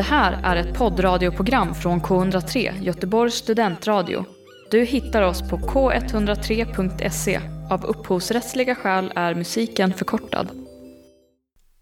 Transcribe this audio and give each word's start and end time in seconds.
Det 0.00 0.04
här 0.04 0.40
är 0.44 0.56
ett 0.56 0.78
poddradioprogram 0.78 1.74
från 1.74 2.00
K103, 2.00 2.82
Göteborgs 2.82 3.34
studentradio. 3.34 4.24
Du 4.70 4.84
hittar 4.84 5.22
oss 5.22 5.50
på 5.50 5.56
k103.se. 5.56 7.40
Av 7.70 7.84
upphovsrättsliga 7.84 8.74
skäl 8.74 9.12
är 9.16 9.34
musiken 9.34 9.92
förkortad. 9.92 10.50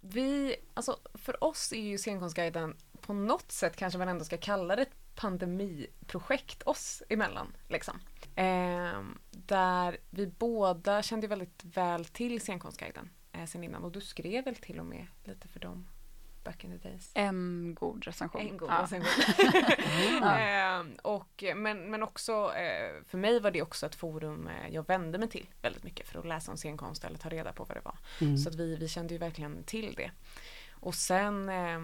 Vi, 0.00 0.56
alltså 0.74 0.96
för 1.14 1.44
oss 1.44 1.72
är 1.72 1.80
ju 1.80 1.98
Scenkonstguiden 1.98 2.76
på 3.00 3.12
något 3.12 3.52
sätt 3.52 3.76
kanske 3.76 3.98
man 3.98 4.08
ändå 4.08 4.24
ska 4.24 4.36
kalla 4.36 4.76
det 4.76 4.82
ett 4.82 5.14
pandemiprojekt 5.14 6.62
oss 6.62 7.02
emellan. 7.08 7.56
Liksom. 7.68 8.00
Eh, 8.34 9.02
där 9.30 9.96
vi 10.10 10.26
båda 10.26 11.02
kände 11.02 11.26
väldigt 11.26 11.64
väl 11.64 12.04
till 12.04 12.40
Scenkonstguiden 12.40 13.10
eh, 13.32 13.44
sen 13.44 13.64
innan 13.64 13.84
och 13.84 13.92
du 13.92 14.00
skrev 14.00 14.44
väl 14.44 14.56
till 14.56 14.80
och 14.80 14.86
med 14.86 15.06
lite 15.24 15.48
för 15.48 15.60
dem 15.60 15.86
back 16.48 16.64
in 16.64 16.78
the 16.78 16.88
days. 16.88 17.10
En 17.14 17.74
god 17.74 18.04
recension. 18.04 18.40
En 18.40 18.56
god 18.56 18.68
ja. 18.70 18.82
recension. 18.82 20.22
eh, 20.22 21.00
och, 21.02 21.44
men, 21.56 21.90
men 21.90 22.02
också 22.02 22.32
eh, 22.32 23.04
för 23.06 23.18
mig 23.18 23.40
var 23.40 23.50
det 23.50 23.62
också 23.62 23.86
ett 23.86 23.94
forum 23.94 24.48
eh, 24.48 24.74
jag 24.74 24.86
vände 24.86 25.18
mig 25.18 25.28
till 25.28 25.46
väldigt 25.62 25.84
mycket 25.84 26.08
för 26.08 26.18
att 26.18 26.26
läsa 26.26 26.50
om 26.50 26.56
scenkonst 26.56 27.04
eller 27.04 27.18
ta 27.18 27.28
reda 27.28 27.52
på 27.52 27.64
vad 27.64 27.76
det 27.76 27.84
var. 27.84 27.98
Mm. 28.20 28.38
Så 28.38 28.48
att 28.48 28.54
vi, 28.54 28.76
vi 28.76 28.88
kände 28.88 29.14
ju 29.14 29.18
verkligen 29.18 29.64
till 29.64 29.94
det. 29.96 30.10
Och 30.70 30.94
sen 30.94 31.48
eh, 31.48 31.56
ja, 31.58 31.80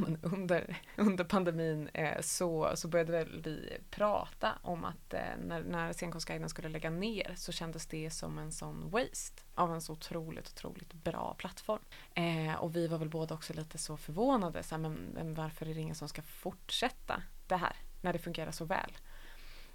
men 0.00 0.18
under, 0.22 0.80
under 0.96 1.24
pandemin 1.24 1.88
eh, 1.94 2.20
så, 2.20 2.72
så 2.74 2.88
började 2.88 3.12
väl 3.12 3.42
vi 3.42 3.78
prata 3.90 4.52
om 4.62 4.84
att 4.84 5.14
eh, 5.14 5.20
när, 5.44 5.62
när 5.62 5.92
Scenkonstguiden 5.92 6.48
skulle 6.48 6.68
lägga 6.68 6.90
ner 6.90 7.34
så 7.36 7.52
kändes 7.52 7.86
det 7.86 8.10
som 8.10 8.38
en 8.38 8.52
sån 8.52 8.90
waste 8.90 9.42
av 9.54 9.74
en 9.74 9.80
så 9.80 9.92
otroligt, 9.92 10.48
otroligt 10.48 10.92
bra 10.92 11.34
plattform. 11.38 11.82
Eh, 12.14 12.54
och 12.54 12.76
vi 12.76 12.86
var 12.86 12.98
väl 12.98 13.08
båda 13.08 13.34
också 13.34 13.52
lite 13.52 13.78
så 13.78 13.96
förvånade, 13.96 14.62
så 14.62 14.74
här, 14.74 14.82
men, 14.82 14.94
men 14.94 15.34
varför 15.34 15.66
är 15.66 15.74
det 15.74 15.80
ingen 15.80 15.94
som 15.94 16.08
ska 16.08 16.22
fortsätta 16.22 17.22
det 17.46 17.56
här 17.56 17.76
när 18.00 18.12
det 18.12 18.18
fungerar 18.18 18.50
så 18.50 18.64
väl? 18.64 18.98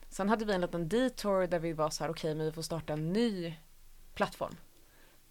Sen 0.10 0.30
hade 0.30 0.46
vi 0.46 0.54
en 0.54 0.62
liten 0.62 0.90
detour 0.90 1.48
där 1.48 1.60
vi 1.60 1.74
var 1.74 1.90
så 1.90 2.04
här, 2.04 2.12
okej, 2.12 2.30
okay, 2.30 2.36
men 2.36 2.46
vi 2.46 2.52
får 2.52 2.62
starta 2.62 2.94
en 2.94 3.14
ny 3.14 3.56
plattform. 4.14 4.56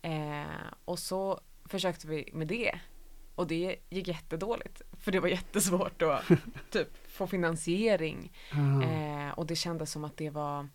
Eh, 0.03 0.45
och 0.85 0.99
så 0.99 1.41
försökte 1.65 2.07
vi 2.07 2.31
med 2.33 2.47
det 2.47 2.81
och 3.37 3.47
det 3.47 3.77
gick 3.89 4.09
jättedåligt. 4.09 4.83
För 5.01 5.13
det 5.13 5.21
var 5.21 5.29
jättesvårt 5.29 6.03
att 6.03 6.25
typ, 6.71 7.09
få 7.09 7.27
finansiering. 7.27 8.33
Ah. 8.53 8.83
Eh, 8.83 9.31
och 9.31 9.47
det 9.47 9.57
kändes 9.57 9.93
som 9.93 10.05
att 10.05 10.17
det 10.17 10.31
var 10.31 10.69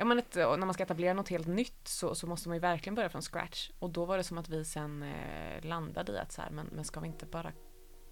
Ja 0.00 0.04
men 0.04 0.18
ett, 0.18 0.34
när 0.34 0.56
man 0.56 0.74
ska 0.74 0.82
etablera 0.82 1.14
något 1.14 1.28
helt 1.28 1.46
nytt 1.46 1.88
så, 1.88 2.14
så 2.14 2.26
måste 2.26 2.48
man 2.48 2.56
ju 2.56 2.60
verkligen 2.60 2.94
börja 2.94 3.08
från 3.08 3.22
scratch. 3.22 3.70
Och 3.78 3.90
då 3.90 4.04
var 4.04 4.16
det 4.16 4.24
som 4.24 4.38
att 4.38 4.48
vi 4.48 4.64
sen 4.64 5.02
eh, 5.02 5.64
landade 5.64 6.12
i 6.12 6.18
att 6.18 6.32
så 6.32 6.42
här, 6.42 6.50
men, 6.50 6.66
men 6.72 6.84
ska 6.84 7.00
vi 7.00 7.06
inte 7.06 7.26
bara 7.26 7.52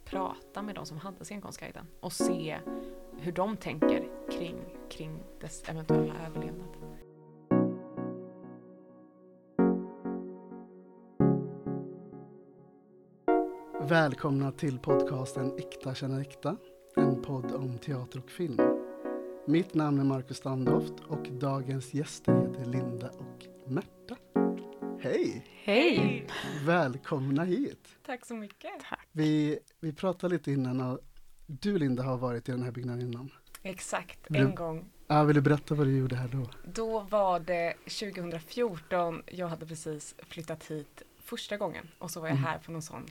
prata 0.05 0.63
med 0.63 0.75
de 0.75 0.87
som 0.87 0.99
hade 0.99 1.25
scenkonstguiden 1.25 1.87
och 2.01 2.13
se 2.13 2.59
hur 3.19 3.33
de 3.33 3.57
tänker 3.57 4.09
kring, 4.31 4.57
kring 4.91 5.23
dess 5.41 5.69
eventuella 5.69 6.15
överlevnad. 6.27 6.96
Välkomna 13.89 14.53
till 14.53 14.79
podcasten 14.79 15.59
Äkta 15.59 15.95
känner 15.95 16.21
äkta, 16.21 16.57
en 16.97 17.23
podd 17.23 17.53
om 17.53 17.79
teater 17.79 18.19
och 18.19 18.31
film. 18.31 18.61
Mitt 19.47 19.75
namn 19.75 20.01
är 20.01 20.05
Marcus 20.05 20.37
Standoft 20.37 20.93
och 21.09 21.29
dagens 21.31 21.95
gäster 21.95 22.35
heter 22.49 22.65
Linda 22.71 23.09
och 23.11 23.47
Märta. 23.71 24.17
Hej! 25.01 25.47
Hej! 25.65 26.27
Välkomna 26.67 27.45
hit! 27.45 27.89
Tack 28.07 28.27
så 28.27 28.35
mycket! 28.35 28.71
Vi, 29.13 29.59
vi 29.81 29.93
pratade 29.93 30.35
lite 30.35 30.53
innan 30.53 30.81
och 30.81 30.99
du 31.47 31.79
Linda 31.79 32.03
har 32.03 32.17
varit 32.17 32.49
i 32.49 32.53
den 32.53 32.63
här 32.63 32.71
byggnaden 32.73 33.01
innan. 33.03 33.31
Exakt, 33.63 34.19
Vill 34.29 34.41
en 34.41 34.47
du- 34.51 34.55
gång. 34.57 34.89
Ja, 35.07 35.25
vill 35.25 35.35
du 35.37 35.43
berätta 35.43 35.75
vad 35.75 35.87
du 35.87 35.97
gjorde 35.99 36.17
här 36.17 36.29
då? 36.29 36.47
Då 36.73 37.01
var 37.01 37.41
det 37.41 37.75
2014, 37.85 39.23
jag 39.27 39.49
hade 39.49 39.67
precis 39.67 40.15
flyttat 40.29 40.65
hit 40.65 41.03
första 41.19 41.57
gången 41.57 41.89
och 41.99 42.11
så 42.11 42.21
var 42.21 42.29
jag 42.29 42.37
Mm. 42.37 42.45
här 42.45 42.59
på 42.59 42.73
någon 42.73 42.83
sån 42.83 43.07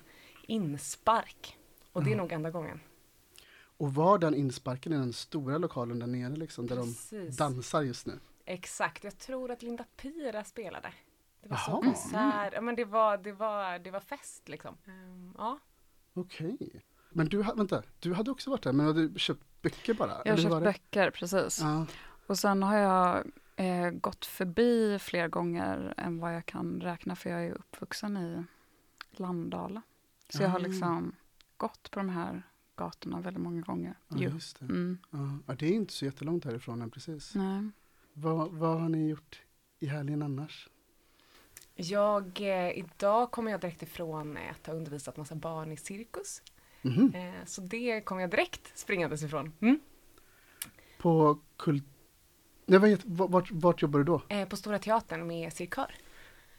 inspark. 0.48 1.58
Och 1.92 2.04
det 2.04 2.10
är 2.10 2.16
Ja. 2.16 2.18
nog 2.18 2.32
enda 2.32 2.52
gången. 2.52 2.80
Och 3.78 3.94
var 3.94 4.18
den 4.18 4.36
insparken 4.36 4.94
i 4.94 4.96
den 4.96 5.14
stora 5.14 5.58
lokalen 5.58 6.00
där 6.00 6.08
nere 6.08 6.36
liksom, 6.36 6.68
där 6.68 6.76
Precis. 6.76 7.38
de 7.38 7.44
dansar 7.44 7.82
just 7.82 8.06
nu? 8.08 8.20
Exakt, 8.46 9.04
jag 9.04 9.18
tror 9.18 9.52
att 9.52 9.62
Linda 9.62 9.84
Pira 9.98 10.44
spelade. 10.44 10.94
Det 11.42 11.50
var 11.50 11.58
så 11.58 11.72
Jaha. 11.72 11.82
konsert, 11.82 12.54
ja, 12.54 12.62
men 12.62 12.76
det 12.76 12.86
var, 12.86 13.18
det 13.18 13.32
var, 13.32 13.80
det 13.80 13.92
var 13.92 14.00
fest 14.00 14.50
liksom. 14.50 14.78
Ehm, 14.88 15.34
ja, 15.38 15.60
Okej. 16.14 16.58
Men 17.10 17.28
du, 17.28 17.38
vänta, 17.44 17.84
du 18.00 18.14
hade 18.14 18.32
också 18.32 18.50
varit 18.50 18.64
där, 18.64 18.74
men 18.74 18.86
hade 18.86 19.08
du 19.08 19.20
köpt 19.20 19.62
böcker 19.62 19.94
bara? 19.94 20.22
Jag 20.26 20.34
har 20.34 20.38
köpt 20.38 20.64
böcker, 20.64 21.12
precis. 21.12 21.60
Ja. 21.62 21.86
Och 22.28 22.38
sen 22.40 22.64
har 22.64 22.78
jag 22.78 23.32
eh, 23.56 23.90
gått 23.90 24.26
förbi 24.26 25.00
fler 25.00 25.28
gånger 25.28 25.94
än 25.98 26.20
vad 26.20 26.36
jag 26.36 26.46
kan 26.46 26.82
räkna, 26.82 27.16
för 27.16 27.30
jag 27.30 27.46
är 27.46 27.52
uppvuxen 27.52 28.18
i 28.18 28.44
Landala. 29.12 29.82
Så 30.30 30.44
jag 30.44 30.50
har 30.50 30.60
Ah. 30.60 30.64
liksom 30.64 31.16
gått 31.58 31.92
på 31.92 32.00
de 32.00 32.10
här 32.10 32.44
gatorna 32.76 33.22
väldigt 33.22 33.44
många 33.44 33.62
gånger. 33.62 33.98
Ja, 34.08 34.18
just 34.18 34.60
det. 34.60 34.66
Mm. 34.66 34.98
Ja. 35.48 35.54
Det 35.56 35.66
är 35.66 35.72
inte 35.72 35.94
så 35.94 36.06
jättelångt 36.06 36.46
härifrån 36.46 36.82
än 36.82 36.92
precis. 36.92 37.36
Nej. 37.36 37.70
Vad, 38.14 38.52
vad 38.52 38.82
har 38.82 38.90
ni 38.90 39.10
gjort 39.10 39.42
i 39.80 39.86
helgen 39.88 40.22
annars? 40.22 40.70
jag, 41.78 42.42
eh, 42.42 42.78
idag 42.78 43.32
kommer 43.32 43.52
jag 43.52 43.62
direkt 43.62 43.84
ifrån 43.84 44.38
att 44.38 44.68
ha 44.68 44.74
undervisat 44.74 45.18
massa 45.18 45.36
barn 45.36 45.72
i 45.72 45.78
cirkus. 45.78 46.42
Mhm. 46.82 47.12
Eh, 47.16 47.46
så 47.46 47.62
det 47.62 48.02
kommer 48.02 48.22
jag 48.22 48.30
direkt 48.32 48.78
springandes 48.78 49.24
ifrån. 49.24 49.54
Mm. 49.60 49.80
På 50.98 51.40
kult... 51.58 51.84
Nej, 52.66 52.80
vad 52.80 52.90
heter, 52.90 53.08
vart, 53.10 53.52
vart 53.52 53.82
jobbar 53.82 54.00
du 54.00 54.04
då? 54.06 54.22
Eh, 54.30 54.48
på 54.48 54.58
Stora 54.58 54.80
Teatern 54.80 55.28
med 55.28 55.54
cirkör. 55.54 55.96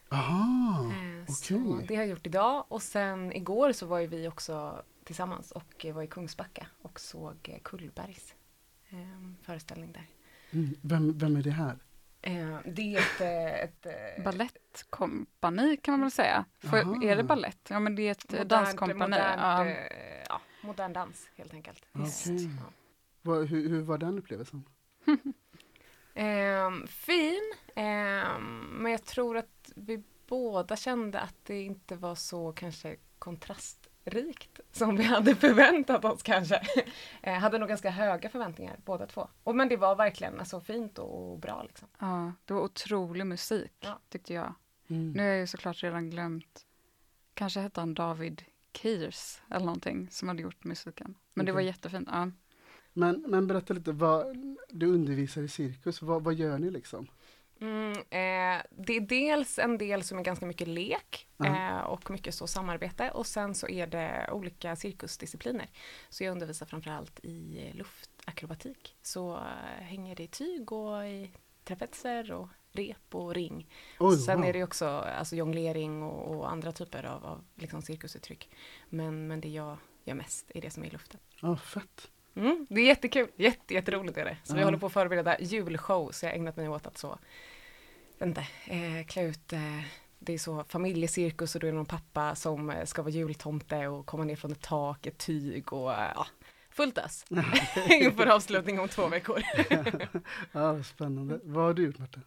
Aha, 0.08 0.92
Eh, 0.92 1.22
okej. 1.28 1.84
det 1.88 1.94
har 1.96 2.02
jag 2.02 2.10
gjort 2.10 2.26
idag 2.26 2.64
och 2.68 2.82
sen 2.82 3.32
igår 3.32 3.72
så 3.72 3.86
var 3.86 3.98
ju 3.98 4.06
vi 4.06 4.28
också 4.28 4.82
tillsammans 5.04 5.50
och 5.50 5.86
var 5.94 6.02
i 6.02 6.06
Kungsbacka 6.06 6.66
och 6.82 7.00
såg 7.00 7.60
Kullbergs 7.64 8.34
eh, 8.88 8.98
föreställning 9.42 9.92
där. 9.92 10.06
Mm. 10.50 10.74
Vem, 10.82 11.18
vem 11.18 11.36
är 11.36 11.42
det 11.42 11.50
här? 11.50 11.78
Eh, 12.22 12.58
det 12.64 12.96
är 12.96 12.98
ett... 12.98 13.20
eh, 13.20 13.60
ett 13.64 13.86
eh, 13.86 14.24
Ballettkompani 14.24 15.76
kan 15.76 15.92
man 15.92 16.00
väl 16.00 16.10
säga. 16.10 16.44
För, 16.58 17.04
är 17.04 17.16
det 17.16 17.22
ballett? 17.22 17.70
Ja, 17.70 17.80
men 17.80 17.94
det 17.94 18.02
är 18.02 18.10
ett 18.10 18.32
eh, 18.32 18.44
danskompani. 18.44 18.98
Modernt, 18.98 19.40
ja. 19.40 19.66
ja, 20.28 20.40
modern 20.60 20.92
dans 20.92 21.28
helt 21.36 21.54
enkelt. 21.54 21.86
Okej. 21.92 22.50
Ja. 23.22 23.32
Hur, 23.32 23.68
hur 23.68 23.82
var 23.82 23.98
den 23.98 24.18
upplevelsen? 24.18 24.64
Ehm, 26.18 26.86
fin, 26.86 27.52
ehm, 27.74 28.60
men 28.70 28.92
jag 28.92 29.04
tror 29.04 29.36
att 29.36 29.72
vi 29.76 30.02
båda 30.26 30.76
kände 30.76 31.20
att 31.20 31.34
det 31.44 31.62
inte 31.62 31.96
var 31.96 32.14
så 32.14 32.52
kanske 32.52 32.96
kontrastrikt 33.18 34.60
som 34.72 34.96
vi 34.96 35.04
hade 35.04 35.34
förväntat 35.34 36.04
oss 36.04 36.22
kanske. 36.22 36.60
Eh, 37.22 37.34
hade 37.34 37.58
nog 37.58 37.68
ganska 37.68 37.90
höga 37.90 38.28
förväntningar 38.28 38.76
båda 38.84 39.06
två. 39.06 39.28
Och, 39.42 39.56
men 39.56 39.68
det 39.68 39.76
var 39.76 39.96
verkligen 39.96 40.38
alltså, 40.38 40.60
fint 40.60 40.98
och 40.98 41.38
bra 41.38 41.62
liksom. 41.62 41.88
ja, 41.98 42.32
det 42.44 42.54
var 42.54 42.60
otrolig 42.60 43.26
musik, 43.26 43.72
Ja. 43.80 44.00
tyckte 44.08 44.34
jag. 44.34 44.54
Mm. 44.88 45.12
Nu 45.12 45.22
har 45.22 45.28
jag 45.28 45.38
ju 45.38 45.46
såklart 45.46 45.82
redan 45.82 46.10
glömt, 46.10 46.66
kanske 47.34 47.60
hette 47.60 47.80
han 47.80 47.94
David 47.94 48.42
Keirs 48.72 49.40
eller 49.50 49.66
någonting 49.66 50.08
som 50.10 50.28
hade 50.28 50.42
gjort 50.42 50.64
musiken. 50.64 51.14
Men 51.34 51.46
det 51.46 51.52
var 51.52 51.60
jättefint. 51.60 52.08
Ja. 52.12 52.30
Men, 52.96 53.24
men 53.28 53.46
berätta 53.46 53.74
lite, 53.74 53.92
vad, 53.92 54.36
du 54.68 54.86
undervisar 54.86 55.42
i 55.42 55.48
cirkus, 55.48 56.02
vad, 56.02 56.24
vad 56.24 56.34
gör 56.34 56.58
ni 56.58 56.70
liksom? 56.70 57.06
Mm, 57.60 57.92
eh, 57.92 58.62
det 58.70 58.96
är 58.96 59.00
dels 59.00 59.58
en 59.58 59.78
del 59.78 60.02
som 60.02 60.18
är 60.18 60.22
ganska 60.22 60.46
mycket 60.46 60.68
lek 60.68 61.26
eh, 61.44 61.78
och 61.78 62.10
mycket 62.10 62.34
så 62.34 62.46
samarbete 62.46 63.10
och 63.10 63.26
sen 63.26 63.54
så 63.54 63.68
är 63.68 63.86
det 63.86 64.30
olika 64.32 64.76
cirkusdiscipliner. 64.76 65.70
Så 66.08 66.24
jag 66.24 66.32
undervisar 66.32 66.66
framförallt 66.66 67.20
i 67.24 67.70
luftakrobatik. 67.74 68.96
Så 69.02 69.34
eh, 69.34 69.82
hänger 69.82 70.16
det 70.16 70.22
i 70.22 70.28
tyg 70.28 70.72
och 70.72 71.04
i 71.04 71.30
trapetser 71.64 72.32
och 72.32 72.48
rep 72.72 73.14
och 73.14 73.34
ring. 73.34 73.70
Oj, 73.98 74.16
sen 74.16 74.38
wow. 74.38 74.48
är 74.48 74.52
det 74.52 74.64
också 74.64 74.86
alltså, 74.88 75.36
jonglering 75.36 76.02
och, 76.02 76.36
och 76.36 76.50
andra 76.50 76.72
typer 76.72 77.04
av, 77.04 77.26
av 77.26 77.44
liksom, 77.54 77.82
cirkusuttryck. 77.82 78.50
Men, 78.88 79.26
men 79.26 79.40
det 79.40 79.48
jag 79.48 79.78
gör 80.04 80.14
mest 80.14 80.50
är 80.54 80.60
det 80.60 80.70
som 80.70 80.82
är 80.82 80.86
i 80.86 80.90
luften. 80.90 81.20
Ja, 81.40 81.56
fett. 81.56 82.10
Mm, 82.36 82.66
det 82.70 82.80
är 82.80 82.84
jättekul, 82.86 83.28
Jätte, 83.36 83.74
jätteroligt 83.74 84.18
är 84.18 84.24
det. 84.24 84.36
Så 84.44 84.54
vi 84.54 84.60
Ja. 84.60 84.66
håller 84.66 84.78
på 84.78 84.86
att 84.86 84.92
förbereda 84.92 85.40
julshow, 85.40 86.10
så 86.12 86.26
jag 86.26 86.30
har 86.30 86.36
ägnat 86.36 86.56
mig 86.56 86.68
åt 86.68 86.86
att 86.86 86.98
så, 86.98 87.18
vänta, 88.18 88.40
eh, 88.66 89.06
klä 89.06 89.22
ut, 89.22 89.52
eh, 89.52 89.60
det 90.18 90.32
är 90.34 90.38
så 90.38 90.64
familjecirkus 90.68 91.54
och 91.54 91.60
då 91.60 91.66
är 91.66 91.70
det 91.70 91.76
någon 91.76 91.86
pappa 91.86 92.34
som 92.34 92.70
eh, 92.70 92.84
ska 92.84 93.02
vara 93.02 93.10
jultomte 93.12 93.86
och 93.88 94.06
komma 94.06 94.24
ner 94.24 94.36
från 94.36 94.52
ett 94.52 94.60
tak, 94.62 95.06
ett 95.06 95.18
tyg 95.18 95.72
och 95.72 95.92
eh, 95.92 96.12
ja, 96.14 96.26
fullt 96.70 96.98
ös. 96.98 97.24
Inför 97.90 98.26
avslutning 98.26 98.80
om 98.80 98.88
två 98.88 99.08
veckor. 99.08 99.42
ja, 100.52 100.82
spännande. 100.82 101.40
Vad 101.44 101.64
har 101.64 101.74
du 101.74 101.84
gjort 101.84 101.98
Märta? 101.98 102.20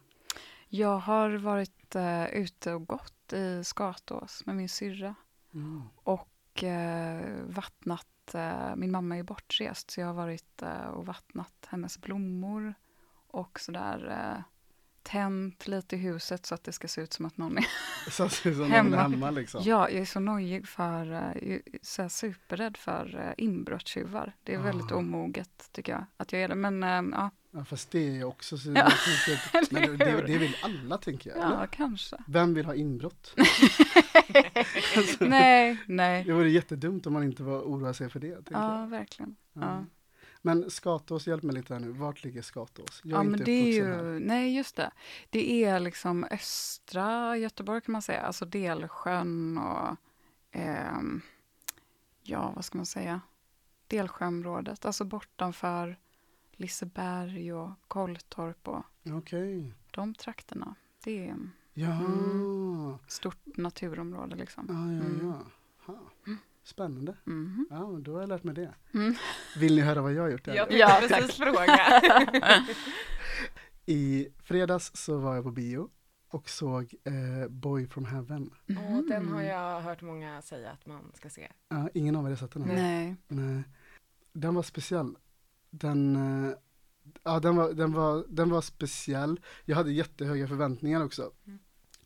Jag 0.68 0.98
har 0.98 1.30
varit 1.30 1.94
eh, 1.94 2.24
ute 2.28 2.72
och 2.72 2.86
gått 2.86 3.32
i 3.32 3.64
Skatås 3.64 4.46
med 4.46 4.56
min 4.56 4.68
syrra 4.68 5.14
Mm. 5.54 5.82
och 5.94 6.64
eh, 6.64 7.20
vattnat 7.46 8.06
varit, 8.34 8.70
eh, 8.70 8.76
min 8.76 8.90
mamma 8.90 9.16
är 9.16 9.22
bortrest 9.22 9.90
så 9.90 10.00
jag 10.00 10.06
har 10.06 10.14
varit 10.14 10.62
eh, 10.62 10.86
och 10.86 11.06
vattnat 11.06 11.66
hennes 11.68 12.00
blommor 12.00 12.74
och 13.26 13.60
sådär 13.60 14.08
eh, 14.10 14.42
tänt 15.02 15.68
lite 15.68 15.96
i 15.96 15.98
huset 15.98 16.46
så 16.46 16.54
att 16.54 16.64
det 16.64 16.72
ska 16.72 16.88
se 16.88 17.00
ut 17.00 17.12
som 17.12 17.26
att 17.26 17.36
någon 17.36 17.58
är 17.58 17.66
Så 18.10 18.24
att 18.24 18.40
det 18.42 18.48
är 18.48 18.52
som 18.52 18.60
någon 18.62 18.70
Hemma. 18.70 18.96
är 18.96 19.00
hemma 19.00 19.30
liksom. 19.30 19.62
Ja, 19.64 19.90
jag 19.90 20.00
är 20.00 20.04
så 20.04 20.20
nojig 20.20 20.68
för, 20.68 21.12
eh, 21.12 21.58
så 21.82 22.02
här 22.02 22.08
superrädd 22.08 22.76
för 22.76 23.18
eh, 23.26 23.44
inbrottstjuvar. 23.44 24.32
Det 24.44 24.54
är 24.54 24.58
väldigt 24.58 24.92
Ah. 24.92 24.96
omoget 24.96 25.68
tycker 25.72 25.92
jag 25.92 26.04
att 26.16 26.32
jag 26.32 26.42
är 26.42 26.48
det. 26.48 26.54
Men 26.54 26.82
eh, 26.82 27.18
ja, 27.18 27.30
Ja, 27.52 27.64
fast 27.64 27.90
det 27.90 27.98
är 28.08 28.10
ju 28.12 28.24
också 28.24 28.58
så. 28.58 28.72
Ja. 28.74 28.92
jag 29.52 29.64
Men 29.70 29.82
det, 29.82 29.96
det, 29.96 30.22
det 30.26 30.38
vill 30.38 30.56
alla 30.62 30.98
tänker 30.98 31.30
jag. 31.30 31.38
ja 31.38 31.54
eller? 31.56 31.66
kanske. 31.66 32.16
Vem 32.26 32.54
vill 32.54 32.66
ha 32.66 32.74
inbrott? 32.74 33.34
nej, 35.20 35.78
nej. 35.86 36.24
Det 36.24 36.32
vore 36.32 36.50
jättedumt 36.50 37.06
om 37.06 37.12
man 37.12 37.22
inte 37.24 37.42
var 37.42 37.60
oroa 37.60 37.94
sig 37.94 38.10
för 38.10 38.20
det. 38.20 38.26
Ja, 38.50 38.80
jag. 38.80 38.86
verkligen. 38.86 39.36
Ja. 39.52 39.84
Men 40.42 40.70
Skatås, 40.70 41.26
hjälp 41.26 41.42
mig 41.42 41.54
lite 41.54 41.74
här 41.74 41.80
nu. 41.80 41.88
Vart 41.92 42.24
ligger 42.24 42.42
Skatås? 42.42 43.00
Jag 43.04 43.12
är 43.12 43.16
Ja, 43.16 43.22
men 43.22 43.32
inte 43.32 43.44
det 43.44 43.78
är 43.78 43.84
här. 43.86 44.04
ju, 44.04 44.18
nej 44.18 44.56
just 44.56 44.76
det. 44.76 44.90
Det 45.30 45.64
är 45.64 45.80
liksom 45.80 46.24
östra 46.30 47.36
Göteborg 47.36 47.80
kan 47.80 47.92
man 47.92 48.02
säga, 48.02 48.20
alltså 48.20 48.44
Delsjön 48.44 49.58
och 49.58 49.96
ehm, 50.52 51.20
ja, 52.22 52.52
vad 52.56 52.64
ska 52.64 52.78
man 52.78 52.86
säga? 52.86 53.20
Delsjöområdet, 53.86 54.84
alltså 54.84 55.04
bortanför 55.04 55.96
Liseberg 56.52 57.52
och 57.52 57.70
Kolltorp 57.88 58.68
och 58.68 58.84
Okej. 59.18 59.74
de 59.90 60.14
trakterna. 60.14 60.74
Det 61.04 61.28
är 61.28 61.36
Ja. 61.74 61.92
Mm. 62.00 62.98
stort 63.06 63.56
naturområde 63.56 64.36
liksom. 64.36 64.66
Ja, 64.68 64.74
ja, 64.74 65.14
Mm. 65.14 65.26
ja. 65.26 65.46
Ha. 65.86 65.98
Spännande. 66.62 67.16
Mhm. 67.24 67.66
Ja, 67.70 67.98
då 68.02 68.12
har 68.12 68.20
jag 68.20 68.28
lärt 68.28 68.44
mig 68.44 68.54
det. 68.54 68.74
Mm. 68.94 69.14
Vill 69.58 69.76
ni 69.76 69.80
höra 69.82 70.02
vad 70.02 70.12
jag 70.12 70.22
har 70.22 70.28
gjort? 70.30 70.46
Jag 70.46 70.56
tänkte 70.56 70.76
Ja, 70.76 70.98
precis 71.08 71.36
fråga. 71.36 72.02
I 73.86 74.28
fredags 74.42 74.90
så 74.94 75.18
var 75.18 75.34
jag 75.34 75.44
på 75.44 75.50
bio 75.50 75.90
och 76.28 76.48
såg 76.48 76.94
eh, 77.04 77.48
Boy 77.48 77.86
from 77.86 78.04
Heaven. 78.04 78.50
Och 78.66 79.08
den 79.08 79.28
har 79.28 79.42
jag 79.42 79.80
hört 79.80 80.02
många 80.02 80.42
säga 80.42 80.70
att 80.70 80.86
man 80.86 81.12
ska 81.14 81.30
se. 81.30 81.48
Ja, 81.68 81.88
ingen 81.94 82.16
av 82.16 82.24
er 82.24 82.28
har 82.30 82.36
sett 82.36 82.52
den? 82.52 82.62
Nej. 82.62 83.16
Nej. 83.28 83.62
Den 84.32 84.54
var 84.54 84.62
speciell. 84.62 85.16
Den, 85.70 86.16
eh, 86.16 86.52
ja, 87.22 87.40
den, 87.40 87.56
var, 87.56 87.72
den, 87.72 87.92
var, 87.92 88.24
den 88.28 88.50
var 88.50 88.60
speciell. 88.60 89.40
Jag 89.64 89.76
hade 89.76 89.92
jättehöga 89.92 90.48
förväntningar 90.48 91.04
också 91.04 91.30
Mm. 91.46 91.58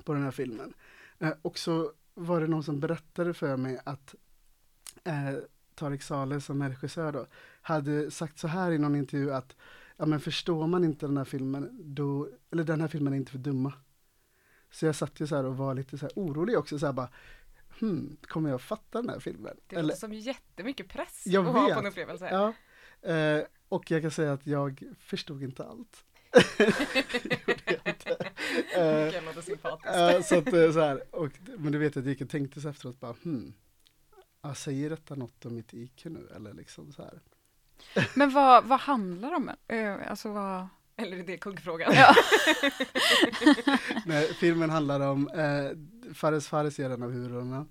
på 0.05 0.12
den 0.15 0.23
här 0.23 0.31
filmen. 0.31 0.75
Eh, 1.19 1.33
och 1.43 1.59
så 1.59 1.93
var 2.15 2.41
det 2.41 2.47
någon 2.47 2.62
som 2.62 2.81
berättade 2.81 3.35
för 3.35 3.56
mig 3.56 3.81
att 3.85 4.15
eh, 5.05 5.35
Tarek 5.75 6.03
Saleh 6.03 6.39
som 6.39 6.62
är 6.62 6.69
regissör 6.69 7.12
då, 7.12 7.27
hade 7.62 8.11
sagt 8.11 8.39
så 8.39 8.49
här 8.49 8.73
i 8.73 8.79
någon 8.79 8.97
intervju 8.97 9.33
att 9.33 9.56
ja, 9.97 10.06
men 10.06 10.21
förstår 10.21 10.67
man 10.67 10.85
inte 10.85 11.06
den 11.06 11.17
här 11.17 11.25
filmen, 11.25 11.81
då, 11.95 12.29
eller 12.53 12.65
den 12.65 12.81
här 12.81 12.89
filmen 12.89 13.12
är 13.12 13.17
inte 13.17 13.31
för 13.33 13.39
dumma. 13.39 13.73
Så 14.71 14.87
jag 14.87 14.95
satt 14.95 15.21
ju 15.21 15.27
så 15.27 15.37
här 15.37 15.45
och 15.45 15.56
var 15.56 15.75
lite 15.75 15.99
så 15.99 16.06
här 16.06 16.12
orolig 16.17 16.59
också, 16.59 16.79
så 16.79 16.87
här 16.87 16.93
bara, 16.93 17.09
hmm, 17.81 18.17
kommer 18.23 18.51
jag 18.51 18.61
fatta 18.61 19.01
den 19.03 19.11
här 19.11 19.19
filmen? 19.21 19.56
Det 19.67 19.83
låter 19.83 19.97
som 19.97 20.12
jättemycket 20.12 20.89
press 20.89 21.23
Jag 21.27 21.47
att 21.47 21.53
ha 21.53 21.67
vet. 21.67 21.75
på 21.75 21.81
en 21.81 21.87
upplevelse. 21.87 22.29
Ja, 22.31 22.53
eh, 23.12 23.45
och 23.69 23.91
jag 23.91 24.03
kan 24.03 24.11
säga 24.11 24.33
att 24.33 24.47
jag 24.47 24.83
förstod 24.99 25.43
inte 25.43 25.65
allt. 25.65 26.05
Gjorde 26.59 27.62
jag 27.65 27.89
inte. 27.89 28.11
Eh, 28.75 29.12
Det 29.12 29.21
låter 29.27 29.41
sympatiskt. 29.43 29.95
eh, 29.97 30.21
så 30.23 30.39
att, 30.39 30.47
eh, 30.53 30.73
så 30.73 30.81
här, 30.81 31.15
och, 31.15 31.31
men 31.59 31.73
du 31.73 31.79
vet 31.79 31.97
att 31.97 32.05
jag 32.05 32.11
gick 32.12 32.21
och 32.21 32.29
tänkte 32.29 32.61
så 32.61 32.69
efteråt 32.69 33.01
bara, 33.01 33.15
hmm, 33.25 33.53
ja, 34.44 34.55
säger 34.55 34.91
detta 34.91 35.14
något 35.14 35.44
om 35.46 35.55
mitt 35.55 35.75
IQ 35.75 36.05
nu 36.05 36.29
eller 36.37 36.52
liksom 36.55 36.93
så 36.93 37.02
här. 37.02 37.20
Men 38.14 38.31
vad, 38.31 38.64
vad 38.64 38.81
handlar 38.81 39.31
det 39.31 39.37
om? 39.37 39.50
Eh, 39.69 40.11
Alltså 40.11 40.32
vad... 40.32 40.69
Eller 40.96 41.17
är 41.17 41.23
det 41.23 41.37
kuggfrågan? 41.37 41.93
Ja. 41.94 42.14
Nej, 44.06 44.35
filmen 44.35 44.70
handlar 44.70 45.00
om 45.00 45.29
eh, 45.29 46.14
Fares 46.14 46.49
Fares 46.49 46.79
är 46.79 46.91
en 46.91 47.02
av 47.02 47.11
huvudrollerna 47.11 47.67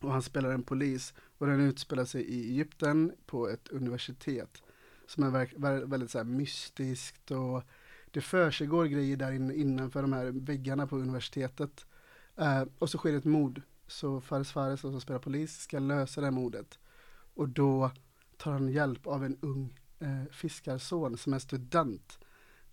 och 0.00 0.12
han 0.12 0.22
spelar 0.22 0.50
en 0.50 0.62
polis 0.62 1.14
och 1.38 1.46
den 1.46 1.60
utspelar 1.60 2.04
sig 2.04 2.22
i 2.22 2.48
Egypten 2.50 3.12
på 3.26 3.48
ett 3.48 3.68
universitet 3.68 4.62
som 5.06 5.24
är 5.24 5.86
väldigt 5.86 6.10
så 6.10 6.18
här 6.18 6.24
mystiskt 6.24 7.30
och 7.30 7.62
det 8.10 8.20
försiggår 8.20 8.84
grejer 8.84 9.16
där 9.16 9.32
in, 9.32 9.50
innanför 9.52 10.02
de 10.02 10.12
här 10.12 10.26
väggarna 10.26 10.86
på 10.86 10.96
universitetet. 10.96 11.86
Eh, 12.36 12.62
och 12.78 12.90
så 12.90 12.98
sker 12.98 13.14
ett 13.14 13.24
mord. 13.24 13.62
Så 13.86 14.20
Fares 14.20 14.52
Fares 14.52 14.80
som 14.80 15.00
spelar 15.00 15.20
polis 15.20 15.58
ska 15.58 15.78
lösa 15.78 16.20
det 16.20 16.26
här 16.26 16.32
mordet. 16.32 16.78
Och 17.34 17.48
då 17.48 17.90
tar 18.36 18.52
han 18.52 18.68
hjälp 18.68 19.06
av 19.06 19.24
en 19.24 19.38
ung 19.40 19.78
eh, 19.98 20.24
fiskarson 20.32 21.16
som 21.16 21.32
är 21.32 21.38
student. 21.38 22.18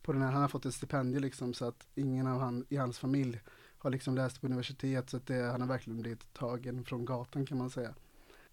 På 0.01 0.13
den 0.13 0.21
här, 0.21 0.31
han 0.31 0.41
har 0.41 0.49
fått 0.49 0.65
ett 0.65 0.73
stipendium 0.73 1.21
liksom 1.21 1.53
så 1.53 1.65
att 1.65 1.87
ingen 1.95 2.27
av 2.27 2.39
han 2.39 2.65
i 2.69 2.75
hans 2.75 2.99
familj 2.99 3.41
har 3.77 3.89
liksom 3.89 4.15
läst 4.15 4.41
på 4.41 4.47
universitet 4.47 5.09
så 5.09 5.17
att 5.17 5.27
det, 5.27 5.51
han 5.51 5.61
har 5.61 5.67
verkligen 5.67 6.01
blivit 6.01 6.33
tagen 6.33 6.83
från 6.85 7.05
gatan 7.05 7.45
kan 7.45 7.57
man 7.57 7.69
säga. 7.69 7.93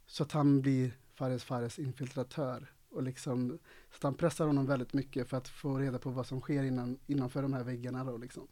Så 0.07 0.23
att 0.23 0.33
han 0.33 0.61
blir 0.61 0.99
Fares 1.15 1.45
Fares 1.45 1.79
infiltratör 1.79 2.73
och 2.91 3.03
liksom 3.03 3.59
så 3.91 3.97
att 3.97 4.03
han 4.03 4.15
pressar 4.15 4.47
honom 4.47 4.67
väldigt 4.67 4.93
mycket 4.93 5.29
för 5.29 5.37
att 5.37 5.49
få 5.49 5.79
reda 5.79 5.99
på 5.99 6.11
vad 6.11 6.27
som 6.27 6.41
sker 6.41 6.63
innan, 6.63 6.99
innanför 7.07 7.43
de 7.43 7.53
här 7.53 7.65
väggarna 7.65 8.05
då 8.05 8.17
liksom. 8.17 8.49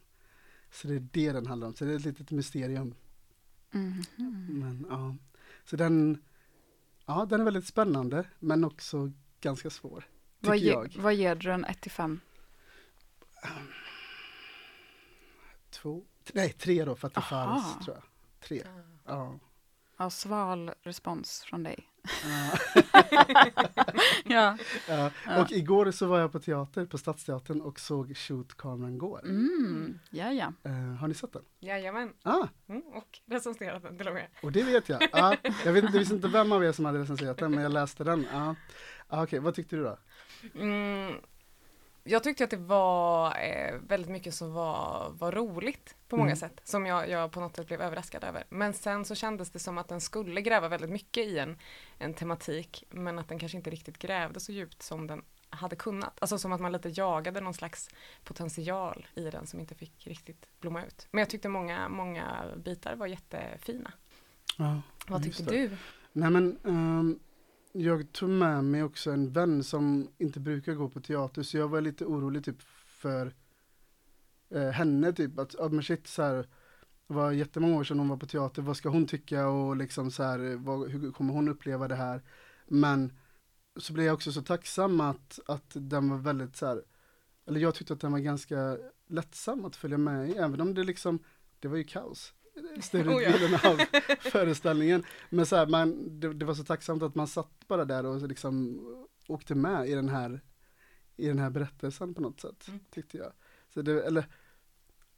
Så 0.70 0.88
det 0.88 0.94
är 0.94 1.08
det 1.12 1.32
den 1.32 1.46
handlar 1.46 1.68
om, 1.68 1.74
så 1.74 1.84
det 1.84 1.92
är 1.92 1.96
ett 1.96 2.04
litet 2.04 2.30
mysterium. 2.30 2.94
Mhm. 3.70 4.04
Men 4.48 4.86
ja, 4.90 5.16
så 5.64 5.76
den, 5.76 6.22
ja 7.06 7.26
den 7.26 7.40
är 7.40 7.44
väldigt 7.44 7.66
spännande 7.66 8.24
men 8.38 8.64
också 8.64 9.12
ganska 9.40 9.70
svår. 9.70 10.08
Vad, 10.38 10.58
ge, 10.58 10.70
jag. 10.70 10.94
vad 10.98 11.14
ger 11.14 11.34
du 11.34 11.48
den 11.48 11.64
1 11.64 11.80
till 11.80 11.90
5? 11.90 12.20
Två, 15.70 16.04
nej 16.32 16.52
tre 16.52 16.84
då 16.84 16.96
för 16.96 17.06
att 17.06 17.14
det. 17.14 17.20
Fares 17.20 17.84
tror 17.84 17.96
jag. 17.96 18.04
Tre, 18.40 18.62
ja. 19.06 19.38
Ja, 19.96 20.10
sval 20.10 20.70
respons 20.82 21.42
från 21.44 21.62
dig. 21.62 21.88
Ja. 24.24 24.56
ja. 24.88 25.10
Och 25.40 25.52
igår 25.52 25.90
så 25.90 26.06
var 26.06 26.20
jag 26.20 26.32
på 26.32 26.38
teater, 26.38 26.86
på 26.86 26.98
Stadsteatern 26.98 27.60
och 27.60 27.80
såg 27.80 28.16
Shoot 28.16 28.56
kameran 28.56 28.98
går. 28.98 29.20
Mm. 29.24 29.98
Ja, 30.10 30.32
ja. 30.32 30.52
Eh, 30.62 30.72
har 30.72 31.08
ni 31.08 31.14
sett 31.14 31.32
den? 31.32 31.42
Jajamän. 31.60 32.12
Ah, 32.22 32.46
Mm, 32.68 32.82
och 32.82 33.18
recenserat 33.26 33.82
den 33.82 33.98
till 33.98 34.08
och 34.08 34.14
med. 34.14 34.26
och 34.42 34.52
det 34.52 34.62
vet 34.62 34.88
jag. 34.88 35.08
Ah, 35.12 35.36
jag, 35.64 35.72
vet, 35.72 35.94
visste 35.94 36.14
inte 36.14 36.28
vem 36.28 36.52
av 36.52 36.64
er 36.64 36.72
som 36.72 36.84
hade 36.84 36.98
recenserat 36.98 37.38
den, 37.38 37.50
men 37.50 37.62
jag 37.62 37.72
läste 37.72 38.04
den. 38.04 38.26
Ah. 38.34 38.54
Ah, 39.08 39.22
Okej, 39.22 39.38
vad 39.38 39.54
tyckte 39.54 39.76
du 39.76 39.82
då? 39.84 39.98
Mm, 40.54 41.14
jag 42.08 42.22
tyckte 42.22 42.44
att 42.44 42.50
det 42.50 42.56
var 42.56 43.36
eh, 43.40 43.74
väldigt 43.88 44.10
mycket 44.10 44.34
som 44.34 44.52
var, 44.52 45.10
var 45.18 45.32
roligt 45.32 45.94
på 46.08 46.16
många 46.16 46.28
Mm. 46.28 46.36
sätt. 46.36 46.60
Som 46.64 46.86
jag, 46.86 47.08
jag 47.08 47.32
på 47.32 47.40
något 47.40 47.56
sätt 47.56 47.66
blev 47.66 47.80
överraskad 47.82 48.24
över. 48.24 48.44
Men 48.48 48.72
sen 48.72 49.04
så 49.04 49.14
kändes 49.14 49.50
det 49.50 49.58
som 49.58 49.78
att 49.78 49.88
den 49.88 50.00
skulle 50.00 50.40
gräva 50.40 50.68
väldigt 50.68 50.90
mycket 50.90 51.26
i 51.26 51.38
en, 51.38 51.58
en 51.98 52.14
tematik. 52.14 52.84
Men 52.90 53.18
att 53.18 53.28
den 53.28 53.38
kanske 53.38 53.58
inte 53.58 53.70
riktigt 53.70 53.98
grävde 53.98 54.40
så 54.40 54.52
djupt 54.52 54.82
som 54.82 55.06
den 55.06 55.22
hade 55.50 55.76
kunnat. 55.76 56.18
Alltså 56.20 56.38
som 56.38 56.52
att 56.52 56.60
man 56.60 56.72
lite 56.72 56.88
jagade 56.88 57.40
någon 57.40 57.54
slags 57.54 57.88
potential 58.24 59.06
i 59.14 59.30
den 59.30 59.46
som 59.46 59.60
inte 59.60 59.74
fick 59.74 60.06
riktigt 60.06 60.46
blomma 60.60 60.84
ut. 60.84 61.06
Men 61.10 61.18
jag 61.18 61.30
tyckte 61.30 61.48
många, 61.48 61.88
många 61.88 62.44
bitar 62.56 62.94
var 62.96 63.06
jättefina. 63.06 63.92
Ja, 64.56 64.82
Vad 65.08 65.22
tyckte 65.22 65.42
det. 65.42 65.50
du? 65.50 65.76
Nej 66.12 66.30
men, 66.30 66.58
ehm, 66.64 67.18
jag 67.80 68.12
tog 68.12 68.30
med 68.30 68.64
mig 68.64 68.82
också 68.82 69.10
en 69.10 69.32
vän 69.32 69.64
som 69.64 70.08
inte 70.18 70.40
brukar 70.40 70.74
gå 70.74 70.88
på 70.88 71.00
teater, 71.00 71.42
så 71.42 71.56
jag 71.56 71.68
var 71.68 71.80
lite 71.80 72.04
orolig 72.04 72.44
typ 72.44 72.62
för 72.86 73.34
eh, 74.50 74.68
henne 74.68 75.12
typ, 75.12 75.38
att, 75.38 75.54
ja 75.58 75.68
men 75.68 75.82
shit 75.82 76.06
så 76.06 76.22
här, 76.22 76.34
det 77.06 77.14
var 77.14 77.32
jättemånga 77.32 77.76
år 77.76 77.84
sedan 77.84 77.98
hon 77.98 78.08
var 78.08 78.16
på 78.16 78.26
teater, 78.26 78.62
vad 78.62 78.76
ska 78.76 78.88
hon 78.88 79.06
tycka 79.06 79.48
och 79.48 79.76
liksom 79.76 80.10
så 80.10 80.22
här, 80.22 80.56
vad, 80.56 80.90
hur 80.90 81.12
kommer 81.12 81.32
hon 81.32 81.48
uppleva 81.48 81.88
det 81.88 81.94
här? 81.94 82.22
Men 82.66 83.12
så 83.76 83.92
blev 83.92 84.06
jag 84.06 84.14
också 84.14 84.32
så 84.32 84.42
tacksam 84.42 85.00
att, 85.00 85.38
att 85.46 85.70
den 85.74 86.10
var 86.10 86.18
väldigt 86.18 86.56
så 86.56 86.66
här, 86.66 86.82
eller 87.46 87.60
jag 87.60 87.74
tyckte 87.74 87.92
att 87.92 88.00
den 88.00 88.12
var 88.12 88.18
ganska 88.18 88.78
lättsam 89.06 89.64
att 89.64 89.76
följa 89.76 89.98
med 89.98 90.28
i, 90.28 90.32
även 90.32 90.60
om 90.60 90.74
det 90.74 90.84
liksom, 90.84 91.18
det 91.60 91.68
var 91.68 91.76
ju 91.76 91.84
kaos. 91.84 92.34
Större 92.82 93.08
Oh 93.14 93.22
ja. 93.22 93.32
delen 93.32 93.54
av 93.54 93.78
föreställningen. 94.20 95.04
Men 95.30 95.46
så 95.46 95.56
här, 95.56 95.66
man, 95.66 96.20
det, 96.20 96.34
det 96.34 96.44
var 96.44 96.54
så 96.54 96.64
tacksamt 96.64 97.02
att 97.02 97.14
man 97.14 97.26
satt 97.28 97.68
bara 97.68 97.84
där 97.84 98.06
och 98.06 98.28
liksom 98.28 98.80
åkte 99.26 99.54
med 99.54 99.88
i 99.88 99.94
den 99.94 100.08
här, 100.08 100.40
i 101.16 101.26
den 101.26 101.38
här 101.38 101.50
berättelsen 101.50 102.14
på 102.14 102.20
något 102.20 102.40
sätt, 102.40 102.68
Mm. 102.68 102.80
tyckte 102.90 103.16
jag. 103.16 103.32
Så 103.74 103.82
det, 103.82 104.02
eller, 104.02 104.26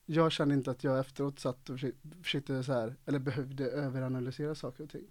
jag 0.06 0.32
kände 0.32 0.54
inte 0.54 0.70
att 0.70 0.84
jag 0.84 0.98
efteråt 1.00 1.38
satt 1.40 1.70
och 1.70 1.78
försökte, 2.22 2.62
så 2.62 2.72
här, 2.72 2.96
eller 3.06 3.18
behövde 3.18 3.64
överanalysera 3.70 4.54
saker 4.54 4.84
och 4.84 4.90
ting. 4.90 5.06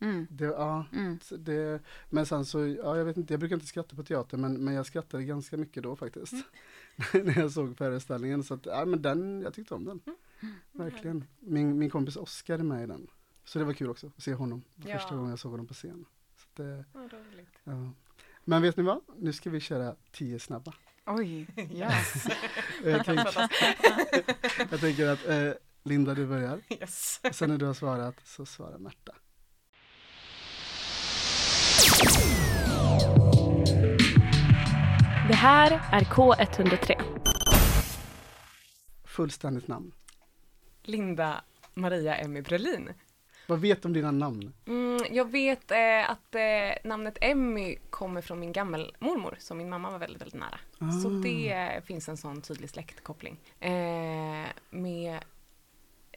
Mm. 0.00 0.26
Det, 0.30 0.44
ja, 0.44 0.84
Mm. 0.92 1.18
det, 1.38 1.80
men 2.10 2.26
sen 2.26 2.44
så, 2.44 2.66
ja 2.66 2.96
jag 2.96 3.04
vet 3.04 3.16
inte, 3.16 3.32
jag 3.32 3.40
brukar 3.40 3.56
inte 3.56 3.66
skratta 3.66 3.96
på 3.96 4.02
teater 4.02 4.36
men, 4.36 4.64
men 4.64 4.74
jag 4.74 4.86
skrattade 4.86 5.24
ganska 5.24 5.56
mycket 5.56 5.82
då 5.82 5.96
faktiskt. 5.96 6.32
när 7.12 7.38
jag 7.38 7.50
såg 7.52 7.76
föreställningen 7.76 8.42
så 8.44 8.54
att, 8.54 8.66
ja 8.66 8.84
men 8.84 9.02
den, 9.02 9.40
jag 9.42 9.54
tyckte 9.54 9.74
om 9.74 9.84
den. 9.84 10.00
Verkligen. 10.72 11.24
Min, 11.40 11.78
min 11.78 11.90
kompis 11.90 12.16
Oskar 12.16 12.58
är 12.58 12.62
med 12.62 12.82
i 12.82 12.86
den. 12.86 13.06
Så 13.44 13.58
det 13.58 13.64
var 13.64 13.72
kul 13.72 13.90
också 13.90 14.06
att 14.16 14.22
se 14.22 14.34
honom 14.34 14.62
Ja. 14.76 14.98
första 14.98 15.14
gången 15.14 15.30
jag 15.30 15.38
såg 15.38 15.50
honom 15.50 15.66
på 15.66 15.74
scen. 15.74 16.04
att, 16.36 16.60
eh, 16.60 16.66
Vad 16.92 17.12
roligt. 17.12 17.58
ja. 17.64 17.90
Men 18.44 18.62
vet 18.62 18.76
ni 18.76 18.82
vad? 18.82 19.00
Nu 19.16 19.32
ska 19.32 19.50
vi 19.50 19.60
köra 19.60 19.96
tio 20.12 20.38
snabba. 20.38 20.72
Oj, 21.06 21.46
yes. 21.72 22.26
Jag, 22.84 23.04
tänk, 23.04 23.20
jag 24.70 24.80
tänker 24.80 25.06
att 25.08 25.26
eh, 25.26 25.52
Linda, 25.82 26.14
du 26.14 26.26
börjar. 26.26 26.60
Yes. 26.68 27.20
Sen 27.32 27.50
när 27.50 27.58
du 27.58 27.64
har 27.66 27.74
svarat 27.74 28.14
så 28.26 28.46
svarar 28.46 28.78
Märta. 28.78 29.12
Det 35.28 35.34
här 35.34 35.70
är 35.92 36.00
K103. 36.00 37.02
Fullständigt 39.04 39.68
namn. 39.68 39.92
Linda 40.84 41.44
Maria 41.74 42.16
Emmy 42.16 42.40
Brelin. 42.42 42.88
Vad 43.46 43.60
vet 43.60 43.82
du 43.82 43.88
om 43.88 43.92
dina 43.92 44.10
namn? 44.10 44.52
Mm, 44.66 45.00
jag 45.10 45.30
vet 45.30 45.70
eh, 45.70 46.10
att 46.10 46.34
eh, 46.34 46.88
namnet 46.88 47.18
Emmy 47.20 47.76
kommer 47.90 48.20
från 48.20 48.40
min 48.40 48.52
gammelmormor 48.52 49.36
som 49.38 49.58
min 49.58 49.68
mamma 49.68 49.90
var 49.90 49.98
väldigt, 49.98 50.20
väldigt 50.22 50.40
nära. 50.40 50.58
Så 51.02 51.08
Ah. 51.08 51.20
det 51.22 51.52
eh, 51.52 51.82
finns 51.82 52.08
en 52.08 52.16
sån 52.16 52.42
tydlig 52.42 52.70
släktkoppling. 52.70 53.36
Eh, 53.60 54.46
med 54.70 55.18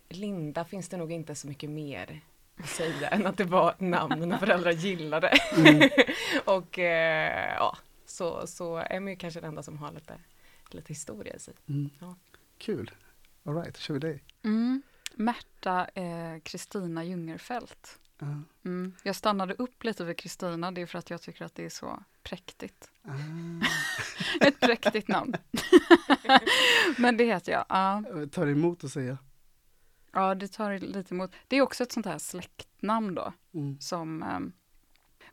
Linda 0.10 0.66
finns 0.66 0.90
det 0.90 0.98
nog 0.98 1.12
inte 1.12 1.36
så 1.36 1.48
mycket 1.48 1.70
mer 1.70 2.22
att 2.60 2.70
säga 2.70 3.08
än 3.10 3.28
att 3.28 3.38
det 3.38 3.44
var 3.44 3.72
ett 3.72 3.80
namn 3.80 4.20
mina 4.20 4.38
föräldrar 4.38 4.72
gillade. 4.72 5.28
Mm. 5.58 5.90
Och 6.46 6.80
eh, 6.80 7.54
ja, 7.56 7.78
så, 8.06 8.48
så 8.48 8.78
Emmy 8.90 9.12
är 9.12 9.16
kanske 9.16 9.40
den 9.40 9.50
enda 9.50 9.64
som 9.64 9.78
har 9.78 9.92
lite, 9.92 10.14
lite 10.72 10.88
historia 10.88 11.36
i 11.36 11.40
sig. 11.40 11.54
Mm. 11.70 11.90
Ja. 12.00 12.16
Kul. 12.58 12.92
All 13.48 13.56
right, 13.56 13.74
då 13.74 13.80
kör 13.80 13.94
vi 13.94 14.00
dig. 14.00 14.24
Mm. 14.44 14.82
Märta 15.16 15.88
eh, 15.88 16.40
Kristina 16.44 17.04
Jungerfelt. 17.04 18.00
Ja. 18.20 18.26
Mm. 18.66 18.94
Jag 19.04 19.16
stannade 19.16 19.54
upp 19.54 19.84
lite 19.84 20.06
vid 20.06 20.18
Kristina, 20.18 20.72
det 20.72 20.82
är 20.82 20.86
för 20.86 21.00
att 21.00 21.10
jag 21.10 21.22
tycker 21.22 21.46
att 21.46 21.56
det 21.56 21.66
är 21.66 21.70
så 21.70 22.04
präktigt. 22.24 22.92
Ah. 23.04 23.12
Ett 24.48 24.60
präktigt 24.60 25.08
namn. 25.08 25.36
Men 26.98 27.18
det 27.18 27.24
heter 27.24 27.52
jag. 27.52 27.66
Ja. 27.70 28.04
Tar 28.32 28.48
emot 28.48 28.84
att 28.84 28.92
säga. 28.92 29.18
ja, 30.12 30.36
det 30.36 30.48
tar 30.48 30.80
lite 30.80 31.14
emot. 31.14 31.32
Det 31.48 31.56
är 31.56 31.62
också 31.62 31.84
ett 31.84 31.92
sånt 31.92 32.06
här 32.06 32.18
släktnamn 32.18 33.16
då. 33.16 33.34
Mm. 33.54 33.80
Som, 33.80 34.24
ehm, 34.24 34.52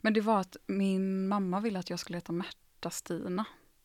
men 0.01 0.13
det 0.13 0.21
var 0.21 0.41
att 0.41 0.57
min 0.67 1.29
mamma 1.29 1.61
ville 1.61 1.79
att 1.79 1.91
jag 1.91 1.99
skulle 1.99 2.17
heta 2.17 2.33
Märta 2.33 2.91
Stina. 2.91 3.45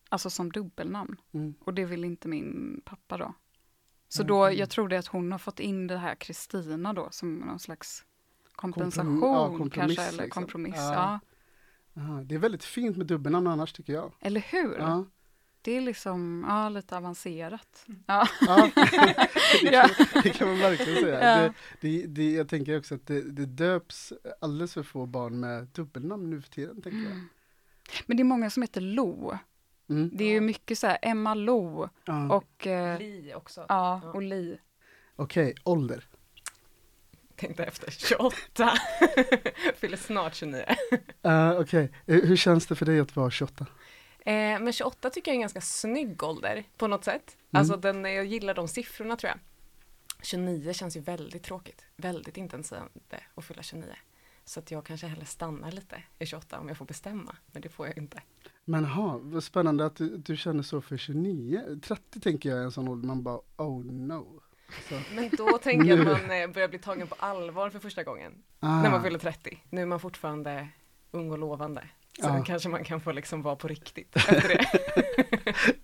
Alltså 0.10 0.30
som 0.30 0.52
dubbelnamn. 0.52 1.16
Mm. 1.32 1.54
Och 1.60 1.74
det 1.74 1.86
ville 1.86 2.08
inte 2.08 2.28
min 2.28 2.82
pappa 2.86 3.18
då. 3.18 3.34
Så 4.10 4.22
Mm. 4.22 4.28
då, 4.28 4.52
jag 4.52 4.70
tror 4.70 4.88
det 4.90 4.98
att 5.00 5.08
hon 5.08 5.32
har 5.32 5.40
fått 5.40 5.60
in 5.60 5.88
det 5.88 5.98
här 5.98 6.16
Kristina 6.16 6.94
då 6.94 7.08
som 7.12 7.36
någon 7.36 7.60
slags 7.60 8.06
kompensation 8.56 9.20
ja, 9.22 9.48
kompromiss, 9.58 9.74
kanske, 9.98 10.02
eller 10.02 10.24
liksom. 10.24 10.42
kompromiss. 10.42 10.76
Ja. 10.78 11.20
Ja. 11.94 12.02
Aha, 12.02 12.22
det 12.24 12.36
är 12.36 12.40
väldigt 12.40 12.64
fint 12.64 12.98
med 12.98 13.06
dubbelnamn 13.08 13.48
annars 13.48 13.74
tycker 13.74 13.94
jag. 13.94 14.12
Eller 14.22 14.42
hur? 14.52 14.78
Ja. 14.80 15.06
Det 15.62 15.72
är 15.78 15.82
liksom, 15.82 16.46
ja, 16.48 16.70
lite 16.70 16.98
avancerat. 16.98 17.86
Ja. 18.06 18.28
Ja, 18.42 18.70
det, 19.62 19.70
Ja. 19.72 19.88
kan, 19.88 20.22
det 20.24 20.30
kan 20.30 20.48
man 20.48 20.60
verkligen 20.60 21.04
säga. 21.04 21.42
Ja. 21.42 21.54
Det, 21.82 22.02
det, 22.02 22.08
det, 22.08 22.32
jag 22.32 22.50
tänker 22.50 22.78
också 22.78 22.96
att 22.96 23.08
det, 23.08 23.22
det 23.22 23.46
döps 23.46 24.14
alldeles 24.42 24.74
för 24.74 24.84
få 24.84 25.06
barn 25.06 25.40
med 25.40 25.68
dubbelnamn 25.68 26.30
nu 26.30 26.42
för 26.42 26.50
tiden. 26.50 26.82
Tänker 26.82 27.00
jag. 27.10 27.20
Men 28.06 28.18
det 28.18 28.24
är 28.24 28.26
många 28.26 28.50
som 28.50 28.64
heter 28.64 28.82
Lo. 28.82 29.38
Mm. 29.90 30.10
Det 30.14 30.24
är 30.24 30.30
ju 30.30 30.42
mycket 30.42 30.80
så 30.80 30.88
här 30.88 30.98
Emma 31.02 31.34
Lo 31.34 31.90
Ja. 32.06 32.34
och, 32.36 32.68
eh, 32.68 33.00
Li 33.00 33.34
också. 33.36 33.66
ja, 33.70 34.02
Ja. 34.04 34.12
och 34.12 34.22
Li. 34.22 34.60
Okej, 35.16 35.56
ålder. 35.64 36.04
Tänkte 37.36 37.64
efter 37.66 37.92
28. 37.92 38.72
Fyller 39.76 39.98
snart 39.98 40.36
29. 40.36 40.66
Uh, 41.28 41.52
Okej, 41.60 41.92
Eh, 42.06 42.16
hur 42.16 42.36
känns 42.36 42.68
det 42.68 42.76
för 42.76 42.86
dig 42.86 43.00
att 43.00 43.16
vara 43.16 43.32
28? 43.32 43.66
Eh, 44.20 44.34
men 44.60 44.74
28 44.74 45.10
tycker 45.10 45.32
jag 45.32 45.34
är 45.34 45.38
en 45.38 45.42
ganska 45.42 45.62
snygg 45.62 46.24
ålder 46.24 46.64
på 46.78 46.88
något 46.88 47.04
sätt. 47.04 47.38
Mm. 47.52 47.60
Alltså 47.60 47.78
den, 47.78 48.06
jag 48.06 48.26
gillar 48.26 48.54
de 48.54 48.68
siffrorna 48.68 49.16
tror 49.16 49.30
jag. 49.30 49.40
29 50.26 50.74
känns 50.74 50.98
ju 50.98 51.02
väldigt 51.02 51.44
tråkigt. 51.44 51.86
Väldigt 51.96 52.38
intensivt 52.38 52.80
att 53.36 53.46
fylla 53.46 53.64
29. 53.64 53.86
Så 54.46 54.60
att 54.60 54.72
jag 54.72 54.86
kanske 54.86 55.08
hellre 55.08 55.26
stannar 55.26 55.72
lite 55.72 56.04
i 56.20 56.26
28 56.26 56.60
om 56.60 56.68
jag 56.68 56.78
får 56.78 56.86
bestämma. 56.86 57.36
Men 57.52 57.62
det 57.62 57.70
får 57.70 57.88
jag 57.88 57.98
inte. 57.98 58.22
Men 58.70 58.86
ha, 58.86 59.20
vad 59.24 59.44
spännande 59.44 59.86
att 59.86 59.96
du, 59.96 60.18
du 60.18 60.38
känner 60.38 60.64
så 60.64 60.82
för 60.82 60.98
29. 60.98 61.80
30 61.82 62.20
tänker 62.20 62.50
jag 62.50 62.60
är 62.60 62.64
en 62.64 62.72
sån 62.72 62.88
ålder 62.88 63.08
man 63.08 63.24
bara 63.24 63.40
oh 63.58 63.86
no. 63.86 64.42
Så, 64.90 64.96
Men 65.16 65.30
då 65.38 65.58
tänker 65.58 65.88
jag 65.90 66.00
att 66.00 66.28
man 66.28 66.42
eh, 66.42 66.48
börjar 66.48 66.68
bli 66.68 66.80
tagen 66.80 67.08
på 67.08 67.16
allvar 67.20 67.70
för 67.70 67.80
första 67.80 68.04
gången. 68.04 68.44
ah, 68.60 68.82
När 68.82 68.92
man 68.92 69.04
fyller 69.04 69.20
30. 69.20 69.64
Nu 69.70 69.82
är 69.82 69.86
man 69.86 70.00
fortfarande 70.00 70.68
ung 71.12 71.32
och 71.32 71.38
lovande. 71.38 71.90
Så 72.22 72.28
då 72.38 72.44
kanske 72.44 72.70
man 72.70 72.84
kan 72.84 73.02
få 73.02 73.12
liksom 73.12 73.42
vara 73.42 73.56
på 73.56 73.68
riktigt 73.68 74.16
efter 74.16 74.48
det. 74.48 74.66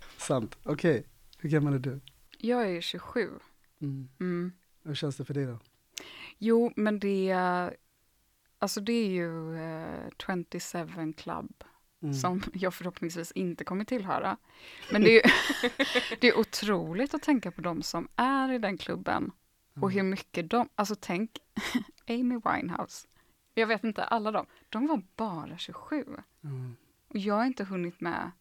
Sant. 0.17 0.57
Okej, 0.63 1.05
hur 1.37 1.49
gammal 1.49 1.73
är 1.73 1.79
du? 1.79 1.99
Jag 2.37 2.71
är 2.71 2.81
27. 2.81 3.29
Mm. 3.81 4.09
Mm. 4.19 4.51
Hur 4.83 4.95
känns 4.95 5.15
det 5.15 5.25
för 5.25 5.33
dig 5.33 5.45
då? 5.45 5.59
Jo, 6.37 6.73
men 6.75 6.99
det, 6.99 7.31
alltså 8.59 8.81
det 8.81 8.93
är 8.93 9.09
ju 9.09 9.55
eh, 9.57 10.09
27 10.65 11.13
Club 11.13 11.63
Mm. 12.05 12.13
som 12.13 12.43
jag 12.53 12.73
förhoppningsvis 12.73 13.31
inte 13.31 13.63
kommer 13.63 13.85
tillhöra. 13.85 14.37
Men 14.91 15.01
det 15.01 15.25
är, 15.25 15.33
det 16.19 16.27
är 16.27 16.37
otroligt 16.37 17.13
att 17.13 17.21
tänka 17.21 17.51
på 17.51 17.61
de 17.61 17.83
som 17.83 18.07
är 18.15 18.51
i 18.51 18.57
den 18.57 18.77
klubben 18.77 19.31
och 19.81 19.91
hur 19.91 20.03
mycket 20.03 20.49
de, 20.49 20.69
alltså 20.75 20.95
tänk 20.99 21.31
Amy 22.07 22.39
Winehouse. 22.45 23.07
Jag 23.53 23.67
vet 23.67 23.83
inte, 23.83 24.03
alla 24.03 24.31
de, 24.31 24.45
de 24.69 24.87
var 24.87 25.01
bara 25.15 25.57
27. 25.57 26.05
Mm. 26.43 26.75
Och 27.07 27.17
jag 27.17 27.35
har 27.35 27.45
inte 27.45 27.63
hunnit 27.63 28.01
med 28.01 28.31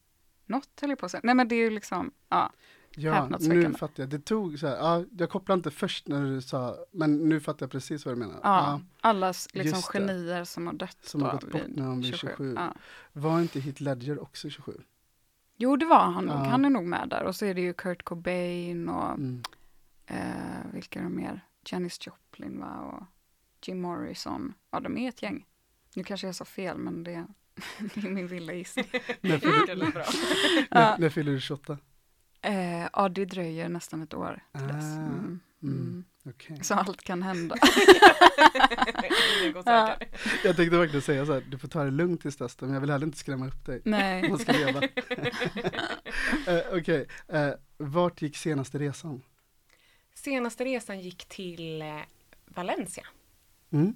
något, 0.45 0.79
höll 0.81 0.89
jag 0.89 0.99
på 0.99 1.05
att 1.05 1.11
säga. 1.11 1.21
Nej 1.23 1.35
men 1.35 1.47
det 1.47 1.55
är 1.55 1.59
ju 1.63 1.69
liksom, 1.69 2.11
ja. 2.29 2.51
Ja, 2.97 3.29
nu 3.39 3.73
fattar 3.73 4.03
jag. 4.03 4.09
Det 4.09 4.19
tog 4.19 4.59
så 4.59 4.67
här, 4.67 4.75
ja, 4.77 5.03
jag 5.17 5.29
kopplade 5.29 5.57
inte 5.59 5.71
först 5.71 6.07
när 6.07 6.25
du 6.25 6.41
sa, 6.41 6.75
men 6.91 7.29
nu 7.29 7.39
fattar 7.39 7.63
jag 7.65 7.71
precis 7.71 8.05
vad 8.05 8.15
du 8.15 8.19
menar. 8.19 8.39
ja 8.43 8.81
allas 9.01 9.47
liksom 9.53 9.77
just 9.77 9.91
det. 9.93 9.99
genier 9.99 10.43
som 10.43 10.67
har 10.67 10.73
dött 10.73 10.97
Som 11.01 11.21
har 11.21 11.31
gått 11.31 11.51
bort 11.51 11.61
när 11.67 11.85
de 11.85 11.99
blir 11.99 12.13
27. 12.13 12.53
Ja. 12.57 12.73
Var 13.13 13.41
inte 13.41 13.59
Heath 13.59 13.81
Ledger 13.81 14.23
också 14.23 14.49
27? 14.49 14.81
Jo, 15.57 15.75
det 15.75 15.85
var 15.85 15.99
han 16.11 16.25
nog. 16.25 16.35
Ja. 16.35 16.39
Han 16.43 16.65
är 16.65 16.69
nog 16.69 16.83
med 16.83 17.09
där. 17.09 17.23
Och 17.23 17.35
så 17.35 17.45
är 17.45 17.53
det 17.53 17.61
ju 17.61 17.73
Kurt 17.73 18.03
Cobain 18.03 18.89
och 18.89 19.09
Mm. 19.11 19.43
eh, 20.05 20.71
vilka 20.73 20.99
är 20.99 21.03
de 21.03 21.15
mer? 21.15 21.45
Janis 21.65 22.07
Joplin 22.07 22.59
va? 22.59 22.79
och 22.81 23.03
Jim 23.67 23.81
Morrison. 23.81 24.53
Ja, 24.71 24.79
de 24.79 24.97
är 24.97 25.09
ett 25.09 25.21
gäng. 25.21 25.45
Nu 25.95 26.03
kanske 26.03 26.27
jag 26.27 26.35
sa 26.35 26.45
fel, 26.45 26.77
men 26.77 27.03
det, 27.03 27.25
det 27.79 27.97
är 28.07 28.09
min 28.09 28.27
vilda 28.27 28.53
gissning. 28.53 28.85
När 29.21 31.09
fyller 31.09 31.31
du 31.31 31.39
28? 31.41 31.77
Eh, 32.45 32.87
ja, 32.93 33.09
det 33.09 33.25
dröjer 33.25 33.69
nästan 33.69 34.01
ett 34.01 34.13
år 34.13 34.43
till 34.57 34.67
dess. 34.67 34.75
Ah, 34.75 34.97
Mm. 34.97 35.15
mm. 35.15 35.39
Mm. 35.63 36.03
Okej. 36.25 36.59
Så 36.63 36.73
allt 36.73 37.01
kan 37.03 37.23
hända. 37.23 37.55
Ja. 39.65 39.97
Jag 40.43 40.55
tänkte 40.55 40.77
verkligen 40.77 41.01
säga 41.01 41.25
så 41.25 41.33
här, 41.33 41.43
du 41.49 41.57
får 41.57 41.67
ta 41.67 41.83
det 41.83 41.91
lugnt 41.91 42.21
tills 42.21 42.35
dess, 42.37 42.61
men 42.61 42.73
jag 42.73 42.81
vill 42.81 42.89
heller 42.89 43.05
inte 43.05 43.17
skrämma 43.17 43.47
upp 43.47 43.65
dig. 43.65 43.81
Nej. 43.85 44.29
Man 44.29 44.39
ska 44.39 44.51
leva. 44.51 44.81
uh, 44.81 44.87
Okej, 46.79 47.07
eh, 47.27 47.49
vart 47.77 48.21
gick 48.21 48.37
senaste 48.37 48.79
resan? 48.79 49.21
Senaste 50.13 50.65
resan 50.65 50.99
gick 50.99 51.25
till 51.25 51.81
eh, 51.81 51.95
Valencia. 52.45 53.03
Mm? 53.71 53.95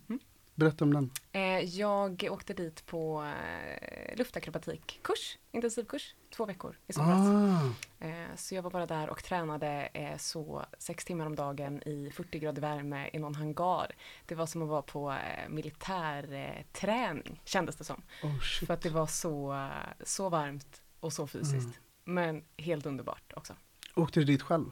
Mm. 0.60 0.70
Berätta 0.72 0.86
om 0.86 0.94
den. 0.94 1.12
Eh, 1.32 1.60
Jag 1.80 2.28
åkte 2.32 2.54
dit 2.54 2.86
på 2.86 3.24
eh, 3.24 4.18
luftacrobatikkurs, 4.18 5.38
intensivkurs, 5.52 6.16
två 6.36 6.46
veckor 6.46 6.78
i 6.88 6.94
somras. 6.94 7.28
Ah, 7.28 8.06
Eh, 8.06 8.36
Så 8.36 8.56
jag 8.56 8.62
var 8.62 8.72
bara 8.72 8.86
där 8.86 9.10
och 9.10 9.24
tränade 9.24 9.90
så 10.20 10.66
sex 10.80 11.06
timmar 11.06 11.26
om 11.26 11.36
dagen 11.36 11.84
i 11.86 12.12
40 12.14 12.40
grader 12.40 12.62
värme 12.62 13.10
i 13.14 13.20
någon 13.20 13.36
hangar. 13.36 13.92
Det 14.26 14.36
var 14.36 14.46
som 14.46 14.62
att 14.62 14.70
vara 14.70 14.82
på 14.82 15.16
militärträning 15.50 17.42
kändes 17.46 17.76
det 17.76 17.84
som. 17.84 18.02
oh 18.24 18.40
shit. 18.40 18.68
För 18.68 18.74
att 18.74 18.82
det 18.82 18.90
var 18.90 19.08
så, 19.08 19.70
så 20.04 20.30
varmt 20.30 20.82
och 21.00 21.14
så 21.14 21.28
fysiskt. 21.28 21.80
Men 22.04 22.44
helt 22.58 22.86
underbart 22.86 23.34
också. 23.36 23.54
Åkte 23.96 24.20
du 24.20 24.24
dit 24.26 24.42
själv? 24.42 24.72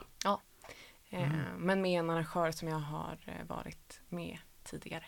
Eh, 1.10 1.30
Men 1.58 1.82
med 1.82 2.00
en 2.00 2.10
arrangör 2.10 2.52
som 2.52 2.68
jag 2.68 2.80
har 2.80 3.18
varit 3.48 4.02
med 4.10 4.38
tidigare. 4.64 5.04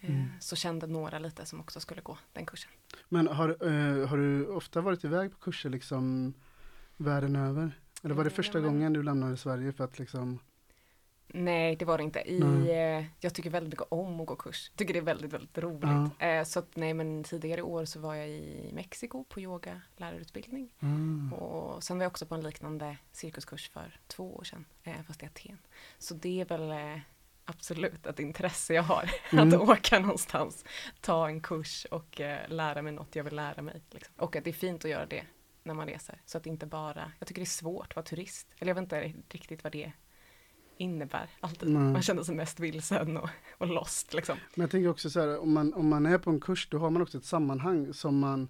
Eh, 0.00 0.10
Mm. 0.10 0.28
Så 0.40 0.56
kände 0.56 0.86
några 0.86 1.18
lite 1.18 1.46
som 1.46 1.60
också 1.60 1.80
skulle 1.80 2.00
gå 2.00 2.18
den 2.32 2.46
kursen. 2.46 2.70
Men 3.08 3.26
har, 3.26 3.48
eh, 3.48 4.08
har 4.08 4.16
du 4.16 4.46
ofta 4.46 4.80
varit 4.80 5.04
iväg 5.04 5.30
på 5.32 5.38
kurser 5.38 5.70
liksom 5.70 6.34
världen 6.96 7.36
över? 7.36 7.72
Eller 8.02 8.14
var 8.14 8.24
det 8.24 8.30
Mm, 8.30 8.36
första 8.36 8.58
ja, 8.58 8.62
men- 8.62 8.72
gången 8.74 8.92
du 8.92 9.02
lämnade 9.02 9.36
Sverige 9.36 9.72
för 9.72 9.84
att 9.84 9.98
liksom 9.98 10.38
Nej, 11.32 11.76
det 11.76 11.84
var 11.84 11.98
det 11.98 12.04
inte. 12.04 12.20
I, 12.20 12.40
eh, 13.00 13.06
jag 13.20 13.34
tycker 13.34 13.50
väldigt 13.50 13.72
mycket 13.72 13.86
om 13.92 14.20
att 14.20 14.26
gå 14.26 14.36
kurs. 14.36 14.70
Tycker 14.76 14.94
det 14.94 15.00
är 15.00 15.04
väldigt, 15.04 15.32
väldigt 15.32 15.58
roligt. 15.58 16.12
Eh, 16.18 16.44
så 16.44 16.58
att, 16.58 16.76
nej, 16.76 16.94
men 16.94 17.24
tidigare 17.24 17.62
år 17.62 17.84
så 17.84 18.00
var 18.00 18.14
jag 18.14 18.28
i 18.28 18.70
Mexiko 18.74 19.24
på 19.24 19.40
yoga 19.40 19.80
lärarutbildning. 19.96 20.70
ah, 20.80 21.34
Och 21.36 21.84
sen 21.84 21.98
var 21.98 22.04
jag 22.04 22.10
också 22.10 22.26
på 22.26 22.34
en 22.34 22.40
liknande 22.42 22.96
cirkuskurs 23.12 23.70
för 23.70 24.00
två 24.06 24.36
år 24.36 24.44
sedan, 24.44 24.64
eh, 24.82 25.02
fast 25.06 25.22
i 25.22 25.26
Aten. 25.26 25.58
Så 25.98 26.14
det 26.14 26.40
är 26.40 26.44
väl 26.44 26.70
eh, 26.70 27.00
absolut 27.44 28.06
ett 28.06 28.18
intresse 28.20 28.74
jag 28.74 28.82
har. 28.82 29.10
Mm. 29.32 29.48
Att 29.48 29.54
åka 29.68 29.98
någonstans, 29.98 30.64
ta 31.00 31.28
en 31.28 31.40
kurs 31.40 31.86
och 31.90 32.20
eh, 32.20 32.48
lära 32.48 32.82
mig 32.82 32.92
något 32.92 33.16
jag 33.16 33.24
vill 33.24 33.36
lära 33.36 33.62
mig. 33.62 33.82
Liksom. 33.90 34.14
Och 34.16 34.36
att 34.36 34.44
det 34.44 34.50
är 34.50 34.54
fint 34.54 34.84
att 34.84 34.90
göra 34.90 35.06
det 35.06 35.24
när 35.62 35.74
man 35.74 35.86
reser. 35.86 36.20
Så 36.26 36.38
att 36.38 36.46
inte 36.46 36.66
bara, 36.66 37.12
jag 37.18 37.28
tycker 37.28 37.40
det 37.40 37.44
är 37.44 37.46
svårt 37.46 37.86
att 37.88 37.96
vara 37.96 38.06
turist. 38.06 38.46
Eller 38.58 38.70
jag 38.70 38.74
vet 38.74 38.82
inte 38.82 39.14
riktigt 39.38 39.64
vad 39.64 39.72
det 39.72 39.92
innebär 40.76 41.28
alltid. 41.40 41.68
Nej. 41.68 41.92
Man 41.92 42.02
känner 42.02 42.22
sig 42.22 42.34
mest 42.34 42.60
vilsen 42.60 43.16
och, 43.16 43.28
och 43.58 43.66
lost 43.66 44.14
liksom. 44.14 44.36
Men 44.54 44.60
jag 44.60 44.70
tänker 44.70 44.88
också 44.88 45.10
så 45.10 45.20
här, 45.20 45.38
om 45.40 45.52
man, 45.52 45.74
om 45.74 45.88
man 45.88 46.06
är 46.06 46.18
på 46.18 46.30
en 46.30 46.40
kurs, 46.40 46.68
då 46.70 46.78
har 46.78 46.90
man 46.90 47.02
också 47.02 47.18
ett 47.18 47.24
sammanhang 47.24 47.94
som 47.94 48.18
man 48.18 48.48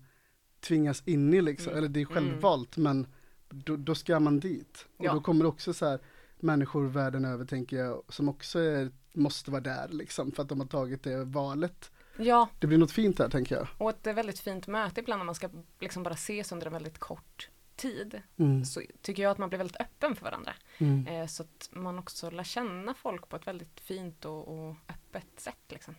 tvingas 0.60 1.02
in 1.08 1.34
i 1.34 1.42
liksom, 1.42 1.68
Mm. 1.72 1.78
eller 1.78 1.88
det 1.88 2.00
är 2.00 2.10
Mm. 2.10 2.14
självvalt, 2.14 2.76
men 2.76 3.06
då, 3.48 3.76
då 3.76 3.94
ska 3.94 4.20
man 4.20 4.40
dit. 4.40 4.86
Och 4.96 5.04
Ja. 5.04 5.12
då 5.12 5.20
kommer 5.20 5.44
det 5.44 5.48
också 5.48 5.72
så 5.74 5.86
här 5.86 5.98
människor 6.42 6.84
världen 6.86 7.24
över, 7.24 7.44
tänker 7.44 7.76
jag, 7.76 8.02
som 8.08 8.28
också 8.28 8.58
är, 8.58 8.90
måste 9.12 9.50
vara 9.50 9.60
där 9.60 9.88
liksom, 9.88 10.32
för 10.32 10.42
att 10.42 10.48
de 10.48 10.60
har 10.60 10.66
tagit 10.66 11.02
det 11.02 11.24
valet. 11.24 11.90
Ja, 12.16 12.48
Det 12.58 12.66
blir 12.66 12.78
något 12.78 12.92
fint 12.92 13.16
där, 13.16 13.28
tänker 13.28 13.56
jag. 13.56 13.68
och 13.78 13.90
ett 13.90 14.16
väldigt 14.16 14.38
fint 14.38 14.66
möte 14.66 15.00
ibland 15.00 15.18
när 15.20 15.24
man 15.26 15.34
ska 15.34 15.48
liksom 15.80 16.02
bara 16.02 16.14
ses 16.14 16.52
under 16.52 16.66
en 16.66 16.72
väldigt 16.72 16.98
kort 16.98 17.48
tid. 17.76 18.22
Mm. 18.36 18.64
Så 18.64 18.82
tycker 19.02 19.22
jag 19.22 19.30
att 19.30 19.38
man 19.38 19.48
blir 19.48 19.58
väldigt 19.58 19.80
öppen 19.80 20.16
för 20.16 20.24
varandra. 20.24 20.52
Mm. 20.78 21.06
Eh, 21.06 21.26
så 21.26 21.42
att 21.42 21.68
man 21.72 21.98
också 21.98 22.30
lär 22.30 22.44
känna 22.44 22.94
folk 22.94 23.28
på 23.28 23.36
ett 23.36 23.46
väldigt 23.46 23.80
fint 23.80 24.24
och, 24.24 24.48
och 24.48 24.76
öppet 24.88 25.26
sätt. 25.40 25.64
Liksom. 25.68 25.94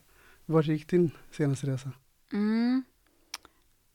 Var 0.46 0.64
gick 0.64 0.88
din 0.88 1.12
senaste 1.32 1.68
resa? 1.68 1.92
Mm. 2.34 2.84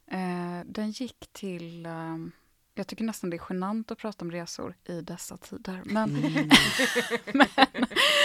Eh, 0.07 0.67
den 0.67 0.91
gick 0.91 1.29
till... 1.33 1.87
ehm, 1.87 2.33
jag 2.79 2.87
tycker 2.87 3.05
nästan 3.05 3.31
det 3.31 3.37
är 3.37 3.43
genant 3.51 3.91
att 3.91 3.99
prata 3.99 4.25
om 4.25 4.31
resor 4.33 4.75
i 4.85 5.01
dessa 5.01 5.37
tider. 5.37 5.83
Men 5.85 6.17
Mm. 6.17 6.49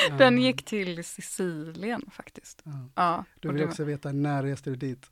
den 0.17 0.37
Ja. 0.37 0.43
gick 0.43 0.65
till 0.65 1.03
Sicilien 1.03 2.09
faktiskt. 2.11 2.61
Ja. 2.65 2.89
Ja, 2.95 3.25
och 3.49 3.55
vill 3.55 3.61
det, 3.61 3.67
också 3.67 3.83
veta, 3.83 4.11
när 4.11 4.43
reste 4.43 4.69
du 4.69 4.75
dit? 4.75 5.11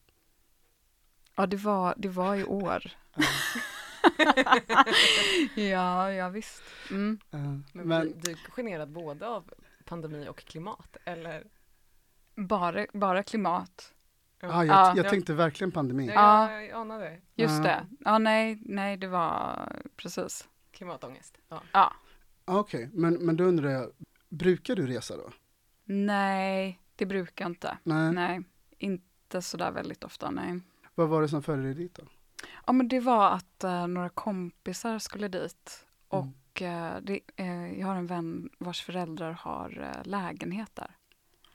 ja 1.36 1.46
det, 1.48 1.58
var, 1.58 1.93
det 1.98 2.10
var 2.10 2.36
i 2.36 2.43
år. 2.43 2.91
ja, 5.55 6.12
ja 6.12 6.29
visst. 6.29 6.62
Mm. 6.91 7.19
Ja. 7.29 7.38
Men, 7.38 7.63
Men, 7.88 8.19
du 8.19 8.36
generad 8.36 8.89
både 8.89 9.27
av 9.27 9.53
pandemi 9.86 10.27
och 10.29 10.38
klimat? 10.39 10.98
Eller? 11.05 11.43
Bara, 12.36 12.86
bara 12.93 13.24
klimat. 13.24 13.93
Ah, 14.41 14.63
jag, 14.63 14.67
Ja. 14.67 14.93
jag 14.98 15.10
tänkte 15.10 15.34
verkligen 15.34 15.72
pandemi. 15.72 16.08
Ja, 16.08 16.13
Ja. 16.13 16.51
jag, 16.51 16.67
jag 16.67 16.81
anade 16.81 17.19
Just 17.36 17.58
Ja. 17.58 17.63
det. 17.63 17.86
Ja, 18.00 18.17
nej, 18.17 18.60
nej, 18.65 18.98
det 18.98 19.08
var 19.08 19.72
precis. 19.96 20.48
klimatångest. 20.72 21.38
Ja. 21.50 21.62
Ja. 21.72 21.93
Ah, 22.46 22.60
Okej, 22.60 22.89
men, 22.93 23.13
men 23.13 23.38
då 23.38 23.43
undrar 23.43 23.69
jag, 23.69 23.91
brukar 24.29 24.75
du 24.75 24.88
resa 24.88 25.17
då? 25.17 25.29
Nej, 25.86 26.79
det 26.96 27.05
brukar 27.05 27.46
jag 27.46 27.51
inte. 27.51 27.77
Nej. 27.84 28.12
Nej, 28.13 28.41
inte 28.77 29.41
sådär 29.41 29.72
väldigt 29.72 30.03
ofta, 30.03 30.31
nej. 30.31 30.60
Vad 30.96 31.10
var 31.10 31.22
det 31.22 31.27
som 31.29 31.43
förde 31.43 31.63
dig 31.63 31.74
dit 31.74 31.96
då? 31.96 32.03
Ja, 32.65 32.74
men 32.74 32.88
det 32.88 33.00
var 33.00 33.29
att 33.31 33.63
eh, 33.63 33.88
några 33.88 34.10
kompisar 34.10 35.00
skulle 35.00 35.27
dit. 35.27 35.86
Mm. 36.13 36.25
Och 36.25 36.62
eh, 36.62 36.98
det, 37.01 37.19
eh, 37.36 37.79
jag 37.79 37.88
har 37.88 37.96
en 37.96 38.08
vän 38.08 38.50
vars 38.58 38.84
föräldrar 38.84 39.31
har 39.31 39.93
lägenhet 40.03 40.75
där. 40.75 40.96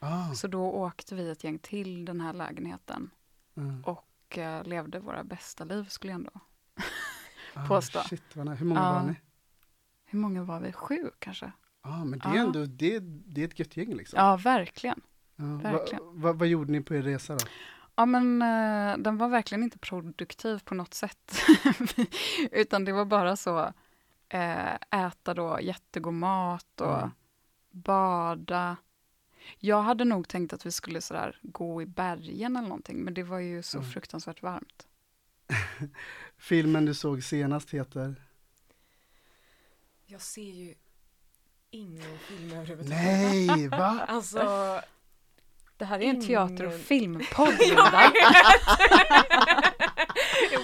Ah, 0.04 0.34
Så 0.34 0.46
då 0.48 0.62
åkte 0.72 1.14
vi 1.14 1.30
ett 1.30 1.44
gäng 1.44 1.58
till 1.58 2.04
den 2.04 2.20
här 2.20 2.32
lägenheten 2.32 3.10
ah, 3.56 3.90
och 3.90 4.38
eh, 4.38 4.64
levde 4.64 4.98
våra 5.00 5.24
bästa 5.24 5.64
liv, 5.64 5.84
skulle 5.88 6.12
jag 6.12 6.18
ändå. 6.18 6.30
ah, 7.54 7.66
påstå. 7.68 8.00
Shit. 8.00 8.22
Hur 8.34 8.64
många 8.64 8.80
Ja. 8.80 8.92
var 8.92 9.02
ni? 9.02 9.14
Hur 10.04 10.18
många 10.18 10.42
var 10.42 10.60
vi? 10.60 10.72
Sju 10.72 11.10
kanske? 11.18 11.52
ah, 11.80 12.04
men 12.04 12.18
det 12.18 12.28
är 12.28 12.34
Ja. 12.34 12.42
ändå, 12.42 12.64
det, 12.64 12.98
det 13.00 13.40
är 13.40 13.44
ett 13.48 13.58
gött 13.58 13.76
gäng 13.76 13.94
liksom. 13.94 14.18
Ja, 14.18 14.36
verkligen. 14.36 15.00
Ja, 15.36 15.44
va- 15.44 15.56
verkligen. 15.72 16.20
va- 16.20 16.32
vad 16.32 16.48
gjorde 16.48 16.72
ni 16.72 16.80
på 16.80 16.94
er 16.94 17.02
resa 17.02 17.34
då? 17.36 17.46
Ja, 17.96 18.06
men 18.06 18.42
eh, 18.42 18.98
den 18.98 19.18
var 19.18 19.28
verkligen 19.28 19.62
inte 19.62 19.78
produktiv 19.78 20.58
på 20.64 20.74
något 20.74 20.94
sätt. 20.94 21.34
Utan 22.52 22.84
det 22.84 22.92
var 22.92 23.04
bara 23.04 23.36
så, 23.36 23.72
eh, 24.28 24.74
äta 24.90 25.34
då 25.34 25.58
jättegod 25.62 26.14
mat 26.14 26.80
och 26.80 26.98
Mm. 26.98 27.10
bada. 27.70 28.76
Jag 29.58 29.82
hade 29.82 30.04
nog 30.04 30.28
tänkt 30.28 30.52
att 30.52 30.66
vi 30.66 30.72
skulle 30.72 31.00
sådär 31.00 31.38
gå 31.42 31.82
i 31.82 31.86
bergen 31.86 32.56
eller 32.56 32.68
någonting, 32.68 32.98
men 33.04 33.14
det 33.14 33.22
var 33.22 33.38
ju 33.38 33.62
så 33.62 33.78
Mm. 33.78 33.90
fruktansvärt 33.90 34.42
varmt. 34.42 34.86
Filmen 36.38 36.84
du 36.84 36.94
såg 36.94 37.22
senast 37.24 37.70
heter? 37.70 38.14
Jag 40.06 40.20
ser 40.20 40.42
ju 40.52 40.74
ingen 41.70 42.18
film 42.18 42.52
överhuvudtaget. 42.52 42.88
Nej, 43.04 43.68
va? 43.68 44.04
Alltså, 44.08 44.80
Det 45.76 45.84
här 45.84 46.00
är 46.00 46.04
en 46.10 46.26
teater 46.26 46.66
och 46.66 46.80
filmpodd, 46.80 47.54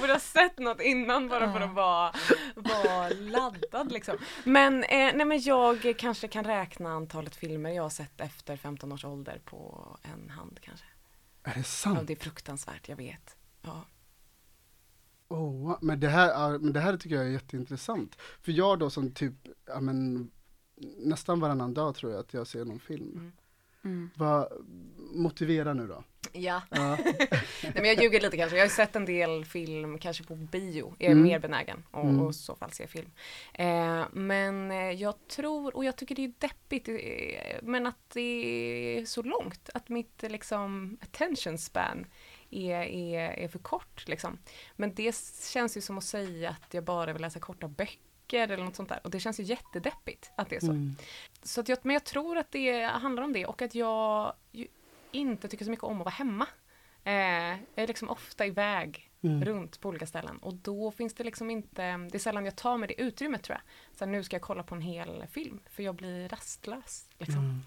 jag 0.00 0.08
borde 0.08 0.12
ha 0.12 0.20
sett 0.20 0.58
något 0.58 0.80
innan 0.80 1.28
bara 1.28 1.52
för 1.52 1.60
Ja. 1.60 1.66
att 1.66 1.74
vara, 1.74 2.12
vara 2.84 3.08
laddad 3.08 3.92
liksom. 3.92 4.16
Men, 4.44 4.84
eh, 4.84 4.88
nej, 5.14 5.24
men 5.24 5.40
jag 5.40 5.94
kanske 5.98 6.28
kan 6.28 6.44
räkna 6.44 6.90
antalet 6.90 7.36
filmer 7.36 7.70
jag 7.70 7.82
har 7.82 7.90
sett 7.90 8.20
efter 8.20 8.56
15 8.56 8.92
års 8.92 9.04
ålder 9.04 9.40
på 9.44 9.88
en 10.02 10.30
hand 10.30 10.58
kanske. 10.62 10.86
Är 11.42 11.52
det 11.54 11.58
Ja, 11.60 11.64
sant? 11.64 12.06
det 12.06 12.12
är 12.12 12.16
fruktansvärt, 12.16 12.88
jag 12.88 12.96
vet. 12.96 13.36
Ja. 13.62 13.84
Oh, 15.28 15.78
men, 15.80 16.00
det 16.00 16.08
här, 16.08 16.28
ja, 16.28 16.48
men 16.58 16.72
det 16.72 16.80
här 16.80 16.96
tycker 16.96 17.16
jag 17.16 17.24
är 17.24 17.30
jätteintressant. 17.30 18.16
För 18.40 18.52
jag 18.52 18.78
då 18.78 18.90
som 18.90 19.12
typ, 19.12 19.34
ja 19.66 19.80
men 19.80 20.30
nästan 20.98 21.40
varannan 21.40 21.74
dag 21.74 21.94
tror 21.94 22.12
jag 22.12 22.20
att 22.20 22.34
jag 22.34 22.46
ser 22.46 22.64
någon 22.64 22.80
film. 22.80 23.12
Mm. 23.14 23.32
Mm. 23.84 24.10
Vad, 24.16 24.48
motivera 25.14 25.74
nu 25.74 25.86
då. 25.86 26.04
Ja. 26.32 26.62
Ja. 26.70 26.98
Nej, 27.62 27.72
men 27.74 27.84
jag 27.84 28.02
ljuger 28.02 28.20
lite 28.20 28.36
kanske. 28.36 28.56
Jag 28.56 28.64
har 28.64 28.70
sett 28.70 28.96
en 28.96 29.04
del 29.04 29.44
film, 29.44 29.98
kanske 29.98 30.24
på 30.24 30.34
bio. 30.36 30.94
Jag 30.98 31.06
är 31.06 31.12
Mm. 31.12 31.22
mer 31.24 31.38
benägen 31.38 31.82
att 31.90 32.04
Mm. 32.04 32.20
och 32.20 32.34
så 32.34 32.54
fall 32.56 32.70
se 32.72 32.86
film. 32.86 33.10
Eh, 33.54 34.04
men 34.12 34.70
eh, 34.70 34.76
jag 34.90 35.14
tror, 35.28 35.76
och 35.76 35.84
jag 35.84 35.96
tycker 35.96 36.14
det 36.14 36.24
är 36.24 36.32
deppigt, 36.38 36.88
eh, 36.88 37.58
men 37.62 37.86
att 37.86 38.10
det 38.14 38.20
är 38.98 39.04
så 39.04 39.22
långt. 39.22 39.70
Att 39.74 39.88
mitt 39.88 40.22
liksom 40.22 40.98
attention 41.02 41.58
span 41.58 42.06
är, 42.50 42.74
är, 42.82 43.18
är 43.30 43.48
för 43.48 43.58
kort. 43.58 44.08
Liksom. 44.08 44.38
Men 44.76 44.94
det 44.94 45.16
känns 45.52 45.76
ju 45.76 45.80
som 45.80 45.98
att 45.98 46.04
säga 46.04 46.50
att 46.50 46.74
jag 46.74 46.84
bara 46.84 47.12
vill 47.12 47.22
läsa 47.22 47.40
korta 47.40 47.68
böcker 47.68 47.98
eller 48.38 48.64
något 48.64 48.76
sånt 48.76 48.88
där. 48.88 49.00
Och 49.04 49.10
det 49.10 49.20
känns 49.20 49.40
ju 49.40 49.44
jättedeppigt 49.44 50.32
att 50.36 50.48
det 50.50 50.56
är 50.56 50.60
så. 50.60 50.70
Mm. 50.70 50.96
Så 51.42 51.60
att 51.60 51.68
jag, 51.68 51.78
men 51.82 51.94
jag 51.94 52.04
tror 52.04 52.38
att 52.38 52.52
det 52.52 52.82
handlar 52.82 53.22
om 53.22 53.32
det 53.32 53.46
och 53.46 53.62
att 53.62 53.74
jag 53.74 54.32
inte 55.12 55.48
tycker 55.48 55.64
så 55.64 55.70
mycket 55.70 55.84
om 55.84 56.00
att 56.00 56.04
vara 56.04 56.14
hemma. 56.14 56.46
Eh, 57.04 57.12
jag 57.74 57.82
är 57.82 57.86
liksom 57.86 58.10
ofta 58.10 58.46
iväg 58.46 59.10
Mm. 59.22 59.44
runt 59.44 59.80
på 59.80 59.88
olika 59.88 60.06
ställen 60.06 60.38
och 60.38 60.54
då 60.54 60.90
finns 60.90 61.14
det 61.14 61.24
liksom 61.24 61.50
inte, 61.50 61.82
det 61.96 62.14
är 62.14 62.18
sällan 62.18 62.44
jag 62.44 62.56
tar 62.56 62.78
mig 62.78 62.88
det 62.88 63.00
utrymmet 63.02 63.42
tror 63.42 63.54
jag. 63.58 63.98
Så 63.98 64.04
här, 64.04 64.12
nu 64.12 64.24
ska 64.24 64.36
jag 64.36 64.42
kolla 64.42 64.62
på 64.62 64.74
en 64.74 64.80
hel 64.80 65.26
film 65.30 65.60
för 65.70 65.82
jag 65.82 65.94
blir 65.94 66.28
rastlös. 66.28 67.08
Liksom. 67.18 67.62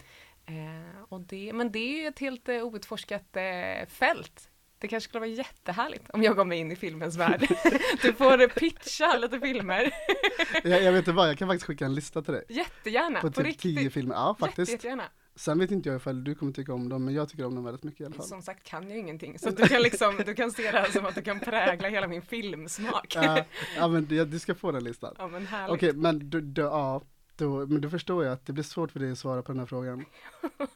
Mm. 0.48 0.94
Eh, 0.96 1.02
och 1.10 1.22
det, 1.22 1.54
men 1.54 1.72
det 1.72 1.80
är 1.80 2.02
ju 2.02 2.08
ett 2.08 2.20
helt 2.20 2.50
eh, 2.50 2.64
outforskat 2.66 3.36
eh, 3.38 3.88
fält. 3.88 4.50
Det 4.84 4.88
kanske 4.88 5.10
skulle 5.10 5.20
vara 5.20 5.30
jättehärligt 5.30 6.10
om 6.10 6.24
jag 6.24 6.36
gav 6.36 6.48
mig 6.48 6.60
in 6.60 6.72
i 6.72 6.76
filmens 6.76 7.18
värld. 7.18 7.42
du 8.02 8.14
får 8.14 8.48
pitcha 8.48 9.18
lite 9.18 9.40
filmer. 9.40 9.92
Jag, 10.64 10.84
jag 10.84 10.92
vet 10.92 11.00
inte 11.00 11.12
vad, 11.12 11.30
jag 11.30 11.38
kan 11.38 11.48
faktiskt 11.48 11.66
skicka 11.66 11.86
en 11.86 11.96
lista 11.96 12.22
till 12.22 12.34
dig. 12.34 12.44
Jättegärna, 12.50 13.22
På 13.22 13.32
på, 13.32 13.44
typ 13.44 13.58
tio 13.58 13.72
riktigt. 13.76 13.94
filmer. 13.94 14.16
Ja, 14.16 14.36
faktiskt. 14.40 14.72
jättegärna. 14.72 15.04
Sen 15.36 15.60
vet 15.60 15.72
inte 15.72 15.90
jag 15.90 15.96
ifall 15.96 16.24
du 16.24 16.36
kommer 16.36 16.52
tycka 16.52 16.74
om 16.74 16.90
dem, 16.90 17.06
men 17.06 17.14
jag 17.14 17.30
tycker 17.30 17.46
om 17.46 17.56
dem 17.56 17.64
väldigt 17.64 17.84
mycket 17.84 18.02
i 18.02 18.06
alla 18.06 18.16
fall. 18.16 18.26
Som 18.26 18.42
sagt 18.42 18.64
kan 18.64 18.90
jag 18.90 19.00
ingenting 19.00 19.40
så 19.40 19.50
du 19.50 19.68
kan 19.68 19.82
liksom, 19.82 20.16
du 20.26 20.36
kan 20.36 20.52
se 20.52 20.72
det 20.72 20.78
här 20.80 20.90
som 20.92 21.06
att 21.06 21.16
du 21.16 21.22
kan 21.22 21.40
prägla 21.40 21.90
hela 21.90 22.08
min 22.08 22.22
filmsmak. 22.22 23.14
Ja, 23.16 23.24
Ja, 23.38 23.44
ja 23.78 23.88
men 23.88 24.06
du, 24.06 24.26
du 24.26 24.40
ska 24.40 24.56
få 24.56 24.72
den 24.72 24.84
listan. 24.84 25.16
men 25.32 25.48
härligt. 25.48 25.74
Okej, 25.76 25.94
men 25.94 26.30
du, 26.30 26.42
du, 26.42 26.62
ja, 26.62 27.02
då, 27.36 27.66
men 27.66 27.82
då 27.82 27.90
förstår 27.90 28.24
jag 28.24 28.34
att 28.34 28.46
det 28.46 28.54
blir 28.54 28.64
svårt 28.64 28.92
för 28.92 29.00
dig 29.00 29.12
att 29.12 29.18
svara 29.18 29.42
på 29.42 29.52
den 29.52 29.60
här 29.60 29.66
frågan. 29.68 30.06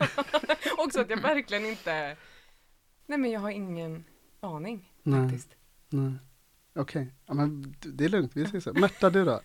Också 0.77 1.01
att 1.01 1.09
jag 1.09 1.17
verkligen 1.21 1.65
inte, 1.65 2.15
nej 3.07 3.17
men 3.17 3.31
jag 3.31 3.39
har 3.39 3.49
ingen 3.49 4.03
aning 4.39 4.93
Nej, 5.03 5.21
faktiskt. 5.21 5.55
nej. 5.89 6.13
Okej, 6.75 7.13
ja, 7.25 7.33
men 7.33 7.75
det 7.79 8.05
är 8.05 8.09
lugnt, 8.09 8.35
vi 8.35 8.43
ses. 8.43 8.65
Märta, 8.65 9.09
du 9.09 9.25
då? 9.25 9.39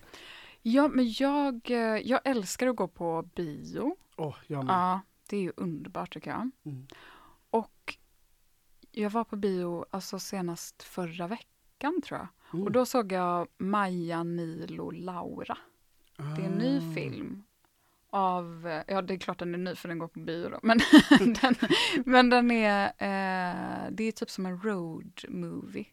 Ja, 0.62 0.88
men 0.88 1.12
jag, 1.18 1.70
eh, 1.70 1.78
jag 2.08 2.20
älskar 2.24 2.66
att 2.66 2.76
gå 2.76 2.88
på 2.88 3.28
bio. 3.34 3.96
Åh, 4.16 4.36
jag 4.46 4.64
med. 4.64 4.72
Ja, 4.74 5.00
det 5.28 5.36
är 5.36 5.40
ju 5.40 5.52
underbart 5.56 6.12
tycker 6.14 6.30
jag. 6.30 6.50
Mm. 6.64 6.86
Och 7.50 7.96
jag 8.90 9.10
var 9.10 9.24
på 9.24 9.36
bio 9.36 9.84
alltså 9.90 10.18
senast 10.18 10.82
förra 10.82 11.26
veckan 11.26 12.00
tror 12.04 12.18
jag. 12.20 12.28
Mm. 12.52 12.66
Och 12.66 12.72
då 12.72 12.86
såg 12.86 13.12
jag 13.12 13.48
Maja, 13.58 14.22
Nilo, 14.22 14.90
Laura. 14.90 15.58
Det 16.16 16.22
är 16.42 16.46
en 16.46 16.58
ny 16.58 16.78
Ah. 16.78 16.94
film. 16.94 17.42
Av, 18.14 18.82
ja 18.88 19.02
det 19.02 19.14
är 19.14 19.18
klart 19.18 19.38
den 19.38 19.54
är 19.54 19.58
ny 19.58 19.74
för 19.74 19.88
den 19.88 19.98
går 19.98 20.08
på 20.08 20.20
bio 20.20 20.48
då. 20.48 20.60
Men, 20.62 20.80
den, 21.42 21.54
men 22.04 22.30
den 22.30 22.50
är, 22.50 22.84
eh, 22.86 23.90
det 23.90 24.04
är 24.04 24.12
typ 24.12 24.30
som 24.30 24.46
en 24.46 24.60
road 24.60 25.20
movie. 25.28 25.86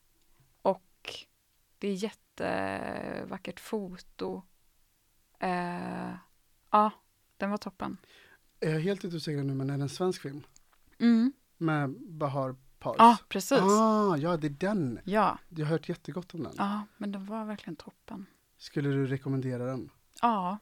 Och 0.62 1.13
det 1.77 1.88
är 1.88 1.93
jättevackert 1.93 3.60
foto. 3.60 4.43
Eh, 5.39 6.13
ja, 6.71 6.91
den 7.38 7.49
var 7.49 7.58
toppen. 7.58 7.97
Är 8.60 8.73
jag 8.73 8.79
helt 8.79 9.05
ute 9.05 9.15
och 9.15 9.21
seglar 9.21 9.43
nu, 9.43 9.53
men 9.53 9.69
är 9.69 9.77
det 9.77 9.84
en 9.84 9.89
svensk 9.89 10.21
film? 10.21 10.43
Mm. 10.99 11.34
Med 11.58 11.95
Bahar 12.08 12.55
Pars? 12.79 12.95
Ja, 12.97 13.17
precis. 13.29 13.62
Ah, 13.62 14.17
ja, 14.17 14.38
det 14.38 14.47
är 14.47 14.49
den. 14.49 14.99
Ja. 15.03 15.39
Jag 15.49 15.65
har 15.65 15.71
hört 15.71 15.89
jättegott 15.89 16.34
om 16.34 16.43
den. 16.43 16.53
ja, 16.58 16.86
men 16.97 17.12
den 17.12 17.25
var 17.25 17.45
verkligen 17.45 17.75
toppen. 17.75 18.25
Skulle 18.58 18.89
du 18.89 19.05
rekommendera 19.08 19.65
den? 19.65 19.89
Ja, 20.21 20.58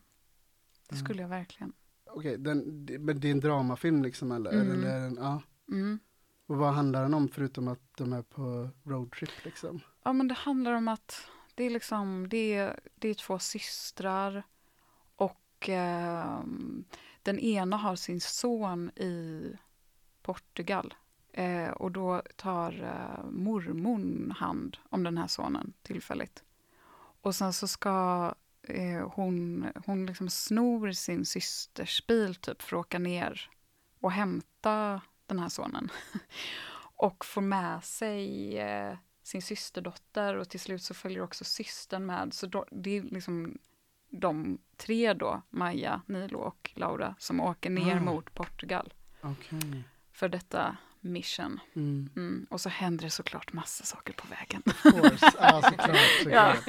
det 0.87 0.95
Mm. 0.95 1.05
skulle 1.05 1.21
jag 1.21 1.29
verkligen. 1.29 1.73
Okej, 2.05 2.37
det- 2.37 2.99
men 2.99 3.19
det 3.19 3.27
är 3.27 3.31
en 3.31 3.39
dramafilm 3.39 4.03
liksom 4.03 4.31
eller? 4.31 4.51
Mm. 4.51 4.71
eller 4.71 4.99
den, 5.01 5.15
ja. 5.21 5.41
Mm. 5.71 5.99
Och 6.45 6.57
vad 6.57 6.73
handlar 6.73 7.01
den 7.01 7.13
om 7.13 7.27
förutom 7.29 7.67
att 7.67 7.79
de 7.97 8.13
är 8.13 8.21
på 8.21 8.69
roadtrip 8.83 9.45
liksom? 9.45 9.79
Ja, 10.03 10.13
men 10.13 10.27
det 10.27 10.33
handlar 10.33 10.73
om 10.73 10.87
att 10.87 11.27
det 11.55 11.63
är 11.63 11.69
liksom, 11.69 12.29
det 12.29 12.53
är, 12.53 12.79
det 12.95 13.07
är 13.09 13.13
två 13.13 13.39
systrar 13.39 14.43
och 15.15 15.69
ehm, 15.69 16.83
den 17.23 17.39
ena 17.39 17.77
har 17.77 17.95
sin 17.95 18.21
son 18.21 18.89
i 18.89 19.43
Portugal. 20.21 20.93
Eh, 21.33 21.69
och 21.69 21.91
då 21.91 22.21
tar 22.35 22.83
eh, 22.83 23.29
mormon 23.31 24.33
hand 24.37 24.77
om 24.89 25.03
den 25.03 25.17
här 25.17 25.27
sonen 25.27 25.73
tillfälligt. 25.81 26.43
Och 27.21 27.35
sen 27.35 27.53
så 27.53 27.67
ska 27.67 28.33
eh, 28.69 29.09
hon, 29.13 29.67
hon 29.85 30.05
liksom 30.05 30.29
snor 30.29 30.91
sin 30.91 31.25
systers 31.25 32.07
bil 32.07 32.35
typ 32.35 32.61
för 32.61 32.77
att 32.77 32.85
åka 32.85 32.99
ner 32.99 33.49
och 33.99 34.11
hämta 34.11 35.01
den 35.25 35.39
här 35.39 35.49
sonen. 35.49 35.89
och 36.95 37.25
får 37.25 37.41
med 37.41 37.83
sig 37.83 38.57
eh, 38.57 38.97
sin 39.23 39.41
systerdotter 39.41 40.35
och 40.35 40.49
till 40.49 40.59
slut 40.59 40.83
så 40.83 40.93
följer 40.93 41.21
också 41.21 41.43
systern 41.43 42.05
med. 42.05 42.33
Så 42.33 42.47
då, 42.47 42.65
det 42.71 42.97
är 42.97 43.01
liksom 43.01 43.57
de 44.09 44.57
tre 44.77 45.13
då, 45.13 45.41
Maja, 45.49 46.01
Nilo 46.05 46.37
och 46.39 46.71
Laura, 46.75 47.15
som 47.19 47.39
åker 47.41 47.69
ner 47.69 47.95
Ah. 47.95 47.99
mot 47.99 48.33
Portugal 48.33 48.93
Okej. 49.21 49.83
för 50.11 50.29
detta 50.29 50.77
mission. 51.07 51.59
Mm. 51.75 52.09
Mm. 52.15 52.47
Och 52.49 52.61
så 52.61 52.69
händer 52.69 53.03
det 53.03 53.09
såklart 53.09 53.53
massa 53.53 53.83
saker 53.83 54.13
på 54.13 54.27
vägen. 54.27 54.61
Course. 54.61 55.31
Ja, 55.39 55.61
såklart. 55.61 55.97
såklart. 56.23 56.67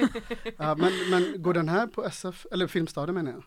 Ja. 0.57 0.75
men, 0.75 1.09
men 1.09 1.41
går 1.41 1.53
den 1.53 1.69
här 1.69 1.87
på 1.87 2.03
SF, 2.05 2.45
eller 2.51 2.67
Filmstaden 2.67 3.15
menar 3.15 3.31
jag? 3.31 3.43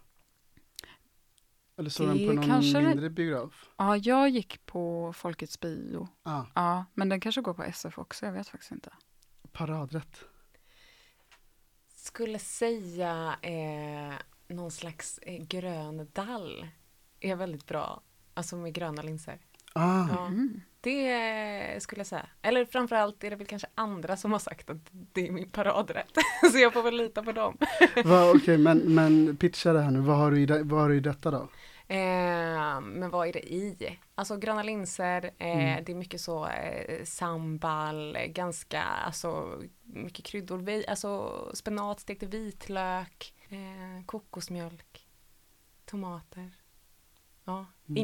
Eller 1.76 1.90
står 1.90 2.06
den 2.06 2.18
på 2.28 2.32
någon 2.32 2.46
kanske 2.46 2.80
mindre 2.80 3.10
biograf? 3.10 3.68
Ja, 3.76 3.96
jag 3.96 4.28
gick 4.28 4.66
på 4.66 5.12
Folkets 5.12 5.60
bio. 5.60 6.08
Ah, 6.22 6.44
Ja, 6.54 6.84
men 6.94 7.08
den 7.08 7.20
kanske 7.20 7.40
går 7.40 7.54
på 7.54 7.62
SF 7.62 7.98
också, 7.98 8.26
jag 8.26 8.32
vet 8.32 8.48
faktiskt 8.48 8.72
inte. 8.72 8.90
paradrätt. 9.52 10.24
Skulle 11.94 12.38
säga 12.38 13.36
eh, 13.42 14.14
någon 14.54 14.70
slags 14.70 15.18
eh, 15.18 15.44
grön 15.44 16.08
dall 16.12 16.68
är 17.20 17.36
väldigt 17.36 17.66
bra. 17.66 18.02
Alltså 18.34 18.56
med 18.56 18.72
gröna 18.74 19.02
linser. 19.02 19.38
Ah, 19.72 20.08
Ja, 20.08 20.26
Mm. 20.26 20.60
Det 20.82 21.82
skulle 21.82 22.00
jag 22.00 22.06
säga. 22.06 22.26
Eller 22.42 22.64
framförallt 22.64 23.24
är 23.24 23.30
det 23.30 23.36
väl 23.36 23.46
kanske 23.46 23.68
andra 23.74 24.16
som 24.16 24.32
har 24.32 24.38
sagt 24.38 24.70
att 24.70 24.76
det 24.90 25.28
är 25.28 25.32
min 25.32 25.50
paradrätt. 25.50 26.10
Så 26.52 26.58
jag 26.58 26.72
får 26.72 26.82
väl 26.82 26.96
lita 26.96 27.22
på 27.22 27.32
dem. 27.32 27.58
Okej, 28.34 28.58
men, 28.58 28.78
men 28.78 29.36
pitcha 29.36 29.72
det 29.72 29.80
här 29.80 29.90
nu. 29.90 30.00
Vad 30.00 30.16
har 30.16 30.30
du 30.30 30.40
i, 30.40 30.46
det, 30.46 30.62
vad 30.62 30.80
har 30.80 30.88
du 30.88 30.96
i 30.96 31.00
detta 31.00 31.30
då? 31.30 31.48
Eh, 31.88 32.80
men 32.80 33.10
vad 33.10 33.28
är 33.28 33.32
det 33.32 33.52
i? 33.52 33.98
Alltså 34.14 34.36
gröna 34.36 34.62
linser, 34.62 35.24
eh, 35.38 35.46
Mm. 35.48 35.84
det 35.84 35.92
är 35.92 35.96
mycket 35.96 36.20
så 36.20 36.46
eh, 36.46 37.04
sambal, 37.04 38.18
ganska, 38.28 38.82
alltså 38.82 39.62
mycket 39.82 40.24
kryddor, 40.24 40.58
vi, 40.58 40.86
alltså 40.86 41.32
spenat, 41.54 42.00
stekte 42.00 42.26
vitlök, 42.26 43.34
eh, 43.48 44.04
kokosmjölk, 44.06 45.06
tomater. 45.84 46.50
Ja, 47.44 47.66
Mm. 47.88 48.02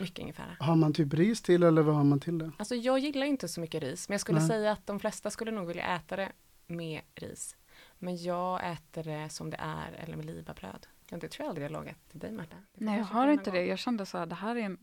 Mycket 0.00 0.18
ingefära. 0.18 0.56
Har 0.60 0.76
man 0.76 0.92
typ 0.92 1.14
ris 1.14 1.42
till 1.42 1.62
eller 1.62 1.82
vad 1.82 1.94
har 1.94 2.04
man 2.04 2.20
till 2.20 2.38
det? 2.38 2.50
Alltså 2.56 2.74
jag 2.74 2.98
gillar 2.98 3.26
inte 3.26 3.48
så 3.48 3.60
mycket 3.60 3.82
ris, 3.82 4.08
men 4.08 4.14
jag 4.14 4.20
skulle 4.20 4.38
Nej. 4.38 4.48
säga 4.48 4.72
att 4.72 4.86
de 4.86 5.00
flesta 5.00 5.30
skulle 5.30 5.50
nog 5.50 5.66
vilja 5.66 5.96
äta 5.96 6.16
det 6.16 6.32
med 6.66 7.00
ris. 7.14 7.56
Men 7.98 8.16
jag 8.16 8.72
äter 8.72 9.02
det 9.02 9.28
som 9.28 9.50
det 9.50 9.56
är 9.60 9.92
eller 9.92 10.16
med 10.16 10.26
libabröd. 10.26 10.86
Ja, 11.10 11.16
det 11.16 11.28
tror 11.28 11.44
jag 11.44 11.48
aldrig 11.48 11.64
jag 11.64 11.72
lagat 11.72 11.96
till 12.10 12.20
dig 12.20 12.32
Marta. 12.32 12.56
Nej, 12.74 12.98
jag 12.98 13.04
har 13.04 13.28
inte 13.28 13.50
någon 13.50 13.54
det. 13.54 13.60
gång. 13.60 13.68
Jag 13.68 13.78
kände 13.78 14.06
så 14.06 14.18
här, 14.18 14.26
det 14.26 14.34
här 14.34 14.56
är 14.56 14.60
en... 14.60 14.78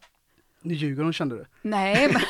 Nu 0.62 0.74
ljuger 0.74 1.04
hon 1.04 1.13
kände 1.13 1.36
du? 1.36 1.45
Nej, 1.62 2.12
men... 2.13 2.22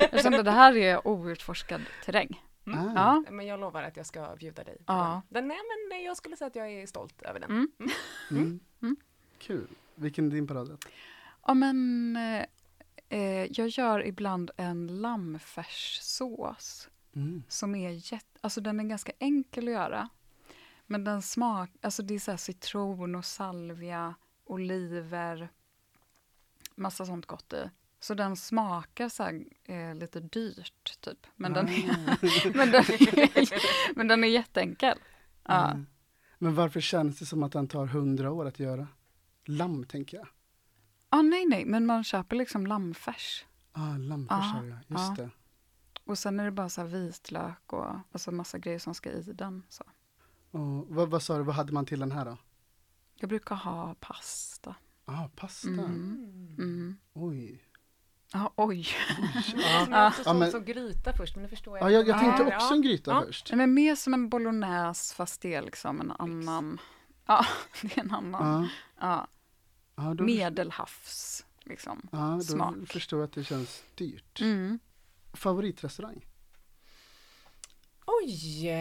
jag 0.12 0.22
kände 0.22 0.42
det 0.42 0.50
här 0.50 0.76
är 0.76 1.08
outforskad 1.08 1.80
terräng. 2.04 2.42
Mm. 2.66 2.78
Ah. 2.78 2.92
Ja. 2.94 3.24
Men 3.30 3.46
jag 3.46 3.60
lovar 3.60 3.82
att 3.82 3.96
jag 3.96 4.06
ska 4.06 4.36
bjuda 4.36 4.64
dig 4.64 4.76
Ja. 4.86 5.22
den. 5.28 5.34
den. 5.34 5.48
Nej, 5.48 5.56
men 5.90 6.02
jag 6.04 6.16
skulle 6.16 6.36
säga 6.36 6.48
att 6.48 6.56
jag 6.56 6.72
är 6.72 6.86
stolt 6.86 7.22
över 7.22 7.40
den. 7.40 7.50
Mm. 7.50 7.68
Mm. 8.30 8.60
Mm. 8.82 8.96
Kul. 9.38 9.66
Vilken 9.94 10.26
är 10.26 10.30
din 10.30 10.46
paradrätt? 10.46 10.84
Ja, 11.46 11.54
men 11.54 12.16
eh, 12.16 12.44
eh, 13.08 13.46
jag 13.50 13.68
gör 13.68 14.06
ibland 14.06 14.50
en 14.56 15.00
lammfärssås 15.00 16.88
Mm. 17.16 17.42
som 17.48 17.74
är 17.74 18.12
jätte... 18.12 18.38
Alltså 18.40 18.60
den 18.60 18.80
är 18.80 18.84
ganska 18.84 19.12
enkel 19.18 19.68
att 19.68 19.74
göra. 19.74 20.08
Men 20.86 21.04
den 21.04 21.22
smak... 21.22 21.70
Alltså 21.82 22.02
det 22.02 22.14
är 22.14 22.18
så 22.18 22.30
här 22.30 22.38
citron 22.38 23.14
och 23.14 23.24
salvia, 23.24 24.14
oliver, 24.44 25.48
massa 26.74 27.06
sånt 27.06 27.26
gott 27.26 27.52
i. 27.52 27.70
Så 28.00 28.14
den 28.14 28.36
smakar 28.36 29.08
så 29.08 29.22
här, 29.22 29.44
eh, 29.64 29.94
lite 29.94 30.20
dyrt, 30.20 31.00
typ. 31.00 31.26
Men, 31.36 31.52
den, 31.52 31.68
är, 31.68 31.90
Ah. 31.90 32.16
men, 32.54 32.70
den, 32.70 32.84
är, 32.84 33.96
men 33.96 34.08
den 34.08 34.24
är 34.24 34.28
jätteenkel. 34.28 34.98
Ja. 35.44 35.70
Mm. 35.70 35.86
Men 36.38 36.54
varför 36.54 36.80
känns 36.80 37.18
det 37.18 37.26
som 37.26 37.42
att 37.42 37.52
den 37.52 37.68
tar 37.68 37.86
hundra 37.86 38.32
år 38.32 38.46
att 38.46 38.58
göra? 38.60 38.88
Lamm, 39.44 39.84
tänker 39.84 40.16
jag. 40.16 40.26
Ah, 41.14 41.22
nej, 41.22 41.46
nej, 41.46 41.64
men 41.64 41.86
man 41.86 42.04
köper 42.04 42.36
liksom 42.36 42.66
lammfärs. 42.66 43.44
Ah, 43.72 43.96
lammfärs 43.98 44.36
Ja, 44.54 44.58
har 44.58 44.64
jag, 44.64 44.78
just 44.88 45.18
ja. 45.18 45.24
det. 45.24 45.30
Och 46.04 46.18
sen 46.18 46.40
är 46.40 46.44
det 46.44 46.50
bara 46.50 46.68
så 46.68 46.80
här 46.80 46.88
vitlök 46.88 47.72
och 47.72 47.86
alltså 48.12 48.30
massa 48.32 48.58
grejer 48.58 48.78
som 48.78 48.94
ska 48.94 49.10
i 49.10 49.22
den. 49.22 49.62
Så. 49.68 49.84
Och 50.50 50.86
vad, 50.88 51.10
vad 51.10 51.22
sa 51.22 51.38
du, 51.38 51.42
vad 51.44 51.54
hade 51.54 51.72
man 51.72 51.86
till 51.86 52.00
den 52.00 52.12
här 52.12 52.24
då? 52.24 52.36
Jag 53.14 53.28
brukar 53.28 53.56
ha 53.56 53.94
pasta. 54.00 54.74
Ah, 55.04 55.28
pasta. 55.36 55.68
Mm. 55.68 56.54
Mm. 56.58 56.96
Oj. 57.12 57.62
Ja, 58.32 58.52
oj. 58.56 58.86
Ja. 59.56 59.86
Jag 59.90 60.06
också 60.08 60.20
Ja, 60.20 60.24
såg 60.24 60.36
men- 60.36 60.50
som 60.50 60.64
gryta 60.64 61.12
först, 61.16 61.36
men 61.36 61.42
nu 61.42 61.48
förstår 61.48 61.78
jag. 61.78 61.86
Ja, 61.86 61.90
jag, 61.90 62.08
jag 62.08 62.20
tänkte 62.20 62.42
Ja, 62.42 62.56
också 62.56 62.66
ja. 62.68 62.74
en 62.74 62.82
gryta 62.82 63.10
Ja. 63.10 63.22
först. 63.26 63.48
Nej, 63.50 63.56
Men 63.56 63.74
mer 63.74 63.94
som 63.94 64.14
en 64.14 64.28
bolognese 64.28 65.14
fast 65.14 65.40
det 65.40 65.54
är 65.54 65.62
liksom 65.62 66.00
en 66.00 66.12
annan... 66.18 66.78
Ja, 67.26 67.46
det 67.82 67.96
är 67.96 68.00
en 68.00 68.10
annan. 68.14 68.68
Ja, 69.00 69.26
Ja, 69.96 70.14
då, 70.14 70.24
medelhavs 70.24 71.44
liksom. 71.62 72.08
ja, 72.12 72.34
då 72.38 72.40
smak. 72.40 72.74
förstår 72.86 73.20
jag 73.20 73.26
att 73.26 73.32
det 73.32 73.44
känns 73.44 73.82
dyrt. 73.94 74.40
Mm. 74.40 74.78
Favoritrestaurang? 75.32 76.26
Oj! 78.06 78.76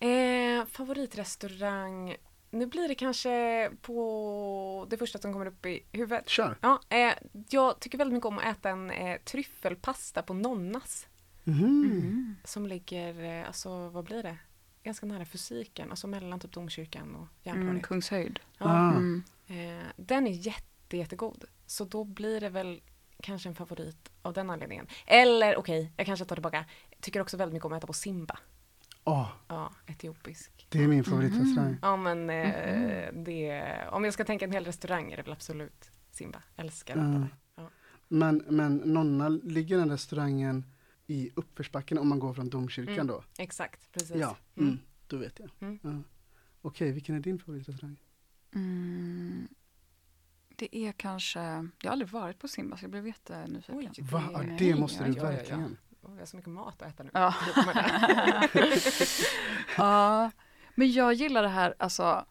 Eh, 0.00 0.64
favoritrestaurang. 0.66 2.16
Nu 2.50 2.66
blir 2.66 2.88
det 2.88 2.94
kanske 2.94 3.70
på 3.82 4.86
det 4.90 4.96
första 4.96 5.18
som 5.18 5.32
kommer 5.32 5.46
upp 5.46 5.66
i 5.66 5.82
huvudet. 5.92 6.28
Kör! 6.28 6.58
Ja, 6.60 6.80
eh, 6.88 7.14
jag 7.48 7.80
tycker 7.80 7.98
väldigt 7.98 8.14
mycket 8.14 8.26
om 8.26 8.38
att 8.38 8.44
äta 8.44 8.70
en 8.70 8.90
eh, 8.90 9.20
tryffelpasta 9.20 10.22
på 10.22 10.34
Nonnas. 10.34 11.06
Mhm. 11.44 11.64
Mm. 11.64 12.36
Som 12.44 12.66
ligger, 12.66 13.24
eh, 13.24 13.46
alltså 13.46 13.88
vad 13.88 14.04
blir 14.04 14.22
det? 14.22 14.36
Ganska 14.84 15.06
nära 15.06 15.24
fysiken, 15.24 15.90
alltså 15.90 16.06
mellan 16.06 16.40
typ 16.40 16.52
domkyrkan 16.52 17.14
och 17.14 17.20
Mm, 17.20 17.28
Järntorget. 17.42 17.82
Kungshöjd. 17.86 18.40
ja. 18.58 18.66
Ah. 18.66 18.90
Mm. 18.90 19.22
eh, 19.46 19.86
den 19.96 20.26
är 20.26 20.30
jätte, 20.30 20.96
jättegod. 20.96 21.44
Så 21.66 21.84
då 21.84 22.04
blir 22.04 22.40
det 22.40 22.48
väl 22.48 22.82
kanske 23.22 23.48
en 23.48 23.54
favorit 23.54 24.10
av 24.22 24.32
den 24.32 24.50
anledningen. 24.50 24.86
Eller 25.06 25.56
okej, 25.56 25.92
jag 25.96 26.06
kanske 26.06 26.24
tar 26.24 26.36
tillbaka. 26.36 26.64
Tycker 27.00 27.20
också 27.20 27.36
väldigt 27.36 27.52
mycket 27.54 27.66
om 27.66 27.72
att 27.72 27.78
äta 27.78 27.86
på 27.86 27.92
Simba. 27.92 28.38
Åh, 29.04 29.28
Ja, 29.48 29.72
etiopisk. 29.86 30.66
det 30.70 30.82
är 30.82 30.88
min 30.88 31.04
favoritrestaurang. 31.04 31.76
Ja 31.82 31.96
men 31.96 32.30
eh, 32.30 33.12
det, 33.12 33.74
om 33.90 34.04
jag 34.04 34.14
ska 34.14 34.24
tänka 34.24 34.44
en 34.44 34.52
hel 34.52 34.64
restaurang 34.64 35.12
är 35.12 35.16
det 35.16 35.22
väl 35.22 35.32
absolut 35.32 35.90
Simba. 36.10 36.42
Älskar 36.56 36.94
att 36.94 36.98
äta 36.98 37.06
Mm. 37.08 37.20
där. 37.20 37.28
Ja. 37.56 37.70
Men, 38.08 38.36
men 38.48 38.76
Nonna, 38.76 39.28
ligger 39.28 39.78
den 39.78 39.90
restaurangen 39.90 40.64
i 41.06 41.30
uppförsbacken 41.34 41.98
om 41.98 42.08
man 42.08 42.18
går 42.18 42.34
från 42.34 42.50
domkyrkan 42.50 42.94
Mm. 42.94 43.06
då? 43.06 43.24
Exakt, 43.38 43.92
precis. 43.92 44.16
Ja, 44.16 44.36
Mm. 44.56 44.68
mm. 44.68 44.80
då 45.06 45.16
vet 45.16 45.38
jag. 45.38 45.50
Mm. 45.60 45.78
Ja. 45.82 46.02
Okej, 46.62 46.92
vilken 46.92 47.14
är 47.14 47.20
din 47.20 47.38
favoritrestaurang? 47.38 47.96
Mm. 48.54 49.48
Det 50.56 50.76
är 50.76 50.92
kanske... 50.92 51.40
Jag 51.40 51.68
har 51.84 51.90
aldrig 51.92 52.08
varit 52.08 52.38
på 52.38 52.48
Simba 52.48 52.76
så 52.76 52.84
jag 52.84 52.90
blev 52.90 53.06
jättenyfiken. 53.06 53.76
Oj, 53.96 54.02
Va? 54.02 54.28
Ja, 54.32 54.42
Nej, 54.42 54.56
det 54.58 54.74
måste 54.74 55.02
ja, 55.04 55.08
du 55.08 55.12
ja, 55.16 55.22
ja, 55.24 55.30
ja. 55.32 55.36
verkligen. 55.36 55.76
Åh, 56.02 56.10
jag 56.12 56.18
har 56.18 56.26
så 56.26 56.36
mycket 56.36 56.50
mat 56.52 56.82
att 56.82 56.88
äta 56.88 57.02
nu. 57.02 57.10
Ja. 57.14 57.34
ja, 59.76 60.30
men 60.74 60.92
jag 60.92 61.14
gillar 61.14 61.42
det 61.42 61.48
här, 61.48 61.74
alltså 61.78 62.26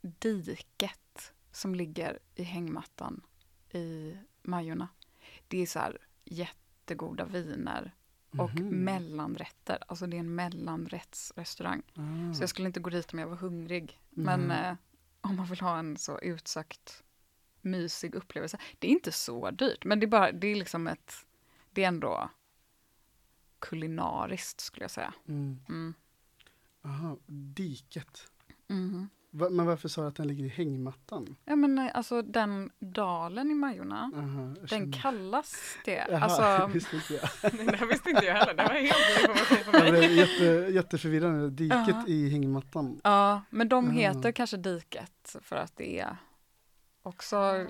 diket 0.00 1.32
som 1.52 1.74
ligger 1.74 2.18
i 2.34 2.42
hängmattan 2.42 3.22
i 3.70 4.16
Majorna. 4.42 4.88
Det 5.48 5.62
är 5.62 5.66
så 5.66 5.78
här 5.78 5.98
jättegoda 6.24 7.24
viner 7.24 7.94
och 8.38 8.54
Mhm. 8.60 8.84
mellanrätter. 8.84 9.78
Alltså 9.88 10.06
det 10.06 10.16
är 10.16 10.20
en 10.20 10.34
mellanrättsrestaurang. 10.34 11.82
Ah. 11.94 12.34
Så 12.34 12.42
jag 12.42 12.48
skulle 12.48 12.66
inte 12.66 12.80
gå 12.80 12.90
dit 12.90 13.12
om 13.12 13.18
jag 13.18 13.26
var 13.26 13.36
hungrig. 13.36 14.00
Men 14.10 14.40
Mm. 14.44 14.64
eh, 14.66 14.76
om 15.20 15.36
man 15.36 15.46
vill 15.46 15.60
ha 15.60 15.78
en 15.78 15.96
så 15.96 16.18
utsökt 16.20 17.02
mysig 17.60 18.14
upplevelse. 18.14 18.58
Det 18.78 18.86
är 18.86 18.90
inte 18.90 19.12
så 19.12 19.50
dyrt, 19.50 19.84
men 19.84 20.00
det 20.00 20.06
är 20.06 20.08
bara, 20.08 20.32
det 20.32 20.46
är 20.46 20.56
liksom 20.56 20.86
ett, 20.86 21.26
det 21.70 21.84
är 21.84 21.88
ändå 21.88 22.30
kulinariskt 23.58 24.60
skulle 24.60 24.84
jag 24.84 24.90
säga. 24.90 25.14
Mm. 25.28 25.60
Mm. 25.68 25.94
Aha, 26.84 27.16
diket. 27.26 28.30
Men 29.34 29.66
varför 29.66 29.88
sa 29.88 30.02
du 30.02 30.08
att 30.08 30.16
den 30.16 30.28
ligger 30.28 30.44
i 30.44 30.48
hängmattan? 30.48 31.36
Ja 31.44 31.56
men 31.56 31.78
eh, 31.78 31.90
alltså 31.94 32.22
den 32.22 32.70
dalen 32.78 33.50
i 33.50 33.54
Majorna, 33.54 34.10
Aha, 34.14 34.54
den 34.58 34.66
känner- 34.68 34.92
kallas 35.02 35.76
det. 35.84 36.06
Jaha, 36.10 36.20
Alltså, 36.20 36.66
visste 36.74 36.96
inte 36.96 37.14
jag. 37.14 37.52
det 37.80 37.86
visste 37.86 38.10
inte 38.10 38.24
jag 38.26 38.34
heller, 38.34 38.54
det 38.54 38.62
var 38.64 38.74
helt 38.74 38.96
ny 39.08 39.22
information 39.22 39.72
för 39.72 39.80
mig. 39.80 39.90
blev 39.90 40.10
jätte, 40.12 40.72
jätteförvirrande. 40.72 41.50
Diket 41.50 41.78
Ja. 41.88 42.04
i 42.06 42.30
hängmattan. 42.30 43.00
ja, 43.04 43.42
men 43.50 43.68
de 43.68 43.90
heter 43.90 44.32
kanske 44.32 44.56
diket 44.56 45.36
för 45.42 45.56
att 45.56 45.76
det 45.76 45.98
är 46.00 46.16
också 47.02 47.66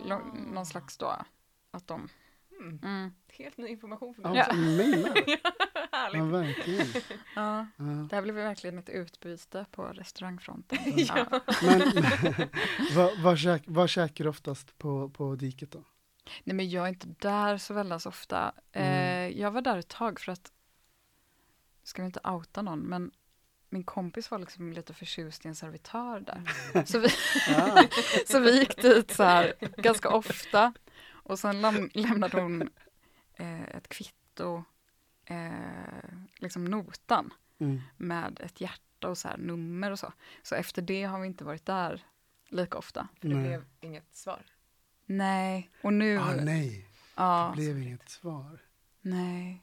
någon 0.52 0.66
slags 0.66 0.96
då, 0.98 1.12
att 1.70 1.86
de, 1.86 2.08
Mm, 2.60 2.78
mm, 2.82 3.12
helt 3.28 3.56
ny 3.56 3.66
information 3.68 4.14
för 4.14 4.22
Ja, 4.22 4.30
mig. 4.30 4.44
Ja. 4.48 4.54
mig 4.54 5.02
med. 5.02 5.22
Ja, 5.26 5.50
Härligt. 5.92 6.22
verkligen. 6.22 6.86
ja. 7.36 7.66
Ja. 7.76 7.84
Det 8.10 8.16
här 8.16 8.22
blev 8.22 8.34
verkligen 8.34 8.78
ett 8.78 8.88
utbyte 8.88 9.66
på 9.70 9.82
restaurangfronten. 9.84 10.78
Ja. 10.96 11.26
Ja. 11.30 11.40
Men 11.62 11.82
vad, 12.96 13.18
vad, 13.22 13.38
käk, 13.38 13.62
vad 13.66 13.90
käkar 13.90 14.24
du 14.24 14.30
oftast 14.30 14.78
på, 14.78 15.08
på 15.10 15.34
diket 15.36 15.70
då? 15.72 15.84
Nej 16.44 16.56
men 16.56 16.70
jag 16.70 16.84
är 16.84 16.88
inte 16.88 17.06
där 17.18 17.58
så 17.58 17.74
väldigt 17.74 18.06
ofta. 18.06 18.52
Mm. 18.72 18.88
Eh, 19.32 19.40
jag 19.40 19.50
var 19.50 19.62
där 19.62 19.78
ett 19.78 19.88
tag 19.88 20.20
för 20.20 20.32
att, 20.32 20.52
ska 21.82 22.02
vi 22.02 22.06
inte 22.06 22.20
outa 22.24 22.62
någon, 22.62 22.78
men 22.80 23.10
min 23.68 23.84
kompis 23.84 24.30
var 24.30 24.38
liksom 24.38 24.72
lite 24.72 24.94
förtjust 24.94 25.44
i 25.44 25.48
en 25.48 25.54
servitör 25.54 26.20
där. 26.20 26.42
Så 26.84 26.98
vi, 26.98 27.08
Ja. 27.48 27.84
så 28.26 28.40
vi 28.40 28.58
gick 28.58 28.82
dit 28.82 29.10
så 29.10 29.22
här 29.22 29.54
ganska 29.76 30.08
ofta. 30.10 30.72
Och 31.32 31.38
sen 31.38 31.60
läm 31.60 31.90
lämnade 31.94 32.40
hon 32.40 32.62
eh, 33.34 33.62
ett 33.62 33.88
kvitto, 33.88 34.64
eh, 35.24 36.14
liksom 36.36 36.64
notan, 36.64 37.32
Mm. 37.58 37.80
med 37.96 38.40
ett 38.40 38.60
hjärta 38.60 39.08
och 39.08 39.18
så 39.18 39.28
här 39.28 39.36
nummer 39.36 39.90
och 39.90 39.98
så. 39.98 40.12
Så 40.42 40.54
efter 40.54 40.82
det 40.82 41.04
har 41.04 41.20
vi 41.20 41.26
inte 41.26 41.44
varit 41.44 41.66
där 41.66 42.04
lika 42.48 42.78
ofta. 42.78 43.08
För 43.20 43.28
det 43.28 43.34
Nej. 43.34 43.44
blev 43.48 43.64
inget 43.80 44.14
svar. 44.16 44.42
Nej, 45.06 45.70
och 45.82 45.92
nu... 45.92 46.18
Ah, 46.18 46.34
nej, 46.34 46.68
det 46.70 46.86
ja, 47.14 47.52
blev 47.56 47.78
inget 47.82 48.08
svar. 48.08 48.58
nej. 49.00 49.62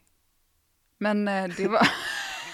Men 0.98 1.28
eh, 1.28 1.48
det 1.58 1.68
var... 1.68 1.88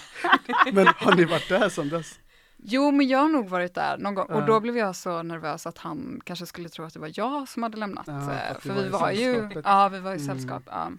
Men 0.73 0.87
har 0.87 1.15
ni 1.15 1.25
varit 1.25 1.49
där 1.49 1.69
som 1.69 1.89
dess? 1.89 2.19
Jo, 2.67 2.91
men 2.91 3.07
jag 3.07 3.19
har 3.19 3.29
nog 3.29 3.49
varit 3.49 3.73
där 3.73 3.97
någon 3.97 4.15
gång. 4.15 4.25
Och 4.27 4.41
Ja. 4.41 4.45
då 4.45 4.59
blev 4.59 4.77
jag 4.77 4.95
så 4.95 5.23
nervös 5.23 5.67
att 5.67 5.77
han 5.77 6.21
kanske 6.25 6.45
skulle 6.45 6.69
tro 6.69 6.85
att 6.85 6.93
det 6.93 6.99
var 6.99 7.11
jag 7.13 7.47
som 7.49 7.63
hade 7.63 7.77
lämnat. 7.77 8.07
Ja, 8.07 8.33
eh, 8.33 8.59
för 8.59 8.73
var 8.73 8.81
vi 8.83 8.89
var 8.89 9.11
ju, 9.11 9.61
ja, 9.63 9.89
vi 9.89 9.99
var 9.99 10.11
i 10.11 10.15
Mm. 10.15 10.25
sällskap. 10.27 10.63
Ja. 10.65 10.91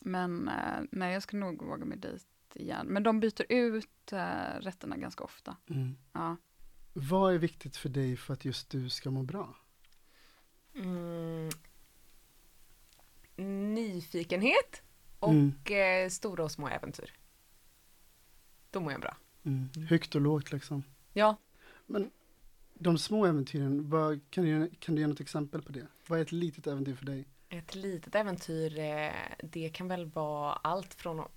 Men 0.00 0.48
eh, 0.48 0.80
nej, 0.90 1.12
jag 1.12 1.22
skulle 1.22 1.40
nog 1.46 1.62
våga 1.62 1.84
mig 1.84 1.98
dit 1.98 2.26
igen. 2.54 2.86
Men 2.86 3.02
de 3.02 3.20
byter 3.20 3.44
ut 3.48 4.12
eh, 4.12 4.60
rätterna 4.60 4.96
ganska 4.96 5.24
ofta. 5.24 5.56
Mm. 5.70 5.96
Ja. 6.12 6.36
Vad 6.92 7.34
är 7.34 7.38
viktigt 7.38 7.76
för 7.76 7.88
dig 7.88 8.16
för 8.16 8.32
att 8.34 8.44
just 8.44 8.70
du 8.70 8.88
ska 8.90 9.10
må 9.10 9.22
bra? 9.22 9.56
Mm. 10.74 11.50
Nyfikenhet 13.74 14.82
och 15.18 15.30
Mm. 15.32 15.54
eh, 16.04 16.08
stora 16.10 16.44
och 16.44 16.50
små 16.50 16.68
äventyr. 16.68 17.12
Då 18.70 18.80
mår 18.80 18.92
jag 18.92 19.00
bra. 19.00 19.16
Mm. 19.48 19.86
Högt 19.86 20.14
och 20.14 20.20
lågt 20.20 20.52
liksom. 20.52 20.82
Ja, 21.12 21.36
Men 21.86 22.10
de 22.74 22.98
små 22.98 23.26
äventyren, 23.26 23.90
vad, 23.90 24.20
kan, 24.30 24.44
du, 24.44 24.50
ge- 24.50 24.70
kan 24.78 24.94
du 24.94 25.00
ge 25.00 25.06
något 25.06 25.20
exempel 25.20 25.62
på 25.62 25.72
det? 25.72 25.86
Vad 26.06 26.18
är 26.18 26.22
ett 26.22 26.32
litet 26.32 26.66
äventyr 26.66 26.94
för 26.94 27.04
dig? 27.06 27.24
ett 27.50 27.74
litet 27.74 28.14
äventyr, 28.14 28.78
eh, 28.78 29.12
det 29.42 29.68
kan 29.68 29.88
väl 29.88 30.06
vara 30.06 30.52
allt 30.52 30.94
från 30.94 31.20
att 31.20 31.30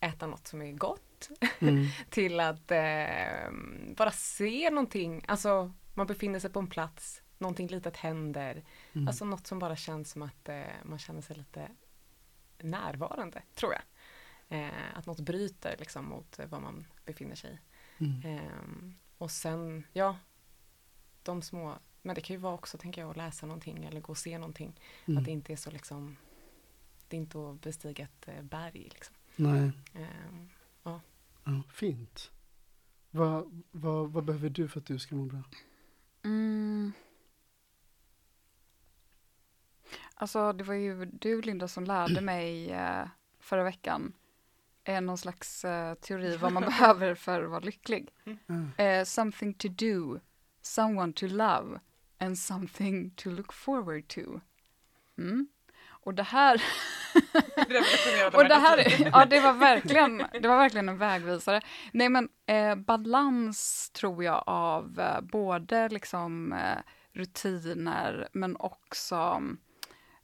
äta 0.00 0.26
något 0.26 0.46
som 0.46 0.62
är 0.62 0.72
gott 0.72 1.30
Mm. 1.60 1.86
till 2.10 2.40
att 2.40 2.70
eh, 2.70 3.50
bara 3.96 4.10
se 4.10 4.70
någonting. 4.70 5.24
Alltså, 5.28 5.72
man 5.94 6.06
befinner 6.06 6.38
sig 6.38 6.50
på 6.50 6.58
en 6.58 6.66
plats, 6.66 7.22
någonting 7.38 7.68
litet 7.68 7.96
händer. 7.96 8.64
Mm. 8.92 9.08
Alltså 9.08 9.24
något 9.24 9.46
som 9.46 9.58
bara 9.58 9.76
känns 9.76 10.10
som 10.10 10.22
att 10.22 10.48
eh, 10.48 10.62
man 10.84 10.98
känner 10.98 11.20
sig 11.20 11.36
lite 11.36 11.68
närvarande, 12.58 13.42
tror 13.54 13.72
jag. 13.72 13.82
Eh, 14.52 14.98
att 14.98 15.06
något 15.06 15.20
bryter 15.20 15.76
liksom 15.78 16.04
mot 16.04 16.38
eh, 16.38 16.46
vad 16.46 16.62
man 16.62 16.84
befinner 17.04 17.34
sig 17.34 17.50
i. 17.50 18.04
Mm. 18.04 18.22
Ehm, 18.24 18.94
och 19.18 19.30
sen, 19.30 19.84
ja, 19.92 20.18
de 21.22 21.42
små, 21.42 21.78
men 22.02 22.14
det 22.14 22.20
kan 22.20 22.34
ju 22.34 22.40
vara 22.40 22.54
också, 22.54 22.78
tänker 22.78 23.00
jag, 23.00 23.10
att 23.10 23.16
läsa 23.16 23.46
någonting 23.46 23.84
eller 23.84 24.00
gå 24.00 24.12
och 24.12 24.18
se 24.18 24.38
någonting. 24.38 24.80
Mm. 25.04 25.18
Att 25.18 25.24
det 25.24 25.30
inte 25.30 25.52
är 25.52 25.56
så 25.56 25.70
liksom, 25.70 26.16
det 27.08 27.16
är 27.16 27.20
inte 27.20 27.38
att 27.38 27.60
bestiga 27.60 28.04
ett 28.04 28.28
eh, 28.28 28.42
berg 28.42 28.88
liksom. 28.92 29.14
Nej, 29.36 29.70
Ehm, 29.94 30.48
ja, 30.82 31.00
fint. 31.72 32.30
Vad, 33.10 33.62
vad, 33.70 34.12
vad 34.12 34.24
behöver 34.24 34.50
du 34.50 34.68
för 34.68 34.80
att 34.80 34.86
du 34.86 34.98
ska 34.98 35.14
må 35.14 35.24
bra? 35.24 35.42
Mm. 36.24 36.92
Alltså 40.14 40.52
det 40.52 40.64
var 40.64 40.74
ju 40.74 41.04
du 41.04 41.42
Linda 41.42 41.68
som 41.68 41.84
lärde 41.84 42.20
mig 42.20 42.70
eh, 42.70 43.08
förra 43.38 43.64
veckan 43.64 44.12
eh, 44.84 45.00
någon 45.00 45.18
slags 45.18 45.64
eh, 45.64 45.94
teori 45.94 46.36
vad 46.36 46.52
man 46.52 46.62
behöver 46.66 47.14
för 47.14 47.42
att 47.42 47.50
vara 47.50 47.60
lycklig. 47.60 48.08
Ah, 48.46 48.82
Eh, 48.82 49.04
something 49.04 49.54
to 49.54 49.68
do, 49.68 50.20
someone 50.62 51.12
to 51.12 51.26
love 51.26 51.80
and 52.18 52.38
something 52.38 53.10
to 53.10 53.30
look 53.30 53.52
forward 53.52 54.08
to. 54.08 54.40
Mm. 55.18 55.48
Och 56.04 56.14
det 56.14 56.22
här, 56.22 56.54
och 58.32 58.44
det 58.44 58.54
här 58.54 59.02
ja, 59.12 59.24
det 59.24 59.40
var 59.40 59.52
verkligen, 59.52 60.18
det 60.40 60.48
var 60.48 60.56
verkligen 60.56 60.88
en 60.88 60.98
vägvisare. 60.98 61.60
Nej 61.92 62.08
men 62.08 62.28
eh, 62.46 62.74
balans 62.74 63.90
tror 63.90 64.24
jag 64.24 64.42
av 64.46 65.00
eh, 65.00 65.20
både 65.20 65.88
liksom 65.88 66.52
eh, 66.52 66.78
rutiner 67.12 68.28
men 68.32 68.56
också 68.56 69.42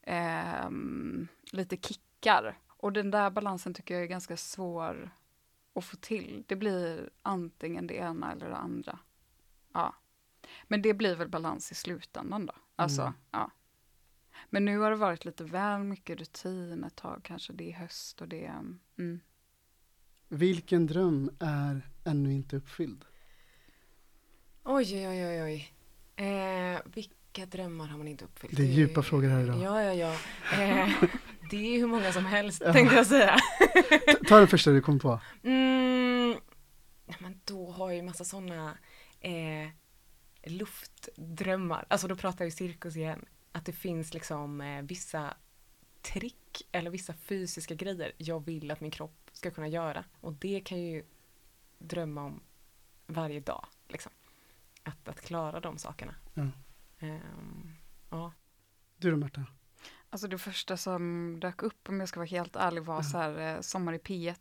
ehm, 0.03 1.29
lite 1.53 1.77
kickar. 1.77 2.59
Och 2.81 2.93
den 2.93 3.11
där 3.11 3.31
balansen 3.31 3.75
tycker 3.75 3.95
jag 3.95 4.03
är 4.03 4.07
ganska 4.07 4.37
svår 4.37 5.11
att 5.75 5.85
få 5.85 5.97
till. 5.97 6.45
Det 6.47 6.57
blir 6.57 7.11
antingen 7.23 7.87
det 7.87 7.95
ena 7.95 8.33
eller 8.33 8.49
det 8.49 8.57
andra. 8.57 8.99
Ja. 9.73 9.95
Men 10.65 10.83
det 10.83 10.95
blir 10.95 11.17
väl 11.17 11.29
balans 11.29 11.73
i 11.73 11.75
slutändan 11.75 12.47
då. 12.47 12.53
Alltså, 12.77 13.03
Mm. 13.03 13.15
ja. 13.31 13.51
Men 14.51 14.65
nu 14.65 14.79
har 14.79 14.91
det 14.91 14.97
varit 14.97 15.25
lite 15.25 15.45
väl 15.45 15.81
mycket 15.85 16.19
rutin 16.19 16.85
ett 16.85 16.97
tag 16.97 17.21
kanske. 17.25 17.53
Det 17.53 17.69
är 17.71 17.75
höst 17.75 18.21
och 18.21 18.29
det 18.29 18.45
är... 18.45 18.59
Mm. 18.99 19.21
Vilken 20.29 20.87
dröm 20.87 21.31
är 21.41 21.89
ännu 22.05 22.33
inte 22.33 22.57
uppfylld? 22.57 23.05
Oj, 24.65 25.09
oj, 25.09 25.27
oj, 25.27 25.43
oj. 25.43 25.73
Eh, 26.27 26.81
vilka 26.85 27.47
drömmar 27.47 27.87
har 27.87 27.99
man 27.99 28.09
inte 28.09 28.25
uppfyllt? 28.25 28.57
Det 28.57 28.63
är 28.63 28.67
djupa 28.67 29.03
frågor 29.03 29.29
här 29.29 29.41
idag. 29.43 29.59
Ja, 29.63 29.83
ja, 29.83 29.95
ja. 29.95 30.17
Eh, 30.63 30.89
det 31.51 31.75
är 31.75 31.79
hur 31.79 31.87
många 31.87 32.13
som 32.13 32.25
helst, 32.27 32.63
Ja. 32.65 32.73
tänkte 32.73 32.97
jag 32.97 33.07
säga. 33.07 33.37
Ta- 34.29 34.39
den 34.39 34.49
första 34.49 34.71
du 34.71 34.81
kom 34.81 34.99
på. 34.99 35.21
Mm, 35.43 36.37
ja, 37.07 37.15
men 37.19 37.41
då 37.45 37.71
har 37.71 37.89
jag 37.89 37.97
ju 37.97 38.03
massa 38.03 38.25
sådana 38.25 38.79
eh, 39.21 39.69
luftdrömmar. 40.45 41.85
Alltså 41.89 42.09
då 42.09 42.17
pratar 42.17 42.45
ju 42.45 42.51
cirkus 42.51 42.97
igen. 42.97 43.25
Att 43.53 43.65
det 43.67 43.73
finns 43.73 44.15
liksom 44.15 44.61
eh, 44.61 44.83
vissa 44.83 45.35
trick 46.03 46.63
eller 46.73 46.91
vissa 46.91 47.13
fysiska 47.13 47.75
grejer 47.75 48.13
jag 48.19 48.45
vill 48.45 48.71
att 48.71 48.81
min 48.81 48.91
kropp 48.91 49.31
ska 49.33 49.51
kunna 49.51 49.69
göra. 49.69 50.05
Och 50.21 50.33
det 50.33 50.61
kan 50.61 50.79
jag 50.83 50.91
ju 50.95 51.05
drömma 51.79 52.23
om 52.25 52.41
varje 53.07 53.41
dag. 53.41 53.67
Liksom. 53.89 54.13
Att, 54.83 55.09
att 55.09 55.21
klara 55.21 55.61
de 55.61 55.79
sakerna. 55.79 56.15
Ja. 56.35 56.47
Ehm, 56.99 57.73
ja. 58.11 58.33
Du 58.97 59.11
då 59.11 59.17
Märta? 59.17 59.47
Alltså 60.11 60.29
det 60.29 60.39
första 60.39 60.77
som 60.77 61.37
dök 61.41 61.63
upp, 61.63 61.89
om 61.89 62.01
jag 62.01 62.09
ska 62.09 62.21
vara 62.21 62.29
helt 62.29 62.57
ärlig, 62.57 62.83
var 62.83 63.03
så 63.03 63.19
här, 63.19 63.55
eh, 63.55 63.61
Sommar 63.61 63.93
i 63.93 63.99
P1. 63.99 64.35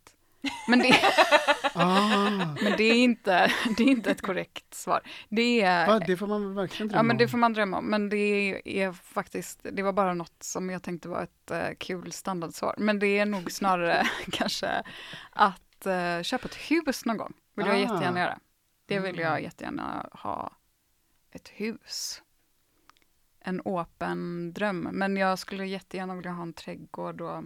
Men 0.67 0.79
det, 0.79 0.93
Ah, 1.75 2.29
men 2.61 2.73
det, 2.77 2.83
är 2.83 2.93
inte, 3.03 3.51
det 3.77 3.83
är 3.83 3.87
inte 3.87 4.11
ett 4.11 4.21
korrekt 4.21 4.73
svar. 4.73 5.01
Det 5.29 5.61
är, 5.61 5.87
va, 5.87 5.99
det 5.99 6.17
får 6.17 6.27
man 6.27 6.55
verkligen 6.55 6.87
drömma 6.87 6.99
Ja 6.99 7.03
men 7.03 7.17
det 7.17 7.23
om. 7.23 7.29
får 7.29 7.37
man 7.37 7.53
drömma 7.53 7.77
om. 7.77 7.85
Men 7.85 8.09
det 8.09 8.61
är 8.65 8.91
faktiskt, 8.91 9.59
det 9.71 9.83
var 9.83 9.93
bara 9.93 10.13
något 10.13 10.43
som 10.43 10.69
jag 10.69 10.83
tänkte 10.83 11.09
var 11.09 11.23
ett 11.23 11.51
eh, 11.51 11.69
kul 11.77 12.11
standardsvar. 12.11 12.75
Men 12.77 12.99
det 12.99 13.07
är 13.19 13.25
nog 13.25 13.51
snarare 13.51 14.07
kanske 14.31 14.83
att 15.31 15.85
eh, 15.85 16.21
köpa 16.21 16.45
ett 16.47 16.55
hus 16.55 17.05
någon 17.05 17.17
gång. 17.17 17.33
Vill 17.55 17.65
jag 17.65 17.75
Ah. 17.75 17.79
jättegärna 17.79 18.19
göra. 18.19 18.39
Det 18.85 18.99
vill 18.99 19.15
Mm. 19.19 19.31
jag 19.31 19.41
jättegärna 19.43 20.09
ha 20.11 20.51
ett 21.31 21.49
hus. 21.49 22.21
En 23.47 23.61
öppen 23.65 24.53
dröm. 24.53 24.89
Men 24.91 25.17
jag 25.17 25.39
skulle 25.39 25.65
jättegärna 25.65 26.15
vilja 26.15 26.31
ha 26.31 26.43
en 26.43 26.53
trädgård 26.53 27.21
och 27.21 27.43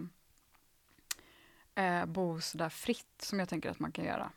eh, 1.82 2.06
bo 2.06 2.40
sådär 2.40 2.68
fritt 2.68 3.22
som 3.22 3.38
jag 3.38 3.48
tänker 3.48 3.70
att 3.70 3.78
man 3.78 3.92
kan 3.92 4.04
göra. 4.04 4.30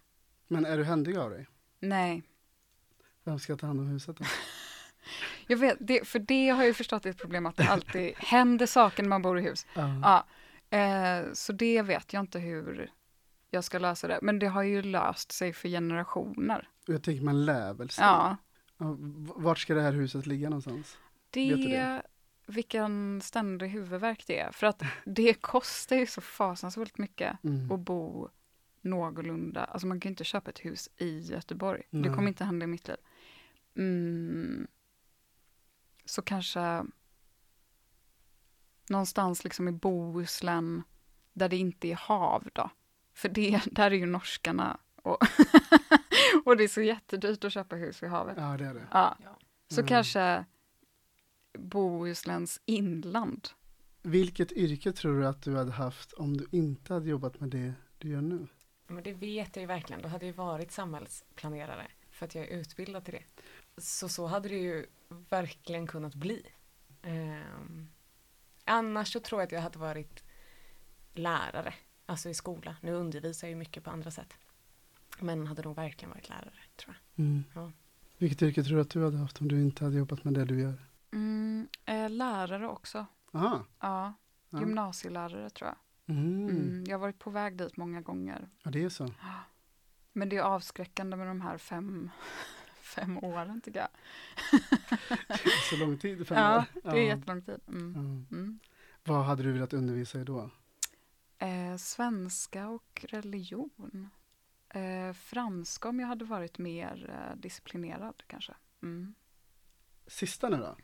Men 0.47 0.65
är 0.65 0.77
du 0.77 0.83
händig 0.83 1.17
av 1.17 1.29
dig? 1.29 1.47
Nej, 1.79 2.23
Vem 3.23 3.39
ska 3.39 3.55
ta 3.57 3.67
hand 3.67 3.79
om 3.79 3.87
huset 3.87 4.17
då? 4.17 4.25
Jag 5.47 5.57
vet, 5.57 5.77
det, 5.79 6.07
för 6.07 6.19
det 6.19 6.49
har 6.49 6.57
jag 6.57 6.67
ju 6.67 6.73
förstått 6.73 7.05
är 7.05 7.09
ett 7.09 7.17
problem 7.17 7.45
att 7.45 7.57
det 7.57 7.67
alltid 7.67 8.13
händer 8.17 8.65
saker 8.65 9.03
när 9.03 9.09
man 9.09 9.21
bor 9.21 9.39
i 9.39 9.41
hus. 9.41 9.65
Ja. 9.75 10.25
Ja, 10.71 10.77
eh, 10.77 11.33
så 11.33 11.53
det 11.53 11.81
vet 11.81 12.13
jag 12.13 12.19
inte 12.19 12.39
hur 12.39 12.91
jag 13.49 13.63
ska 13.63 13.79
lösa 13.79 14.07
det. 14.07 14.19
Men 14.21 14.39
det 14.39 14.47
har 14.47 14.63
ju 14.63 14.81
löst 14.81 15.31
sig 15.31 15.53
för 15.53 15.69
generationer. 15.69 16.69
Jag 16.85 17.03
tänker 17.03 17.23
man 17.23 17.45
lär 17.45 17.73
väl 17.73 17.89
sig. 17.89 18.03
Ja, 18.05 18.37
Vart 19.35 19.59
ska 19.59 19.73
det 19.73 19.81
här 19.81 19.91
huset 19.91 20.25
ligga 20.25 20.49
någonstans? 20.49 20.97
Det, 21.35 21.49
Vet 21.55 21.61
du 21.61 21.69
det? 21.69 22.01
vilken 22.47 23.21
ständig 23.21 23.67
huvudvärk 23.69 24.23
det 24.27 24.39
är. 24.39 24.51
För 24.51 24.67
att 24.67 24.81
det 25.05 25.33
kostar 25.33 25.95
ju 25.95 26.05
så 26.05 26.21
fasansfullt 26.21 26.97
mycket 26.97 27.43
Mm. 27.43 27.71
att 27.71 27.79
bo 27.79 28.29
någorlunda. 28.81 29.63
Alltså 29.63 29.87
man 29.87 29.99
kan 29.99 30.09
ju 30.09 30.13
inte 30.13 30.23
köpa 30.23 30.49
ett 30.49 30.59
hus 30.65 30.89
i 30.97 31.19
Göteborg. 31.19 31.81
Det 31.91 31.97
Nej. 31.97 32.13
kommer 32.15 32.27
inte 32.27 32.43
hända 32.45 32.63
i 32.63 32.67
mitt 32.67 32.87
liv. 32.87 32.97
Mm, 33.77 34.67
så 36.05 36.21
kanske 36.21 36.83
någonstans 38.89 39.43
liksom 39.43 39.67
i 39.67 39.71
Bohuslän 39.71 40.83
där 41.33 41.49
det 41.49 41.57
inte 41.57 41.87
är 41.87 41.95
hav 41.95 42.49
då. 42.53 42.69
För 43.13 43.29
det, 43.29 43.61
där 43.71 43.91
är 43.91 43.95
ju 43.95 44.05
norskarna 44.05 44.77
och, 44.95 45.17
och 46.45 46.57
det 46.57 46.63
är 46.63 46.67
så 46.67 46.81
jättedyrt 46.81 47.43
att 47.43 47.53
köpa 47.53 47.75
hus 47.75 48.03
vid 48.03 48.09
havet. 48.09 48.35
Ja, 48.37 48.57
det 48.57 48.65
är 48.65 48.73
det. 48.73 48.87
Ja. 48.91 49.17
Ja. 49.23 49.39
Så 49.67 49.81
Mm. 49.81 49.87
kanske 49.87 50.45
Bohusläns 51.57 52.61
inland. 52.65 53.47
Vilket 54.01 54.51
yrke 54.51 54.91
tror 54.91 55.19
du 55.19 55.27
att 55.27 55.41
du 55.41 55.55
hade 55.55 55.71
haft 55.71 56.13
om 56.13 56.37
du 56.37 56.47
inte 56.51 56.93
hade 56.93 57.09
jobbat 57.09 57.39
med 57.39 57.49
det 57.49 57.73
du 57.97 58.09
gör 58.09 58.21
nu? 58.21 58.47
Men 58.87 59.03
det 59.03 59.13
vet 59.13 59.55
jag 59.55 59.61
ju 59.61 59.67
verkligen. 59.67 60.01
Då 60.01 60.07
hade 60.07 60.25
jag 60.25 60.33
varit 60.33 60.71
samhällsplanerare 60.71 61.87
för 62.11 62.25
att 62.25 62.35
jag 62.35 62.45
är 62.45 62.59
utbildad 62.59 63.05
till 63.05 63.13
det. 63.13 63.41
Så 63.81 64.09
så 64.09 64.27
hade 64.27 64.49
det 64.49 64.57
ju 64.57 64.85
verkligen 65.29 65.87
kunnat 65.87 66.15
bli. 66.15 66.45
Ehm, 67.01 67.87
annars 68.63 69.13
så 69.13 69.19
tror 69.19 69.41
jag 69.41 69.45
att 69.45 69.51
jag 69.51 69.61
hade 69.61 69.79
varit 69.79 70.23
lärare, 71.13 71.73
alltså 72.05 72.29
i 72.29 72.33
skola. 72.33 72.75
Nu 72.81 72.91
undervisar 72.91 73.47
jag 73.47 73.49
ju 73.49 73.55
mycket 73.55 73.83
på 73.83 73.89
andra 73.89 74.11
sätt. 74.11 74.33
Men 75.19 75.47
hade 75.47 75.61
nog 75.61 75.75
verkligen 75.75 76.09
varit 76.09 76.29
lärare, 76.29 76.59
tror 76.75 76.95
jag. 77.15 77.25
Mm. 77.25 77.43
Ja. 77.53 77.71
Vilket 78.17 78.41
yrke 78.41 78.63
tror 78.63 78.75
du 78.75 78.81
att 78.81 78.89
du 78.89 79.03
hade 79.03 79.17
haft 79.17 79.41
om 79.41 79.47
du 79.47 79.61
inte 79.61 79.83
hade 79.83 79.97
jobbat 79.97 80.23
med 80.23 80.33
det 80.33 80.45
du 80.45 80.59
gör? 80.61 80.85
Mm, 81.15 81.67
eh, 81.85 82.09
lärare 82.09 82.67
också. 82.67 83.05
Aha. 83.33 83.65
Ja, 83.79 84.13
Ja. 84.49 84.59
gymnasielärare 84.59 85.49
tror 85.49 85.67
jag. 85.69 85.77
Mm. 86.15 86.49
Mm, 86.49 86.83
jag 86.87 86.93
har 86.97 87.01
varit 87.01 87.19
på 87.19 87.29
väg 87.29 87.57
dit 87.57 87.77
många 87.77 88.01
gånger. 88.01 88.49
Ja, 88.63 88.71
det 88.71 88.83
är 88.83 88.89
så. 88.89 89.11
Men 90.13 90.29
det 90.29 90.37
är 90.37 90.41
avskräckande 90.41 91.17
med 91.17 91.27
de 91.27 91.41
här 91.41 91.57
fem, 91.57 92.09
fem 92.81 93.17
åren 93.17 93.61
tycker 93.61 93.79
jag. 93.79 93.89
Så 95.69 95.77
lång 95.77 95.97
tid? 95.97 96.27
Fem 96.27 96.37
Ja, 96.37 96.57
år. 96.83 96.91
det 96.91 96.99
är 96.99 97.15
jättelång 97.17 97.41
tid. 97.41 97.59
Mm. 97.67 97.93
Ja. 97.95 98.35
Mm. 98.37 98.59
Vad 99.03 99.25
hade 99.25 99.43
du 99.43 99.51
velat 99.51 99.73
undervisa 99.73 100.19
i 100.19 100.23
då? 100.23 100.49
Eh, 101.37 101.75
svenska 101.77 102.67
och 102.67 103.05
religion. 103.09 104.09
Eh, 104.69 105.13
franska 105.13 105.89
om 105.89 105.99
jag 105.99 106.07
hade 106.07 106.25
varit 106.25 106.57
mer 106.57 107.09
eh, 107.09 107.37
disciplinerad 107.37 108.23
kanske. 108.27 108.53
Mm. 108.83 109.15
Sista 110.07 110.49
nu 110.49 110.57
då. 110.57 110.77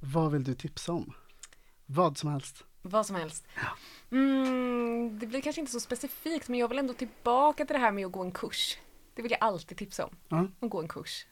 Vad 0.00 0.32
vill 0.32 0.44
du 0.44 0.54
tipsa 0.54 0.92
om? 0.92 1.12
Vad 1.86 2.18
som 2.18 2.30
helst. 2.30 2.64
Vad 2.82 3.06
som 3.06 3.16
helst. 3.16 3.46
Mm, 4.10 5.18
det 5.18 5.26
blir 5.26 5.40
kanske 5.40 5.60
inte 5.60 5.72
så 5.72 5.80
specifikt 5.80 6.48
men 6.48 6.58
jag 6.58 6.68
vill 6.68 6.78
ändå 6.78 6.94
tillbaka 6.94 7.64
till 7.66 7.74
det 7.74 7.80
här 7.80 7.92
med 7.92 8.06
att 8.06 8.12
gå 8.12 8.22
en 8.22 8.32
kurs. 8.32 8.78
Det 9.14 9.22
vill 9.22 9.30
jag 9.30 9.42
alltid 9.42 9.78
tipsa 9.78 10.04
om. 10.06 10.16
Ja. 10.28 10.46
Att 10.60 10.70
gå 10.70 10.80
en 10.80 10.88
kurs. 10.88 11.26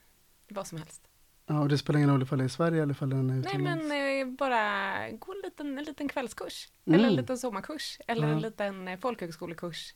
Vad 0.49 0.67
som 0.67 0.79
helst. 0.79 1.03
Ja, 1.47 1.61
och 1.61 1.69
det 1.69 1.79
spelar 1.79 1.99
ingen 1.99 2.11
roll 2.11 2.23
ifall 2.23 2.39
det 2.39 2.45
är 2.45 2.47
i 2.47 2.51
Sverige 2.51 2.83
eller 2.83 2.95
ifall 2.95 3.11
den 3.11 3.19
är 3.31 3.35
Nej 3.35 3.39
utomlands. 3.41 3.85
men 3.89 4.21
eh, 4.31 4.37
bara 4.37 5.11
gå 5.11 5.33
en 5.33 5.41
liten, 5.45 5.79
en 5.79 5.85
liten 5.85 6.09
kvällskurs. 6.09 6.69
Eller 6.87 6.99
en 6.99 7.05
Mm. 7.05 7.17
liten 7.17 7.39
sommarkurs. 7.39 7.99
Eller 8.07 8.29
Ja. 8.29 8.35
en 8.35 8.41
liten 8.41 8.89
eh, 8.89 8.99
folkhögskolekurs. 8.99 9.95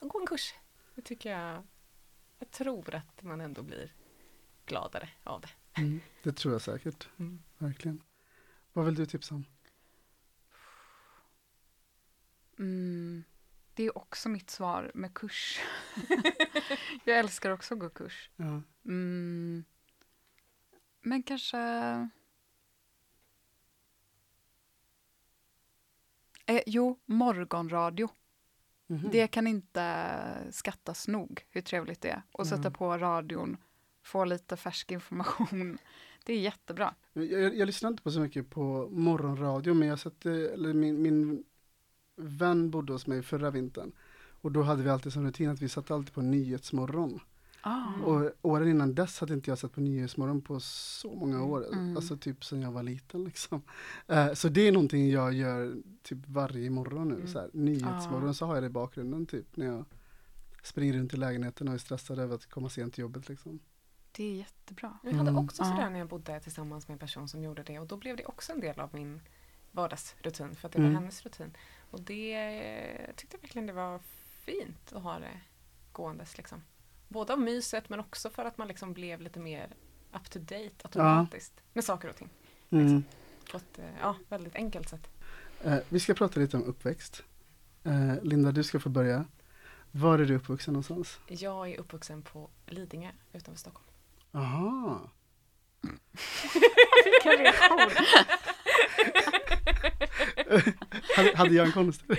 Gå 0.00 0.20
en 0.20 0.26
kurs. 0.26 0.54
Det 0.94 1.02
tycker 1.02 1.30
jag. 1.30 1.62
Jag 2.38 2.50
tror 2.50 2.94
att 2.94 3.22
man 3.22 3.40
ändå 3.40 3.62
blir 3.62 3.92
gladare 4.66 5.08
av 5.24 5.40
det. 5.40 5.48
Mm, 5.80 6.00
det 6.22 6.32
tror 6.32 6.54
jag 6.54 6.62
säkert. 6.62 7.08
Mm. 7.18 7.42
Verkligen. 7.58 8.02
Vad 8.72 8.84
vill 8.84 8.94
du 8.94 9.06
tipsa 9.06 9.34
om? 9.34 9.44
Mm. 12.58 13.24
Det 13.74 13.82
är 13.82 13.98
också 13.98 14.28
mitt 14.28 14.50
svar 14.50 14.90
med 14.94 15.14
kurs. 15.14 15.60
jag 17.04 17.18
älskar 17.18 17.50
också 17.50 17.74
att 17.74 17.80
gå 17.80 17.88
kurs. 17.90 18.30
Ja. 18.36 18.62
Mm. 18.84 19.64
Men 21.00 21.22
kanske... 21.22 21.58
Eh, 26.46 26.62
jo, 26.66 27.00
morgonradio. 27.06 28.08
Mhm. 28.86 29.08
Det 29.12 29.26
kan 29.28 29.46
inte 29.46 30.48
skattas 30.50 31.08
nog 31.08 31.46
hur 31.50 31.60
trevligt 31.60 32.00
det 32.00 32.08
är. 32.10 32.22
Och 32.32 32.46
sätta 32.46 32.60
Mm. 32.60 32.72
på 32.72 32.98
radion, 32.98 33.56
få 34.02 34.24
lite 34.24 34.56
färsk 34.56 34.90
information. 34.92 35.78
Det 36.26 36.32
är 36.32 36.40
jättebra. 36.40 36.94
Jag, 37.12 37.56
jag, 37.56 37.66
lyssnar 37.66 37.90
inte 37.90 38.02
på 38.02 38.10
så 38.10 38.20
mycket 38.20 38.50
på 38.50 38.88
morgonradio, 38.92 39.74
men 39.74 39.88
jag 39.88 39.98
satte, 39.98 40.30
eller 40.30 40.72
min, 40.72 41.02
min 41.02 41.44
vän 42.16 42.70
bodde 42.70 42.92
hos 42.92 43.06
mig 43.06 43.22
förra 43.22 43.50
vintern. 43.50 43.92
Och 44.40 44.52
då 44.52 44.62
hade 44.62 44.82
vi 44.82 44.90
alltid 44.90 45.12
som 45.12 45.26
rutin 45.26 45.50
att 45.50 45.62
vi 45.62 45.68
satt 45.68 45.90
alltid 45.90 46.14
på 46.14 46.22
Nyhetsmorgon. 46.22 47.20
Ah. 47.60 47.92
Och 48.04 48.30
åren 48.42 48.68
innan 48.68 48.94
dess 48.94 49.20
hade 49.20 49.34
inte 49.34 49.50
jag 49.50 49.58
sett 49.58 49.72
på 49.72 49.80
Nyhetsmorgon 49.80 50.42
på 50.42 50.60
så 50.60 51.14
många 51.14 51.44
år. 51.44 51.66
Mm. 51.72 51.96
Alltså 51.96 52.16
typ 52.16 52.44
sen 52.44 52.62
jag 52.62 52.72
var 52.72 52.82
liten 52.82 53.24
liksom. 53.24 53.62
Eh, 54.06 54.32
så 54.32 54.48
det 54.48 54.68
är 54.68 54.72
någonting 54.72 55.10
jag 55.10 55.32
gör 55.32 55.76
typ 56.02 56.18
varje 56.26 56.70
morgon 56.70 57.08
nu. 57.08 57.14
Mm. 57.14 57.26
Så 57.26 57.38
här, 57.38 57.50
nyhetsmorgon 57.52 58.28
Ah. 58.28 58.34
så 58.34 58.46
har 58.46 58.54
jag 58.54 58.62
det 58.62 58.66
i 58.66 58.70
bakgrunden 58.70 59.26
typ 59.26 59.56
när 59.56 59.66
jag 59.66 59.84
springer 60.62 60.94
runt 60.94 61.14
i 61.14 61.16
lägenheten 61.16 61.68
och 61.68 61.74
är 61.74 61.78
stressad 61.78 62.18
över 62.18 62.34
att 62.34 62.46
komma 62.46 62.68
sent 62.68 62.94
till 62.94 63.02
jobbet 63.02 63.28
liksom. 63.28 63.58
Det 64.16 64.24
är 64.24 64.34
jättebra. 64.36 64.98
Jag 65.02 65.12
hade 65.12 65.30
Mm. 65.30 65.44
också 65.44 65.62
Ja. 65.62 65.70
sådär 65.70 65.90
när 65.90 65.98
jag 65.98 66.08
bodde 66.08 66.40
tillsammans 66.40 66.88
med 66.88 66.92
en 66.94 66.98
person 66.98 67.28
som 67.28 67.42
gjorde 67.42 67.62
det 67.62 67.78
och 67.78 67.86
då 67.86 67.96
blev 67.96 68.16
det 68.16 68.24
också 68.24 68.52
en 68.52 68.60
del 68.60 68.80
av 68.80 68.88
min 68.94 69.20
vardagsrutin 69.72 70.54
för 70.56 70.68
att 70.68 70.72
det 70.72 70.78
var 70.78 70.86
Mm. 70.88 70.94
hennes 71.02 71.22
rutin. 71.22 71.56
Och 71.90 72.00
det 72.00 72.30
jag 73.06 73.16
tyckte 73.16 73.36
verkligen 73.36 73.66
det 73.66 73.72
var 73.72 73.98
fint 74.44 74.92
att 74.92 75.02
ha 75.02 75.18
det 75.18 75.40
gåendes 75.92 76.36
liksom. 76.36 76.62
Både 77.08 77.32
av 77.32 77.40
myset 77.40 77.88
men 77.88 78.00
också 78.00 78.30
för 78.30 78.44
att 78.44 78.58
man 78.58 78.68
liksom 78.68 78.92
blev 78.92 79.20
lite 79.20 79.38
mer 79.38 79.74
up 80.12 80.30
to 80.30 80.38
date 80.38 80.70
automatiskt 80.82 81.52
med 81.72 81.84
saker 81.84 82.08
och 82.08 82.16
ting. 82.16 82.30
Mm. 82.70 83.04
På 83.50 83.56
ett 83.56 83.78
eh, 83.78 83.84
ja, 84.00 84.16
väldigt 84.28 84.54
enkelt 84.54 84.88
sätt. 84.88 85.08
Eh, 85.64 85.78
vi 85.88 86.00
ska 86.00 86.14
prata 86.14 86.40
lite 86.40 86.56
om 86.56 86.64
uppväxt. 86.64 87.22
Eh, 87.84 88.22
Linda, 88.22 88.52
du 88.52 88.64
ska 88.64 88.80
få 88.80 88.88
börja. 88.88 89.24
Var 89.90 90.18
är 90.18 90.24
du 90.24 90.36
uppvuxen 90.36 90.74
någonstans? 90.74 91.18
Jag 91.28 91.70
är 91.70 91.78
uppvuxen 91.78 92.22
på 92.22 92.50
Lidingö 92.66 93.10
utanför 93.32 93.60
Stockholm. 93.60 93.86
Aha. 94.36 95.10
Vilken 97.04 97.44
reaktion! 97.44 97.90
hade, 101.36 101.54
jag 101.54 101.66
en 101.66 101.72
konstig 101.72 102.18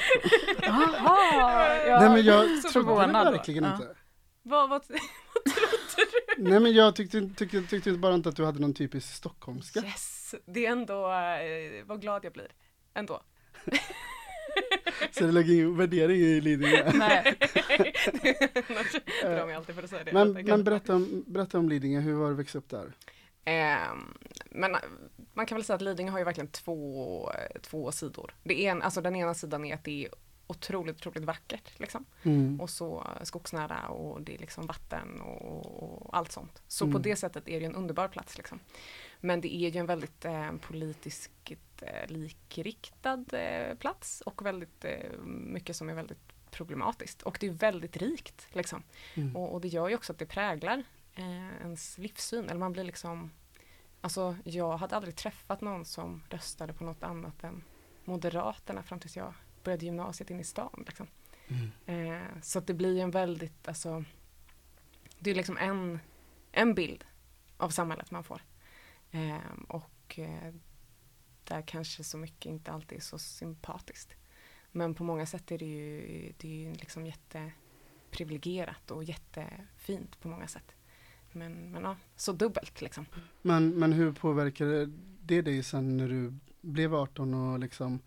Jaha! 0.62 1.76
Jag 1.88 2.02
Nej 2.02 2.10
men 2.10 2.26
jag 2.26 2.60
så 2.60 2.70
trodde 2.70 3.08
det 3.08 3.32
verkligen 3.32 3.64
Ja. 3.64 3.74
inte. 3.74 3.96
Vad, 4.44 4.70
vad, 4.70 4.84
Nej 6.38 6.60
men 6.60 6.74
jag 6.74 6.96
tyckte, 6.96 7.30
tyckte, 7.38 7.62
tyckte 7.62 7.92
bara 7.92 8.14
inte 8.16 8.30
att 8.30 8.36
du 8.36 8.46
hade 8.46 8.60
någon 8.60 8.74
typisk 8.74 9.14
stockholmska. 9.16 9.80
yes! 9.80 10.36
Det 10.46 10.66
är 10.66 10.72
ändå, 10.72 11.12
eh, 11.12 11.86
vad 11.86 12.02
glad 12.02 12.26
jag 12.26 12.34
blir. 12.34 12.52
Ändå. 12.94 13.22
Så 15.12 15.24
det 15.26 15.32
lägger 15.32 15.54
ingen 15.54 15.78
värdering 15.78 16.18
i 16.18 16.42
Lidingö. 16.42 16.92
Nej. 16.96 17.36
Jag 19.22 19.32
drar 19.32 19.46
mig 19.46 19.56
alltid 19.56 19.76
för 19.76 19.84
att 19.84 19.90
säga 19.90 20.04
det. 20.04 20.44
Men, 20.44 20.64
berätta, 20.64 20.96
om, 20.96 21.24
berätta 21.28 21.60
om 21.60 21.70
Lidingö, 21.70 22.00
hur 22.00 22.14
var 22.14 22.26
det 22.26 22.32
att 22.32 22.40
växa 22.40 22.58
upp 22.58 22.70
där? 22.70 22.94
Ehm, 23.46 24.18
men 24.52 24.76
eh, 24.76 24.82
man 25.34 25.46
kan 25.46 25.56
väl 25.56 25.66
säga 25.66 25.76
att 25.76 25.82
Lidingö 25.82 26.12
har 26.12 26.20
ju 26.20 26.26
verkligen 26.26 26.48
två, 26.48 27.32
eh, 27.32 27.62
två 27.62 27.92
sidor. 27.92 28.36
Det 28.44 28.66
är 28.66 28.72
en, 28.72 28.82
alltså 28.82 29.02
den 29.02 29.16
ena 29.16 29.34
sidan 29.34 29.66
är 29.66 29.74
att 29.74 29.84
det 29.84 30.06
är 30.06 30.10
otroligt, 30.48 30.96
otroligt 30.96 31.24
vackert. 31.24 31.80
Liksom. 31.80 32.06
Mm. 32.24 32.62
Och 32.62 32.70
så 32.70 33.00
eh, 33.20 33.24
skogsnära 33.24 33.88
och 33.88 34.22
det 34.22 34.34
är 34.36 34.40
liksom 34.40 34.66
vatten 34.68 35.22
och, 35.22 35.84
och 35.84 36.18
allt 36.18 36.32
sånt. 36.32 36.62
Så 36.68 36.86
på 36.86 36.90
Mm. 36.90 37.02
det 37.02 37.16
sättet 37.16 37.48
är 37.48 37.60
det 37.60 37.66
en 37.66 37.76
underbar 37.76 38.08
plats. 38.08 38.38
Liksom. 38.38 38.60
Men 39.20 39.42
det 39.42 39.56
är 39.56 39.70
ju 39.70 39.80
en 39.80 39.86
väldigt 39.86 40.26
eh, 40.26 40.52
politiskt 40.68 41.32
eh, 41.82 42.08
likriktad 42.08 43.26
eh, 43.32 43.76
plats 43.76 44.22
och 44.22 44.46
väldigt 44.46 44.86
eh, 44.86 45.18
mycket 45.26 45.76
som 45.76 45.90
är 45.90 45.94
väldigt 45.94 46.52
problematiskt. 46.52 47.22
Och 47.22 47.38
det 47.40 47.48
är 47.48 47.52
väldigt 47.52 47.98
rikt. 47.98 48.48
Liksom. 48.52 48.84
Mm. 49.16 49.36
Och, 49.36 49.54
och 49.54 49.62
det 49.62 49.68
gör 49.68 49.88
ju 49.88 49.96
också 49.96 50.14
att 50.14 50.20
det 50.20 50.26
präglar 50.26 50.84
eh, 51.16 51.58
ens 51.62 51.98
livssyn. 51.98 52.46
Eller 52.46 52.60
man 52.60 52.74
blir 52.74 52.84
liksom, 52.84 53.32
alltså 54.02 54.36
jag 54.44 54.78
hade 54.78 54.96
aldrig 54.96 55.16
träffat 55.16 55.62
någon 55.62 55.86
som 55.86 56.24
röstade 56.30 56.74
på 56.74 56.84
något 56.84 57.04
annat 57.04 57.44
än 57.44 57.64
Moderaterna 58.06 58.84
fram 58.84 59.00
tills 59.00 59.18
jag 59.18 59.34
började 59.64 59.86
gymnasiet 59.86 60.30
in 60.30 60.40
i 60.40 60.44
stan. 60.44 60.84
Liksom. 60.88 61.08
Mm. 61.48 61.72
Eh, 62.12 62.42
så 62.42 62.60
att 62.60 62.68
det 62.68 62.74
blir 62.74 63.02
en 63.02 63.12
väldigt, 63.12 63.68
alltså, 63.68 64.04
det 65.20 65.32
är 65.32 65.36
liksom 65.36 65.58
en, 65.58 66.00
en 66.52 66.74
bild 66.74 67.06
av 67.58 67.70
samhället 67.70 68.12
man 68.12 68.24
får. 68.24 68.42
Eh, 69.12 69.38
och 69.68 70.20
där 71.48 71.62
kanske 71.62 72.04
så 72.04 72.18
mycket 72.18 72.46
inte 72.46 72.72
alltid 72.72 72.98
är 72.98 73.02
så 73.02 73.20
sympatiskt. 73.20 74.14
Men 74.72 74.96
på 74.96 75.04
många 75.04 75.26
sätt 75.26 75.52
är 75.52 75.58
det 75.58 75.66
ju, 75.66 76.34
det 76.38 76.48
är 76.48 76.70
ju 76.70 76.74
liksom 76.74 77.06
jätteprivilegierat 77.06 78.92
och 78.92 79.04
jättefint 79.04 80.20
på 80.22 80.28
många 80.28 80.48
sätt. 80.48 80.76
Men, 81.32 81.72
men 81.72 81.84
ja, 81.84 81.98
så 82.16 82.32
dubbelt 82.32 82.82
liksom. 82.82 83.06
Men, 83.42 83.70
men 83.70 83.94
hur 83.94 84.12
påverkade 84.12 84.86
det 85.22 85.42
dig 85.42 85.64
sen 85.64 85.98
när 85.98 86.10
du 86.10 86.34
blev 86.62 86.96
18 86.96 87.34
och 87.34 87.60
liksom 87.60 88.00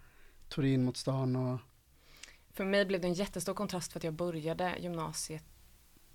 tog 0.49 0.67
in 0.67 0.85
mot 0.85 0.97
stan? 0.97 1.37
Och... 1.37 1.61
För 2.53 2.65
mig 2.65 2.85
blev 2.85 3.01
det 3.01 3.07
en 3.07 3.15
jättestor 3.15 3.55
kontrast 3.55 3.93
för 3.93 3.99
att 3.99 4.05
jag 4.05 4.15
började 4.15 4.77
gymnasiet 4.79 5.45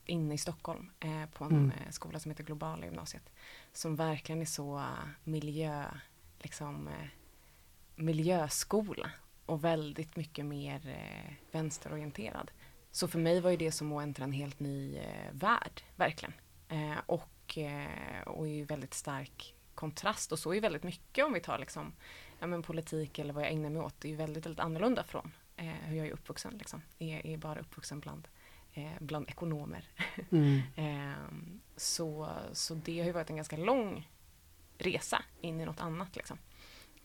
inne 0.05 0.33
i 0.33 0.37
Stockholm 0.37 0.91
eh, 0.99 1.25
på 1.25 1.43
en 1.43 1.51
mm. 1.51 1.71
Eh, 1.71 1.91
skola 1.91 2.19
som 2.19 2.31
heter 2.31 2.43
Globala 2.43 2.85
gymnasiet. 2.85 3.29
Som 3.73 3.95
verkligen 3.95 4.41
är 4.41 4.45
så 4.45 4.77
uh, 4.77 5.07
miljö, 5.23 5.85
liksom, 6.45 6.87
uh, 6.87 7.07
miljöskola 7.95 9.11
och 9.45 9.63
väldigt 9.63 10.15
mycket 10.15 10.45
mer 10.45 10.87
uh, 10.87 11.33
vänsterorienterad. 11.51 12.51
Så 12.91 13.07
för 13.07 13.19
mig 13.19 13.41
var 13.41 13.51
ju 13.51 13.57
det 13.57 13.71
som 13.71 13.93
att 13.93 14.03
äntra 14.03 14.23
en 14.23 14.31
helt 14.31 14.59
ny 14.59 15.01
värld, 15.31 15.81
verkligen. 15.95 16.33
och, 17.05 17.57
och 18.25 18.47
i 18.47 18.63
väldigt 18.63 18.93
stark 18.93 19.55
kontrast 19.75 20.31
och 20.31 20.39
så 20.39 20.53
är 20.53 20.61
väldigt 20.61 20.83
mycket 20.83 21.25
om 21.25 21.33
vi 21.33 21.39
tar 21.39 21.59
liksom, 21.59 21.93
ja, 22.39 22.47
men 22.47 22.61
politik 22.61 23.19
eller 23.19 23.33
vad 23.33 23.43
jag 23.43 23.51
ägnar 23.51 23.69
mig 23.69 23.81
åt, 23.81 23.99
det 23.99 24.07
är 24.07 24.09
ju 24.09 24.15
väldigt, 24.15 24.45
väldigt 24.45 24.59
annorlunda 24.59 25.03
från 25.03 25.31
hur 25.55 25.97
jag 25.97 26.07
är 26.07 26.11
uppvuxen. 26.11 26.57
Liksom. 26.57 26.81
Jag 26.97 27.25
är 27.25 27.37
bara 27.37 27.59
uppvuxen 27.59 27.99
bland 27.99 28.27
eh, 28.75 28.91
bland 28.99 29.29
ekonomer. 29.29 29.87
Mm. 30.31 30.61
eh, 30.75 31.17
så, 31.75 32.29
så 32.51 32.73
det 32.73 32.99
har 32.99 33.05
ju 33.05 33.11
varit 33.11 33.29
en 33.29 33.35
ganska 33.35 33.57
lång 33.57 34.09
resa 34.77 35.23
in 35.41 35.61
i 35.61 35.65
något 35.65 35.79
annat. 35.79 36.15
Liksom. 36.15 36.37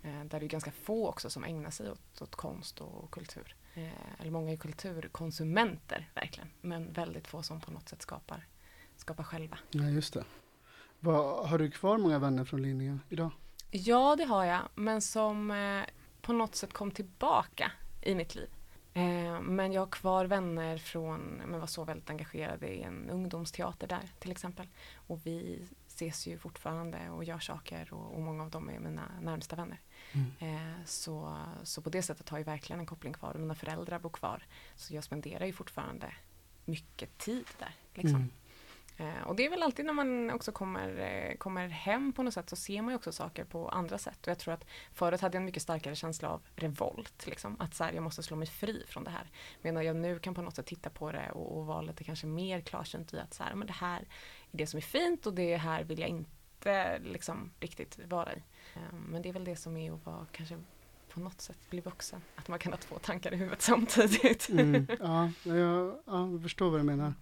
Eh, 0.03 0.25
där 0.25 0.41
det 0.41 0.47
är 0.47 0.49
ganska 0.49 0.73
få 0.73 1.09
också 1.09 1.31
som 1.31 1.45
ägnar 1.45 1.71
sig 1.71 1.91
åt, 1.91 2.23
åt 2.23 2.37
konst 2.37 2.81
och 2.81 3.11
kultur. 3.11 3.57
Eh, 3.75 4.21
eller 4.21 4.31
många 4.31 4.53
är 4.53 4.57
kulturkonsumenter 4.57 6.11
verkligen. 6.15 6.49
Men 6.61 6.93
väldigt 6.93 7.29
få 7.29 7.43
som 7.43 7.61
på 7.61 7.71
något 7.71 7.89
sätt 7.89 8.03
skapar, 8.03 8.47
skapar 8.97 9.25
själva. 9.25 9.59
Ja, 9.71 9.85
just 9.85 10.15
det. 10.15 10.25
Vad, 11.01 11.49
har 11.49 11.59
du 11.59 11.71
kvar 11.71 11.99
många 11.99 12.19
vänner 12.19 12.45
från 12.45 12.63
Linnéa 12.63 12.99
idag? 13.09 13.31
Ja, 13.71 14.17
det 14.17 14.25
har 14.25 14.45
jag. 14.45 14.61
Men 14.75 15.03
som 15.03 15.51
eh, 15.51 15.83
på 16.21 16.33
något 16.33 16.55
sätt 16.55 16.73
kom 16.73 16.91
tillbaka 16.91 17.73
i 18.03 18.15
mitt 18.15 18.35
liv. 18.35 18.51
Eh, 18.95 19.41
men 19.41 19.73
jag 19.73 19.81
har 19.81 19.91
kvar 19.91 20.25
vänner 20.25 20.79
från, 20.79 21.21
men 21.47 21.61
var 21.61 21.67
så 21.67 21.85
väldigt 21.85 22.11
engagerade 22.11 22.69
i 22.69 22.83
en 22.83 23.11
ungdomsteater 23.11 23.87
där 23.87 24.09
till 24.19 24.31
exempel. 24.31 24.67
Och 24.95 25.21
vi 25.25 25.67
ses 26.09 26.27
ju 26.27 26.39
fortfarande 26.39 27.11
och 27.11 27.25
gör 27.25 27.39
saker 27.39 27.95
och, 27.95 28.15
och 28.15 28.21
många 28.21 28.43
av 28.43 28.51
dem 28.51 28.71
är 28.71 28.79
mina 28.79 29.13
närmsta 29.21 29.57
vänner. 29.57 29.81
Mm. 30.13 30.31
Eh, 30.39 30.85
så, 30.85 31.37
så 31.63 31.83
på 31.83 31.91
det 31.91 32.03
sättet 32.03 32.29
har 32.29 32.39
jag 32.39 32.45
verkligen 32.45 32.81
en 32.81 32.87
koppling 32.87 33.13
kvar 33.13 33.35
och 33.35 33.41
mina 33.41 33.55
föräldrar 33.55 33.99
bor 33.99 34.11
kvar. 34.11 34.43
Så 34.77 34.95
jag 34.95 35.05
spenderar 35.05 35.47
ju 35.47 35.53
fortfarande 35.53 36.15
mycket 36.65 37.19
tid 37.19 37.47
där. 37.59 37.75
Liksom. 37.95 38.17
Mm. 38.17 38.31
Eh, 39.01 39.23
och 39.27 39.37
det 39.37 39.47
är 39.47 39.51
väl 39.51 39.63
alltid 39.63 39.87
när 39.87 39.93
man 39.93 40.31
också 40.31 40.53
kommer, 40.53 40.99
eh, 40.99 41.37
kommer 41.37 41.69
hem 41.69 42.13
på 42.13 42.23
något 42.23 42.35
sätt 42.35 42.51
så 42.51 42.57
ser 42.57 42.83
man 42.83 42.93
ju 42.93 42.97
också 42.97 43.13
saker 43.13 43.45
på 43.45 43.69
andra 43.69 43.99
sätt. 43.99 44.27
Och 44.27 44.29
jag 44.31 44.39
tror 44.39 44.55
att 44.55 44.65
förut 44.93 45.21
hade 45.21 45.37
jag 45.37 45.41
en 45.41 45.45
mycket 45.45 45.63
starkare 45.63 45.95
känsla 45.95 46.29
av 46.29 46.43
revolt. 46.57 47.27
Liksom. 47.27 47.57
Att 47.61 47.75
så 47.75 47.85
här, 47.85 47.93
jag 47.93 48.03
måste 48.03 48.23
slå 48.23 48.37
mig 48.37 48.47
fri 48.49 48.85
från 48.89 49.05
det 49.05 49.11
här. 49.11 49.31
Medan 49.63 49.85
jag 49.85 49.97
nu 49.97 50.19
kan 50.19 50.35
på 50.35 50.43
något 50.43 50.57
sätt 50.57 50.67
titta 50.67 50.91
på 50.91 51.13
det 51.13 51.31
och, 51.31 51.59
och 51.59 51.67
vara 51.67 51.83
lite 51.83 52.05
kanske 52.05 52.27
mer 52.27 52.61
klarsynt 52.61 53.15
i 53.15 53.19
att 53.19 53.35
så 53.35 53.43
här, 53.43 53.55
men 53.55 53.67
det 53.67 53.73
här 53.73 54.01
är 54.53 54.59
det 54.59 54.67
som 54.67 54.77
är 54.77 54.83
fint 54.83 55.27
och 55.27 55.35
det 55.35 55.57
här 55.57 55.85
vill 55.85 55.99
jag 55.99 56.09
inte 56.09 56.99
liksom, 56.99 57.51
riktigt 57.61 57.99
vara 58.09 58.33
i. 58.33 58.43
Eh, 58.75 58.95
men 59.09 59.23
det 59.23 59.29
är 59.29 59.33
väl 59.33 59.45
det 59.45 59.57
som 59.57 59.77
är 59.77 59.93
att 59.93 60.07
vara 60.07 60.27
kanske 60.33 60.59
på 61.09 61.21
något 61.21 61.41
sätt 61.41 61.71
bli 61.71 61.81
vuxen. 61.81 62.21
Att 62.37 62.49
man 62.49 62.59
kan 62.59 62.73
ha 62.73 62.79
två 62.79 62.99
tankar 62.99 63.33
i 63.33 63.37
huvudet 63.37 63.63
samtidigt. 63.63 64.49
Mm, 64.49 64.87
ja, 65.01 65.31
jag, 65.43 65.99
ja, 66.07 66.31
jag 66.31 66.43
förstår 66.43 66.71
vad 66.71 66.81
du 66.81 66.85
menar. 66.85 67.15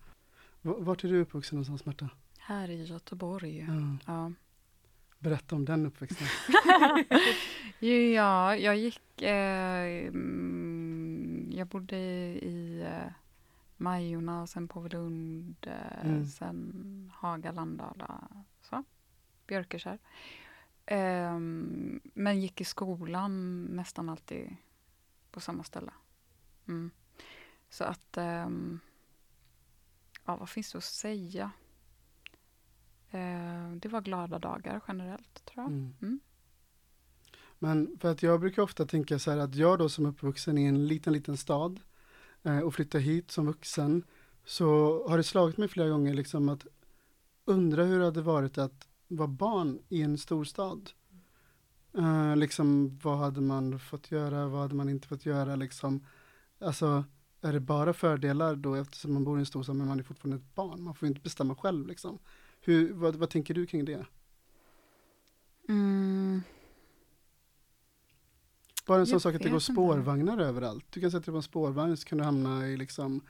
Vart 0.63 1.05
är 1.05 1.09
du 1.09 1.21
uppvuxen 1.21 1.57
någonstans 1.57 1.85
Märta? 1.85 2.11
Här 2.39 2.71
i 2.71 2.85
Göteborg. 2.85 3.59
Ja. 3.59 3.97
ja. 4.07 4.33
Berätta 5.19 5.57
om 5.57 5.65
den 5.65 5.87
uppväxten. 5.87 6.27
ja, 8.15 8.57
jag 8.57 8.77
gick... 8.77 9.23
Eh, 9.23 10.07
mm, 10.09 11.51
jag 11.53 11.67
bodde 11.67 11.97
i, 11.97 12.81
eh, 12.87 13.13
Majorna, 13.77 14.47
sen 14.47 14.69
Påvelund, 14.69 15.57
eh, 15.67 16.07
mm. 16.07 16.27
sen 16.27 17.13
Haga, 17.15 17.53
Landala, 17.53 18.29
så. 18.63 18.85
Björkeskär. 19.47 19.99
Eh, 20.87 21.39
men 22.15 22.41
gick 22.41 22.61
i 22.61 22.65
skolan 22.65 23.65
nästan 23.65 24.09
alltid 24.09 24.57
på 25.31 25.41
samma 25.41 25.65
ställe. 25.65 25.93
Mm. 26.69 26.91
Så 27.71 27.85
att... 27.85 28.17
Eh, 28.17 28.49
ja, 30.29 30.37
vad 30.37 30.49
finns 30.49 30.73
det 30.73 30.79
att 30.79 30.85
säga? 30.85 31.51
Eh, 33.11 33.71
det 33.77 33.89
var 33.89 34.01
glada 34.01 34.39
dagar 34.39 34.81
generellt, 34.89 35.45
tror 35.45 35.65
jag. 35.65 35.73
Mm. 35.73 35.95
Mm. 36.03 36.21
Men 37.59 37.99
för 38.01 38.11
att 38.11 38.23
jag 38.23 38.41
brukar 38.41 38.63
ofta 38.63 38.87
tänka 38.87 39.19
så 39.19 39.31
här 39.31 39.39
att 39.39 39.55
jag 39.55 39.79
då 39.79 39.89
som 39.89 40.07
uppvuxen 40.07 40.59
i 40.59 40.65
en 40.65 40.87
liten, 40.87 41.13
liten 41.13 41.37
stad 41.37 41.81
eh, 42.43 42.59
och 42.59 42.75
flyttar 42.75 42.99
hit 42.99 43.31
som 43.31 43.47
vuxen 43.47 44.03
så 44.45 44.69
har 45.09 45.17
det 45.17 45.23
slagit 45.23 45.57
mig 45.57 45.69
flera 45.69 45.89
gånger 45.89 46.15
liksom 46.15 46.49
att 46.49 46.67
undra 47.45 47.85
hur 47.85 47.99
det 47.99 48.05
hade 48.05 48.23
varit 48.23 48.59
att 48.59 48.89
vara 49.09 49.29
barn 49.29 49.79
i 49.89 50.03
en 50.03 50.19
storstad. 50.19 50.91
Uh, 51.99 52.37
liksom 52.37 52.99
vad 53.03 53.19
hade 53.19 53.41
man 53.41 53.79
fått 53.79 54.11
göra, 54.11 54.49
vad 54.49 54.61
hade 54.61 54.75
man 54.75 54.89
inte 54.89 55.09
fått 55.09 55.27
göra 55.27 55.57
liksom. 55.57 56.07
Alltså 56.59 57.05
är 57.41 57.53
det 57.53 57.61
bara 57.61 57.93
fördelar 57.93 58.57
då 58.57 58.75
eftersom 58.75 59.13
man 59.13 59.25
bor 59.25 59.39
i 59.39 59.41
en 59.41 59.47
storstad 59.47 59.77
men 59.77 59.89
man 59.89 59.99
är 59.99 60.03
fortfarande 60.03 60.37
ett 60.37 60.55
barn? 60.55 60.83
Man 60.83 60.95
får 60.95 61.09
inte 61.09 61.21
bestämma 61.21 61.55
själv 61.55 61.87
liksom. 61.87 62.19
Hur, 62.61 62.93
vad, 62.93 63.17
vad 63.17 63.31
tänker 63.31 63.55
du 63.55 63.67
kring 63.67 63.85
det? 63.85 64.07
Mm. 65.69 66.43
Bara 68.87 69.01
en 69.01 69.07
sån 69.07 69.21
sak 69.21 69.35
att 69.35 69.43
det 69.43 69.51
går 69.51 69.59
spårvagnar 69.59 70.33
inte. 70.33 70.45
överallt. 70.45 70.87
Du 70.91 71.01
kan 71.01 71.11
sätta 71.11 71.25
dig 71.25 71.33
på 71.33 71.37
en 71.37 71.43
spårvagn 71.43 71.97
så 71.97 72.09
kan 72.09 72.19
du 72.19 72.25
hamna 72.25 72.69
i 72.69 72.77
liksom 72.77 73.21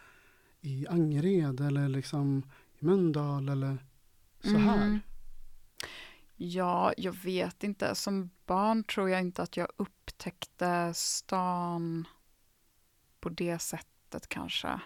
i 0.60 0.86
Angered 0.86 1.60
eller 1.60 1.88
liksom 1.88 2.42
i 2.78 2.84
Mölndal 2.84 3.48
eller 3.48 3.86
så 4.40 4.48
mm. 4.48 4.62
här. 4.62 5.00
Ja, 6.36 6.92
jag 6.96 7.12
vet 7.12 7.64
inte. 7.64 7.94
Som 7.94 8.30
barn 8.46 8.84
tror 8.84 9.10
jag 9.10 9.20
inte 9.20 9.42
att 9.42 9.56
jag 9.56 9.68
upptäckte 9.76 10.92
stan 10.94 12.06
på 13.20 13.28
det 13.28 13.58
sättet 13.58 13.97
sättet 14.08 14.28
kanske. 14.28 14.80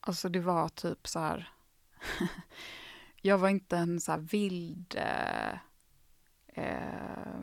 Alltså 0.00 0.28
det 0.28 0.40
var 0.40 0.68
typ 0.68 1.08
så 1.08 1.18
här. 1.18 1.48
jag 3.22 3.38
var 3.38 3.48
inte 3.48 3.76
en 3.76 4.00
så 4.00 4.12
här 4.12 4.18
vild 4.18 4.94
eh, 4.96 5.52
eh, 6.64 7.40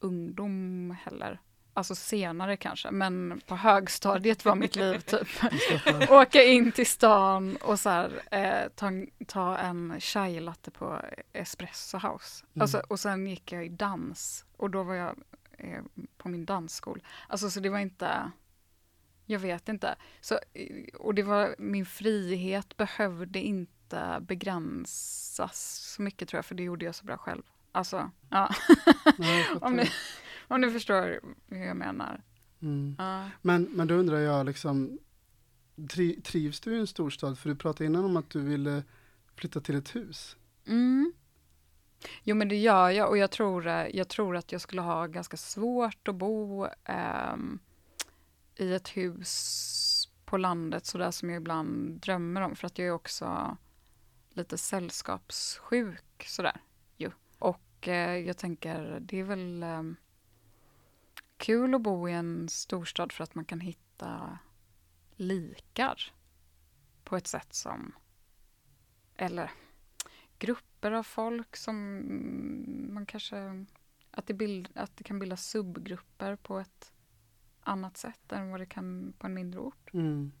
ungdom 0.00 0.96
heller. 1.04 1.40
Alltså 1.74 1.94
senare 1.94 2.56
kanske, 2.56 2.90
men 2.90 3.40
på 3.46 3.56
högstadiet 3.56 4.44
var 4.44 4.54
mitt 4.54 4.76
liv 4.76 4.98
typ 5.00 5.28
åka 6.10 6.42
in 6.42 6.72
till 6.72 6.86
stan 6.86 7.56
och 7.56 7.80
så 7.80 7.90
här, 7.90 8.22
eh, 8.30 8.68
ta, 8.74 8.90
ta 9.26 9.56
en 9.56 10.00
chai 10.00 10.40
latte 10.40 10.70
på 10.70 11.00
Espresso 11.32 11.98
House. 11.98 12.44
Mm. 12.54 12.62
Alltså, 12.62 12.82
och 12.88 13.00
sen 13.00 13.26
gick 13.26 13.52
jag 13.52 13.66
i 13.66 13.68
dans 13.68 14.44
och 14.56 14.70
då 14.70 14.82
var 14.82 14.94
jag 14.94 15.16
eh, 15.58 15.82
på 16.16 16.28
min 16.28 16.44
dansskola. 16.44 17.02
Alltså 17.28 17.50
så 17.50 17.60
det 17.60 17.70
var 17.70 17.78
inte 17.78 18.30
jag 19.30 19.38
vet 19.38 19.68
inte. 19.68 19.96
Så, 20.20 20.38
och 20.98 21.14
det 21.14 21.22
var, 21.22 21.54
min 21.58 21.86
frihet 21.86 22.76
behövde 22.76 23.40
inte 23.40 24.18
begränsas 24.20 25.78
så 25.94 26.02
mycket 26.02 26.28
tror 26.28 26.38
jag, 26.38 26.44
för 26.44 26.54
det 26.54 26.62
gjorde 26.62 26.84
jag 26.84 26.94
så 26.94 27.04
bra 27.04 27.16
själv. 27.16 27.42
Alltså, 27.72 28.10
ja. 28.30 28.54
om, 29.60 29.76
ni, 29.76 29.90
om 30.48 30.60
ni 30.60 30.70
förstår 30.70 31.20
hur 31.48 31.66
jag 31.66 31.76
menar. 31.76 32.22
Mm. 32.62 32.96
Ja. 32.98 33.30
Men, 33.42 33.62
men 33.62 33.86
då 33.88 33.94
undrar 33.94 34.18
jag, 34.18 34.46
liksom, 34.46 34.98
tri, 35.90 36.20
trivs 36.20 36.60
du 36.60 36.76
i 36.76 36.80
en 36.80 36.86
storstad? 36.86 37.38
För 37.38 37.48
du 37.48 37.56
pratade 37.56 37.84
innan 37.84 38.04
om 38.04 38.16
att 38.16 38.30
du 38.30 38.40
ville 38.40 38.82
flytta 39.34 39.60
till 39.60 39.76
ett 39.76 39.96
hus. 39.96 40.36
Mm. 40.66 41.12
Jo 42.22 42.36
men 42.36 42.48
det 42.48 42.56
gör 42.56 42.90
jag 42.90 43.08
och 43.08 43.18
jag 43.18 43.30
tror, 43.30 43.66
jag 43.68 44.08
tror 44.08 44.36
att 44.36 44.52
jag 44.52 44.60
skulle 44.60 44.82
ha 44.82 45.06
ganska 45.06 45.36
svårt 45.36 46.08
att 46.08 46.14
bo 46.14 46.66
um, 46.66 47.58
i 48.58 48.74
ett 48.74 48.88
hus 48.88 50.08
på 50.24 50.36
landet 50.36 50.86
sådär 50.86 51.10
som 51.10 51.30
jag 51.30 51.36
ibland 51.36 52.00
drömmer 52.00 52.40
om 52.40 52.56
för 52.56 52.66
att 52.66 52.78
jag 52.78 52.88
är 52.88 52.92
också 52.92 53.56
lite 54.30 54.58
sällskapssjuk 54.58 56.24
sådär 56.26 56.60
ju. 56.96 57.10
Och 57.38 57.88
eh, 57.88 58.16
jag 58.16 58.36
tänker 58.38 58.98
det 59.00 59.20
är 59.20 59.24
väl 59.24 59.62
eh, 59.62 59.82
kul 61.36 61.74
att 61.74 61.82
bo 61.82 62.08
i 62.08 62.12
en 62.12 62.48
storstad 62.48 63.12
för 63.12 63.24
att 63.24 63.34
man 63.34 63.44
kan 63.44 63.60
hitta 63.60 64.38
likar 65.16 66.12
på 67.04 67.16
ett 67.16 67.26
sätt 67.26 67.54
som 67.54 67.92
eller 69.16 69.50
grupper 70.38 70.92
av 70.92 71.02
folk 71.02 71.56
som 71.56 71.74
man 72.94 73.06
kanske... 73.06 73.64
Att 74.10 74.26
det, 74.26 74.34
bild, 74.34 74.68
att 74.74 74.96
det 74.96 75.04
kan 75.04 75.18
bildas 75.18 75.46
subgrupper 75.46 76.36
på 76.36 76.58
ett 76.58 76.92
annat 77.68 77.96
sätt 77.96 78.32
än 78.32 78.50
vad 78.50 78.60
det 78.60 78.66
kan 78.66 79.12
på 79.18 79.26
en 79.26 79.34
mindre 79.34 79.60
ort. 79.60 79.94
Mm. 79.94 80.32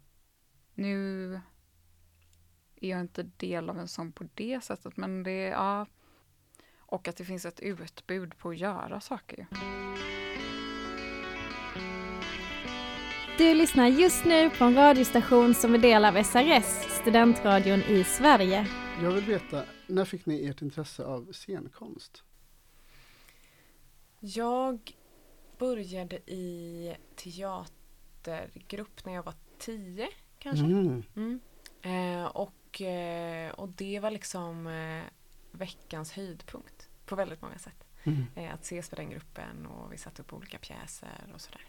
Nu 0.74 1.32
är 2.80 2.90
jag 2.90 3.00
inte 3.00 3.22
del 3.22 3.70
av 3.70 3.78
en 3.78 3.88
sån 3.88 4.12
på 4.12 4.28
det 4.34 4.64
sättet, 4.64 4.96
men 4.96 5.22
det 5.22 5.46
är... 5.46 5.50
Ja, 5.50 5.86
och 6.78 7.08
att 7.08 7.16
det 7.16 7.24
finns 7.24 7.44
ett 7.44 7.60
utbud 7.60 8.38
på 8.38 8.50
att 8.50 8.58
göra 8.58 9.00
saker. 9.00 9.46
Du 13.38 13.54
lyssnar 13.54 13.86
just 13.86 14.24
nu 14.24 14.50
på 14.50 14.64
en 14.64 14.74
radiostation 14.74 15.54
som 15.54 15.74
är 15.74 15.78
del 15.78 16.04
av 16.04 16.22
SRS, 16.22 17.00
studentradion 17.00 17.78
i 17.78 18.04
Sverige. 18.04 18.66
Jag 19.02 19.10
vill 19.10 19.24
veta, 19.24 19.64
när 19.86 20.04
fick 20.04 20.26
ni 20.26 20.48
ert 20.48 20.62
intresse 20.62 21.04
av 21.04 21.32
scenkonst? 21.32 22.22
Jag 24.20 24.92
började 25.58 26.16
i 26.16 26.94
teatergrupp 27.16 29.04
när 29.04 29.12
jag 29.14 29.22
var 29.22 29.34
tio 29.58 30.08
kanske. 30.38 30.64
Mm. 30.64 31.02
Mm. 31.16 31.40
Eh, 31.82 32.26
och, 32.26 32.80
eh, 32.82 33.50
och 33.50 33.68
det 33.68 34.00
var 34.00 34.10
liksom 34.10 34.66
eh, 34.66 35.02
veckans 35.50 36.12
höjdpunkt 36.12 36.88
på 37.06 37.16
väldigt 37.16 37.42
många 37.42 37.58
sätt. 37.58 37.84
Mm. 38.04 38.26
Eh, 38.34 38.54
att 38.54 38.62
ses 38.64 38.88
för 38.88 38.96
den 38.96 39.10
gruppen 39.10 39.66
och 39.66 39.92
vi 39.92 39.98
satte 39.98 40.22
upp 40.22 40.32
olika 40.32 40.58
pjäser 40.58 41.30
och 41.34 41.40
sådär. 41.40 41.66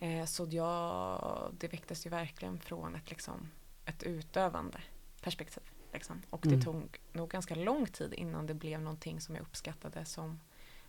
Eh, 0.00 0.24
så 0.24 0.46
jag, 0.50 1.50
det 1.58 1.68
väcktes 1.68 2.06
ju 2.06 2.10
verkligen 2.10 2.60
från 2.60 2.94
ett, 2.94 3.10
liksom, 3.10 3.48
ett 3.84 4.02
utövande 4.02 4.78
perspektiv. 5.22 5.62
Liksom. 5.92 6.22
Och 6.30 6.40
det 6.42 6.48
Mm. 6.48 6.60
tog 6.62 7.00
nog 7.12 7.30
ganska 7.30 7.54
lång 7.54 7.86
tid 7.86 8.14
innan 8.14 8.46
det 8.46 8.54
blev 8.54 8.80
någonting 8.80 9.20
som 9.20 9.34
jag 9.34 9.42
uppskattade 9.42 10.04
som 10.04 10.40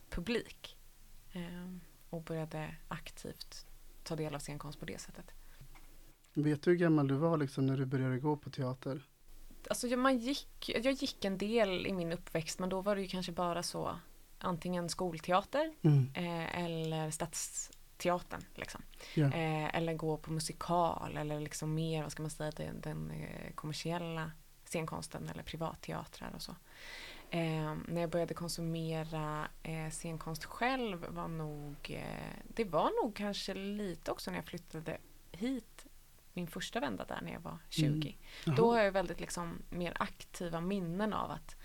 publik. 0.10 0.78
Och 2.10 2.24
började 2.24 2.76
aktivt 2.88 3.66
ta 4.04 4.16
del 4.16 4.36
av 4.36 4.40
scenkonst 4.40 4.80
på 4.80 4.86
det 4.86 5.02
sättet. 5.02 5.26
Vet 6.34 6.64
du 6.64 6.72
hur 6.72 6.78
gammal 6.78 7.08
du 7.08 7.16
var 7.16 7.38
liksom 7.38 7.66
när 7.66 7.78
du 7.78 7.86
började 7.86 8.20
gå 8.20 8.38
på 8.38 8.50
teater? 8.50 9.02
Alltså 9.70 9.88
man 9.88 10.18
gick, 10.18 10.70
jag 10.84 10.94
gick 10.94 11.26
en 11.26 11.38
del 11.38 11.88
i 11.88 11.94
min 11.94 12.12
uppväxt 12.12 12.60
men 12.60 12.70
då 12.70 12.82
var 12.82 12.96
det 12.96 13.02
ju 13.02 13.08
kanske 13.08 13.32
bara 13.32 13.64
så 13.64 14.00
antingen 14.40 14.90
skolteater 14.90 15.74
Mm. 15.82 16.12
eh, 16.14 16.64
eller 16.64 17.12
stadsteatern. 17.12 18.42
Liksom. 18.56 18.82
Ja. 19.16 19.26
Eh, 19.26 19.76
eller 19.76 19.94
gå 19.94 20.18
på 20.18 20.32
musikal 20.32 21.18
eller 21.18 21.40
liksom 21.40 21.74
mer, 21.74 22.04
vad 22.04 22.12
ska 22.12 22.22
man 22.24 22.30
säga, 22.32 22.52
den, 22.52 22.82
den 22.82 23.12
eh, 23.12 23.54
kommersiella 23.56 24.32
scenkonsten 24.66 25.30
eller 25.30 25.44
privatteatrar 25.44 26.32
och 26.36 26.42
så. 26.42 26.56
Eh, 27.30 27.76
när 27.88 28.02
jag 28.02 28.10
började 28.10 28.34
konsumera 28.34 29.48
eh, 29.64 29.90
scenkonst 29.90 30.46
själv 30.46 31.06
var 31.10 31.28
nog, 31.28 31.76
eh, 31.90 32.34
det 32.48 32.64
var 32.64 33.04
nog 33.04 33.16
kanske 33.16 33.54
lite 33.54 34.12
också 34.12 34.32
när 34.32 34.38
jag 34.38 34.46
flyttade 34.46 34.98
hit 35.32 35.86
min 36.34 36.48
första 36.48 36.80
vända 36.80 37.06
där 37.06 37.22
när 37.22 37.34
jag 37.34 37.40
var 37.40 37.58
20. 37.70 38.18
Mm. 38.46 38.56
Då 38.56 38.74
har 38.74 38.80
jag 38.80 38.92
väldigt 38.92 39.20
liksom 39.20 39.62
mer 39.70 39.94
aktiva 40.00 40.62
minnen 40.62 41.14
av 41.14 41.32
att 41.32 41.56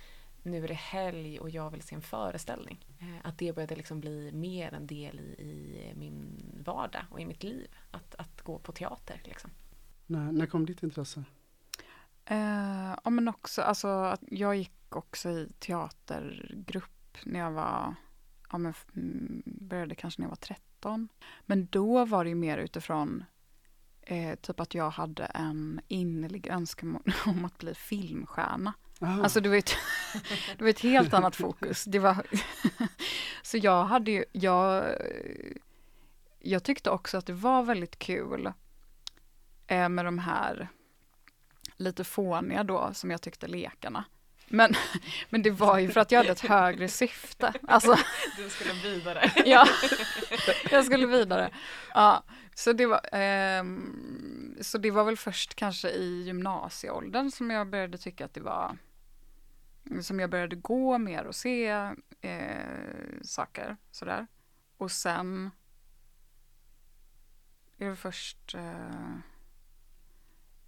nu 0.43 0.65
är 0.65 0.69
det 0.69 0.75
helg 0.75 1.41
och 1.41 1.51
jag 1.51 1.71
vill 1.71 1.83
se 1.83 1.95
en 1.95 2.03
föreställning. 2.03 2.87
Eh, 3.01 3.29
att 3.29 3.39
det 3.39 3.53
började 3.53 3.77
liksom 3.77 4.01
bli 4.01 4.33
mer 4.33 4.75
en 4.75 4.87
del 4.87 5.21
i, 5.21 5.33
i 5.43 5.95
min 5.95 6.43
vardag 6.65 7.03
och 7.11 7.21
i 7.21 7.27
mitt 7.27 7.43
liv. 7.43 7.71
Att, 7.91 8.15
att 8.15 8.43
gå 8.43 8.59
på 8.59 8.73
teater. 8.73 9.21
Liksom. 9.25 9.51
När, 10.07 10.33
när 10.33 10.47
kom 10.47 10.67
ditt 10.67 10.83
intresse? 10.83 11.25
Eh, 12.25 12.95
ja, 13.05 13.11
men 13.11 13.29
också, 13.29 13.63
alltså, 13.63 13.89
att 13.89 14.23
jag 14.31 14.57
gick 14.57 14.73
också 14.95 15.31
i 15.31 15.53
teatergrupp 15.59 17.19
när 17.25 17.41
jag 17.41 17.51
var, 17.51 17.95
ja, 18.51 18.59
men, 18.59 18.75
mm, 18.97 19.43
började 19.47 19.95
kanske 19.95 20.21
när 20.21 20.27
jag 20.27 20.31
var 20.31 20.37
13. 20.37 21.09
Men 21.47 21.67
då 21.67 22.05
var 22.05 22.25
det 22.25 22.31
ju 22.31 22.37
mer 22.37 22.59
utifrån 22.59 23.25
eh, 24.03 24.35
typ 24.35 24.61
att 24.61 24.75
jag 24.75 24.91
hade 24.91 25.25
en 25.25 25.81
innerlig 25.89 26.47
önskan 26.47 27.03
om 27.27 27.45
att 27.45 27.59
bli 27.59 27.75
filmstjärna. 27.75 28.73
Aha. 29.01 29.23
Alltså 29.23 29.41
det 29.41 29.49
var, 29.49 29.57
ett, 29.57 29.77
det 30.59 30.65
var 30.65 30.71
ett 30.71 30.81
helt 30.81 31.15
annat 31.15 31.37
fokus. 31.37 31.85
Det 31.85 31.99
var, 31.99 32.27
så 33.43 33.57
jag 33.57 33.85
hade 33.85 34.11
ju, 34.11 34.25
jag, 34.33 34.95
jag 36.39 36.65
tyckte 36.65 36.91
också 36.91 37.19
att 37.19 37.27
det 37.27 37.33
var 37.33 37.63
väldigt 37.63 37.99
kul 37.99 38.53
eh, 39.67 39.89
med 39.89 40.05
de 40.05 40.19
här 40.19 40.69
lite 41.77 42.05
fåniga 42.05 42.65
då, 42.65 42.91
som 42.93 43.11
jag 43.11 43.23
tyckte, 43.23 43.47
lekarna. 43.47 44.05
Men, 44.49 44.75
men 45.31 45.43
det 45.43 45.51
var 45.51 45.79
ju 45.79 45.91
för 45.91 46.01
att 46.01 46.11
jag 46.13 46.19
hade 46.19 46.33
ett 46.33 46.41
högre 46.41 46.89
syfte. 46.89 47.53
Alltså, 47.69 47.97
Du 48.37 48.49
skulle 48.51 48.73
vidare. 48.73 49.33
ja, 49.47 49.67
jag 50.71 50.85
skulle 50.85 51.07
vidare. 51.07 51.51
Ja, 51.95 52.25
så, 52.55 52.73
det 52.73 52.87
var, 52.87 53.01
ehm, 53.13 54.57
så 54.61 54.79
det 54.79 54.91
var 54.91 55.05
väl 55.05 55.17
först 55.17 55.55
kanske 55.55 55.91
i 55.91 56.23
gymnasieåldern 56.23 57.31
som 57.31 57.51
jag 57.51 57.71
började 57.71 57.99
tycka 57.99 58.25
att 58.25 58.35
det 58.35 58.41
var 58.41 58.77
som 60.03 60.21
jag 60.21 60.31
började 60.31 60.57
gå 60.57 60.99
mer 60.99 61.25
och 61.25 61.35
se 61.35 61.67
eh, 62.21 63.21
saker 63.23 63.77
sådär. 63.91 64.27
Och 64.77 64.91
sen 64.91 65.51
är 67.79 67.91
det 67.91 67.97
först 67.97 68.55
eh, 68.55 69.17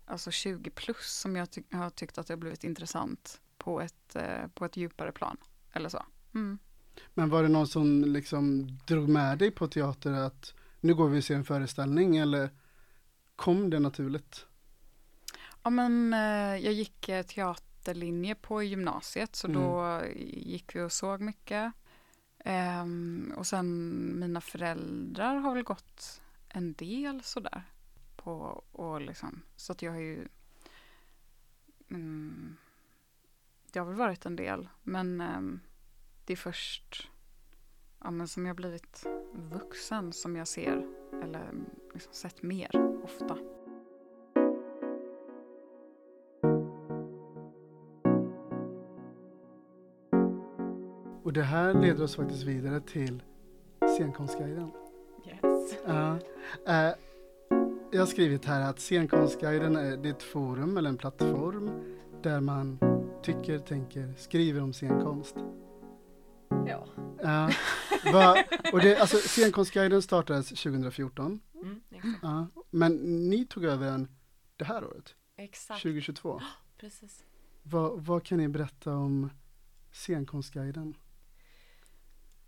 alltså 0.06 0.30
20 0.30 0.70
plus 0.70 1.06
som 1.20 1.36
jag 1.36 1.50
ty- 1.50 1.62
har 1.72 1.90
tyckt 1.90 2.18
att 2.18 2.26
det 2.26 2.32
har 2.32 2.38
blivit 2.38 2.64
intressant 2.64 3.40
på 3.58 3.80
ett, 3.80 4.16
eh, 4.16 4.46
på 4.54 4.64
ett 4.64 4.76
djupare 4.76 5.12
plan. 5.12 5.36
Eller 5.72 5.88
så. 5.88 6.04
Mm. 6.34 6.58
Men 7.14 7.30
var 7.30 7.42
det 7.42 7.48
någon 7.48 7.66
som 7.66 8.04
liksom 8.04 8.68
drog 8.86 9.08
med 9.08 9.38
dig 9.38 9.50
på 9.50 9.68
teater 9.68 10.12
att 10.12 10.54
nu 10.80 10.94
går 10.94 11.08
vi 11.08 11.20
och 11.20 11.24
ser 11.24 11.34
en 11.34 11.44
föreställning 11.44 12.16
eller 12.16 12.50
kom 13.36 13.70
det 13.70 13.78
naturligt? 13.78 14.46
Ja 15.62 15.70
men 15.70 16.12
eh, 16.14 16.64
jag 16.64 16.72
gick 16.72 17.08
eh, 17.08 17.22
teaterlinje 17.26 18.34
på 18.34 18.62
gymnasiet 18.62 19.36
så 19.36 19.46
Mm. 19.48 19.62
då 19.62 20.00
gick 20.26 20.76
vi 20.76 20.80
och 20.80 20.92
såg 20.92 21.20
mycket. 21.20 21.72
Ehm, 22.38 23.32
och 23.36 23.46
sen 23.46 24.20
mina 24.20 24.40
föräldrar 24.40 25.36
har 25.36 25.54
väl 25.54 25.62
gått 25.64 26.20
en 26.48 26.72
del 26.72 27.22
sådär. 27.22 27.62
På, 28.16 28.64
och 28.72 29.00
liksom, 29.00 29.42
så 29.56 29.72
att 29.72 29.82
jag 29.82 29.92
har 29.92 30.00
ju 30.00 30.28
mm, 31.90 32.56
Det 33.74 33.80
har 33.80 33.86
väl 33.86 33.96
varit 33.96 34.26
en 34.26 34.36
del 34.36 34.68
men 34.82 35.20
ehm, 35.20 35.60
det 36.24 36.32
är 36.32 36.36
först 36.36 37.10
ja, 38.04 38.10
men 38.10 38.28
som 38.28 38.46
jag 38.46 38.56
blivit 38.56 39.06
vuxen 39.32 40.12
som 40.12 40.36
jag 40.36 40.48
ser 40.48 40.86
eller 41.22 41.52
liksom 41.92 42.12
sett 42.12 42.42
mer 42.42 42.70
ofta. 43.02 43.34
Och 51.22 51.32
det 51.32 51.42
här 51.42 51.74
leder 51.74 52.04
oss 52.04 52.16
faktiskt 52.16 52.42
vidare 52.42 52.80
till 52.80 53.22
scenkonstguiden. 53.96 54.70
Yes. 55.26 55.78
Ja. 55.86 56.18
Eh, 56.66 56.94
jag 57.90 58.00
har 58.00 58.06
skrivit 58.06 58.44
här 58.44 58.70
att 58.70 58.80
scenkonstguiden 58.80 59.76
är 59.76 60.06
ett 60.06 60.22
forum 60.22 60.76
eller 60.76 60.88
en 60.88 60.98
plattform 60.98 61.70
där 62.22 62.40
man 62.40 62.93
tycker, 63.24 63.58
tänker, 63.58 64.14
skriver 64.16 64.62
om 64.62 64.72
scenkonst. 64.72 65.36
Ja. 66.66 66.86
Ja. 67.22 67.50
Va, 68.12 68.44
och 68.72 68.80
det, 68.80 68.96
alltså, 68.96 69.16
scenkonstguiden 69.16 70.02
startades 70.02 70.48
2014. 70.48 71.40
Mm. 71.54 71.80
Ja. 72.22 72.46
Men 72.70 72.92
ni 73.30 73.46
tog 73.46 73.64
över 73.64 73.86
den 73.86 74.08
det 74.56 74.64
här 74.64 74.84
året, 74.84 75.14
exakt. 75.36 75.82
2022. 75.82 76.40
Precis. 76.78 77.24
Vad, 77.62 78.04
vad 78.04 78.24
kan 78.24 78.38
ni 78.38 78.48
berätta 78.48 78.96
om 78.96 79.30
scenkonstguiden? 79.92 80.96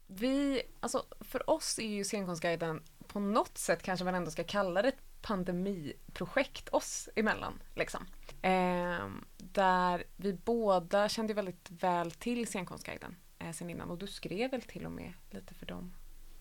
Vi, 0.07 0.63
alltså 0.81 1.05
för 1.21 1.51
oss 1.51 1.79
är 1.79 1.89
ju 1.89 2.05
scenkonstguiden 2.05 2.83
på 3.07 3.21
något 3.21 3.59
sätt 3.59 3.83
kanske 3.83 4.05
man 4.05 4.15
ändå 4.15 4.31
ska 4.31 4.45
kalla 4.45 4.83
det 4.83 4.89
ett 4.89 5.06
pandemiprojekt 5.27 6.69
oss 6.69 7.09
emellan. 7.17 7.63
Liksom. 7.75 8.07
Ehm, 8.43 9.25
där 9.37 10.05
vi 10.17 10.33
båda 10.33 11.09
kände 11.09 11.35
väldigt 11.35 11.71
väl 11.71 12.11
till 12.11 12.47
scenkonstguiden 12.47 13.17
eh, 13.39 13.53
sen 13.53 13.71
innan 13.71 13.91
och 13.91 13.99
du 13.99 14.07
skrev 14.07 14.51
väl 14.51 14.63
till 14.63 14.87
och 14.87 14.93
med 14.93 15.13
lite 15.31 15.55
för 15.55 15.67
dem 15.67 15.95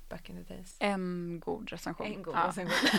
back 0.09 0.29
in 0.29 0.45
the 0.45 0.53
days. 0.53 0.77
En 0.79 1.39
god 1.45 1.69
recension. 1.69 2.07
En 2.07 2.23
god 2.23 2.35
Ja. 2.35 2.47
recension. 2.47 2.89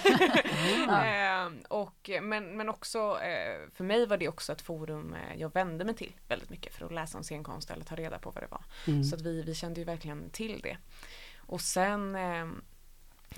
Ehm, 0.95 1.59
och, 1.69 2.11
men, 2.23 2.57
men 2.57 2.69
också 2.69 2.99
eh, 3.23 3.71
för 3.75 3.85
mig 3.85 4.07
var 4.07 4.17
det 4.17 4.29
också 4.29 4.53
ett 4.53 4.63
forum 4.63 5.15
eh, 5.15 5.41
jag 5.41 5.55
vände 5.55 5.85
mig 5.85 5.95
till 5.95 6.13
väldigt 6.29 6.51
mycket 6.51 6.75
för 6.75 6.87
att 6.87 6.93
läsa 6.93 7.19
om 7.19 7.25
scenkonst 7.25 7.71
eller 7.71 7.85
ta 7.85 7.95
reda 7.95 8.19
på 8.19 8.31
vad 8.31 8.43
det 8.43 8.51
var. 8.51 8.65
Mm. 8.87 9.05
Så 9.05 9.17
att 9.17 9.23
vi, 9.23 9.43
vi 9.43 9.55
kände 9.55 9.81
ju 9.81 9.85
verkligen 9.85 10.31
till 10.31 10.61
det. 10.63 10.77
Och 11.37 11.61
sen 11.61 12.15
eh, 12.15 12.47
ja, 12.47 12.47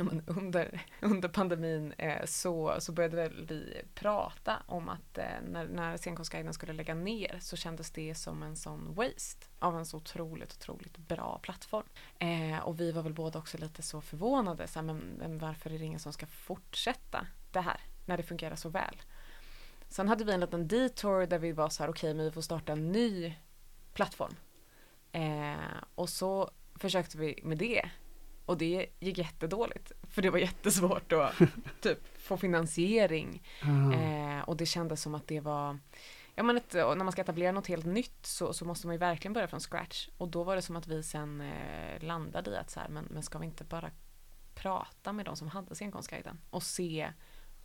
men 0.05 0.23
under, 0.27 0.87
under 1.01 1.29
pandemin 1.29 1.93
eh, 1.93 2.25
så, 2.25 2.77
så 2.79 2.93
började 2.93 3.17
väl 3.17 3.47
vi 3.47 3.83
prata 3.95 4.63
om 4.67 4.89
att 4.89 5.19
eh, 5.19 5.25
när, 5.51 5.69
när 5.69 5.97
Scenkonstguiden 5.97 6.55
skulle 6.55 6.73
lägga 6.73 6.95
ner 6.95 7.39
så 7.41 7.57
kändes 7.57 7.91
det 7.91 8.15
som 8.15 8.43
en 8.43 8.57
sån 8.57 8.95
waste 8.95 9.47
av 9.59 9.79
en 9.79 9.87
så 9.87 9.97
otroligt, 9.97 10.53
otroligt 10.53 10.97
bra 10.97 11.39
plattform. 11.43 11.87
Eh, 12.19 12.59
och 12.59 12.81
vi 12.81 12.93
var 12.93 13.03
väl 13.03 13.15
båda 13.15 13.39
också 13.39 13.59
lite 13.59 13.83
så 13.83 14.01
förvånade, 14.01 14.69
så 14.69 14.79
här, 14.79 14.87
men, 14.87 14.99
men 14.99 15.39
varför 15.39 15.71
är 15.71 15.79
det 15.79 15.85
ingen 15.85 16.01
som 16.01 16.13
ska 16.13 16.27
fortsätta 16.27 17.27
det 17.53 17.61
här 17.61 17.81
när 18.07 18.17
det 18.17 18.23
fungerar 18.23 18.57
så 18.57 18.69
väl? 18.69 18.97
Sen 19.89 20.09
hade 20.09 20.25
vi 20.25 20.33
en 20.33 20.41
liten 20.41 20.69
detour 20.69 21.27
där 21.27 21.39
vi 21.39 21.53
var 21.53 21.69
så 21.69 21.83
här, 21.83 21.91
okej, 21.91 22.09
okay, 22.09 22.15
men 22.15 22.25
vi 22.25 22.33
får 22.33 22.43
starta 22.43 22.73
en 22.73 22.93
ny 22.93 23.35
plattform. 23.93 24.37
Eh, 25.13 25.55
och 25.95 26.09
så 26.09 26.51
försökte 26.75 27.19
vi 27.19 27.41
med 27.43 27.59
det 27.59 27.91
och 28.49 28.59
det 28.59 28.87
gick 29.01 29.19
jättedåligt. 29.19 29.93
För 30.11 30.23
det 30.23 30.31
var 30.31 30.39
jättesvårt 30.39 31.13
att 31.13 31.35
typ, 31.81 32.19
få 32.19 32.37
finansiering. 32.37 33.43
Mm. 33.63 33.93
Eh, 33.93 34.43
och 34.43 34.57
det 34.57 34.67
kändes 34.67 35.03
som 35.03 35.15
att 35.15 35.27
det 35.27 35.41
var 35.41 35.79
Ja 36.35 36.43
men 36.43 36.57
ett, 36.57 36.75
när 36.75 36.97
man 36.97 37.13
ska 37.13 37.23
etablera 37.23 37.53
något 37.53 37.67
helt 37.67 37.87
nytt 37.87 38.27
så, 38.27 38.53
så, 38.53 38.65
måste 38.65 38.87
man 38.87 38.95
ju 38.95 38.99
verkligen 38.99 39.33
börja 39.33 39.49
från 39.49 39.61
scratch. 39.61 40.09
Och 40.17 40.29
då 40.29 40.45
var 40.45 40.57
det 40.57 40.63
som 40.63 40.77
att 40.77 40.87
vi 40.87 41.03
sen 41.03 41.41
eh, 41.41 42.03
landade 42.03 42.51
i 42.51 42.57
att 42.57 42.71
så 42.71 42.81
här, 42.81 42.89
men, 42.89 43.05
men 43.11 43.23
ska 43.23 43.39
vi 43.39 43.47
inte 43.47 43.65
bara 43.65 43.91
prata 44.55 45.13
med 45.13 45.25
de 45.25 45.37
som 45.37 45.49
hade 45.49 45.75
scenkonstguiden 45.75 46.41
och 46.51 46.63
se 46.63 47.13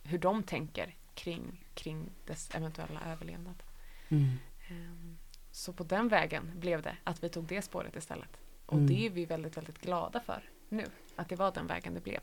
hur 0.02 0.18
de 0.18 0.42
tänker 0.42 0.96
kring, 1.14 1.64
kring 1.74 2.10
dess 2.26 2.54
eventuella 2.54 3.00
överlevnad. 3.06 3.62
Mm. 4.08 4.38
Um, 4.70 5.18
så 5.50 5.72
på 5.72 5.84
den 5.84 6.08
vägen 6.08 6.50
blev 6.54 6.82
det 6.82 6.96
att 7.04 7.24
vi 7.24 7.28
tog 7.28 7.46
det 7.46 7.62
spåret 7.62 7.96
istället. 7.96 8.40
Och 8.66 8.78
mm. 8.78 8.86
det 8.86 9.06
är 9.06 9.10
vi 9.10 9.24
väldigt, 9.24 9.56
väldigt 9.56 9.80
glada 9.80 10.20
för 10.20 10.50
nu, 10.74 10.84
att 11.16 11.28
det 11.28 11.36
var 11.36 11.52
den 11.52 11.66
vägen 11.66 11.94
det 11.94 12.00
blev. 12.00 12.20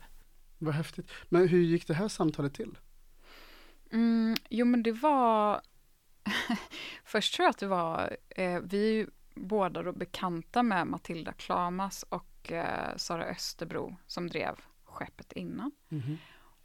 Vad 0.58 0.74
häftigt. 0.74 1.10
Men 1.28 1.48
hur 1.48 1.60
gick 1.60 1.86
det 1.86 1.94
här 1.94 2.08
samtalet 2.08 2.54
till? 2.54 2.78
Mm, 3.92 4.36
jo 4.50 4.66
men 4.66 4.82
det 4.82 4.92
var 4.92 5.60
Först 7.04 7.34
tror 7.34 7.44
jag 7.44 7.50
att 7.50 7.58
det 7.58 7.66
var, 7.66 8.16
eh, 8.28 8.60
vi 8.60 8.88
är 8.88 8.92
ju 8.92 9.06
båda 9.34 9.82
då 9.82 9.92
bekanta 9.92 10.62
med 10.62 10.86
Matilda 10.86 11.32
Klamas 11.32 12.02
och 12.08 12.52
eh, 12.52 12.96
Sara 12.96 13.24
Österbro 13.24 13.96
som 14.06 14.28
drev 14.28 14.54
skeppet 14.84 15.32
innan. 15.32 15.72
Mm 15.88 16.02
-hmm. 16.02 16.16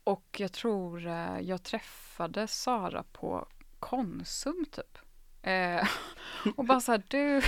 Och 0.04 0.38
jag 0.40 0.52
tror 0.52 1.08
eh, 1.08 1.40
jag 1.40 1.64
träffade 1.64 2.48
Sara 2.48 3.04
på 3.04 3.48
Konsum 3.80 4.66
typ. 4.72 4.98
Eh, 5.42 5.88
och 6.56 6.66
bara 6.66 6.80
så 6.80 6.92
här, 6.92 7.04
du, 7.08 7.42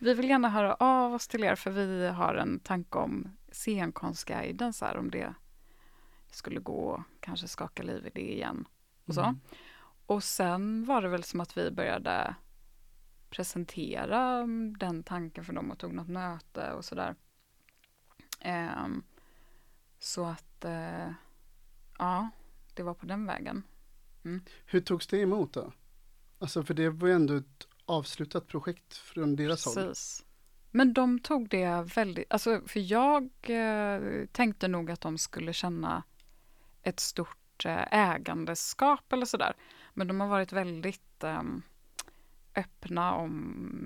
vi 0.00 0.14
vill 0.14 0.30
gärna 0.30 0.48
höra 0.48 0.74
av 0.74 1.14
oss 1.14 1.28
till 1.28 1.44
er 1.44 1.54
för 1.54 1.70
vi 1.70 2.08
har 2.08 2.34
en 2.34 2.58
tanke 2.58 2.98
om 2.98 3.36
scenkonstguiden, 3.60 4.72
så 4.72 4.84
här, 4.84 4.96
om 4.96 5.10
det 5.10 5.34
skulle 6.30 6.60
gå, 6.60 7.04
kanske 7.20 7.48
skaka 7.48 7.82
liv 7.82 8.06
i 8.06 8.10
det 8.14 8.32
igen. 8.32 8.68
Och 9.04 9.14
så. 9.14 9.22
Mm. 9.22 9.40
Och 10.06 10.24
sen 10.24 10.84
var 10.84 11.02
det 11.02 11.08
väl 11.08 11.24
som 11.24 11.40
att 11.40 11.56
vi 11.56 11.70
började 11.70 12.34
presentera 13.30 14.46
den 14.78 15.02
tanken 15.02 15.44
för 15.44 15.52
dem 15.52 15.70
och 15.70 15.78
tog 15.78 15.92
något 15.92 16.08
möte 16.08 16.72
och 16.72 16.84
sådär. 16.84 17.14
Eh, 18.40 18.86
så 19.98 20.24
att, 20.24 20.64
eh, 20.64 21.12
ja, 21.98 22.30
det 22.74 22.82
var 22.82 22.94
på 22.94 23.06
den 23.06 23.26
vägen. 23.26 23.62
Mm. 24.24 24.42
Hur 24.64 24.80
togs 24.80 25.06
det 25.06 25.18
emot 25.18 25.52
då? 25.52 25.72
Alltså 26.38 26.62
för 26.62 26.74
det 26.74 26.90
var 26.90 27.08
ju 27.08 27.14
ändå 27.14 27.34
ett 27.34 27.66
avslutat 27.84 28.46
projekt 28.46 28.96
från 28.96 29.36
deras 29.36 29.64
Precis. 29.64 30.20
håll. 30.20 30.29
Men 30.70 30.92
de 30.92 31.18
tog 31.18 31.48
det 31.48 31.94
väldigt, 31.94 32.32
alltså 32.32 32.60
för 32.66 32.92
jag 32.92 33.30
eh, 33.42 34.26
tänkte 34.32 34.68
nog 34.68 34.90
att 34.90 35.00
de 35.00 35.18
skulle 35.18 35.52
känna 35.52 36.02
ett 36.82 37.00
stort 37.00 37.64
eh, 37.64 37.94
ägandeskap 37.94 39.12
eller 39.12 39.26
sådär. 39.26 39.52
Men 39.94 40.06
de 40.06 40.20
har 40.20 40.28
varit 40.28 40.52
väldigt 40.52 41.24
eh, 41.24 41.42
öppna 42.54 43.14
om, 43.14 43.38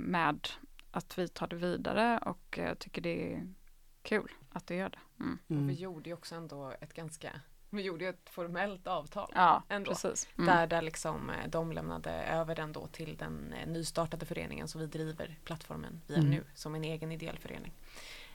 med 0.07 0.49
att 0.91 1.18
vi 1.18 1.28
tar 1.28 1.47
det 1.47 1.57
vidare 1.57 2.18
och 2.18 2.59
eh, 2.59 2.74
tycker 2.74 3.03
det 3.03 3.35
är 3.35 3.55
kul 4.03 4.32
att 4.51 4.66
det 4.66 4.74
gör 4.74 4.91
det. 4.91 5.22
Mm. 5.24 5.39
Mm. 5.49 5.66
vi 5.66 5.74
gjorde 5.74 6.11
ju 6.11 6.14
också 6.14 6.35
ändå 6.35 6.74
ett 6.80 6.95
ganska 6.95 7.41
vi 7.77 7.83
gjorde 7.83 8.05
ju 8.05 8.11
ett 8.11 8.31
formellt 8.31 8.87
avtal. 8.87 9.33
Ja, 9.35 9.62
ändå, 9.68 9.91
precis. 9.91 10.29
Mm. 10.39 10.47
Där, 10.47 10.66
där 10.66 10.83
liksom 10.83 11.31
eh, 11.31 11.49
de 11.49 11.72
lämnade 11.72 12.11
över 12.11 12.55
den 12.55 12.72
då 12.72 12.87
till 12.87 13.16
den 13.16 13.53
eh, 13.53 13.68
nystartade 13.68 14.27
föreningen 14.27 14.68
som 14.68 14.81
vi 14.81 14.87
driver 14.87 15.39
plattformen 15.45 16.01
via 16.07 16.18
mm. 16.18 16.31
nu 16.31 16.45
som 16.55 16.75
en 16.75 16.85
egen 16.85 17.12
ideell 17.12 17.39
förening. 17.39 17.72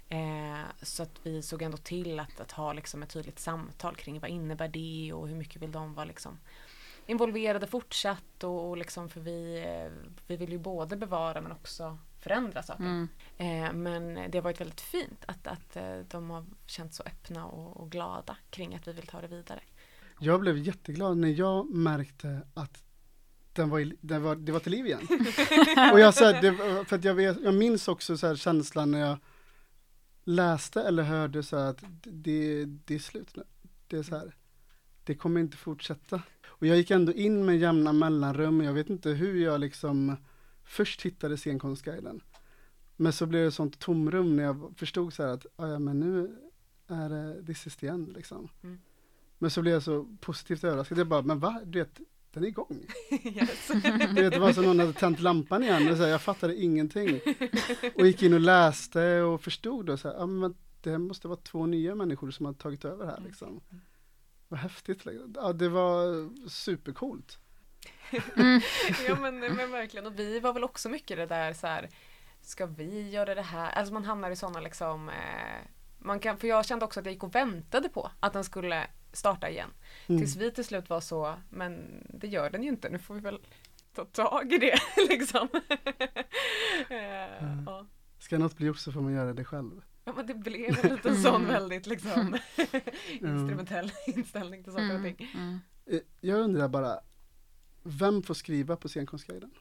Eh, 0.10 0.66
så 0.82 1.04
att 1.04 1.20
vi 1.24 1.42
såg 1.42 1.62
ändå 1.62 1.78
till 1.78 2.20
att, 2.20 2.40
att 2.40 2.52
ha 2.52 2.74
liksom 2.74 3.04
ett 3.04 3.10
tydligt 3.10 3.40
samtal 3.40 3.96
kring 3.96 4.20
vad 4.20 4.30
innebär 4.30 4.68
det 4.68 5.14
och 5.14 5.28
hur 5.28 5.36
mycket 5.36 5.62
vill 5.62 5.72
de 5.72 5.94
vara 5.94 6.06
liksom 6.06 6.40
involverade 7.06 7.68
fortsatt 7.68 8.44
och, 8.44 8.70
och 8.70 8.78
liksom 8.78 9.10
för 9.10 9.20
vi, 9.20 9.64
eh, 9.66 10.12
vi 10.28 10.36
vill 10.36 10.52
ju 10.52 10.58
både 10.58 10.96
bevara 10.96 11.42
men 11.42 11.52
också 11.52 11.98
förändra 12.20 12.64
saker. 12.64 12.84
Mm. 12.84 13.08
Eh, 13.38 13.74
men 13.74 14.32
det 14.32 14.38
har 14.38 14.44
varit 14.44 14.62
väldigt 14.62 14.82
fint 14.82 15.24
att, 15.28 15.48
att 15.48 15.76
eh, 15.76 16.00
de 16.10 16.30
har 16.30 16.46
känt 16.66 16.94
så 16.94 17.04
öppna 17.04 17.46
och, 17.46 17.78
och, 17.78 17.92
glada 17.92 18.38
kring 18.50 18.76
att 18.76 18.88
vi 18.88 18.94
vill 18.94 19.08
ta 19.08 19.22
det 19.22 19.28
vidare. 19.28 19.60
Jag 20.20 20.42
blev 20.42 20.58
jätteglad 20.58 21.18
när 21.18 21.30
jag 21.30 21.70
märkte 21.76 22.42
att 22.54 22.84
den 23.54 23.70
var, 23.70 23.94
den 24.02 24.24
var, 24.24 24.36
det 24.36 24.52
var 24.52 24.60
till 24.60 24.72
liv 24.72 24.86
igen. 24.86 25.08
och 25.94 26.00
jag, 26.00 26.14
så 26.14 26.26
här, 26.26 26.42
det, 26.42 26.86
för 26.86 26.96
att 26.96 27.04
jag, 27.04 27.14
vet, 27.14 27.38
jag 27.44 27.54
minns 27.54 27.88
också 27.88 28.18
så 28.18 28.28
här 28.28 28.36
känslan 28.36 28.92
när 28.92 29.00
jag 29.00 29.18
läste 30.24 30.82
eller 30.82 31.04
hörde 31.04 31.44
så 31.44 31.56
att 31.56 31.84
det, 32.04 32.66
det 32.66 32.96
är 32.96 33.00
slut 33.00 33.36
nu. 33.36 33.44
Det 33.88 33.98
är 33.98 34.04
så 34.04 34.16
här, 34.16 34.36
det 35.04 35.16
kommer 35.16 35.40
inte 35.42 35.58
fortsätta. 35.58 36.22
Och 36.48 36.68
jag 36.68 36.78
gick 36.78 36.92
ändå 36.92 37.14
in 37.14 37.46
med 37.46 37.58
jämna 37.58 37.94
mellanrum, 37.94 38.62
jag 38.62 38.74
vet 38.74 38.90
inte 38.90 39.10
hur 39.10 39.44
jag 39.44 39.60
liksom 39.60 40.16
först 40.70 41.02
hittade 41.02 41.38
scenkonstguiden. 41.38 42.22
Men 42.96 43.14
så 43.14 43.26
blev 43.26 43.46
det 43.46 43.52
sånt 43.52 43.80
tomrum 43.80 44.36
när 44.36 44.44
jag 44.44 44.74
förstod 44.78 45.14
så 45.14 45.24
att, 45.24 45.46
ah, 45.56 45.68
ja 45.68 45.80
men 45.80 46.00
nu 46.00 46.36
är 46.88 47.10
det 47.10 47.46
this 47.46 47.68
is 47.68 47.76
the 47.76 47.88
end 47.88 48.14
liksom. 48.14 48.50
Mm. 48.64 48.80
Men 49.38 49.52
så 49.52 49.62
blev 49.62 49.74
jag 49.74 49.84
så 49.84 50.18
positivt 50.20 50.64
överraskad. 50.64 50.98
Jag 50.98 51.08
bara, 51.08 51.22
men 51.22 51.40
va? 51.40 51.62
Du 51.66 51.80
vet, 51.80 52.00
den 52.34 52.44
är 52.44 52.48
igång. 52.48 52.86
Yes. 53.24 53.68
du 54.16 54.22
vet, 54.22 54.34
det 54.34 54.40
var 54.40 54.54
som 54.54 54.64
någon 54.64 54.80
hade 54.80 54.94
tänt 54.94 55.20
lampan 55.20 55.64
igen. 55.64 55.98
Så 55.98 56.04
här, 56.04 56.10
jag 56.10 56.22
fattade 56.22 56.56
ingenting. 56.56 57.20
Och 57.96 58.08
gick 58.08 58.24
in 58.24 58.34
och 58.34 58.40
läste 58.40 59.22
och 59.22 59.42
förstod 59.42 59.90
och 59.90 60.00
så 60.00 60.08
här, 60.08 60.16
ah, 60.24 60.26
men 60.26 60.56
det 60.82 60.98
måste 60.98 61.28
vara 61.28 61.40
två 61.40 61.66
nya 61.66 61.96
människor 61.96 62.32
som 62.32 62.46
har 62.46 62.54
tagit 62.54 62.86
över 62.86 63.06
här 63.06 63.22
liksom. 63.26 63.62
Vad 64.48 64.60
häftigt. 64.60 65.06
Liksom. 65.06 65.34
Ja, 65.36 65.54
det 65.54 65.70
var 65.70 66.30
supercoolt. 66.50 67.40
Mm. 68.36 68.62
ja 69.08 69.16
men, 69.16 69.40
men 69.40 69.72
verkligen 69.72 70.06
och 70.06 70.20
vi 70.20 70.40
var 70.40 70.54
väl 70.54 70.64
också 70.64 70.90
mycket 70.90 71.18
det 71.18 71.26
där 71.26 71.54
så 71.54 71.68
här 71.68 71.90
Ska 72.42 72.66
vi 72.66 73.10
göra 73.10 73.36
det 73.36 73.42
här? 73.42 73.72
Alltså 73.72 73.94
man 73.94 74.06
hamnar 74.06 74.32
i 74.32 74.36
sådana 74.36 74.60
liksom 74.60 75.10
eh, 75.10 75.68
man 75.98 76.20
kan, 76.20 76.38
För 76.38 76.48
jag 76.48 76.66
kände 76.66 76.86
också 76.86 77.00
att 77.00 77.06
jag 77.06 77.14
gick 77.14 77.24
och 77.24 77.36
väntade 77.36 77.90
på 77.90 78.12
att 78.20 78.34
den 78.34 78.44
skulle 78.44 78.88
starta 79.12 79.50
igen. 79.50 79.70
Mm. 80.08 80.22
Tills 80.22 80.36
vi 80.36 80.52
till 80.52 80.66
slut 80.66 80.90
var 80.90 81.02
så, 81.02 81.36
men 81.50 82.04
det 82.10 82.28
gör 82.28 82.50
den 82.50 82.64
ju 82.64 82.70
inte, 82.70 82.90
nu 82.90 83.00
får 83.00 83.14
vi 83.14 83.20
väl 83.20 83.40
ta 83.94 84.06
tag 84.06 84.54
i 84.54 84.58
det 84.58 84.80
liksom. 85.10 85.48
eh, 86.90 87.44
mm. 87.44 87.64
ja. 87.66 87.88
Ska 88.20 88.38
något 88.38 88.58
bli 88.58 88.68
gjort 88.68 88.80
så 88.80 88.92
får 88.92 89.02
man 89.02 89.14
göra 89.14 89.34
det 89.34 89.46
själv. 89.46 89.82
Ja 90.06 90.14
men 90.16 90.28
det 90.28 90.34
blev 90.34 90.86
en 90.86 90.92
liten 90.96 91.22
sån 91.22 91.48
väldigt 91.48 91.88
liksom 91.88 92.38
instrumentell 93.10 93.92
inställning 94.06 94.64
till 94.64 94.74
saker 94.74 94.96
och 94.96 95.04
ting. 95.04 95.30
Mm. 95.34 95.48
mm. 95.48 95.60
Eh, 95.86 96.00
jag 96.22 96.40
undrar 96.40 96.68
bara, 96.68 97.00
vem 97.90 98.24
får 98.24 98.34
skriva 98.34 98.76
på 98.76 98.90
scenkonstguiden? 98.90 99.52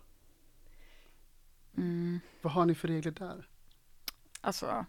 Mm. 1.76 2.20
Vad 2.42 2.52
har 2.52 2.66
ni 2.66 2.74
för 2.74 2.88
regler 2.88 3.12
där? 3.12 3.48
Alltså, 4.40 4.86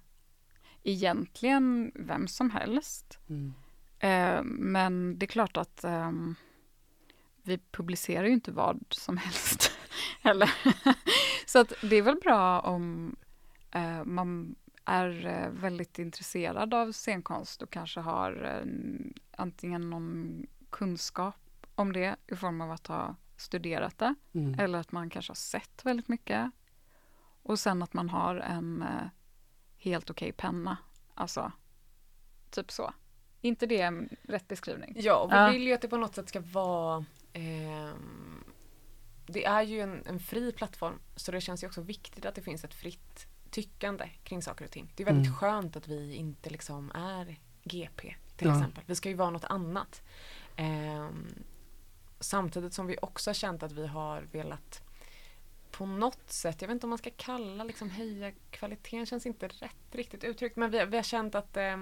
egentligen 0.83 1.91
vem 1.95 2.27
som 2.27 2.49
helst. 2.49 3.19
Mm. 3.29 3.53
Eh, 3.99 4.43
men 4.43 5.19
det 5.19 5.25
är 5.25 5.27
klart 5.27 5.57
att 5.57 5.83
eh, 5.83 6.11
vi 7.43 7.59
publicerar 7.71 8.25
ju 8.25 8.33
inte 8.33 8.51
vad 8.51 8.85
som 8.89 9.17
helst 9.17 9.71
heller. 10.21 10.53
Så 11.45 11.59
att 11.59 11.73
det 11.81 11.95
är 11.95 12.01
väl 12.01 12.19
bra 12.23 12.59
om 12.59 13.15
eh, 13.71 14.03
man 14.05 14.55
är 14.85 15.25
eh, 15.25 15.49
väldigt 15.49 15.99
intresserad 15.99 16.73
av 16.73 16.91
scenkonst 16.91 17.61
och 17.61 17.69
kanske 17.69 17.99
har 17.99 18.43
eh, 18.43 18.71
antingen 19.37 19.89
någon 19.89 20.45
kunskap 20.69 21.35
om 21.75 21.93
det 21.93 22.15
i 22.27 22.35
form 22.35 22.61
av 22.61 22.71
att 22.71 22.87
ha 22.87 23.15
studerat 23.39 23.97
det 23.97 24.15
mm. 24.33 24.59
eller 24.59 24.79
att 24.79 24.91
man 24.91 25.09
kanske 25.09 25.29
har 25.29 25.35
sett 25.35 25.85
väldigt 25.85 26.07
mycket. 26.07 26.51
Och 27.43 27.59
sen 27.59 27.83
att 27.83 27.93
man 27.93 28.09
har 28.09 28.35
en 28.35 28.81
eh, 28.81 29.07
helt 29.77 30.09
okej 30.09 30.29
okay 30.29 30.31
penna. 30.31 30.77
Alltså, 31.13 31.51
typ 32.49 32.71
så. 32.71 32.93
inte 33.41 33.65
det 33.65 33.81
en 33.81 34.09
rätt 34.23 34.47
beskrivning? 34.47 34.93
Ja, 34.97 35.15
och 35.15 35.31
vi 35.31 35.35
ja. 35.35 35.49
vill 35.49 35.67
ju 35.67 35.73
att 35.73 35.81
det 35.81 35.87
på 35.87 35.97
något 35.97 36.15
sätt 36.15 36.29
ska 36.29 36.39
vara 36.39 37.05
eh, 37.33 37.93
Det 39.25 39.45
är 39.45 39.61
ju 39.61 39.81
en, 39.81 40.03
en, 40.05 40.19
fri 40.19 40.51
plattform 40.51 40.99
så 41.15 41.31
det 41.31 41.41
känns 41.41 41.63
ju 41.63 41.67
också 41.67 41.81
viktigt 41.81 42.25
att 42.25 42.35
det 42.35 42.41
finns 42.41 42.63
ett 42.63 42.73
fritt 42.73 43.27
tyckande 43.51 44.09
kring 44.23 44.41
saker 44.41 44.65
och 44.65 44.71
ting. 44.71 44.93
Det 44.95 45.03
är 45.03 45.05
väldigt 45.05 45.27
mm. 45.27 45.37
skönt 45.37 45.75
att 45.75 45.87
vi 45.87 46.13
inte 46.13 46.49
liksom 46.49 46.91
är 46.95 47.39
GP 47.63 48.15
till 48.37 48.47
Ja. 48.47 48.57
exempel. 48.57 48.83
Vi 48.87 48.95
ska 48.95 49.09
ju 49.09 49.15
vara 49.15 49.29
något 49.29 49.45
annat. 49.45 50.01
Ehm, 50.55 51.27
samtidigt 52.19 52.73
som 52.73 52.87
vi 52.87 52.97
också 53.01 53.29
har 53.29 53.33
känt 53.33 53.63
att 53.63 53.71
vi 53.71 53.87
har 53.87 54.21
velat 54.21 54.83
på 55.71 55.85
något 55.85 56.31
sätt, 56.31 56.61
jag 56.61 56.67
vet 56.67 56.73
inte 56.73 56.85
om 56.85 56.89
man 56.89 56.97
ska 56.97 57.09
kalla 57.17 57.63
liksom 57.63 57.89
höja 57.89 58.31
kvaliteten, 58.51 59.05
känns 59.05 59.25
inte 59.25 59.47
rätt 59.47 59.75
riktigt 59.91 60.23
uttryckt, 60.23 60.55
men 60.55 60.71
vi, 60.71 60.85
vi 60.85 60.95
har 60.95 61.03
känt 61.03 61.35
att 61.35 61.57
eh, 61.57 61.77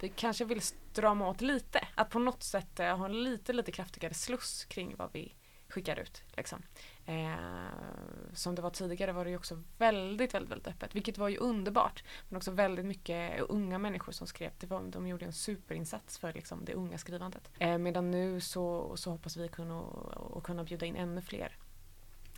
vi 0.00 0.08
kanske 0.08 0.44
vill 0.44 0.60
strama 0.60 1.28
åt 1.28 1.40
lite. 1.40 1.88
Att 1.94 2.10
på 2.10 2.18
något 2.18 2.42
sätt 2.42 2.80
eh, 2.80 2.96
ha 2.96 3.04
en 3.04 3.24
lite, 3.24 3.52
lite 3.52 3.72
kraftigare 3.72 4.14
sluss 4.14 4.64
kring 4.64 4.96
vad 4.96 5.12
vi 5.12 5.34
skickar 5.68 5.96
ut. 6.00 6.22
Liksom. 6.36 6.62
Eh, 7.10 8.32
som 8.32 8.54
det 8.54 8.62
var 8.62 8.70
tidigare 8.70 9.12
var 9.12 9.24
det 9.24 9.30
ju 9.30 9.36
också 9.36 9.62
väldigt, 9.78 10.34
väldigt, 10.34 10.50
väldigt 10.50 10.68
öppet, 10.68 10.94
vilket 10.94 11.18
var 11.18 11.28
ju 11.28 11.36
underbart. 11.36 12.04
Men 12.28 12.36
också 12.36 12.50
väldigt 12.50 12.86
mycket 12.86 13.40
unga 13.40 13.78
människor 13.78 14.12
som 14.12 14.26
skrev. 14.26 14.50
Det 14.58 14.66
var, 14.66 14.82
de 14.82 15.06
gjorde 15.06 15.24
en 15.24 15.32
superinsats 15.32 16.18
för 16.18 16.32
liksom, 16.32 16.64
det 16.64 16.74
unga 16.74 16.98
skrivandet. 16.98 17.50
Eh, 17.58 17.78
medan 17.78 18.10
nu 18.10 18.40
så, 18.40 18.96
så 18.96 19.10
hoppas 19.10 19.36
vi 19.36 19.48
kunna, 19.48 19.80
och 19.80 20.44
kunna 20.44 20.64
bjuda 20.64 20.86
in 20.86 20.96
ännu 20.96 21.22
fler 21.22 21.56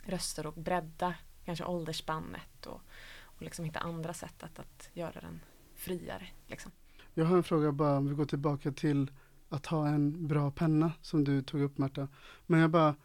röster 0.05 0.45
och 0.45 0.53
bredda 0.53 1.15
kanske 1.45 1.65
åldersspannet 1.65 2.65
och, 2.65 2.81
och 3.23 3.41
liksom 3.41 3.65
hitta 3.65 3.79
andra 3.79 4.13
sätt 4.13 4.43
att, 4.43 4.59
att 4.59 4.89
göra 4.93 5.21
den 5.21 5.39
friare. 5.75 6.27
Liksom. 6.47 6.71
Jag 7.13 7.25
har 7.25 7.37
en 7.37 7.43
fråga 7.43 7.71
bara, 7.71 7.97
om 7.97 8.07
vi 8.07 8.15
går 8.15 8.25
tillbaka 8.25 8.71
till 8.71 9.11
att 9.49 9.65
ha 9.65 9.87
en 9.87 10.27
bra 10.27 10.51
penna 10.51 10.91
som 11.01 11.23
du 11.23 11.41
tog 11.41 11.61
upp 11.61 11.77
Märta. 11.77 12.07
Men 12.45 12.59
jag 12.59 12.69
bara, 12.69 12.95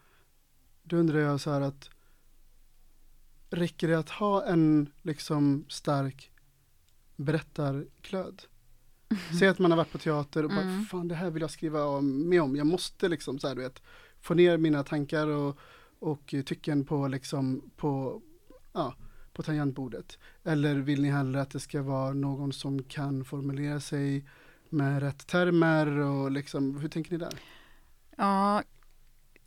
då 0.89 0.97
undrar 0.97 1.19
jag 1.19 1.41
så 1.41 1.51
här 1.51 1.61
att 1.61 1.91
räcker 3.51 3.89
det 3.89 3.99
att 3.99 4.11
ha 4.11 4.45
en 4.47 4.91
liksom 5.03 5.65
stark 5.69 6.31
berättarklöd? 7.17 8.43
Säg 9.39 9.49
att 9.49 9.59
man 9.59 9.71
har 9.71 9.79
varit 9.79 9.93
på 9.93 9.99
teater 9.99 10.45
och 10.45 10.51
bara, 10.51 10.61
Mm. 10.61 10.85
fan 10.85 11.09
det 11.09 11.15
här 11.15 11.31
vill 11.31 11.41
jag 11.43 11.51
skriva 11.51 12.01
med 12.01 12.43
om. 12.43 12.57
Jag 12.57 12.67
måste 12.67 13.09
liksom 13.09 13.39
så 13.39 13.49
här, 13.49 13.55
du 13.55 13.63
vet, 13.63 13.83
få 14.21 14.35
ner 14.35 14.59
mina 14.59 14.83
tankar 14.85 15.27
och, 15.27 15.59
och 15.99 16.35
tycken 16.47 16.85
på 16.85 17.09
liksom, 17.09 17.71
på, 17.77 18.23
ja, 18.73 18.95
på 19.33 19.43
tangentbordet. 19.43 20.19
Eller 20.45 20.75
vill 20.77 21.03
ni 21.03 21.11
hellre 21.11 21.41
att 21.41 21.51
det 21.51 21.61
ska 21.61 21.83
vara 21.83 22.13
någon 22.13 22.53
som 22.53 22.83
kan 22.83 23.25
formulera 23.25 23.81
sig 23.81 24.29
med 24.69 25.03
rätt 25.03 25.27
termer 25.27 25.87
och 25.99 26.31
liksom, 26.31 26.79
hur 26.79 26.89
tänker 26.89 27.13
ni 27.13 27.19
där? 27.19 27.35
Ja, 28.17 28.63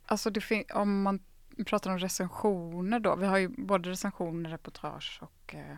alltså 0.06 0.30
om 0.74 1.02
man 1.02 1.18
pratar 1.66 1.90
om 1.90 1.98
recensioner 1.98 3.00
då. 3.00 3.16
Vi 3.16 3.26
har 3.26 3.38
ju 3.38 3.48
både 3.48 3.90
recensioner, 3.90 4.50
reportage 4.50 5.18
och 5.22 5.54
eh, 5.54 5.76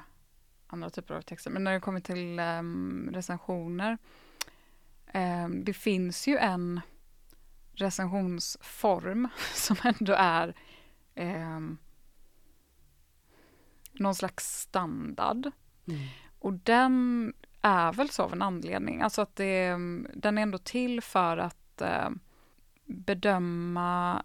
andra 0.66 0.90
typer 0.90 1.14
av 1.14 1.22
texter. 1.22 1.50
Men 1.50 1.64
när 1.64 1.72
det 1.72 1.80
kommer 1.80 2.00
till 2.00 2.38
ehm, 2.38 3.10
recensioner. 3.12 3.98
ehm, 5.12 5.64
det 5.64 5.72
finns 5.72 6.26
ju 6.26 6.36
en 6.36 6.80
recensionsform 7.72 9.28
som 9.54 9.76
ändå 9.84 10.12
är 10.12 10.54
ehm, 11.14 11.78
någon 13.92 14.14
slags 14.14 14.60
standard. 14.60 15.50
Mm. 15.86 16.00
Och 16.38 16.52
den 16.52 17.32
är 17.60 17.92
väl 17.92 18.10
så 18.10 18.22
av 18.22 18.32
en 18.32 18.42
anledning. 18.42 19.02
Alltså 19.02 19.22
att 19.22 19.36
det, 19.36 19.70
den 20.14 20.38
är 20.38 20.42
ändå 20.42 20.58
till 20.58 21.00
för 21.00 21.36
att 21.36 21.80
eh, 21.80 22.10
bedöma 22.84 24.22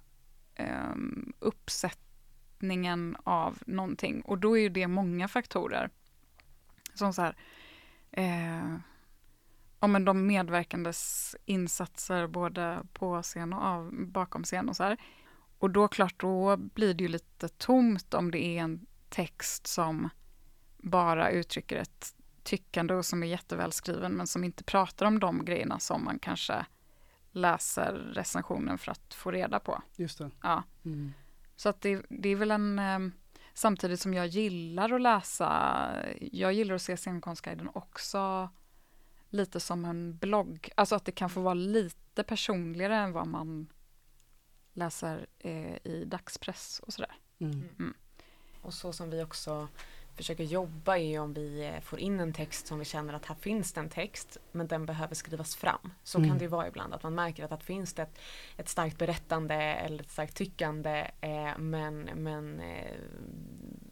eh, 0.59 0.95
uppsättningen 1.39 3.17
av 3.23 3.57
någonting. 3.65 4.21
Och 4.21 4.37
då 4.37 4.57
är 4.57 4.61
ju 4.61 4.69
det 4.69 4.87
många 4.87 5.27
faktorer. 5.27 5.89
Som 6.93 7.13
så 7.13 7.21
här, 7.21 7.35
eh, 8.11 8.75
ja, 9.79 9.87
men 9.87 10.05
de 10.05 10.27
medverkandes 10.27 11.35
insatser 11.45 12.27
både 12.27 12.79
på 12.93 13.21
scen 13.21 13.53
och 13.53 13.63
av, 13.63 13.91
bakom 13.93 14.43
scen 14.43 14.69
och 14.69 14.75
så 14.75 14.83
här. 14.83 14.97
Och 15.59 15.69
då 15.69 15.87
klart, 15.87 16.19
då 16.19 16.57
blir 16.57 16.93
det 16.93 17.03
ju 17.03 17.07
lite 17.07 17.47
tomt 17.47 18.13
om 18.13 18.31
det 18.31 18.45
är 18.45 18.61
en 18.61 18.85
text 19.09 19.67
som 19.67 20.09
bara 20.77 21.29
uttrycker 21.29 21.75
ett 21.75 22.15
tyckande 22.43 22.93
och 22.93 23.05
som 23.05 23.23
är 23.23 23.27
jättevälskriven 23.27 24.11
men 24.11 24.27
som 24.27 24.43
inte 24.43 24.63
pratar 24.63 25.05
om 25.05 25.19
de 25.19 25.45
grejerna 25.45 25.79
som 25.79 26.05
man 26.05 26.19
kanske 26.19 26.65
läser 27.31 27.93
recensionen 27.93 28.77
för 28.77 28.91
att 28.91 29.13
få 29.13 29.31
reda 29.31 29.59
på. 29.59 29.81
Just 29.95 30.17
det. 30.17 30.31
Ja. 30.41 30.63
Mm. 30.85 31.13
Så 31.55 31.69
att 31.69 31.81
det, 31.81 32.05
det 32.09 32.29
är 32.29 32.35
väl 32.35 32.51
en... 32.51 32.79
Eh, 32.79 32.99
samtidigt 33.53 33.99
som 33.99 34.13
jag 34.13 34.27
gillar 34.27 34.93
att 34.93 35.01
läsa, 35.01 35.91
jag 36.31 36.53
gillar 36.53 36.75
att 36.75 36.81
se 36.81 36.97
scenkonstguiden 36.97 37.69
också 37.73 38.49
lite 39.29 39.59
som 39.59 39.85
en 39.85 40.17
blogg. 40.17 40.69
Alltså 40.75 40.95
att 40.95 41.05
det 41.05 41.11
kan 41.11 41.29
få 41.29 41.41
vara 41.41 41.53
lite 41.53 42.23
personligare 42.23 42.95
än 42.95 43.11
vad 43.11 43.27
man 43.27 43.67
läser 44.73 45.27
eh, 45.39 45.75
i 45.87 46.05
dagspress 46.07 46.81
och 46.85 46.93
sådär. 46.93 47.17
Mm. 47.39 47.93
Och 48.61 48.73
så 48.73 48.93
som 48.93 49.09
vi 49.09 49.23
också 49.23 49.67
försöker 50.19 50.43
jobba 50.43 50.97
är 50.97 51.19
om 51.19 51.33
vi 51.33 51.65
eh, 51.67 51.79
får 51.81 51.99
in 51.99 52.19
en 52.19 52.33
text 52.33 52.67
som 52.67 52.79
vi 52.79 52.85
känner 52.85 53.13
att 53.13 53.25
här 53.25 53.35
finns 53.35 53.73
det 53.73 53.79
en 53.81 53.89
text 53.89 54.37
men 54.51 54.67
den 54.67 54.85
behöver 54.85 55.15
skrivas 55.15 55.55
fram. 55.55 55.91
Så 56.03 56.17
Mm. 56.17 56.29
kan 56.29 56.37
det 56.37 56.43
ju 56.43 56.49
vara 56.49 56.67
ibland 56.67 56.93
att 56.93 57.03
man 57.03 57.15
märker 57.15 57.43
att 57.43 57.49
här 57.49 57.57
finns 57.57 57.93
det 57.93 58.01
ett, 58.01 58.19
ett 58.57 58.69
starkt 58.69 58.97
berättande 58.97 59.55
eller 59.55 60.03
ett 60.03 60.11
starkt 60.11 60.35
tyckande 60.35 61.11
eh, 61.21 61.57
men, 61.57 62.09
men 62.15 62.59
eh, 62.59 62.95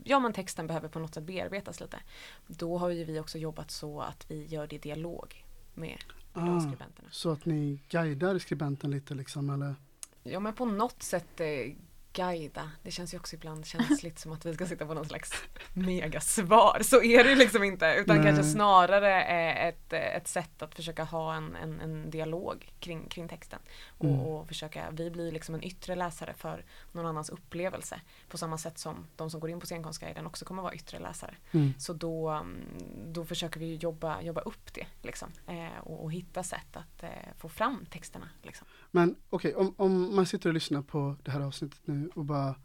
ja 0.04 0.20
men 0.20 0.34
texten 0.34 0.68
behöver 0.68 0.88
på 0.90 1.00
något 1.00 1.14
sätt 1.14 1.24
bearbetas 1.24 1.80
lite. 1.80 2.00
Då 2.48 2.78
har 2.78 2.90
ju 2.90 3.04
vi 3.04 3.20
också 3.20 3.38
jobbat 3.38 3.72
så 3.72 4.02
att 4.02 4.32
vi 4.32 4.46
gör 4.46 4.68
det 4.68 4.76
i 4.76 4.80
dialog 4.80 5.46
med 5.74 5.98
de 6.34 6.58
Ah, 6.58 6.60
skribenterna. 6.60 7.08
så 7.12 7.32
att 7.32 7.46
ni 7.46 7.80
guidar 7.90 8.40
skribenten 8.40 8.92
lite 8.92 9.14
liksom 9.16 9.50
eller? 9.50 9.76
Ja 10.24 10.40
men 10.40 10.54
på 10.56 10.66
något 10.66 11.04
sätt 11.04 11.40
eh, 11.40 11.74
guida. 12.18 12.72
Det 12.84 12.92
känns 12.92 13.14
ju 13.14 13.18
också 13.18 13.36
ibland 13.36 13.66
känsligt 13.66 14.20
som 14.20 14.32
att 14.32 14.46
vi 14.46 14.54
ska 14.54 14.66
sitta 14.66 14.86
på 14.86 14.94
någon 14.94 15.06
slags 15.06 15.32
megasvar. 15.74 16.80
Så 16.84 17.02
är 17.04 17.24
det 17.24 17.36
liksom 17.36 17.64
inte. 17.64 17.96
Utan 18.00 18.16
Nej. 18.18 18.26
kanske 18.26 18.44
snarare 18.44 19.24
ett, 19.24 19.94
ett 19.94 20.28
sätt 20.28 20.62
att 20.62 20.76
försöka 20.76 21.04
ha 21.04 21.36
en, 21.36 21.56
en, 21.56 21.80
en 21.82 22.10
dialog 22.10 22.72
kring, 22.80 23.08
kring 23.10 23.28
texten. 23.28 23.60
Och, 23.88 24.06
Mm. 24.08 24.20
och 24.20 24.48
försöka, 24.48 24.92
vi 24.92 25.10
blir 25.12 25.32
liksom 25.32 25.56
en 25.56 25.64
yttre 25.64 25.96
läsare 25.96 26.34
för 26.38 26.66
någon 26.92 27.06
annans 27.06 27.30
upplevelse. 27.30 28.02
På 28.30 28.38
samma 28.38 28.58
sätt 28.58 28.78
som 28.78 29.08
de 29.16 29.30
som 29.30 29.40
går 29.40 29.50
in 29.50 29.60
på 29.60 29.66
scenkonstguiden 29.66 30.26
också 30.28 30.46
kommer 30.46 30.62
vara 30.64 30.74
yttre 30.74 31.00
läsare. 31.00 31.36
Mm. 31.52 31.74
Så 31.80 31.94
då, 31.94 32.30
mm, 32.30 32.58
då 33.06 33.26
försöker 33.26 33.60
vi 33.60 33.76
jobba, 33.76 34.22
jobba 34.22 34.42
upp 34.42 34.74
det 34.74 34.86
liksom. 35.02 35.32
eh, 35.48 35.80
och, 35.84 36.04
och 36.04 36.12
hitta 36.12 36.44
sätt 36.44 36.76
att 36.78 37.04
eh, 37.04 37.10
få 37.38 37.50
fram 37.50 37.86
texterna. 37.86 38.30
Liksom. 38.44 38.68
Men 38.92 39.16
okej, 39.30 39.56
om, 39.56 39.74
om 39.78 40.16
man 40.16 40.26
sitter 40.26 40.50
och 40.50 40.54
lyssnar 40.54 40.82
på 40.82 41.16
det 41.24 41.32
här 41.32 41.42
avsnittet 41.42 41.80
nu 41.86 42.07
och 42.14 42.26
bara 42.26 42.56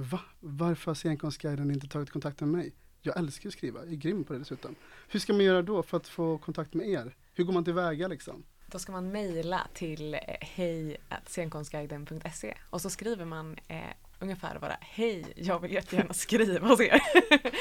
Va? 0.00 0.20
Varför 0.40 0.90
har 0.90 0.94
Scenkonstguiden 0.94 1.70
inte 1.70 1.88
tagit 1.88 2.10
kontakt 2.10 2.40
med 2.40 2.48
mig? 2.48 2.72
Jag 3.00 3.18
älskar 3.18 3.44
ju 3.44 3.48
att 3.48 3.52
skriva, 3.52 3.80
jag 3.80 3.92
är 3.92 3.96
grym 3.96 4.24
på 4.24 4.32
det 4.32 4.38
dessutom. 4.38 4.74
Hur 5.08 5.20
ska 5.20 5.32
man 5.32 5.44
göra 5.44 5.62
då 5.62 5.82
för 5.82 5.96
att 5.96 6.08
få 6.08 6.38
kontakt 6.38 6.74
med 6.74 6.88
er? 6.88 7.16
Hur 7.34 7.44
går 7.44 7.52
man 7.52 7.64
tillväga 7.64 8.08
liksom? 8.08 8.44
Då 8.66 8.78
ska 8.78 8.92
man 8.92 9.12
mejla 9.12 9.68
till 9.74 10.14
eh, 10.14 10.20
hej.scenkonstguiden.se 10.40 12.54
och 12.70 12.80
så 12.80 12.90
skriver 12.90 13.24
man 13.24 13.56
eh, 13.68 13.82
ungefär 14.20 14.58
bara 14.58 14.76
hej, 14.80 15.24
jag 15.36 15.58
vill 15.58 15.72
jättegärna 15.72 16.14
skriva 16.14 16.68
hos 16.68 16.80
er. 16.80 17.00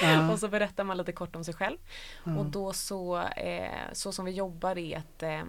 Ja. 0.01 0.31
och 0.33 0.39
så 0.39 0.47
berättar 0.47 0.83
man 0.83 0.97
lite 0.97 1.11
kort 1.11 1.35
om 1.35 1.43
sig 1.43 1.53
själv. 1.53 1.77
Ja. 2.23 2.37
Och 2.37 2.45
då 2.45 2.73
så, 2.73 3.17
eh, 3.21 3.71
så 3.93 4.11
som 4.11 4.25
vi 4.25 4.31
jobbar 4.31 4.77
är 4.77 4.97
att 4.97 5.23
eh, 5.23 5.41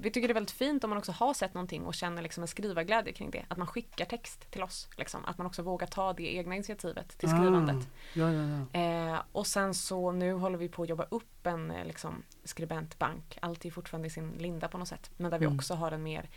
vi 0.00 0.10
tycker 0.10 0.28
det 0.28 0.32
är 0.32 0.34
väldigt 0.34 0.50
fint 0.50 0.84
om 0.84 0.90
man 0.90 0.98
också 0.98 1.12
har 1.12 1.34
sett 1.34 1.54
någonting 1.54 1.84
och 1.86 1.94
känner 1.94 2.22
liksom 2.22 2.42
en 2.42 2.48
skrivarglädje 2.48 3.12
kring 3.12 3.30
det. 3.30 3.44
Att 3.48 3.58
man 3.58 3.66
skickar 3.66 4.04
text 4.04 4.50
till 4.50 4.62
oss. 4.62 4.88
Liksom. 4.96 5.24
Att 5.24 5.38
man 5.38 5.46
också 5.46 5.62
vågar 5.62 5.86
ta 5.86 6.12
det 6.12 6.34
egna 6.34 6.54
initiativet 6.54 7.18
till 7.18 7.28
skrivandet. 7.28 7.76
Ah, 7.76 7.88
ja, 8.14 8.32
ja, 8.32 8.66
ja. 8.72 8.80
Eh, 9.14 9.20
och 9.32 9.46
sen 9.46 9.74
så 9.74 10.12
nu 10.12 10.32
håller 10.32 10.58
vi 10.58 10.68
på 10.68 10.82
att 10.82 10.88
jobba 10.88 11.06
upp 11.10 11.46
en 11.46 11.70
eh, 11.70 11.84
liksom, 11.84 12.22
skribentbank. 12.44 13.38
Allt 13.42 13.64
är 13.64 13.70
fortfarande 13.70 14.06
i 14.06 14.10
sin 14.10 14.32
linda 14.32 14.68
på 14.68 14.78
något 14.78 14.88
sätt. 14.88 15.10
Men 15.16 15.30
där 15.30 15.38
vi 15.38 15.44
Mm. 15.46 15.58
också 15.58 15.74
har 15.74 15.92
en 15.92 16.02
mer, 16.02 16.30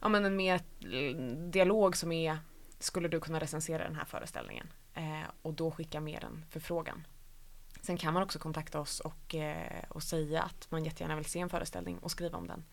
ja, 0.00 0.08
men 0.08 0.24
en 0.24 0.36
mer 0.36 0.54
eh, 0.80 1.16
dialog 1.50 1.96
som 1.96 2.12
är 2.12 2.38
Skulle 2.78 3.08
du 3.08 3.20
kunna 3.20 3.40
recensera 3.40 3.84
den 3.84 3.94
här 3.94 4.04
föreställningen? 4.04 4.66
Eh, 4.94 5.30
och 5.42 5.54
då 5.54 5.70
skicka 5.70 6.00
mer 6.00 6.24
en 6.24 6.44
förfrågan. 6.50 7.06
Sen 7.82 7.96
kan 7.96 8.14
man 8.14 8.22
också 8.22 8.38
kontakta 8.38 8.80
oss 8.80 9.00
och, 9.00 9.34
eh, 9.34 9.84
och 9.88 10.02
säga 10.02 10.42
att 10.42 10.70
man 10.70 10.84
jättegärna 10.84 11.16
vill 11.16 11.24
se 11.24 11.38
en 11.38 11.48
föreställning 11.48 11.98
och 11.98 12.10
skriva 12.10 12.38
om 12.38 12.46
den. 12.46 12.64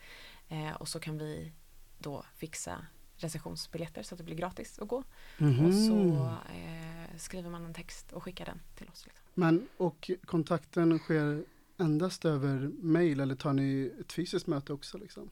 Eh, 0.47 0.73
och 0.73 0.87
så 0.87 0.99
kan 0.99 1.17
vi 1.17 1.51
då 1.97 2.25
fixa 2.35 2.85
recensionsbiljetter 3.17 4.03
så 4.03 4.15
att 4.15 4.17
det 4.17 4.23
blir 4.23 4.35
gratis 4.35 4.79
att 4.79 4.87
gå. 4.87 5.03
Mhm. 5.37 5.65
Och 5.65 5.73
så 5.73 6.27
eh, 6.53 7.17
skriver 7.17 7.49
man 7.49 7.65
en 7.65 7.73
text 7.73 8.11
och 8.11 8.23
skickar 8.23 8.45
den 8.45 8.59
till 8.75 8.87
oss. 8.89 9.05
Liksom. 9.05 9.25
Men 9.33 9.67
och 9.77 10.11
kontakten 10.25 10.99
sker 10.99 11.43
endast 11.77 12.25
över 12.25 12.71
mail 12.81 13.19
eller 13.19 13.35
tar 13.35 13.53
ni 13.53 13.93
ett 13.99 14.13
fysiskt 14.13 14.47
möte 14.47 14.73
också 14.73 14.97
liksom? 14.97 15.29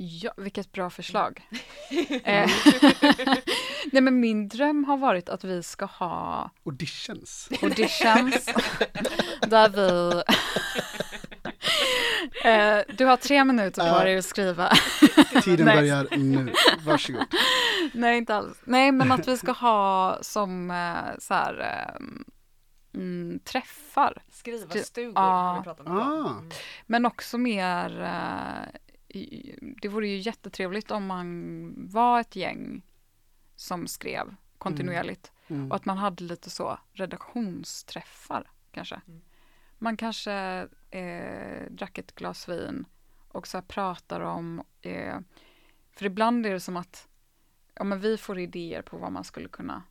Ja, 0.00 0.32
vilket 0.36 0.72
bra 0.72 0.90
förslag. 0.90 1.48
Eh, 2.24 2.50
Nej 3.92 4.02
men 4.02 4.20
min 4.20 4.48
dröm 4.48 4.84
har 4.84 4.96
varit 4.96 5.28
att 5.28 5.44
vi 5.44 5.62
ska 5.62 5.84
ha 5.84 6.50
Auditions? 6.66 7.48
auditions 7.62 8.46
där 9.48 9.68
vi 9.68 10.22
Eh, 12.44 12.78
du 12.96 13.04
har 13.04 13.16
tre 13.16 13.44
minuter 13.44 13.82
på 13.82 13.86
Ja. 13.98 14.04
dig 14.04 14.18
att 14.18 14.24
skriva. 14.24 14.72
Tiden 15.42 15.66
börjar 15.66 16.06
nu. 16.16 16.52
Varsågod. 16.84 17.26
Nej, 17.94 18.18
inte 18.18 18.34
alls. 18.34 18.58
Nej, 18.64 18.92
men 18.92 19.12
att 19.12 19.28
vi 19.28 19.36
ska 19.36 19.52
ha 19.52 20.18
som 20.22 20.70
eh, 20.70 21.18
så 21.18 21.34
här, 21.34 21.86
mm, 22.94 23.38
träffar. 23.44 24.22
Skriva 24.32 24.66
Skri- 24.70 24.82
stugor 24.82 25.12
Ja. 25.16 25.60
pratat 25.64 25.86
om. 25.86 25.98
Ah. 25.98 26.30
Mm. 26.30 26.50
Men 26.86 27.06
också 27.06 27.38
mer, 27.38 27.90
det 29.82 29.88
vore 29.88 30.08
ju 30.08 30.16
jättetrevligt 30.16 30.90
om 30.90 31.06
man 31.06 31.74
var 31.88 32.20
ett 32.20 32.36
gäng 32.36 32.82
som 33.56 33.86
skrev 33.86 34.34
kontinuerligt. 34.58 35.32
Mm. 35.48 35.70
Och 35.70 35.76
att 35.76 35.84
man 35.84 35.98
hade 35.98 36.24
lite 36.24 36.50
så 36.50 36.78
redaktionsträffar 36.92 38.50
kanske. 38.72 39.00
Mm. 39.06 39.20
Man 39.78 39.96
kanske 39.96 40.32
eh, 40.90 41.70
drack 41.70 41.98
ett 41.98 42.14
glas 42.14 42.48
vin 42.48 42.84
och 43.28 43.46
så 43.46 43.56
här 43.56 43.62
pratar 43.62 44.20
om, 44.20 44.62
eh, 44.80 45.18
för 45.92 46.06
ibland 46.06 46.46
är 46.46 46.52
det 46.52 46.60
som 46.60 46.76
att 46.76 47.08
ja, 47.74 47.84
men 47.84 48.00
vi 48.00 48.16
får 48.16 48.38
idéer 48.38 48.82
på 48.82 48.96
vad 48.96 49.12
man 49.12 49.24
skulle 49.24 49.48
kunna 49.48 49.82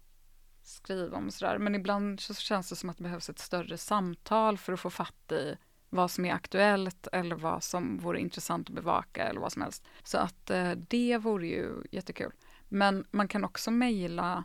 skriva 0.64 1.18
om 1.18 1.28
och 1.28 1.34
sådär. 1.34 1.58
Men 1.58 1.76
ibland 1.76 2.20
så 2.20 2.34
känns 2.34 2.70
det 2.70 2.76
som 2.76 2.90
att 2.90 2.98
det 2.98 3.04
behövs 3.04 3.30
ett 3.30 3.40
större 3.40 3.78
samtal 3.78 4.58
för 4.58 4.74
att 4.74 4.80
få 4.80 4.90
fatt 4.90 5.32
i 5.32 5.58
vad 5.90 6.12
som 6.12 6.26
är 6.26 6.34
aktuellt 6.34 7.08
eller 7.12 7.36
vad 7.36 7.64
som 7.64 7.98
vore 8.00 8.20
intressant 8.20 8.70
att 8.70 8.76
bevaka 8.76 9.24
eller 9.28 9.40
vad 9.42 9.52
som 9.52 9.62
helst. 9.62 9.84
Så 10.04 10.18
att 10.18 10.50
eh, 10.50 10.72
det 10.72 11.18
vore 11.18 11.48
ju 11.48 11.84
jättekul. 11.92 12.32
Men 12.70 13.06
man 13.12 13.28
kan 13.28 13.44
också 13.44 13.72
mejla 13.72 14.44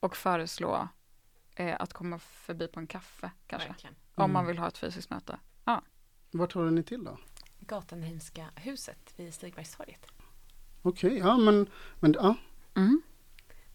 och 0.00 0.16
föreslå 0.16 0.88
eh, 1.56 1.76
att 1.80 1.92
komma 1.92 2.18
förbi 2.18 2.68
på 2.68 2.80
en 2.80 2.86
kaffe 2.86 3.30
kanske. 3.46 3.68
Verkligen. 3.68 3.94
Om 4.14 4.32
man 4.32 4.40
Mm. 4.40 4.46
vill 4.46 4.58
ha 4.58 4.68
ett 4.68 4.78
fysiskt 4.78 5.10
möte. 5.10 5.38
Vart 6.30 6.52
håller 6.52 6.70
ni 6.70 6.82
till 6.82 7.04
då? 7.04 7.18
Gatenheimska 7.60 8.46
huset 8.56 9.12
vid 9.16 9.34
Stigbergstorget. 9.34 10.06
Okej, 10.82 11.18
ja 11.18 11.36
men, 11.36 11.70
men 12.00 12.12
ja. 12.12 12.34
Mm. 12.74 13.02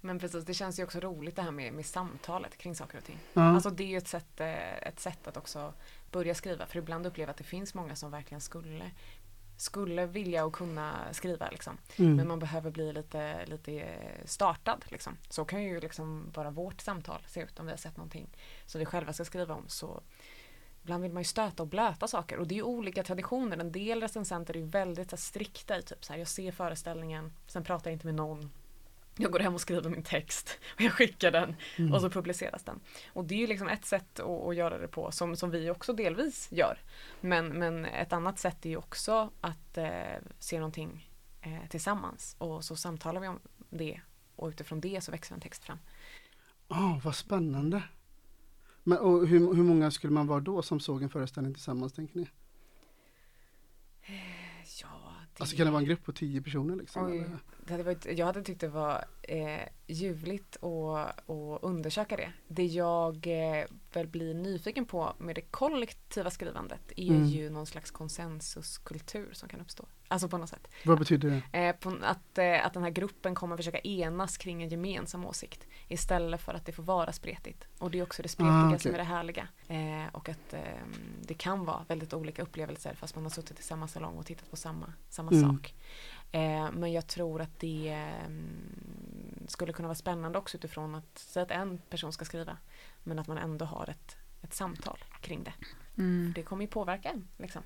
Men 0.01 0.19
precis, 0.19 0.45
det 0.45 0.53
känns 0.53 0.79
ju 0.79 0.83
också 0.83 0.99
roligt 0.99 1.35
det 1.35 1.41
här 1.41 1.51
med, 1.51 1.73
med 1.73 1.85
samtalet 1.85 2.57
kring 2.57 2.75
saker 2.75 2.97
och 2.97 3.03
ting. 3.03 3.19
ja. 3.33 3.41
Alltså 3.41 3.69
det 3.69 3.83
är 3.83 3.87
ju 3.87 3.97
ett 3.97 4.07
sätt, 4.07 4.39
eh, 4.39 4.77
ett 4.87 4.99
sätt 4.99 5.27
att 5.27 5.37
också 5.37 5.73
börja 6.11 6.35
skriva. 6.35 6.65
För 6.65 6.77
ibland 6.77 7.05
upplever 7.05 7.27
jag 7.27 7.31
att 7.31 7.37
det 7.37 7.43
finns 7.43 7.73
många 7.73 7.95
som 7.95 8.11
verkligen 8.11 8.41
skulle, 8.41 8.91
skulle 9.57 10.05
vilja 10.05 10.45
och 10.45 10.53
kunna 10.53 11.13
skriva. 11.13 11.49
Liksom. 11.49 11.77
mm. 11.95 12.15
Men 12.15 12.27
man 12.27 12.39
behöver 12.39 12.71
bli 12.71 12.93
lite, 12.93 13.45
lite 13.45 13.97
startad. 14.25 14.85
Liksom. 14.87 15.17
Så 15.29 15.45
kan 15.45 15.63
ju 15.63 15.79
liksom 15.79 16.31
bara 16.33 16.51
vårt 16.51 16.81
samtal 16.81 17.21
se 17.27 17.41
ut 17.41 17.59
om 17.59 17.65
vi 17.65 17.71
har 17.71 17.77
sett 17.77 17.97
någonting 17.97 18.29
som 18.65 18.79
vi 18.79 18.85
själva 18.85 19.13
ska 19.13 19.25
skriva 19.25 19.55
om. 19.55 19.63
Så 19.67 20.01
ibland 20.83 21.03
vill 21.03 21.13
man 21.13 21.21
ju 21.21 21.27
stöta 21.27 21.63
och 21.63 21.69
blöta 21.69 22.07
saker. 22.07 22.37
Och 22.37 22.47
det 22.47 22.53
är 22.53 22.57
ju 22.57 22.63
olika 22.63 23.03
traditioner. 23.03 23.57
En 23.57 23.71
del 23.71 24.01
recensenter 24.01 24.55
är 24.55 24.59
ju 24.59 24.65
väldigt 24.65 25.09
så 25.09 25.17
strikta 25.17 25.77
i 25.77 25.81
typ 25.81 26.05
så 26.05 26.13
här, 26.13 26.19
jag 26.19 26.27
ser 26.27 26.51
föreställningen, 26.51 27.33
sen 27.47 27.63
pratar 27.63 27.91
jag 27.91 27.95
inte 27.95 28.05
med 28.05 28.15
någon. 28.15 28.51
Jag 29.17 29.31
går 29.31 29.39
hem 29.39 29.53
och 29.53 29.61
skriver 29.61 29.89
min 29.89 30.03
text 30.03 30.59
och 30.75 30.81
jag 30.81 30.91
skickar 30.91 31.31
den 31.31 31.55
Mm. 31.77 31.93
och 31.93 32.01
så 32.01 32.09
publiceras 32.09 32.63
den. 32.63 32.79
Och 33.13 33.25
det 33.25 33.35
är 33.35 33.39
ju 33.39 33.47
liksom 33.47 33.67
ett 33.67 33.85
sätt 33.85 34.19
att, 34.19 34.47
att 34.47 34.55
göra 34.55 34.77
det 34.77 34.87
på 34.87 35.11
som, 35.11 35.35
som 35.35 35.51
vi 35.51 35.69
också 35.69 35.93
delvis 35.93 36.47
gör. 36.51 36.79
Men, 37.21 37.47
men 37.47 37.85
ett 37.85 38.13
annat 38.13 38.39
sätt 38.39 38.65
är 38.65 38.69
ju 38.69 38.77
också 38.77 39.31
att 39.41 39.77
eh, 39.77 39.87
se 40.39 40.59
någonting 40.59 41.09
eh, 41.41 41.69
tillsammans 41.69 42.35
och 42.37 42.63
så 42.63 42.75
samtalar 42.75 43.21
vi 43.21 43.27
om 43.27 43.39
det 43.69 44.01
och 44.35 44.47
utifrån 44.47 44.81
det 44.81 45.01
så 45.03 45.11
växer 45.11 45.35
en 45.35 45.41
text 45.41 45.63
fram. 45.63 45.77
Ah, 46.67 46.99
vad 47.03 47.15
spännande. 47.15 47.83
Men, 48.83 48.97
och 48.97 49.27
hur, 49.27 49.39
hur 49.53 49.63
många 49.63 49.91
skulle 49.91 50.13
man 50.13 50.27
vara 50.27 50.39
då 50.39 50.61
som 50.61 50.79
såg 50.79 51.03
en 51.03 51.09
föreställning 51.09 51.53
tillsammans, 51.53 51.93
tänker 51.93 52.17
ni? 52.19 52.27
Ja, 54.81 55.13
det, 55.35 55.41
Alltså 55.41 55.55
kan 55.55 55.65
det 55.65 55.71
vara 55.71 55.81
en 55.81 55.85
grupp 55.87 56.03
på 56.05 56.11
tio 56.13 56.41
personer 56.41 56.75
liksom? 56.75 57.39
Det 57.71 57.75
hade 57.77 57.83
varit, 57.83 58.05
jag 58.17 58.25
hade 58.25 58.43
tyckt 58.43 58.61
det 58.61 58.67
var 58.67 59.05
eh, 59.23 59.59
ljuvligt 59.87 60.63
att 60.63 61.29
att 61.29 61.59
undersöka 61.63 62.15
det. 62.17 62.31
Det 62.47 62.65
jag 62.65 63.27
eh, 63.27 63.65
väl 63.93 64.07
blir 64.07 64.33
nyfiken 64.33 64.85
på 64.85 65.13
med 65.17 65.35
det 65.35 65.41
kollektiva 65.41 66.29
skrivandet 66.31 66.91
är 66.95 67.09
Mm. 67.11 67.25
ju 67.25 67.49
någon 67.49 67.65
slags 67.65 67.91
konsensuskultur 67.91 69.29
som 69.33 69.49
kan 69.49 69.61
uppstå. 69.61 69.85
Alltså 70.07 70.27
på 70.27 70.37
något 70.37 70.49
sätt. 70.49 70.67
Vad 70.85 70.99
betyder 70.99 71.41
det? 71.51 71.59
Eh, 71.59 71.75
på, 71.75 71.97
att, 72.01 72.37
eh, 72.37 72.65
att 72.65 72.73
den 72.73 72.83
här 72.83 72.89
gruppen 72.89 73.35
kommer 73.35 73.57
försöka 73.57 73.79
enas 73.79 74.37
kring 74.37 74.63
en 74.63 74.69
gemensam 74.69 75.25
åsikt 75.25 75.67
istället 75.87 76.41
för 76.41 76.53
att 76.53 76.65
det 76.65 76.71
får 76.71 76.83
vara 76.83 77.11
spretigt. 77.11 77.67
Och 77.79 77.91
det 77.91 77.99
är 77.99 78.03
också 78.03 78.23
det 78.23 78.29
spretiga 78.29 78.53
Ah, 78.55 78.67
okej. 78.67 78.79
som 78.79 78.93
är 78.93 78.97
det 78.97 79.03
härliga. 79.03 79.47
Eh, 79.67 80.07
och 80.15 80.29
att 80.29 80.53
eh, 80.53 80.59
det 81.21 81.33
kan 81.33 81.65
vara 81.65 81.85
väldigt 81.87 82.13
olika 82.13 82.41
upplevelser 82.41 82.93
fast 82.95 83.15
man 83.15 83.23
har 83.23 83.29
suttit 83.31 83.59
i 83.59 83.63
samma 83.63 83.87
salong 83.87 84.17
och 84.17 84.25
tittat 84.25 84.49
på 84.49 84.55
samma, 84.57 84.93
samma 85.09 85.31
Mm. 85.31 85.49
sak. 85.49 85.73
Eh, 86.31 86.71
men 86.71 86.91
jag 86.91 87.07
tror 87.07 87.41
att 87.41 87.59
det 87.59 88.07
mm, 88.25 89.45
skulle 89.47 89.73
kunna 89.73 89.87
vara 89.87 89.95
spännande 89.95 90.37
också 90.39 90.57
utifrån 90.57 90.95
att 90.95 91.17
säga 91.17 91.43
att 91.43 91.51
en 91.51 91.77
person 91.77 92.13
ska 92.13 92.25
skriva 92.25 92.57
men 93.03 93.19
att 93.19 93.27
man 93.27 93.37
ändå 93.37 93.65
har 93.65 93.89
ett, 93.89 94.17
ett 94.41 94.53
samtal 94.53 94.97
kring 95.21 95.43
det. 95.43 95.53
Mm. 95.97 96.33
Det 96.35 96.43
kommer 96.43 96.61
ju 96.61 96.67
påverka 96.67 97.09
en. 97.09 97.27
Liksom. 97.37 97.61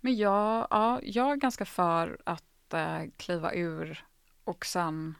Men 0.00 0.16
jag, 0.16 0.66
ja, 0.70 1.00
jag 1.02 1.32
är 1.32 1.36
ganska 1.36 1.64
för 1.64 2.18
att 2.24 2.74
eh, 2.74 3.00
kliva 3.16 3.52
ur 3.54 4.04
och 4.44 4.66
sen 4.66 5.14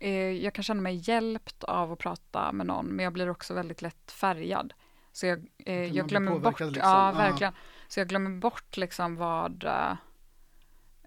eh, 0.00 0.16
jag 0.16 0.54
kan 0.54 0.62
känna 0.64 0.80
mig 0.80 1.10
hjälpt 1.10 1.64
av 1.64 1.92
att 1.92 1.98
prata 1.98 2.52
med 2.52 2.66
någon 2.66 2.86
men 2.86 3.04
jag 3.04 3.12
blir 3.12 3.30
också 3.30 3.54
väldigt 3.54 3.82
lätt 3.82 4.12
färgad. 4.12 4.74
Så 5.12 5.26
jag, 5.26 5.46
eh, 5.58 5.84
jag 5.96 6.08
glömmer 6.08 6.38
bort, 6.38 6.60
liksom. 6.60 6.74
ja 6.76 7.12
Ja. 7.12 7.18
verkligen. 7.18 7.52
Så 7.88 8.00
jag 8.00 8.08
glömmer 8.08 8.30
bort 8.30 8.76
liksom 8.76 9.16
vad 9.16 9.64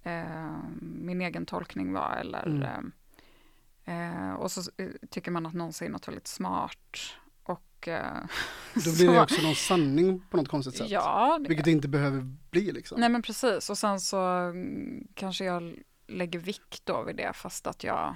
eh, 0.08 0.58
min 0.82 1.22
egen 1.22 1.46
tolkning 1.46 1.94
var 1.94 2.16
eller 2.16 2.46
Mm. 2.48 2.92
eh, 3.86 4.28
eh, 4.30 4.34
och 4.34 4.52
så 4.52 4.62
eh, 4.78 4.88
tycker 5.10 5.32
man 5.32 5.46
att 5.46 5.54
någon 5.54 5.74
säger 5.74 5.92
något 5.92 6.08
väldigt 6.08 6.28
smart 6.28 6.98
och 7.44 7.88
eh, 7.88 8.18
Då 8.74 8.82
blir 8.82 9.08
det 9.08 9.16
så- 9.16 9.22
också 9.24 9.42
någon 9.42 9.56
sanning 9.56 10.22
på 10.30 10.38
något 10.38 10.48
konstigt 10.50 10.78
sätt. 10.78 10.90
Ja, 10.90 11.40
det- 11.44 11.50
Vilket 11.50 11.66
det 11.66 11.72
inte 11.72 11.88
behöver 11.88 12.22
bli 12.52 12.72
liksom. 12.72 13.00
Nej 13.00 13.10
men 13.10 13.22
precis 13.22 13.70
och 13.70 13.78
sen 13.78 14.00
så 14.00 14.20
mm, 14.22 15.08
kanske 15.14 15.46
jag 15.46 15.76
lägger 16.08 16.40
vikt 16.40 16.86
då 16.86 17.04
vid 17.04 17.16
det 17.16 17.34
fast 17.34 17.68
att 17.68 17.84
jag, 17.84 18.16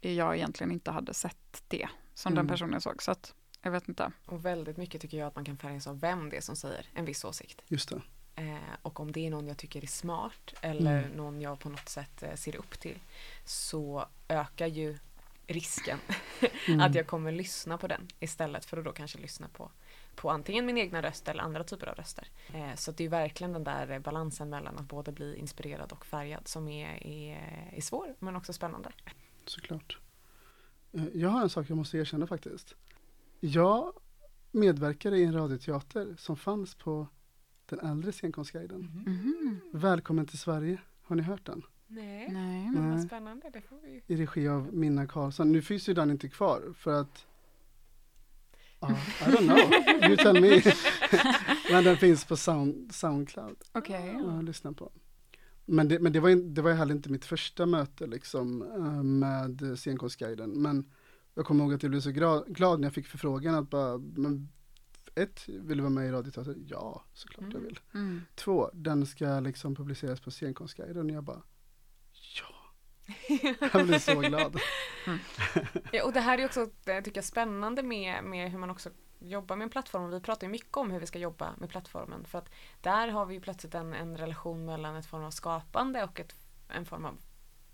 jag 0.00 0.36
egentligen 0.36 0.72
inte 0.72 0.90
hade 0.90 1.14
sett 1.14 1.62
det 1.68 1.88
som 2.14 2.32
Mm. 2.32 2.46
den 2.46 2.52
personen 2.54 2.80
såg. 2.80 3.02
Så 3.02 3.10
att 3.10 3.34
jag 3.62 3.70
vet 3.70 3.88
inte. 3.88 4.12
Och 4.26 4.44
väldigt 4.44 4.76
mycket 4.76 5.00
tycker 5.00 5.18
jag 5.18 5.26
att 5.26 5.34
man 5.36 5.44
kan 5.44 5.56
färgas 5.56 5.86
av 5.86 6.00
vem 6.00 6.30
det 6.30 6.36
är 6.36 6.40
som 6.40 6.56
säger 6.56 6.86
en 6.94 7.04
viss 7.04 7.24
åsikt. 7.24 7.62
Just 7.68 7.88
det. 7.88 8.02
Eh, 8.36 8.56
och 8.82 9.00
om 9.00 9.12
det 9.12 9.26
är 9.26 9.30
någon 9.30 9.46
jag 9.46 9.56
tycker 9.56 9.82
är 9.82 9.86
smart 9.86 10.54
eller 10.60 10.98
Mm. 10.98 11.10
någon 11.16 11.40
jag 11.40 11.58
på 11.58 11.68
något 11.68 11.88
sätt 11.88 12.22
eh, 12.22 12.34
ser 12.34 12.56
upp 12.56 12.80
till 12.80 12.98
så 13.44 14.06
ökar 14.28 14.66
ju 14.66 14.98
risken 15.46 15.98
Mm. 16.68 16.80
att 16.80 16.94
jag 16.94 17.06
kommer 17.06 17.32
lyssna 17.32 17.78
på 17.78 17.86
den 17.88 18.08
istället 18.20 18.64
för 18.64 18.76
att 18.76 18.84
då 18.84 18.92
kanske 18.92 19.18
lyssna 19.18 19.48
på, 19.48 19.70
på 20.14 20.30
antingen 20.30 20.66
min 20.66 20.78
egna 20.78 21.02
röst 21.02 21.28
eller 21.28 21.42
andra 21.42 21.64
typer 21.64 21.86
av 21.86 21.94
röster. 21.94 22.28
Eh, 22.54 22.74
så 22.74 22.92
det 22.92 23.04
är 23.04 23.08
verkligen 23.08 23.52
den 23.52 23.64
där 23.64 23.90
eh, 23.90 23.98
balansen 23.98 24.48
mellan 24.50 24.78
att 24.78 24.88
både 24.88 25.12
bli 25.12 25.36
inspirerad 25.36 25.92
och 25.92 26.06
färgad 26.06 26.48
som 26.48 26.68
är, 26.68 27.06
är, 27.06 27.70
är 27.72 27.80
svår 27.80 28.14
men 28.18 28.36
också 28.36 28.52
spännande. 28.52 28.90
Såklart. 29.44 29.98
Eh, 30.92 31.04
Jag 31.14 31.28
har 31.28 31.42
en 31.42 31.50
sak 31.50 31.70
jag 31.70 31.76
måste 31.76 31.98
erkänna 31.98 32.26
faktiskt. 32.26 32.74
Jag 33.40 33.92
medverkade 34.50 35.16
i 35.18 35.24
en 35.24 35.32
radioteater 35.34 36.14
som 36.18 36.36
fanns 36.36 36.74
på 36.74 37.06
den 37.66 37.80
äldre 37.80 38.12
scenkonstguiden. 38.12 38.80
Mhm. 39.06 39.60
Välkommen 39.72 40.26
till 40.26 40.38
Sverige. 40.38 40.78
Har 41.02 41.16
ni 41.16 41.22
hört 41.22 41.46
den? 41.46 41.62
Nej, 41.86 42.28
Nej. 42.32 42.70
men 42.70 42.90
vad 42.90 43.02
spännande. 43.02 43.50
Det 43.52 43.60
får 43.60 43.78
vi. 43.84 44.02
I 44.06 44.16
regi 44.16 44.48
av 44.48 44.74
Minna 44.74 45.06
Karlsson. 45.06 45.52
Nu 45.52 45.62
finns 45.62 45.88
ju 45.88 45.94
den 45.94 46.10
inte 46.10 46.28
kvar 46.28 46.62
för 46.76 47.00
att 47.00 47.26
Ja, 48.80 48.90
I 48.90 49.24
don't 49.24 49.38
know. 49.38 49.58
You 50.10 50.16
tell 50.16 50.40
me. 50.40 50.62
Men 51.70 51.84
den 51.84 51.96
finns 51.96 52.24
på 52.24 52.36
sound, 52.36 52.94
Soundcloud. 52.94 53.56
Okej. 53.72 54.20
Ja, 54.24 54.40
lyssna 54.40 54.72
på. 54.72 54.92
Men, 55.64 55.88
det, 55.88 55.98
men 55.98 56.12
det, 56.12 56.20
var, 56.20 56.30
det 56.54 56.62
var 56.62 56.70
ju 56.70 56.76
heller 56.76 56.94
inte 56.94 57.10
mitt 57.10 57.24
första 57.24 57.66
möte 57.66 58.06
liksom, 58.06 58.62
eh, 58.62 59.02
med 59.02 59.78
scenkonstguiden. 59.78 60.50
Men 60.50 60.84
jag 61.34 61.46
kommer 61.46 61.64
ihåg 61.64 61.74
att 61.74 61.82
jag 61.82 61.90
blev 61.90 62.00
så 62.00 62.10
gra- 62.10 62.52
glad 62.52 62.80
när 62.80 62.86
jag 62.86 62.94
fick 62.94 63.06
förfrågan 63.06 63.54
att 63.54 63.70
bara, 63.70 63.98
men 63.98 64.48
ett, 65.14 65.48
vill 65.48 65.76
du 65.76 65.82
vara 65.82 65.90
med 65.90 66.06
i 66.08 66.10
Radioteater? 66.10 66.54
Ja, 66.66 67.04
såklart 67.12 67.42
jag 67.44 67.50
Mm. 67.54 67.64
vill. 67.64 67.80
Mm. 67.94 68.22
Två, 68.34 68.70
den 68.74 69.06
ska 69.06 69.40
liksom 69.40 69.74
publiceras 69.74 70.20
på 70.20 70.30
scenkonstguiden. 70.30 71.10
Och 71.10 71.16
jag 71.16 71.24
bara, 71.24 71.42
ja. 72.40 72.46
Jag 73.72 73.86
blev 73.86 73.98
så 73.98 74.20
glad. 74.20 74.56
Ja, 75.92 76.04
och 76.04 76.12
det 76.12 76.20
här 76.20 76.38
är 76.38 76.44
också, 76.46 76.68
det 76.84 77.02
tycker 77.02 77.18
jag, 77.18 77.24
spännande 77.24 77.82
med, 77.82 78.24
med 78.24 78.50
hur 78.50 78.58
man 78.58 78.70
också 78.70 78.90
jobbar 79.18 79.56
med 79.56 79.64
en 79.64 79.70
plattform. 79.70 80.10
Vi 80.10 80.20
pratar 80.20 80.46
ju 80.46 80.50
mycket 80.50 80.76
om 80.76 80.90
hur 80.90 81.00
vi 81.00 81.06
ska 81.06 81.18
jobba 81.18 81.54
med 81.58 81.68
plattformen. 81.70 82.24
För 82.24 82.38
att 82.38 82.50
där 82.80 83.08
har 83.08 83.26
vi 83.26 83.34
ju 83.34 83.40
plötsligt 83.40 83.74
en, 83.74 83.94
en 83.94 84.16
relation 84.16 84.64
mellan 84.64 84.96
ett 84.96 85.06
form 85.06 85.24
av 85.24 85.30
skapande 85.30 86.04
och 86.04 86.20
ett, 86.20 86.34
en 86.68 86.84
form 86.86 87.04
av 87.04 87.18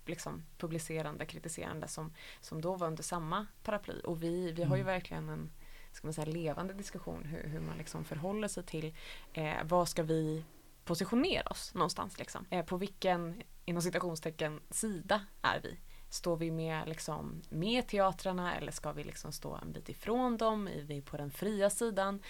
liksom, 0.05 0.43
publicerande, 0.57 1.25
kritiserande 1.25 1.87
som, 1.87 2.13
som 2.41 2.61
då 2.61 2.75
var 2.75 2.87
under 2.87 3.03
samma 3.03 3.45
paraply. 3.63 3.99
Och 3.99 4.23
vi, 4.23 4.51
vi 4.51 4.63
har 4.63 4.75
ju 4.75 4.81
Mm. 4.81 4.93
verkligen 4.93 5.29
en 5.29 5.49
ska 5.91 6.07
man 6.07 6.13
säga, 6.13 6.25
levande 6.25 6.73
diskussion 6.73 7.25
hur, 7.25 7.49
hur 7.49 7.59
man 7.59 7.77
liksom 7.77 8.03
förhåller 8.03 8.47
sig 8.47 8.63
till 8.63 8.95
eh, 9.33 9.63
vad 9.63 9.89
ska 9.89 10.03
vi 10.03 10.43
positionera 10.85 11.47
oss 11.49 11.73
någonstans 11.73 12.19
liksom. 12.19 12.45
Eh, 12.49 12.65
på 12.65 12.77
vilken, 12.77 13.43
inom 13.65 13.81
citationstecken, 13.81 14.59
sida 14.69 15.21
är 15.41 15.59
vi? 15.59 15.77
Står 16.09 16.37
vi 16.37 16.51
med, 16.51 16.89
liksom, 16.89 17.41
med 17.49 17.87
teatrarna 17.87 18.55
eller 18.55 18.71
ska 18.71 18.91
vi 18.91 19.03
liksom 19.03 19.31
stå 19.31 19.55
en 19.55 19.71
bit 19.71 19.89
ifrån 19.89 20.37
dem? 20.37 20.67
Är 20.67 20.81
vi 20.81 21.01
på 21.01 21.17
den 21.17 21.31
fria 21.31 21.69
sidan? 21.69 22.21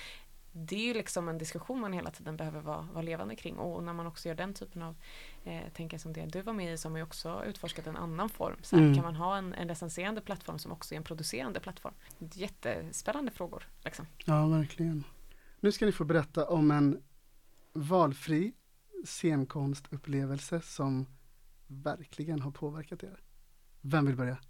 Det 0.52 0.76
är 0.76 0.86
ju 0.86 0.94
liksom 0.94 1.30
en 1.30 1.38
diskussion 1.38 1.80
man 1.80 1.94
hela 1.94 2.12
tiden 2.12 2.38
behöver 2.38 2.62
vara, 2.62 2.88
vara 2.92 3.02
levande 3.02 3.36
kring 3.36 3.58
och 3.58 3.84
när 3.84 3.94
man 3.94 4.08
också 4.08 4.28
gör 4.28 4.36
den 4.36 4.54
typen 4.54 4.82
av 4.82 4.96
eh, 5.44 5.70
tänker 5.74 5.98
som 5.98 6.14
det 6.14 6.26
du 6.26 6.42
var 6.42 6.54
med 6.54 6.74
i 6.74 6.78
som 6.78 6.96
har 6.96 7.02
också 7.02 7.44
utforskat 7.46 7.88
en 7.88 7.98
annan 7.98 8.30
form. 8.30 8.58
Så 8.62 8.76
här, 8.76 8.84
Mm. 8.84 8.96
Kan 8.96 9.04
man 9.04 9.16
ha 9.16 9.38
en, 9.38 9.54
en 9.54 9.68
recenserande 9.68 10.22
plattform 10.22 10.60
som 10.60 10.72
också 10.72 10.96
är 10.96 10.98
en 10.98 11.04
producerande 11.04 11.60
plattform? 11.60 11.94
Jättespännande 12.20 13.32
frågor. 13.32 13.68
Liksom. 13.84 14.08
Ja, 14.26 14.48
verkligen. 14.48 15.04
Nu 15.60 15.72
ska 15.72 15.86
ni 15.86 15.92
få 15.92 16.04
berätta 16.04 16.48
om 16.48 16.72
en 16.72 17.04
valfri 17.74 18.54
scenkonstupplevelse 19.06 20.62
som 20.62 21.06
verkligen 21.68 22.42
har 22.42 22.52
påverkat 22.52 23.04
er. 23.04 23.20
Vem 23.82 24.06
vill 24.06 24.16
börja? 24.16 24.38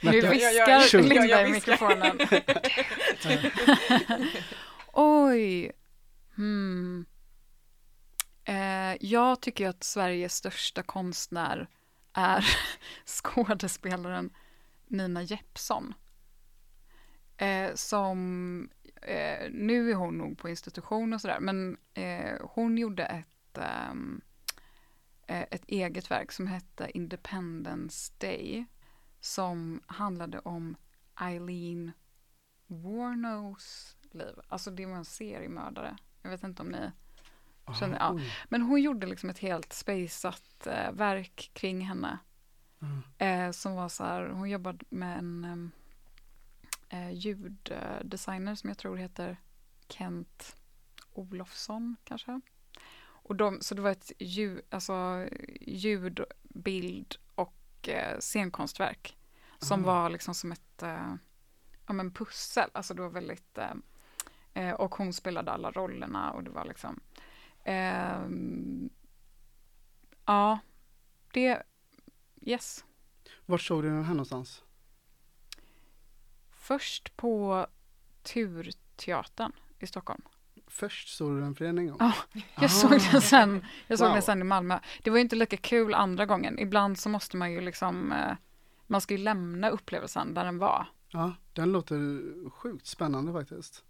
Nu 0.00 0.20
viskar. 0.20 1.02
Linda 1.02 1.26
Jag 1.26 1.48
i 1.48 1.52
mikrofonen. 1.52 2.18
Oj. 4.92 5.72
Hmm. 6.34 7.06
Eh, 8.50 8.96
jag 9.00 9.40
tycker 9.40 9.68
att 9.68 9.84
Sveriges 9.84 10.34
största 10.34 10.82
konstnär 10.82 11.68
är 12.12 12.44
skådespelaren 13.06 14.30
Nina 14.86 15.22
Jeppsson. 15.22 15.94
Eh, 17.36 17.74
som, 17.74 18.70
eh, 19.02 19.50
nu 19.50 19.90
är 19.90 19.94
hon 19.94 20.18
nog 20.18 20.38
på 20.38 20.48
institution 20.48 21.12
och 21.12 21.20
sådär, 21.20 21.40
men 21.40 21.76
hon 22.40 22.78
gjorde 22.78 23.04
ett, 23.04 23.58
ehm, 23.58 24.20
ett 25.26 25.64
eget 25.66 26.10
verk 26.10 26.32
som 26.32 26.46
hette 26.46 26.90
Independence 26.94 28.12
Day 28.18 28.66
som 29.20 29.82
handlade 29.86 30.38
om 30.38 30.76
Eileen 31.20 31.92
Warnos 32.66 33.96
liv. 34.10 34.34
Alltså 34.48 34.70
det 34.70 34.86
var 34.86 34.96
en 34.96 35.04
seriemördare. 35.04 35.96
Jag 36.22 36.30
vet 36.30 36.44
inte 36.44 36.62
om 36.62 36.68
ni 36.68 36.90
känner, 37.78 37.98
ja. 37.98 38.18
Men 38.48 38.62
hon 38.62 38.82
gjorde 38.82 39.06
liksom 39.06 39.30
ett 39.30 39.38
helt 39.38 39.72
spejsat 39.72 40.66
eh, 40.66 40.92
verk 40.92 41.50
kring 41.52 41.80
henne. 41.80 42.18
Mm. 42.82 43.02
Eh, 43.18 43.52
som 43.52 43.74
var 43.74 43.88
så 43.88 44.04
här, 44.04 44.28
hon 44.28 44.50
jobbade 44.50 44.84
med 44.88 45.18
en 45.18 45.44
em, 45.44 45.70
eh, 46.88 47.10
ljuddesigner 47.12 48.54
som 48.54 48.68
jag 48.70 48.78
tror 48.78 48.96
heter 48.96 49.36
Kent 49.88 50.56
Olofsson 51.12 51.96
kanske. 52.04 52.40
Och 53.02 53.36
de, 53.36 53.58
så 53.60 53.74
det 53.74 53.82
var 53.82 53.90
ett 53.90 54.12
ljud, 54.18 54.60
alltså, 54.70 55.28
ljud, 55.60 56.20
bild 56.42 57.14
och 57.34 57.88
eh, 57.88 58.18
scenkonstverk. 58.18 59.16
Som 59.58 59.84
Ah. 59.84 59.86
var 59.86 60.10
liksom 60.10 60.34
som 60.34 60.52
ett 60.52 60.82
eh, 60.82 61.14
ja, 61.86 61.92
men 61.92 62.12
pussel. 62.12 62.70
Alltså 62.72 62.94
det 62.94 63.02
var 63.02 63.10
väldigt 63.10 63.58
eh, 63.58 63.72
eh, 64.54 64.74
och 64.74 64.94
hon 64.94 65.12
spelade 65.12 65.52
alla 65.52 65.70
rollerna 65.70 66.30
och 66.32 66.44
det 66.44 66.50
var 66.50 66.64
liksom 66.64 67.00
ehm, 67.64 68.90
ja, 70.26 70.58
det 71.32 71.62
yes. 72.42 72.84
Var 73.46 73.58
såg 73.58 73.82
du 73.82 73.88
den 73.88 74.04
här 74.04 74.14
någonstans? 74.14 74.62
Först 76.50 77.16
på 77.16 77.66
Turteatern 78.22 79.52
i 79.78 79.86
Stockholm. 79.86 80.22
Först 80.66 81.08
såg 81.16 81.30
du 81.36 81.40
den 81.40 81.54
för 81.54 81.64
en 81.64 81.86
gång? 81.86 81.96
Ja, 82.00 82.12
Jag 82.54 82.64
Ah. 82.64 82.68
såg 82.68 82.90
den 82.90 83.20
sen, 83.20 83.64
jag 83.86 83.98
såg 83.98 84.06
Wow. 84.08 84.14
den 84.14 84.22
sen 84.22 84.40
i 84.40 84.44
Malmö. 84.44 84.78
Det 85.02 85.10
var 85.10 85.16
ju 85.16 85.22
inte 85.22 85.36
lika 85.36 85.56
kul 85.56 85.94
andra 85.94 86.26
gången. 86.26 86.58
Ibland 86.58 86.98
så 86.98 87.08
måste 87.08 87.36
man 87.36 87.52
ju 87.52 87.60
liksom, 87.60 88.12
eh, 88.12 88.36
man 88.86 89.00
ska 89.00 89.14
ju 89.14 89.18
lämna 89.18 89.68
upplevelsen 89.70 90.34
där 90.34 90.44
den 90.44 90.58
var. 90.58 90.86
Ja, 91.08 91.34
den 91.52 91.72
låter 91.72 92.50
sjukt 92.50 92.86
spännande 92.86 93.32
faktiskt. 93.32 93.84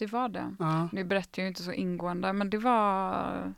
Det 0.00 0.12
var 0.12 0.28
det. 0.28 0.54
Ja, 0.58 0.88
Nu 0.92 1.04
berättar 1.04 1.42
jag 1.42 1.44
ju 1.44 1.48
inte 1.48 1.62
så 1.62 1.72
ingående, 1.72 2.32
men 2.32 2.50
det 2.50 2.58
var, 2.58 3.54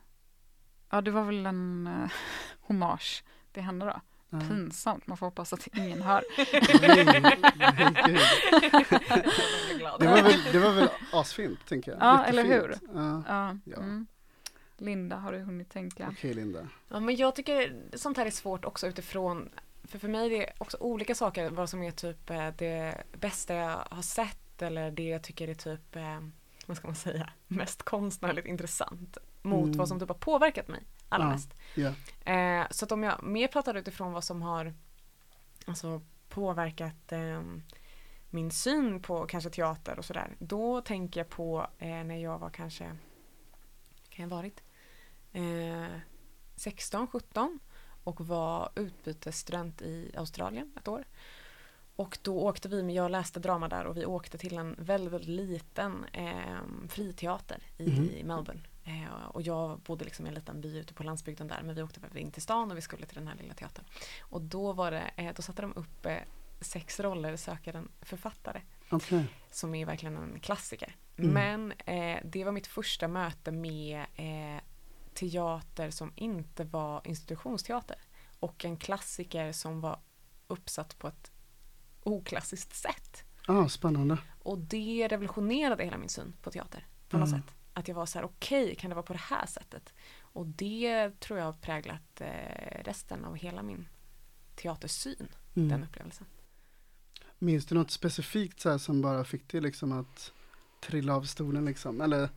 ja 0.91 1.01
det 1.01 1.11
var 1.11 1.25
väl 1.25 1.47
en 1.47 1.87
eh, 1.87 2.11
hommage 2.61 3.25
till 3.53 3.63
henne 3.63 3.85
då. 3.85 4.01
ja. 4.31 4.41
Pinsamt, 4.41 5.07
man 5.07 5.17
får 5.17 5.27
hoppas 5.27 5.53
att 5.53 5.67
ingen 5.67 6.03
hör. 6.03 6.23
Det 9.99 10.07
var 10.07 10.23
väl, 10.23 10.41
det 10.53 10.59
var 10.59 10.73
väl 10.73 10.89
asfint, 11.13 11.67
tänker 11.69 11.91
jag. 11.93 12.01
Ja, 12.01 12.25
eller 12.25 12.45
hur? 12.45 12.69
Jättefint. 12.69 12.91
Ja. 12.95 13.23
Ja. 13.65 13.77
Mm. 13.77 14.07
Linda, 14.77 15.17
har 15.17 15.33
du 15.33 15.39
hunnit 15.39 15.71
tänka? 15.71 16.09
Okej, 16.11 16.35
Linda. 16.35 16.69
Ja, 16.89 17.01
men 17.01 17.17
jag 17.17 17.35
tycker 17.35 17.77
sånt 17.95 18.17
här 18.17 18.27
är 18.27 18.31
svårt 18.31 18.65
också 18.65 18.87
utifrån, 18.87 19.49
för 19.85 19.99
för 19.99 20.09
mig 20.09 20.27
är 20.35 20.39
det 20.39 20.53
också 20.59 20.77
olika 20.81 21.15
saker 21.15 21.51
vad 21.51 21.71
som 21.71 21.83
är 21.83 21.91
typ 21.91 22.31
eh, 22.31 22.49
det 22.59 22.95
bästa 23.21 23.55
jag 23.55 23.79
har 23.91 24.03
sett 24.03 24.42
eller 24.63 24.91
det 24.91 25.09
jag 25.09 25.23
tycker 25.23 25.49
är 25.49 25.55
typ, 25.55 25.97
eh, 25.97 26.21
vad 26.67 26.77
ska 26.77 26.87
man 26.89 26.95
säga, 26.97 27.33
mest 27.47 27.83
konstnärligt 27.83 28.47
intressant 28.47 29.19
mot 29.43 29.65
Mm. 29.67 29.79
vad 29.79 29.89
som 29.89 30.01
typ 30.01 30.09
har 30.09 30.17
påverkat 30.17 30.69
mig 30.69 30.83
allra 31.09 31.27
Ja. 31.27 31.31
mest. 31.33 31.55
Ja. 31.75 31.93
Eh, 32.33 32.67
så 32.71 32.85
att 32.85 32.93
om 32.93 33.03
jag 33.03 33.23
mer 33.23 33.49
pratar 33.49 33.75
utifrån 33.75 34.13
vad 34.13 34.25
som 34.25 34.43
har 34.43 34.75
alltså, 35.67 36.01
påverkat 36.29 37.13
eh, 37.13 37.43
min 38.31 38.51
syn 38.51 39.03
på 39.03 39.27
kanske 39.27 39.51
teater 39.51 39.99
och 39.99 40.05
sådär. 40.05 40.37
Då 40.39 40.81
tänker 40.81 41.21
jag 41.21 41.29
på 41.29 41.67
eh, 41.79 41.89
när 42.05 42.17
jag 42.17 42.39
var 42.39 42.51
kanske, 42.51 42.85
kan 44.09 44.23
jag 44.25 44.29
ha 44.31 44.37
varit, 44.37 44.63
eh, 45.33 45.99
16, 46.57 47.07
17 47.07 47.59
och 48.05 48.27
var 48.27 48.71
utbytesstudent 48.75 49.83
i 49.83 50.13
Australien 50.17 50.73
ett 50.77 50.89
år. 50.89 51.05
Och 51.97 52.19
då 52.23 52.39
åkte 52.41 52.69
vi, 52.69 52.83
med- 52.83 52.95
jag 52.95 53.11
läste 53.11 53.41
drama 53.41 53.69
där 53.69 53.85
och 53.85 53.97
vi 53.97 54.07
åkte 54.07 54.39
till 54.39 54.59
en 54.59 54.75
väldigt, 54.79 55.13
väldigt 55.13 55.29
liten 55.31 56.05
eh, 56.13 56.59
friteater 56.89 57.63
i, 57.79 57.91
Mhm. 57.91 58.05
i 58.11 58.25
Melbourne. 58.25 58.61
Eh, 58.85 59.25
och 59.29 59.43
jag 59.43 59.79
bodde 59.81 60.05
liksom 60.05 60.27
i 60.27 60.29
en 60.29 60.35
liten 60.35 60.61
by 60.61 60.79
ute 60.79 60.95
på 60.95 61.03
landsbygden 61.03 61.49
där 61.49 61.63
men 61.63 61.75
vi 61.75 61.83
åkte 61.83 62.01
in 62.19 62.31
till 62.31 62.43
stan 62.43 62.71
och 62.71 62.77
vi 62.77 62.81
skulle 62.81 63.07
till 63.07 63.17
den 63.19 63.29
här 63.29 63.35
lilla 63.37 63.55
teatern. 63.55 63.85
Och 64.21 64.41
då 64.43 64.73
var 64.73 64.91
det, 64.91 65.11
eh, 65.17 65.33
då 65.37 65.43
satte 65.43 65.63
de 65.63 65.73
upp 65.77 66.07
eh, 66.07 66.17
sex 66.61 67.01
roller 67.01 67.37
söker 67.37 67.75
en 67.77 67.89
författare 68.01 68.61
Okej. 68.91 69.25
som 69.51 69.75
är 69.75 69.87
verkligen 69.87 70.17
en 70.17 70.41
klassiker. 70.41 70.97
Mm. 71.17 71.31
Men 71.33 71.73
eh, 71.73 72.21
det 72.25 72.45
var 72.45 72.53
mitt 72.53 72.67
första 72.67 73.09
möte 73.09 73.53
med 73.53 74.05
eh, 74.17 74.63
teater 75.15 75.91
som 75.91 76.13
inte 76.17 76.65
var 76.65 77.01
institutionsteater. 77.05 77.97
Och 78.41 78.65
en 78.65 78.77
klassiker 78.77 79.53
som 79.53 79.81
var 79.81 80.01
uppsatt 80.47 80.99
på 80.99 81.09
ett 81.09 81.32
oklassiskt 82.03 82.75
sätt. 82.77 83.25
Ah, 83.47 83.69
spännande. 83.69 84.19
Och 84.43 84.59
det 84.59 85.09
revolutionerade 85.11 85.85
hela 85.85 85.99
min 85.99 86.09
syn 86.09 86.33
på 86.43 86.51
teater 86.51 86.87
på 87.09 87.19
något 87.19 87.29
Mm. 87.29 87.41
sätt. 87.43 87.55
Att 87.75 87.89
jag 87.89 87.95
var 87.95 88.07
så 88.07 88.19
här, 88.19 88.25
okej, 88.27 88.75
kan 88.75 88.89
det 88.91 88.95
vara 88.95 89.07
på 89.07 89.13
det 89.13 89.19
här 89.19 89.47
sättet? 89.47 89.93
Och 90.21 90.47
det 90.47 91.21
tror 91.21 91.39
jag 91.39 91.47
har 91.47 91.53
präglat 91.53 92.21
eh, 92.21 92.83
resten 92.85 93.25
av 93.25 93.37
hela 93.37 93.63
min 93.63 93.89
teatersyn, 94.57 95.29
Mm. 95.55 95.69
den 95.69 95.85
upplevelsen. 95.85 96.27
Minns 97.39 97.67
du 97.67 97.75
något 97.75 97.91
specifikt 97.91 98.61
så 98.61 98.79
som 98.79 99.03
bara 99.03 99.25
fick 99.25 99.49
dig 99.53 99.61
liksom 99.61 99.93
att 99.93 100.33
trilla 100.81 101.17
av 101.17 101.23
stolen 101.23 101.65
liksom? 101.65 102.01
Eller? 102.01 102.29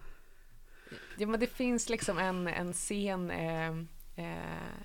Ja, 1.18 1.28
men 1.28 1.40
det 1.40 1.48
finns 1.48 1.90
liksom 1.90 2.18
en, 2.18 2.48
en 2.48 2.74
scen 2.74 3.32
eh, 3.32 3.70
eh, 4.16 4.78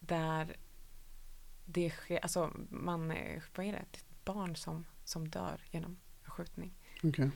där 0.00 0.56
det 1.64 1.90
sker, 1.90 2.18
alltså 2.18 2.50
man, 2.70 3.10
eh, 3.10 3.42
vad 3.56 3.66
är 3.66 3.72
det, 3.72 3.78
det 3.78 3.96
är 3.96 4.00
ett 4.00 4.24
barn 4.24 4.56
som, 4.56 4.86
som 5.04 5.28
dör 5.28 5.60
genom 5.70 5.96
en 6.24 6.30
skjutning. 6.30 6.74
Okej. 7.02 7.30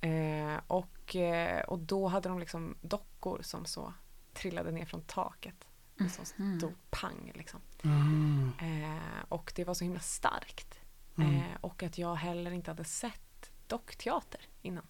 Eh, 0.00 0.60
och, 0.66 1.16
eh, 1.16 1.60
och 1.64 1.78
då 1.78 2.08
hade 2.08 2.28
de 2.28 2.38
liksom 2.38 2.76
dockor 2.80 3.42
som 3.42 3.64
så 3.64 3.94
trillade 4.32 4.70
ner 4.72 4.84
från 4.86 5.02
taket. 5.02 5.64
Och 6.00 6.10
så 6.10 6.42
Mhm. 6.42 6.58
stod 6.58 6.74
pang 6.90 7.32
liksom. 7.34 7.60
Ah, 7.84 8.64
Eh, 8.64 9.24
och 9.28 9.52
det 9.56 9.64
var 9.64 9.74
så 9.74 9.84
himla 9.84 10.00
starkt. 10.00 10.78
mm. 11.18 11.34
Eh, 11.36 11.56
och 11.60 11.82
att 11.82 11.98
jag 11.98 12.14
heller 12.14 12.50
inte 12.50 12.70
hade 12.70 12.84
sett 12.84 13.52
dockteater 13.66 14.40
innan. 14.62 14.86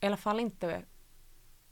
I 0.00 0.06
alla 0.06 0.16
fall 0.16 0.40
inte 0.40 0.84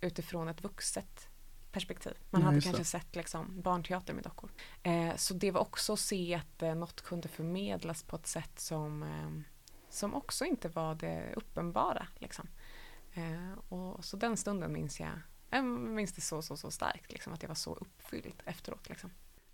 utifrån 0.01 0.49
ett 0.49 0.63
vuxet 0.65 1.29
perspektiv. 1.75 2.13
Man 2.31 2.41
Ja, 2.41 2.47
hade 2.47 2.61
kanske 2.61 2.85
sett 2.85 3.17
liksom 3.17 3.63
barnteater 3.63 4.15
med 4.15 4.25
dockor. 4.25 4.51
Eh, 4.83 5.17
så 5.17 5.35
det 5.35 5.51
var 5.51 5.61
också 5.61 5.93
att 5.93 6.01
se 6.01 6.35
att 6.35 6.63
eh, 6.63 6.75
något 6.75 7.03
kunde 7.03 7.29
förmedlas 7.29 8.03
på 8.03 8.17
ett 8.17 8.27
sätt 8.27 8.61
som, 8.61 9.03
eh, 9.03 9.31
som 9.91 10.15
också 10.15 10.45
inte 10.45 10.69
var 10.69 10.95
det 10.95 11.33
uppenbara. 11.37 12.07
Liksom. 12.19 12.49
Eh, 13.15 13.59
och, 13.73 14.05
så 14.05 14.17
den 14.17 14.37
stunden 14.37 14.73
minns 14.73 15.01
jag 15.01 15.11
jag 15.51 15.65
minns 15.65 16.13
det 16.13 16.21
så, 16.21 16.43
så, 16.43 16.57
så 16.57 16.71
starkt, 16.71 17.13
liksom, 17.13 17.33
att 17.33 17.43
jag 17.43 17.49
var 17.49 17.55
så 17.55 17.75
uppfylld 17.75 18.43
efteråt. 18.45 18.89
Liksom. 18.89 19.11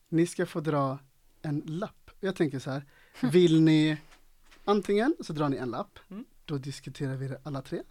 Ni 0.09 0.27
ska 0.27 0.47
få 0.47 0.61
dra 0.61 0.99
en 1.43 1.63
lapp. 1.67 2.11
Jag 2.21 2.37
tänker 2.37 2.59
så 2.59 2.71
här, 2.71 2.85
vill 3.21 3.63
ni 3.63 3.99
Antingen 4.65 5.17
så 5.21 5.33
drar 5.33 5.49
ni 5.49 5.57
en 5.57 5.71
lapp, 5.71 5.99
Mm. 6.11 6.25
då 6.45 6.59
diskuterar 6.59 7.17
vi 7.17 7.29
det 7.29 7.41
alla 7.45 7.63
tre. 7.63 7.83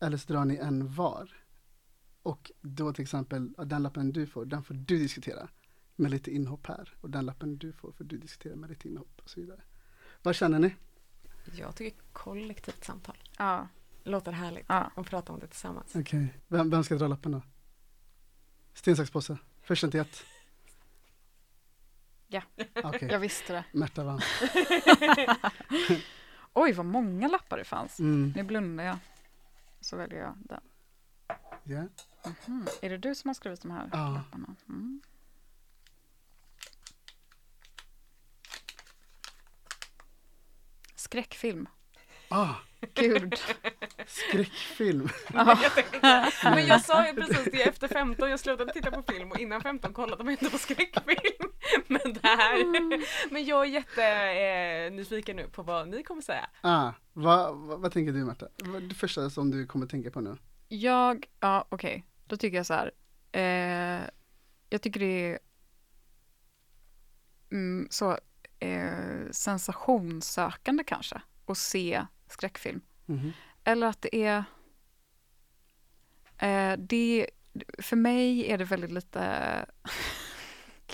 Eller 0.00 0.16
så 0.16 0.32
drar 0.32 0.44
ni 0.44 0.56
en 0.56 0.94
var. 0.94 1.45
Och 2.26 2.50
då 2.60 2.92
till 2.92 3.02
exempel, 3.02 3.52
den 3.52 3.82
lappen 3.82 4.12
du 4.12 4.26
får, 4.26 4.44
den 4.44 4.62
får 4.62 4.74
du 4.74 4.98
diskutera 4.98 5.48
med 5.96 6.10
lite 6.10 6.30
inhopp 6.30 6.66
här. 6.66 6.94
Och 7.00 7.10
den 7.10 7.26
lappen 7.26 7.58
du 7.58 7.72
får 7.72 7.92
får 7.92 8.04
du 8.04 8.18
diskutera 8.18 8.56
med 8.56 8.70
lite 8.70 8.88
inhopp 8.88 9.20
och 9.22 9.30
så 9.30 9.40
vidare. 9.40 9.60
Vad 10.22 10.34
känner 10.34 10.58
ni? 10.58 10.74
Jag 11.52 11.76
tycker 11.76 12.02
kollektivt 12.12 12.84
samtal 12.84 13.16
Ja. 13.38 13.68
låter 14.04 14.32
härligt. 14.32 14.64
ja. 14.68 14.90
Och 14.94 15.06
prata 15.06 15.32
om 15.32 15.40
det 15.40 15.46
tillsammans. 15.46 15.96
Okej, 15.96 16.34
vem, 16.48 16.70
vem 16.70 16.84
ska 16.84 16.94
dra 16.94 17.06
lappen 17.08 17.32
då? 17.32 17.42
Sten, 18.74 18.96
sax, 18.96 19.10
påse. 19.10 19.38
Först 19.62 19.90
till 19.90 20.00
ett. 20.00 20.24
Ja. 22.28 22.42
Okej, 22.84 23.08
Jag 23.10 23.18
visste 23.18 23.52
det. 23.52 23.64
Märta 23.72 24.04
vann. 24.04 24.20
Oj, 26.52 26.72
vad 26.72 26.86
många 26.86 27.28
lappar 27.28 27.58
det 27.58 27.64
fanns. 27.64 27.98
Mm. 27.98 28.32
Nu 28.36 28.42
blundar 28.42 28.84
jag. 28.84 28.98
Så 29.80 29.96
väljer 29.96 30.18
jag 30.20 30.34
den. 30.44 30.60
Ja. 31.64 31.84
Mhm. 32.46 32.66
Är 32.82 32.90
det 32.90 32.98
du 32.98 33.14
som 33.14 33.28
har 33.28 33.34
skrivit 33.34 33.62
de 33.62 33.70
här 33.70 33.88
Ja. 33.92 34.08
lapparna? 34.08 34.54
Mm. 34.68 35.00
Skräckfilm. 40.94 41.68
Ah, 42.28 42.54
Gud. 42.94 43.34
skräckfilm. 44.06 45.08
Ja. 45.34 45.58
Men 46.44 46.66
jag 46.66 46.80
sa 46.84 47.06
ju 47.06 47.14
precis 47.14 47.44
det 47.52 47.62
efter 47.62 47.88
15, 47.88 48.30
jag 48.30 48.40
slutade 48.40 48.72
titta 48.72 48.90
på 48.90 49.02
film 49.12 49.30
och 49.30 49.38
innan 49.38 49.60
15 49.60 49.92
kollade 49.92 50.24
man 50.24 50.30
inte 50.30 50.50
på 50.50 50.58
skräckfilm. 50.58 51.50
Men 51.86 52.12
det 52.12 52.28
här, 52.28 53.32
men 53.32 53.44
jag 53.44 53.62
är 53.66 53.70
jätte 53.70 54.04
eh, 54.06 54.92
nyfiken 54.92 55.36
nu 55.36 55.48
på 55.48 55.62
vad 55.62 55.88
ni 55.88 56.02
kommer 56.02 56.22
säga. 56.22 56.50
Ah, 56.60 56.92
vad, 57.12 57.56
vad, 57.56 57.80
vad 57.80 57.92
tänker 57.92 58.12
du 58.12 58.24
Märta? 58.24 58.46
Är 58.46 58.80
det 58.80 58.94
första 58.94 59.30
som 59.30 59.50
du 59.50 59.66
kommer 59.66 59.86
tänka 59.86 60.10
på 60.10 60.20
nu? 60.20 60.36
Jag, 60.68 61.26
ja 61.40 61.66
okej, 61.68 62.04
då 62.26 62.36
tycker 62.36 62.56
jag 62.56 62.66
så 62.66 62.74
här. 62.74 62.90
Eh, 63.32 64.08
jag 64.70 64.82
tycker 64.82 65.00
det 65.00 65.06
är 65.06 65.38
mm, 67.50 67.88
så 67.90 68.18
eh, 68.58 69.30
sensationssökande 69.30 70.84
kanske 70.84 71.20
att 71.46 71.58
se 71.58 72.06
skräckfilm. 72.28 72.80
Mhm. 73.06 73.32
Eller 73.64 73.86
att 73.86 74.02
det 74.02 74.16
är... 74.16 74.44
Eh, 76.38 76.78
det, 76.78 77.26
för 77.78 77.96
mig 77.96 78.52
är 78.52 78.58
det 78.58 78.64
väldigt 78.64 78.92
lite... 78.92 79.66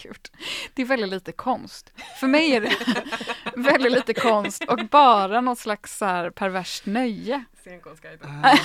Gud. 0.02 0.28
Det 0.74 0.82
är 0.82 0.86
väldigt 0.86 1.10
lite 1.10 1.32
konst. 1.32 1.92
För 2.20 2.26
mig 2.26 2.52
är 2.56 2.60
det 2.60 2.76
väldigt 3.56 3.92
lite 3.92 4.14
konst 4.14 4.64
och 4.64 4.78
bara 4.90 5.40
något 5.40 5.58
slags 5.58 5.98
så 5.98 6.04
här 6.04 6.30
perverst 6.30 6.86
nöje. 6.86 7.44
Scenkonstguiden. 7.60 8.44
Ah. 8.44 8.56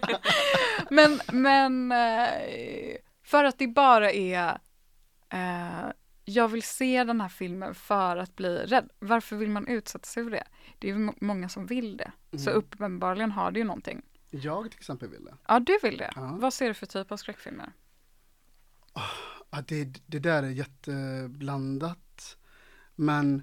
Men, 0.90 1.20
men 1.32 1.92
eh, 1.92 2.96
för 3.24 3.44
att 3.44 3.58
det 3.58 3.66
bara 3.66 4.12
är... 4.12 4.58
Eh, 5.32 5.88
jag 6.24 6.48
vill 6.48 6.62
se 6.62 7.04
den 7.04 7.20
här 7.20 7.28
filmen 7.28 7.74
för 7.74 8.16
att 8.16 8.36
bli 8.36 8.56
rädd. 8.58 8.88
Varför 8.98 9.36
vill 9.36 9.50
man 9.50 9.66
utsätta 9.68 10.04
sig 10.06 10.24
för 10.24 10.30
det? 10.30 10.44
Det 10.78 10.90
är 10.90 11.24
många 11.24 11.48
som 11.48 11.66
vill 11.66 11.96
det. 11.96 12.12
Så 12.38 12.50
Mm. 12.50 12.58
uppenbarligen 12.58 13.30
har 13.32 13.50
det 13.50 13.58
ju 13.58 13.64
någonting. 13.64 14.02
Jag 14.30 14.70
till 14.70 14.78
exempel 14.78 15.08
vill 15.08 15.24
det. 15.24 15.34
Ja, 15.48 15.58
du 15.60 15.78
vill 15.82 15.96
det. 15.96 16.12
Ja. 16.16 16.36
Vad 16.40 16.54
ser 16.54 16.68
du 16.68 16.74
för 16.74 16.86
typ 16.86 17.12
av 17.12 17.16
skräckfilmer? 17.16 17.72
Ja, 19.50 19.62
det, 19.68 20.00
det 20.06 20.18
där 20.18 20.42
är 20.42 20.50
jätteblandat. 20.50 22.36
Men, 22.94 23.42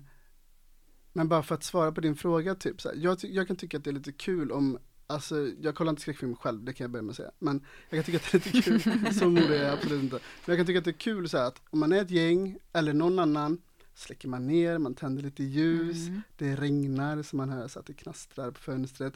men 1.13 1.27
bara 1.27 1.43
för 1.43 1.55
att 1.55 1.63
svara 1.63 1.91
på 1.91 2.01
din 2.01 2.15
fråga, 2.15 2.55
typ, 2.55 2.81
så 2.81 2.89
här, 2.89 2.95
jag, 2.95 3.17
jag 3.21 3.47
kan 3.47 3.55
tycka 3.55 3.77
att 3.77 3.83
det 3.83 3.89
är 3.89 3.93
lite 3.93 4.11
kul 4.11 4.51
om, 4.51 4.77
alltså 5.07 5.47
jag 5.61 5.75
kollar 5.75 5.89
inte 5.89 6.01
skräckfilm 6.01 6.35
själv, 6.35 6.63
det 6.63 6.73
kan 6.73 6.83
jag 6.83 6.91
börja 6.91 7.03
med 7.03 7.11
att 7.11 7.17
säga. 7.17 7.31
Men 7.39 7.65
jag 7.89 7.97
kan 7.97 8.03
tycka 8.03 8.17
att 8.17 8.31
det 8.31 8.55
är 8.55 8.55
lite 8.55 8.89
kul, 8.89 9.13
så 9.19 9.29
modig 9.29 9.49
är 9.51 9.63
jag 9.63 9.73
absolut 9.73 10.03
inte. 10.03 10.15
Men 10.15 10.21
jag 10.45 10.57
kan 10.57 10.65
tycka 10.65 10.79
att 10.79 10.85
det 10.85 10.91
är 10.91 10.99
kul 10.99 11.29
så 11.29 11.37
här 11.37 11.47
att 11.47 11.61
om 11.69 11.79
man 11.79 11.91
är 11.91 12.01
ett 12.01 12.11
gäng 12.11 12.57
eller 12.73 12.93
någon 12.93 13.19
annan, 13.19 13.61
släcker 13.95 14.27
man 14.27 14.47
ner, 14.47 14.77
man 14.77 14.95
tänder 14.95 15.23
lite 15.23 15.43
ljus, 15.43 16.07
Mm. 16.07 16.21
det 16.37 16.55
regnar 16.55 17.23
så 17.23 17.35
man 17.35 17.49
hör 17.49 17.67
så 17.67 17.79
att 17.79 17.85
det 17.85 17.93
knastrar 17.93 18.51
på 18.51 18.59
fönstret 18.59 19.13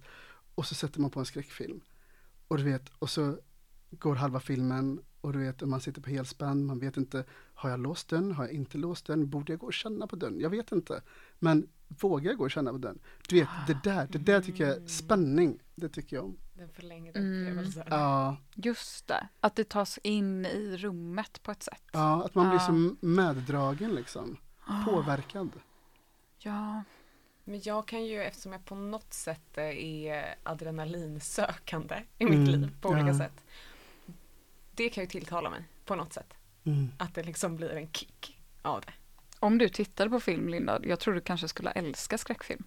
och 0.55 0.65
så 0.65 0.75
sätter 0.75 0.99
man 1.01 1.11
på 1.11 1.19
en 1.19 1.25
skräckfilm. 1.25 1.81
Och 2.47 2.57
du 2.57 2.63
vet, 2.63 2.89
och 2.99 3.09
så 3.09 3.37
går 3.91 4.15
halva 4.15 4.39
filmen 4.39 5.01
och 5.21 5.33
du 5.33 5.39
vet, 5.39 5.61
man 5.61 5.81
sitter 5.81 6.01
på 6.01 6.09
helspänn, 6.09 6.65
man 6.65 6.79
vet 6.79 6.97
inte, 6.97 7.23
har 7.53 7.69
jag 7.69 7.79
låst 7.79 8.09
dörren, 8.09 8.31
har 8.31 8.43
jag 8.43 8.53
inte 8.53 8.77
låst 8.77 9.05
dörren, 9.05 9.29
borde 9.29 9.51
jag 9.53 9.59
gå 9.59 9.65
och 9.67 9.73
känna 9.73 10.07
på 10.07 10.15
dörren? 10.15 10.39
Jag 10.39 10.49
vet 10.49 10.71
inte. 10.71 11.01
Men 11.39 11.67
vågar 12.01 12.29
jag 12.31 12.37
gå 12.37 12.43
och 12.43 12.51
känna 12.51 12.71
på 12.71 12.77
dörren? 12.77 12.99
Du 13.29 13.39
vet, 13.39 13.49
det 13.67 13.79
där, 13.83 14.07
det 14.11 14.17
där 14.17 14.41
tycker 14.41 14.67
jag, 14.67 14.89
spänning, 14.89 15.59
det 15.75 15.89
tycker 15.89 16.15
jag 16.15 16.25
om. 16.25 16.37
Den 16.53 16.69
förlängda 16.69 17.19
Mm. 17.19 17.41
upplevelsen. 17.41 17.83
Ja, 17.89 18.37
Just 18.55 19.07
det, 19.07 19.27
att 19.39 19.55
det 19.55 19.69
tas 19.69 19.99
in 20.03 20.45
i 20.45 20.77
rummet 20.77 21.43
på 21.43 21.51
ett 21.51 21.63
sätt. 21.63 21.83
ja 21.93 22.23
att 22.25 22.35
man 22.35 22.49
blir 22.49 22.59
Ja. 22.59 22.65
så 22.65 23.05
meddragen 23.05 23.95
liksom, 23.95 24.37
Ah, 24.65 24.83
påverkad. 24.85 25.49
Ja, 26.37 26.83
Men 27.43 27.61
jag 27.63 27.87
kan 27.87 28.05
ju, 28.05 28.21
eftersom 28.23 28.51
jag 28.51 28.65
på 28.65 28.75
något 28.75 29.13
sätt 29.13 29.57
är 29.57 30.35
adrenalinsökande 30.43 31.95
i 32.17 32.25
mitt 32.25 32.33
Mm, 32.33 32.45
liv 32.61 32.75
på 32.81 32.89
olika 32.89 33.07
ja. 33.07 33.17
sätt. 33.17 33.43
Det 34.73 34.89
kan 34.89 35.03
ju 35.03 35.07
tilltala 35.09 35.49
mig 35.49 35.63
på 35.85 35.95
något 35.95 36.13
sätt. 36.13 36.33
Mm. 36.65 36.91
Att 36.97 37.15
det 37.15 37.23
liksom 37.23 37.55
blir 37.55 37.69
en 37.69 37.91
kick 37.91 38.39
av 38.61 38.81
det. 38.81 38.93
om 39.39 39.57
du 39.57 39.69
tittade 39.69 40.09
på 40.09 40.19
film 40.19 40.49
Linda, 40.49 40.79
jag 40.83 40.99
tror 40.99 41.13
du 41.13 41.21
kanske 41.21 41.47
skulle 41.47 41.71
älska 41.71 42.17
skräckfilm. 42.17 42.63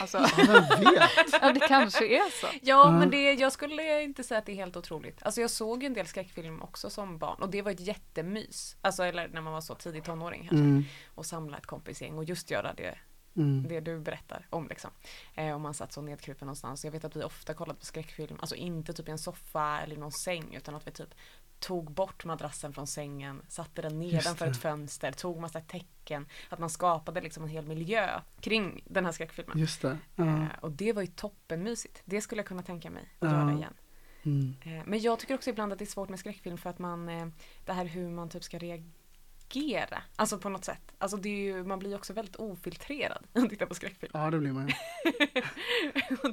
Alltså, 0.00 0.18
Ja, 0.18 0.68
ja 1.42 1.52
det 1.52 1.60
kanske 1.68 2.06
är 2.06 2.30
så. 2.40 2.46
Ja, 2.46 2.60
Ja. 2.62 2.90
men 2.90 3.10
det, 3.10 3.32
jag 3.32 3.52
skulle 3.52 4.02
inte 4.02 4.24
säga 4.24 4.38
att 4.38 4.46
det 4.46 4.52
är 4.52 4.56
helt 4.56 4.76
otroligt. 4.76 5.22
Alltså 5.22 5.40
jag 5.40 5.50
såg 5.50 5.82
ju 5.82 5.86
en 5.86 5.94
del 5.94 6.06
skräckfilm 6.06 6.62
också 6.62 6.90
som 6.90 7.18
barn 7.18 7.42
och 7.42 7.50
det 7.50 7.62
var 7.62 7.70
ett 7.70 7.80
jättemys. 7.80 8.76
Alltså 8.80 9.02
eller 9.02 9.28
när 9.28 9.40
man 9.40 9.52
var 9.52 9.60
så 9.60 9.74
tidig 9.74 10.04
tonåring 10.04 10.40
kanske. 10.40 10.56
Mm, 10.56 10.84
Och 11.14 11.26
samla 11.26 11.58
ett 11.58 11.66
kompisgäng 11.66 12.14
och 12.18 12.24
just 12.24 12.50
göra 12.50 12.72
det, 12.72 12.98
mm. 13.36 13.68
det 13.68 13.80
du 13.80 13.98
berättar 14.00 14.46
om 14.50 14.68
liksom. 14.68 14.90
Eh, 15.34 15.54
och 15.54 15.60
man 15.60 15.74
satt 15.74 15.92
så 15.92 16.02
nedkrupen 16.02 16.46
någonstans. 16.46 16.84
Jag 16.84 16.92
vet 16.92 17.04
att 17.04 17.16
vi 17.16 17.22
ofta 17.22 17.54
kollade 17.54 17.78
på 17.78 17.84
skräckfilm, 17.86 18.36
alltså 18.40 18.54
inte 18.54 18.92
typ 18.92 19.08
i 19.08 19.10
en 19.10 19.18
soffa 19.18 19.80
eller 19.80 19.96
någon 19.96 20.12
säng 20.12 20.54
utan 20.54 20.74
att 20.74 20.86
vi 20.86 20.90
typ 20.90 21.14
tog 21.60 21.92
bort 21.92 22.24
madrassen 22.24 22.72
från 22.72 22.86
sängen, 22.86 23.42
satte 23.48 23.82
den 23.82 23.98
nedanför 23.98 24.46
ett 24.46 24.56
fönster, 24.56 25.12
tog 25.12 25.40
massa 25.40 25.60
tecken. 25.60 26.26
Att 26.48 26.58
man 26.58 26.70
skapade 26.70 27.20
liksom 27.20 27.42
en 27.42 27.48
hel 27.48 27.66
miljö 27.66 28.20
kring 28.40 28.82
den 28.86 29.04
här 29.04 29.12
skräckfilmen. 29.12 29.58
Just 29.58 29.82
det. 29.82 29.98
Ja. 30.16 30.24
Eh, 30.24 30.46
och 30.60 30.70
det 30.70 30.92
var 30.92 31.02
ju 31.02 31.08
toppenmysigt. 31.08 32.02
Det 32.04 32.20
skulle 32.20 32.38
jag 32.38 32.46
kunna 32.46 32.62
tänka 32.62 32.90
mig 32.90 33.08
att 33.18 33.30
göra 33.30 33.52
igen. 33.52 33.74
Mm. 34.22 34.54
Eh, 34.64 34.82
Men 34.86 35.00
jag 35.00 35.18
tycker 35.18 35.34
också 35.34 35.50
ibland 35.50 35.72
att 35.72 35.78
det 35.78 35.84
är 35.84 35.86
svårt 35.86 36.08
med 36.08 36.18
skräckfilm 36.18 36.58
för 36.58 36.70
att 36.70 36.78
man, 36.78 37.08
eh, 37.08 37.26
det 37.66 37.72
här 37.72 37.84
hur 37.84 38.08
man 38.10 38.28
typ 38.28 38.44
ska 38.44 38.58
reagera. 38.58 40.02
Alltså 40.16 40.38
på 40.38 40.48
något 40.48 40.64
sätt. 40.64 40.92
Alltså 40.98 41.16
det 41.16 41.28
är 41.28 41.42
ju, 41.42 41.64
man 41.64 41.78
blir 41.78 41.94
också 41.94 42.12
väldigt 42.12 42.36
ofiltrerad 42.36 43.26
när 43.32 43.40
man 43.40 43.50
tittar 43.50 43.66
på 43.66 43.74
skräckfilm. 43.74 44.10
Ja, 44.14 44.30
det 44.30 44.38
blir 44.38 44.52
man 44.52 44.68
ju. 44.68 44.74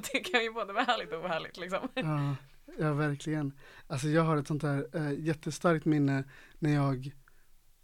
det 0.12 0.20
kan 0.20 0.42
ju 0.42 0.52
både 0.52 0.72
vara 0.72 0.84
härligt 0.84 1.12
och 1.12 1.24
ohärligt 1.24 1.56
liksom. 1.56 1.88
Ja, 1.94 2.36
ja, 2.78 2.92
verkligen. 2.94 3.52
Alltså 3.86 4.08
jag 4.08 4.22
har 4.22 4.36
ett 4.36 4.46
sånt 4.46 4.62
där 4.62 4.88
äh, 4.92 5.12
jättestarkt 5.20 5.84
minne 5.84 6.24
när 6.58 6.74
jag, 6.74 7.12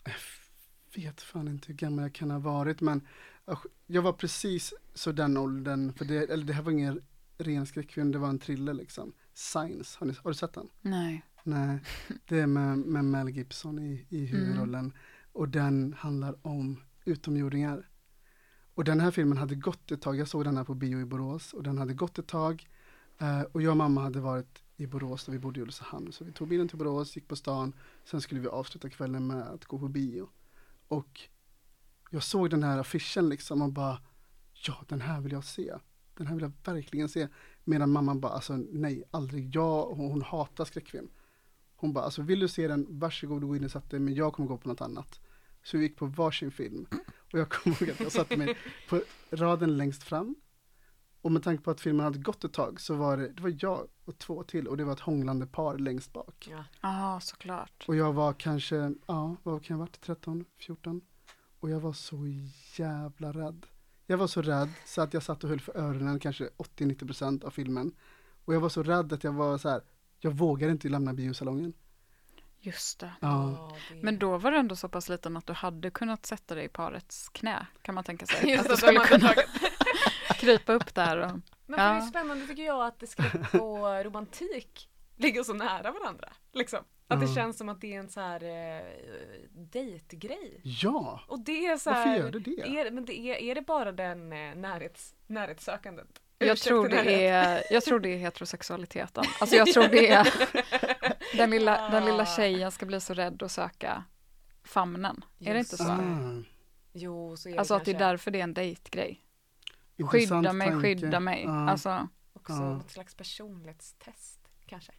jag 0.05 0.15
vet 1.03 1.21
fan 1.23 1.49
inte 1.49 1.67
hur 1.69 1.75
gammal 1.75 2.03
jag 2.03 2.13
kan 2.15 2.31
ha 2.31 2.39
varit, 2.39 2.81
men 2.81 3.07
jag- 3.87 4.03
var 4.03 4.13
precis 4.13 4.75
så 4.95 5.13
den 5.13 5.37
åldern, 5.37 5.93
för 5.93 6.05
det, 6.05 6.31
eller 6.31 6.45
det 6.45 6.53
här 6.53 6.63
var 6.63 6.73
ingen 6.73 7.01
ren 7.39 7.67
skräckfilm, 7.67 8.13
det 8.13 8.19
var 8.19 8.29
en 8.29 8.39
thriller 8.39 8.75
liksom. 8.75 9.13
Science, 9.35 9.97
har, 9.99 10.07
ni, 10.07 10.15
har 10.23 10.31
du 10.31 10.35
sett 10.35 10.53
den? 10.53 10.69
Nej. 10.81 11.25
Nej, 11.45 11.81
det 12.29 12.41
är 12.41 12.47
med, 12.47 12.79
med 12.79 13.05
Mel 13.05 13.29
Gibson 13.29 13.79
i, 13.79 14.07
i 14.09 14.27
huvudrollen. 14.27 14.93
Och 15.33 15.49
den 15.49 15.93
handlar 15.99 16.47
om 16.47 16.81
utomjordingar. 17.05 17.89
Och 18.75 18.85
den 18.85 19.01
här 19.01 19.11
filmen 19.11 19.39
hade 19.39 19.55
gått 19.55 19.91
ett 19.91 20.01
tag, 20.03 20.17
jag 20.17 20.29
såg 20.29 20.45
den 20.45 20.57
här 20.57 20.65
på 20.65 20.75
bio 20.75 21.01
i 21.01 21.05
Borås 21.05 21.53
och 21.53 21.63
den 21.63 21.79
hade 21.79 21.95
gått 21.95 22.19
ett 22.19 22.27
tag. 22.27 22.69
Eh, 23.19 23.41
och 23.43 23.63
jag 23.63 23.71
och 23.71 23.77
mamma 23.77 24.01
hade 24.03 24.21
varit 24.21 24.62
i 24.83 24.87
Borås 24.87 25.25
där 25.25 25.33
vi 25.33 25.39
bodde 25.39 25.61
i 25.61 25.63
Ulricehamn. 25.63 26.13
Så 26.13 26.25
vi 26.25 26.33
tog 26.33 26.49
bilen 26.49 26.69
till 26.69 26.79
Borås, 26.79 27.17
gick 27.17 27.29
på 27.29 27.37
stan, 27.37 27.73
sen 28.05 28.21
skulle 28.21 28.41
vi 28.41 28.49
avsluta 28.49 28.91
kvällen 28.91 29.27
med 29.27 29.43
att 29.43 29.65
gå 29.65 29.79
på 29.79 29.89
bio. 29.89 30.29
Och 30.89 31.21
jag 32.11 32.23
såg 32.23 32.51
den 32.51 32.63
här 32.63 32.79
affischen 32.79 33.29
liksom 33.29 33.63
och 33.63 33.73
bara, 33.73 33.99
ja 34.53 34.85
den 34.89 35.01
här 35.01 35.21
vill 35.21 35.33
jag 35.33 35.45
se. 35.45 35.75
Den 36.15 36.27
här 36.27 36.35
vill 36.35 36.43
jag 36.43 36.75
verkligen 36.75 37.09
se. 37.09 37.29
Medan 37.65 37.91
mamman 37.91 38.21
bara, 38.21 38.33
alltså 38.33 38.57
nej, 38.57 39.05
aldrig. 39.11 39.55
Jag, 39.55 39.85
hon, 39.87 40.11
hon 40.11 40.23
hatar 40.23 40.65
skräckfilm. 40.65 41.09
Hon 41.77 41.93
bara, 41.93 42.05
alltså 42.05 42.23
vill 42.23 42.41
du 42.41 42.49
se 42.49 42.69
den, 42.69 42.87
varsågod 42.89 43.43
gå 43.43 43.57
in 43.57 43.65
och 43.65 43.71
sätt 43.71 43.91
dig, 43.91 44.01
men 44.01 44.15
jag 44.15 44.33
kommer 44.33 44.49
gå 44.49 44.57
på 44.57 44.69
något 44.69 44.81
annat. 44.81 45.21
Så 45.63 45.77
vi 45.77 45.83
gick 45.83 45.97
på 45.97 46.07
varsin 46.07 46.51
film. 46.51 46.87
Och 47.33 47.39
jag 47.39 47.51
kommer 47.51 47.83
ihåg 47.83 47.91
att 47.91 48.01
jag 48.01 48.13
satte 48.13 48.37
mig 48.37 48.57
på 48.89 49.03
raden 49.31 49.77
längst 49.77 50.03
fram. 50.03 50.35
Och 51.23 51.33
med 51.33 51.43
tanke 51.43 51.63
på 51.63 51.71
att 51.71 51.81
filmen 51.81 52.05
hade 52.05 52.19
gått 52.19 52.45
ett 52.45 52.53
tag 52.53 52.81
så 52.81 52.95
var 52.95 53.17
det, 53.17 53.29
det 53.29 53.43
var 53.43 53.55
jag 53.61 53.89
och 54.05 54.19
två 54.19 54.43
till 54.43 54.69
och 54.69 54.77
det 54.77 54.85
var 54.85 54.93
ett 54.93 55.01
hånglande 55.01 55.47
par 55.47 55.79
längst 55.79 56.13
bak. 56.13 56.49
Ja. 56.51 56.65
Ja, 56.81 57.21
såklart. 57.23 57.85
Och 57.89 57.97
jag 57.97 58.13
var 58.13 58.33
kanske, 58.33 58.95
ja, 59.07 59.37
vad 59.43 59.65
kan 59.65 59.75
jag 59.75 59.79
ha 59.79 59.85
varit, 59.85 60.01
13, 60.01 60.45
14? 60.59 61.01
Och 61.61 61.71
jag 61.71 61.81
var 61.81 61.93
så 61.93 62.17
jävla 62.77 63.33
rädd. 63.33 63.67
Jag 64.07 64.19
var 64.19 64.27
så 64.27 64.43
rädd 64.43 64.69
så 64.85 65.03
att 65.03 65.15
jag 65.15 65.23
satt 65.23 65.45
och 65.45 65.51
höll 65.51 65.61
för 65.61 65.77
öronen 65.77 66.21
kanske 66.21 66.49
80-90% 66.57 67.45
av 67.45 67.51
filmen. 67.51 67.93
Och 68.45 68.55
jag 68.55 68.61
var 68.61 68.69
så 68.69 68.83
rädd 68.83 69.13
att 69.13 69.25
jag 69.25 69.33
var 69.33 69.59
så 69.59 69.69
här, 69.69 69.83
jag 70.21 70.31
vågar 70.31 70.69
inte 70.69 70.89
lämna 70.89 71.15
biosalongen. 71.15 71.73
Just 72.61 73.01
det. 73.01 73.13
Ja, 73.21 73.77
Men 74.03 74.19
då 74.19 74.39
var 74.39 74.51
du 74.51 74.57
ändå 74.57 74.77
så 74.77 74.89
pass 74.89 75.09
liten 75.09 75.37
att 75.37 75.47
du 75.47 75.53
hade 75.53 75.91
kunnat 75.91 76.27
sätta 76.27 76.55
dig 76.55 76.65
i 76.65 76.69
parets 76.69 77.29
knä, 77.29 77.67
kan 77.83 77.95
man 77.95 78.05
tänka 78.05 78.27
sig. 78.27 78.51
Just 78.51 78.65
att 78.65 78.71
du 78.71 78.77
skulle 78.77 79.01
kunna 79.01 79.35
krypa 80.47 80.73
upp 80.73 80.95
där 80.95 81.17
och... 81.17 81.31
Men 81.67 81.79
för 81.79 81.85
det 81.87 81.91
är 81.91 81.95
Ja. 81.95 82.01
spännande 82.07 82.47
tycker 82.47 82.63
jag 82.63 82.87
att 82.87 83.09
skräck 83.09 83.55
och 83.55 84.05
romantik 84.05 84.89
ligger 85.17 85.43
så 85.43 85.53
nära 85.55 85.93
varandra. 85.93 86.29
Liksom. 86.53 86.79
Att 87.09 87.21
det 87.21 87.27
Ja. 87.27 87.35
känns 87.35 87.59
som 87.59 87.69
att 87.69 87.81
det 87.81 87.95
är 87.95 87.99
en 87.99 88.09
så 88.09 88.21
här 88.21 88.43
eh, 88.45 88.83
dejtgrej. 89.51 90.61
ja. 90.65 91.21
Och 91.29 91.41
det 91.41 91.67
är 91.67 91.77
så 91.77 91.91
Varför 91.91 92.03
här, 92.11 92.19
gör 92.19 92.31
det 92.31 92.39
det? 92.39 92.79
Är, 92.79 92.91
men 92.91 93.05
det 93.05 93.19
är, 93.19 93.35
är 93.37 93.55
det 93.55 93.63
bara 93.63 93.93
den 93.93 94.33
eh, 94.33 94.55
närhets, 94.55 95.15
närhetssökandet? 95.27 96.07
Jag 96.39 96.49
Ursäkta 96.53 96.69
tror, 96.69 96.89
det 96.89 97.27
är, 97.27 97.63
jag 97.71 97.83
tror 97.85 98.01
det 98.01 98.09
är 98.09 98.17
heterosexualiteten. 98.19 99.25
Alltså 99.41 99.57
jag 99.57 99.73
tror 99.73 99.89
det 99.89 100.09
är 100.11 100.29
den 101.37 101.51
lilla, 101.51 101.91
den 101.91 102.05
lilla 102.05 102.27
tjejen 102.27 102.71
ska 102.73 102.87
bli 102.87 103.01
så 103.01 103.15
rädd 103.15 103.43
och 103.43 103.51
söka 103.51 104.05
famnen. 104.65 105.25
Är 105.41 105.53
det 105.55 105.59
inte 105.59 105.59
Just 105.59 105.77
så? 105.77 105.91
Ah, 105.91 106.43
Jo, 106.93 107.37
så 107.37 107.49
är 107.49 107.59
Alltså 107.59 107.75
det 107.75 107.79
att 107.79 107.85
det 107.85 107.91
är 107.91 107.93
kanske 107.93 108.05
därför 108.07 108.31
det 108.31 108.39
är 108.39 108.43
en 108.45 108.55
dejtgrej. 108.55 109.22
Intressant 110.03 110.47
Skydda 110.47 110.53
mig, 110.53 110.69
tanke. 110.69 110.83
skydda 110.83 111.21
mig. 111.21 111.43
Ja. 111.45 111.71
Alltså, 111.71 112.09
också 112.33 112.53
Ja. 112.53 112.61
något 112.61 112.91
slags 112.91 113.15
personlighetstest 113.15 114.41
kanske. 114.67 114.93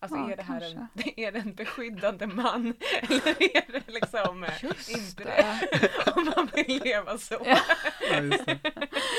Alltså 0.00 0.18
Ja, 0.18 0.30
är 0.32 0.36
det 0.36 0.42
här 0.42 0.60
en, 0.60 0.74
kanske. 0.94 1.12
är 1.26 1.32
det 1.32 1.38
en 1.38 1.54
beskyddande 1.54 2.26
man? 2.26 2.66
Eller 3.02 3.28
är 3.56 3.72
det 3.72 3.82
liksom 3.92 4.44
eh, 4.44 4.64
just 4.64 4.90
inte 4.90 5.24
det? 5.24 5.68
det. 5.72 6.12
Om 6.16 6.32
man 6.36 6.48
vill 6.54 6.82
leva 6.84 7.18
så. 7.18 7.42
Ja. 7.44 7.58
Ja, 8.10 8.20
just 8.20 8.46
det. 8.46 8.58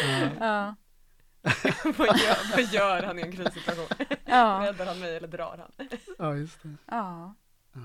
Ja. 0.03 0.29
Ja. 0.39 0.75
vad, 1.97 2.07
gör, 2.07 2.51
vad 2.55 2.65
gör 2.73 3.03
han 3.03 3.19
i 3.19 3.21
en 3.21 3.31
krissituation? 3.31 3.87
Ja. 4.25 4.61
Räddar 4.65 4.85
han 4.85 4.99
mig 4.99 5.15
eller 5.17 5.27
drar 5.27 5.57
han? 5.77 5.87
ja, 6.17 6.35
just 6.35 6.63
det. 6.63 6.75
ja. 6.85 7.35
Ja. 7.73 7.79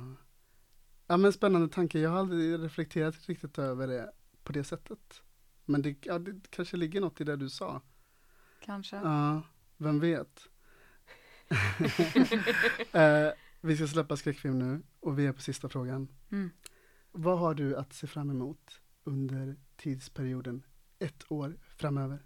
ja, 1.07 1.17
men 1.17 1.33
spännande 1.33 1.69
tanke. 1.69 1.99
Jag 1.99 2.11
har 2.11 2.19
aldrig 2.19 2.63
reflekterat 2.65 3.29
riktigt 3.29 3.59
över 3.59 3.87
det 3.87 4.11
på 4.45 4.53
det 4.53 4.65
sättet. 4.65 5.23
Men 5.65 5.83
det, 5.83 6.07
ja, 6.07 6.19
det 6.19 6.51
kanske 6.51 6.77
ligger 6.77 7.01
något 7.01 7.21
i 7.21 7.25
det 7.25 7.37
du 7.37 7.51
sa. 7.51 7.81
Kanske. 8.61 8.97
Ja, 8.97 9.43
vem 9.77 10.01
vet? 10.01 10.49
eh, 12.93 13.29
vi 13.61 13.77
ska 13.77 13.87
släppa 13.87 14.17
skräckfilm 14.17 14.59
nu 14.59 14.83
och 15.01 15.19
vi 15.19 15.27
är 15.27 15.33
på 15.33 15.41
sista 15.41 15.69
frågan. 15.69 16.09
Mm. 16.33 16.51
Vad 17.13 17.39
har 17.39 17.55
du 17.55 17.77
att 17.77 17.93
se 17.93 18.07
fram 18.07 18.31
emot 18.31 18.81
under 19.05 19.57
tidsperioden 19.77 20.63
ett 20.99 21.33
år 21.33 21.59
framöver? 21.77 22.25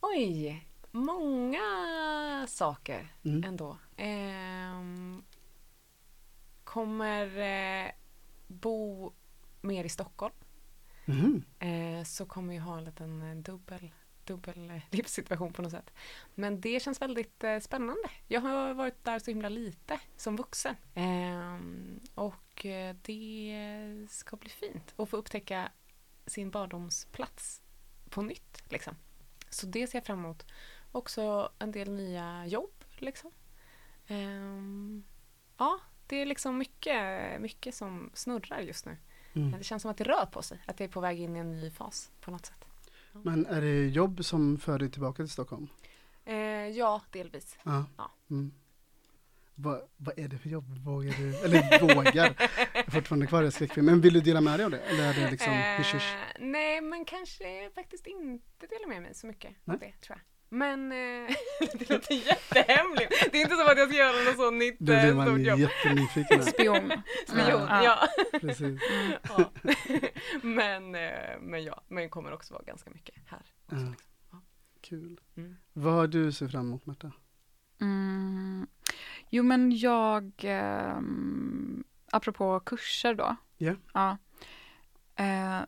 Oj, 0.00 0.66
många 0.90 2.46
saker 2.48 3.14
Mm. 3.24 3.44
ändå. 3.44 3.78
Ehm, 3.96 5.22
kommer 6.64 7.38
eh, 7.38 7.90
bo 8.48 9.12
mer 9.60 9.84
i 9.84 9.88
Stockholm. 9.88 10.34
Mm. 11.06 11.42
Eh, 11.58 12.04
så 12.04 12.26
kommer 12.26 12.54
jag 12.54 12.62
ha 12.62 12.78
en 12.78 12.84
liten 12.84 13.22
eh, 13.22 13.36
dubbel, 13.36 13.92
dubbel 14.24 14.70
eh, 14.70 14.82
livssituation 14.90 15.52
på 15.52 15.62
något 15.62 15.72
sätt. 15.72 15.90
Men 16.34 16.60
det 16.60 16.82
känns 16.82 17.00
väldigt 17.00 17.44
eh, 17.44 17.58
spännande. 17.58 18.10
Jag 18.26 18.40
har 18.40 18.74
varit 18.74 19.04
där 19.04 19.18
så 19.18 19.30
himla 19.30 19.48
lite 19.48 20.00
som 20.16 20.36
vuxen. 20.36 20.76
Ehm, 20.94 22.00
eh, 22.04 22.24
och 22.24 22.66
det 23.02 24.06
ska 24.10 24.36
bli 24.36 24.50
fint 24.50 24.94
att 24.96 25.08
få 25.08 25.16
upptäcka 25.16 25.72
sin 26.26 26.50
barndomsplats 26.50 27.62
på 28.10 28.22
nytt. 28.22 28.62
Liksom. 28.68 28.94
Så 29.50 29.66
det 29.66 29.86
ser 29.86 29.98
jag 29.98 30.06
fram 30.06 30.18
emot. 30.18 30.46
Också 30.92 31.52
en 31.58 31.72
del 31.72 31.90
nya 31.90 32.46
jobb. 32.46 32.84
Liksom. 32.98 33.30
Ehm, 34.06 35.04
ja, 35.58 35.80
det 36.06 36.16
är 36.16 36.26
liksom 36.26 36.58
mycket, 36.58 37.40
mycket 37.40 37.74
som 37.74 38.10
snurrar 38.14 38.60
just 38.60 38.86
nu. 38.86 38.96
Mm. 39.32 39.50
Men 39.50 39.58
Det 39.58 39.64
känns 39.64 39.82
som 39.82 39.90
att 39.90 39.96
det 39.96 40.04
rör 40.04 40.26
på 40.26 40.42
sig, 40.42 40.58
att 40.66 40.80
jag 40.80 40.88
är 40.88 40.92
på 40.92 41.00
väg 41.00 41.20
in 41.20 41.36
i 41.36 41.38
en 41.38 41.60
ny 41.60 41.70
fas 41.70 42.10
på 42.20 42.30
något 42.30 42.46
sätt. 42.46 42.64
Men 43.12 43.46
är 43.46 43.60
det 43.60 43.88
jobb 43.88 44.24
som 44.24 44.58
för 44.58 44.78
dig 44.78 44.90
tillbaka 44.90 45.16
till 45.22 45.30
Stockholm? 45.30 45.68
Eh, 46.24 46.34
ja, 46.68 47.02
delvis. 47.10 47.58
Ja. 47.62 47.84
Ja. 47.96 48.10
Mm. 48.30 48.52
Vad, 49.54 49.80
vad 49.96 50.18
är 50.18 50.28
det 50.28 50.38
för 50.38 50.48
jobb? 50.48 50.78
Vågar 50.78 51.12
du? 51.12 51.36
Eller 51.36 51.94
vågar? 51.94 52.12
Jag 52.14 52.26
är 52.86 52.90
fortfarande 52.90 53.26
kvar 53.26 53.42
i 53.42 53.50
skräckfilm. 53.50 53.86
Men 53.86 54.00
vill 54.00 54.12
du 54.14 54.20
dela 54.20 54.40
med 54.40 54.58
dig 54.58 54.64
av 54.64 54.70
det? 54.70 54.78
Eller 54.78 55.04
är 55.08 55.14
det 55.14 55.30
liksom 55.30 55.52
hysch 55.52 55.94
hysch? 55.94 56.14
Eh, 56.14 56.46
nej, 56.46 56.80
men 56.80 57.04
kanske 57.04 57.70
faktiskt 57.74 58.06
inte 58.06 58.66
dela 58.66 58.86
med 58.86 59.02
mig 59.02 59.14
så 59.14 59.26
mycket 59.26 59.50
Nej. 59.64 59.74
av 59.74 59.80
det, 59.80 59.92
tror 60.00 60.18
jag. 60.18 60.24
Men 60.52 60.92
eh, 60.92 60.96
det 61.74 61.90
låter 61.90 62.14
jättehemligt. 62.14 63.28
Det 63.32 63.38
är 63.38 63.42
inte 63.42 63.56
som 63.56 63.66
att 63.66 63.78
jag 63.78 63.88
ska 63.88 63.98
göra 63.98 64.24
något 64.24 64.36
så 64.36 64.50
nytt 64.50 64.80
Nu 64.80 64.86
blir 64.86 65.08
eh, 65.08 65.14
man 65.14 65.44
jättenyfiken. 65.58 66.42
Spion. 66.42 66.92
Spion, 67.28 67.46
Ja. 67.68 67.84
ja. 67.84 68.08
Precis. 68.40 68.80
ja. 69.28 69.50
men, 70.42 70.94
eh, 70.94 71.40
men 71.40 71.64
ja, 71.64 71.82
men 71.88 72.02
det 72.02 72.08
kommer 72.08 72.32
också 72.32 72.54
vara 72.54 72.62
ganska 72.64 72.90
mycket 72.90 73.14
här. 73.26 73.42
Också, 73.66 73.76
Ja. 73.76 73.90
liksom. 73.90 74.42
Kul. 74.80 75.20
Mm. 75.36 75.56
Vad 75.72 75.94
har 75.94 76.06
du 76.06 76.32
sett 76.32 76.50
fram 76.50 76.66
emot 76.66 76.86
Märta? 76.86 77.12
Mm. 77.80 78.66
Jo, 79.30 79.42
men 79.42 79.76
jag... 79.78 80.32
ehm, 80.42 81.84
apropå 82.12 82.60
kurser 82.60 83.14
då. 83.14 83.36
Ja. 83.56 83.74
ja. 83.94 84.18
Eh, 85.16 85.60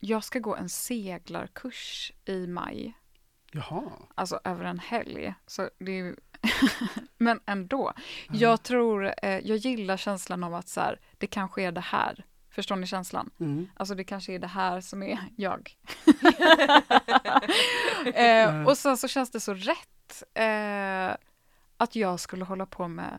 jag 0.00 0.24
ska 0.24 0.38
gå 0.38 0.56
en 0.56 0.68
seglarkurs 0.68 2.12
i 2.24 2.46
maj. 2.46 2.94
Jaha. 3.52 3.82
Alltså 4.14 4.40
över 4.44 4.64
en 4.64 4.78
helg. 4.78 5.34
Så 5.46 5.70
det 5.78 5.92
ju 5.92 6.16
Men 7.18 7.40
ändå. 7.46 7.92
Jag 8.32 8.62
tror, 8.62 9.14
eh, 9.22 9.38
jag 9.38 9.56
gillar 9.56 9.96
känslan 9.96 10.44
av 10.44 10.54
att 10.54 10.68
så 10.68 10.80
här, 10.80 11.00
det 11.18 11.26
kanske 11.26 11.62
är 11.62 11.72
det 11.72 11.80
här. 11.80 12.24
Förstår 12.50 12.76
ni 12.76 12.86
känslan? 12.86 13.30
Mm. 13.40 13.68
Alltså 13.76 13.94
det 13.94 14.04
kanske 14.04 14.32
är 14.32 14.38
det 14.38 14.46
här 14.46 14.80
som 14.80 15.02
är 15.02 15.18
jag. 15.36 15.76
eh, 18.14 18.66
och 18.66 18.78
sen 18.78 18.96
så 18.96 19.08
känns 19.08 19.30
det 19.30 19.40
så 19.40 19.54
rätt 19.54 20.22
eh, 20.34 21.16
att 21.76 21.96
jag 21.96 22.20
skulle 22.20 22.44
hålla 22.44 22.66
på 22.66 22.88
med 22.88 23.18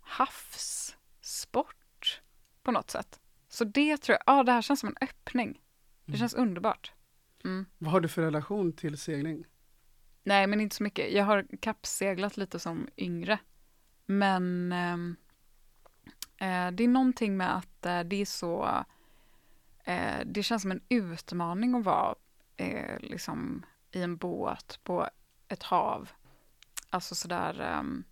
havssport 0.00 2.20
på 2.62 2.70
något 2.72 2.90
sätt. 2.90 3.20
Så 3.48 3.64
det 3.64 3.96
tror 3.96 4.18
jag, 4.26 4.36
ja 4.36 4.42
det 4.42 4.52
här 4.52 4.62
känns 4.62 4.80
som 4.80 4.88
en 4.88 5.08
öppning. 5.08 5.60
Det 6.04 6.10
Mm. 6.10 6.18
känns 6.18 6.34
underbart. 6.34 6.92
Mm. 7.46 7.66
Vad 7.78 7.92
har 7.92 8.00
du 8.00 8.08
för 8.08 8.22
relation 8.22 8.72
till 8.72 8.98
segling? 8.98 9.44
Nej, 10.22 10.46
men 10.46 10.60
inte 10.60 10.76
så 10.76 10.82
mycket. 10.82 11.12
Jag 11.12 11.24
har 11.24 11.46
kappseglat 11.60 12.36
lite 12.36 12.58
som 12.58 12.88
yngre. 12.96 13.38
Men 14.06 14.72
ehm, 14.72 15.16
eh, 16.36 16.70
det 16.70 16.84
är 16.84 16.88
någonting 16.88 17.36
med 17.36 17.56
att 17.56 17.86
eh, 17.86 18.00
det 18.00 18.16
är 18.16 18.24
så... 18.24 18.84
Eh, 19.84 20.20
det 20.26 20.42
känns 20.42 20.62
som 20.62 20.70
en 20.70 20.82
utmaning 20.88 21.74
att 21.74 21.84
vara 21.84 22.14
eh, 22.56 23.00
liksom 23.00 23.66
i 23.90 24.02
en 24.02 24.16
båt 24.16 24.80
på 24.82 25.08
ett 25.48 25.62
hav. 25.62 26.10
Alltså 26.90 27.14
sådär... 27.14 27.60
ehm, 27.60 28.04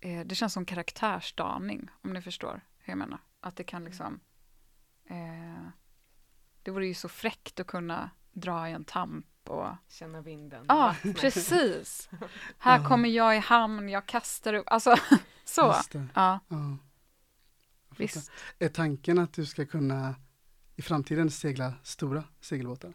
eh, 0.00 0.26
det 0.26 0.34
känns 0.34 0.52
som 0.52 0.64
karaktärsdaning, 0.64 1.90
om 2.02 2.12
ni 2.12 2.22
förstår 2.22 2.60
hur 2.78 2.90
jag 2.90 2.98
menar. 2.98 3.18
Att 3.40 3.56
det 3.56 3.64
kan 3.64 3.84
liksom... 3.84 4.20
Eh, 5.04 5.68
det 6.62 6.70
vore 6.70 6.86
ju 6.86 6.94
så 6.94 7.08
fräckt 7.08 7.60
att 7.60 7.66
kunna 7.66 8.10
dra 8.36 8.68
i 8.68 8.72
en 8.72 8.84
tamp 8.84 9.26
och 9.48 9.66
Känna 9.88 10.20
vinden. 10.20 10.64
Ja, 10.68 10.74
vattnet. 10.86 11.20
precis. 11.20 12.08
Här 12.58 12.80
Ja. 12.82 12.88
kommer 12.88 13.08
jag 13.08 13.36
i 13.36 13.38
hamn, 13.38 13.88
jag 13.88 14.06
kastar 14.06 14.54
upp, 14.54 14.64
alltså 14.68 14.96
så. 15.44 15.74
Ja, 16.14 16.40
Ja. 16.48 16.78
Visst. 17.98 18.30
Är 18.58 18.68
tanken 18.68 19.18
att 19.18 19.32
du 19.32 19.46
ska 19.46 19.66
kunna 19.66 20.14
i 20.76 20.82
framtiden 20.82 21.30
segla 21.30 21.72
stora 21.82 22.24
segelbåtar? 22.40 22.92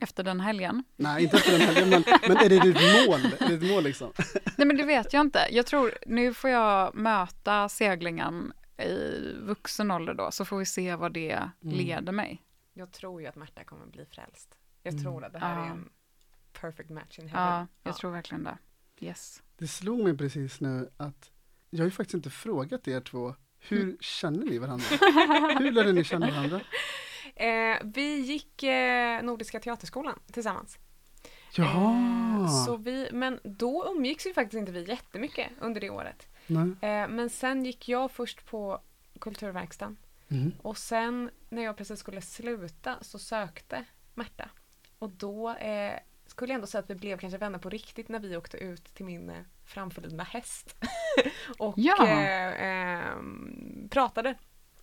Efter 0.00 0.24
den 0.24 0.40
helgen. 0.40 0.84
Nej, 0.96 1.22
inte 1.24 1.36
efter 1.36 1.52
den 1.52 1.60
här, 1.60 1.86
men, 1.86 2.04
men 2.28 2.36
är 2.36 2.48
det 2.48 2.60
ditt 2.60 2.74
mål? 3.08 3.20
Är 3.38 3.48
det 3.48 3.56
ditt 3.56 3.70
mål 3.70 3.84
liksom? 3.84 4.12
Nej 4.56 4.66
men 4.66 4.76
det 4.76 4.82
vet 4.84 5.12
jag 5.12 5.20
inte. 5.20 5.46
Jag 5.50 5.66
tror, 5.66 5.98
nu 6.06 6.34
får 6.34 6.50
jag 6.50 6.94
möta 6.94 7.68
seglingen 7.68 8.52
i 8.78 9.32
vuxen 9.38 9.90
ålder 9.90 10.14
då, 10.14 10.30
så 10.30 10.44
får 10.44 10.58
vi 10.58 10.66
se 10.66 10.94
vad 10.96 11.12
det 11.12 11.32
Mm. 11.32 11.50
leder 11.76 12.12
mig. 12.12 12.42
Jag 12.74 12.92
tror 12.92 13.20
ju 13.20 13.26
att 13.26 13.36
Märta 13.36 13.64
kommer 13.64 13.86
bli 13.86 14.04
frälst. 14.06 14.58
Jag 14.82 14.92
Mm. 14.92 15.04
tror 15.04 15.24
att 15.24 15.32
det 15.32 15.38
här 15.38 15.56
Ja. 15.58 15.64
är 15.64 15.70
en 15.70 15.88
perfect 16.52 16.90
match 16.90 17.18
in 17.18 17.28
heaven. 17.28 17.46
Ja, 17.52 17.66
jag 17.82 17.96
tror 17.96 18.10
verkligen 18.10 18.44
det. 18.44 18.58
Yes. 19.00 19.42
Det 19.56 19.68
slog 19.68 19.98
mig 20.04 20.16
precis 20.16 20.60
nu 20.60 20.90
att 20.96 21.30
jag 21.70 21.78
har 21.80 21.84
ju 21.84 21.90
faktiskt 21.90 22.14
inte 22.14 22.30
frågat 22.30 22.88
er 22.88 23.00
två, 23.00 23.34
hur 23.58 23.96
känner 24.00 24.46
ni 24.46 24.58
varandra? 24.58 24.84
Hur 25.58 25.70
lärde 25.72 25.92
ni 25.92 26.04
känna 26.04 26.30
varandra? 26.30 26.60
Eh, 27.34 27.78
vi 27.84 28.18
gick 28.20 28.62
eh, 28.62 29.22
Nordiska 29.22 29.60
teaterskolan 29.60 30.18
tillsammans. 30.32 30.78
Jaha! 31.56 32.40
Eh, 32.44 32.64
så 32.66 32.76
vi, 32.76 33.08
men 33.12 33.40
då 33.44 33.86
umgicks 33.96 34.26
ju 34.26 34.34
faktiskt 34.34 34.58
inte 34.58 34.72
vi 34.72 34.84
jättemycket 34.88 35.48
under 35.60 35.80
det 35.80 35.90
året. 35.90 36.28
Nej. 36.46 36.62
Eh, 36.62 37.08
men 37.08 37.30
sen 37.30 37.64
gick 37.64 37.88
jag 37.88 38.10
först 38.10 38.46
på 38.46 38.80
Kulturverkstan 39.20 39.96
Mm. 40.28 40.52
och 40.62 40.78
sen 40.78 41.30
när 41.48 41.62
jag 41.62 41.76
precis 41.76 42.00
skulle 42.00 42.20
sluta 42.20 42.96
så 43.00 43.18
sökte 43.18 43.84
Märta 44.14 44.48
och 45.02 45.10
då 45.10 45.50
eh, 45.50 45.92
skulle 46.26 46.52
jag 46.52 46.54
ändå 46.54 46.66
säga 46.66 46.82
att 46.82 46.90
vi 46.90 46.94
blev 46.94 47.18
kanske 47.18 47.38
vänner 47.38 47.58
på 47.58 47.68
riktigt 47.68 48.08
när 48.08 48.18
vi 48.18 48.36
åkte 48.36 48.56
ut 48.56 48.84
till 48.94 49.04
min 49.04 49.30
eh, 49.30 49.36
framförlidna 49.64 50.22
häst. 50.24 50.76
och 51.58 51.74
Ja. 51.76 52.06
eh, 52.08 52.62
ehm, 52.66 53.88
pratade 53.90 54.34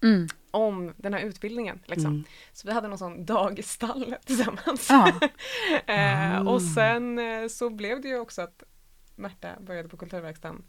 Mm. 0.03 0.27
om 0.51 0.93
den 0.97 1.13
här 1.13 1.21
utbildningen. 1.21 1.79
Liksom. 1.85 2.11
Mm. 2.11 2.23
Så 2.53 2.67
vi 2.67 2.73
hade 2.73 2.87
någon 2.87 2.97
sån 2.97 3.25
dag 3.25 3.59
i 3.59 3.63
stall 3.63 4.15
tillsammans. 4.25 4.89
Ja. 4.89 5.19
eh, 5.93 6.39
Ah. 6.41 6.51
och 6.53 6.61
sen 6.61 7.19
eh, 7.19 7.47
så 7.47 7.69
blev 7.69 8.01
det 8.01 8.07
ju 8.07 8.19
också 8.19 8.41
att 8.41 8.63
Märta 9.15 9.49
började 9.59 9.89
på 9.89 9.97
Kulturverkstan. 9.97 10.63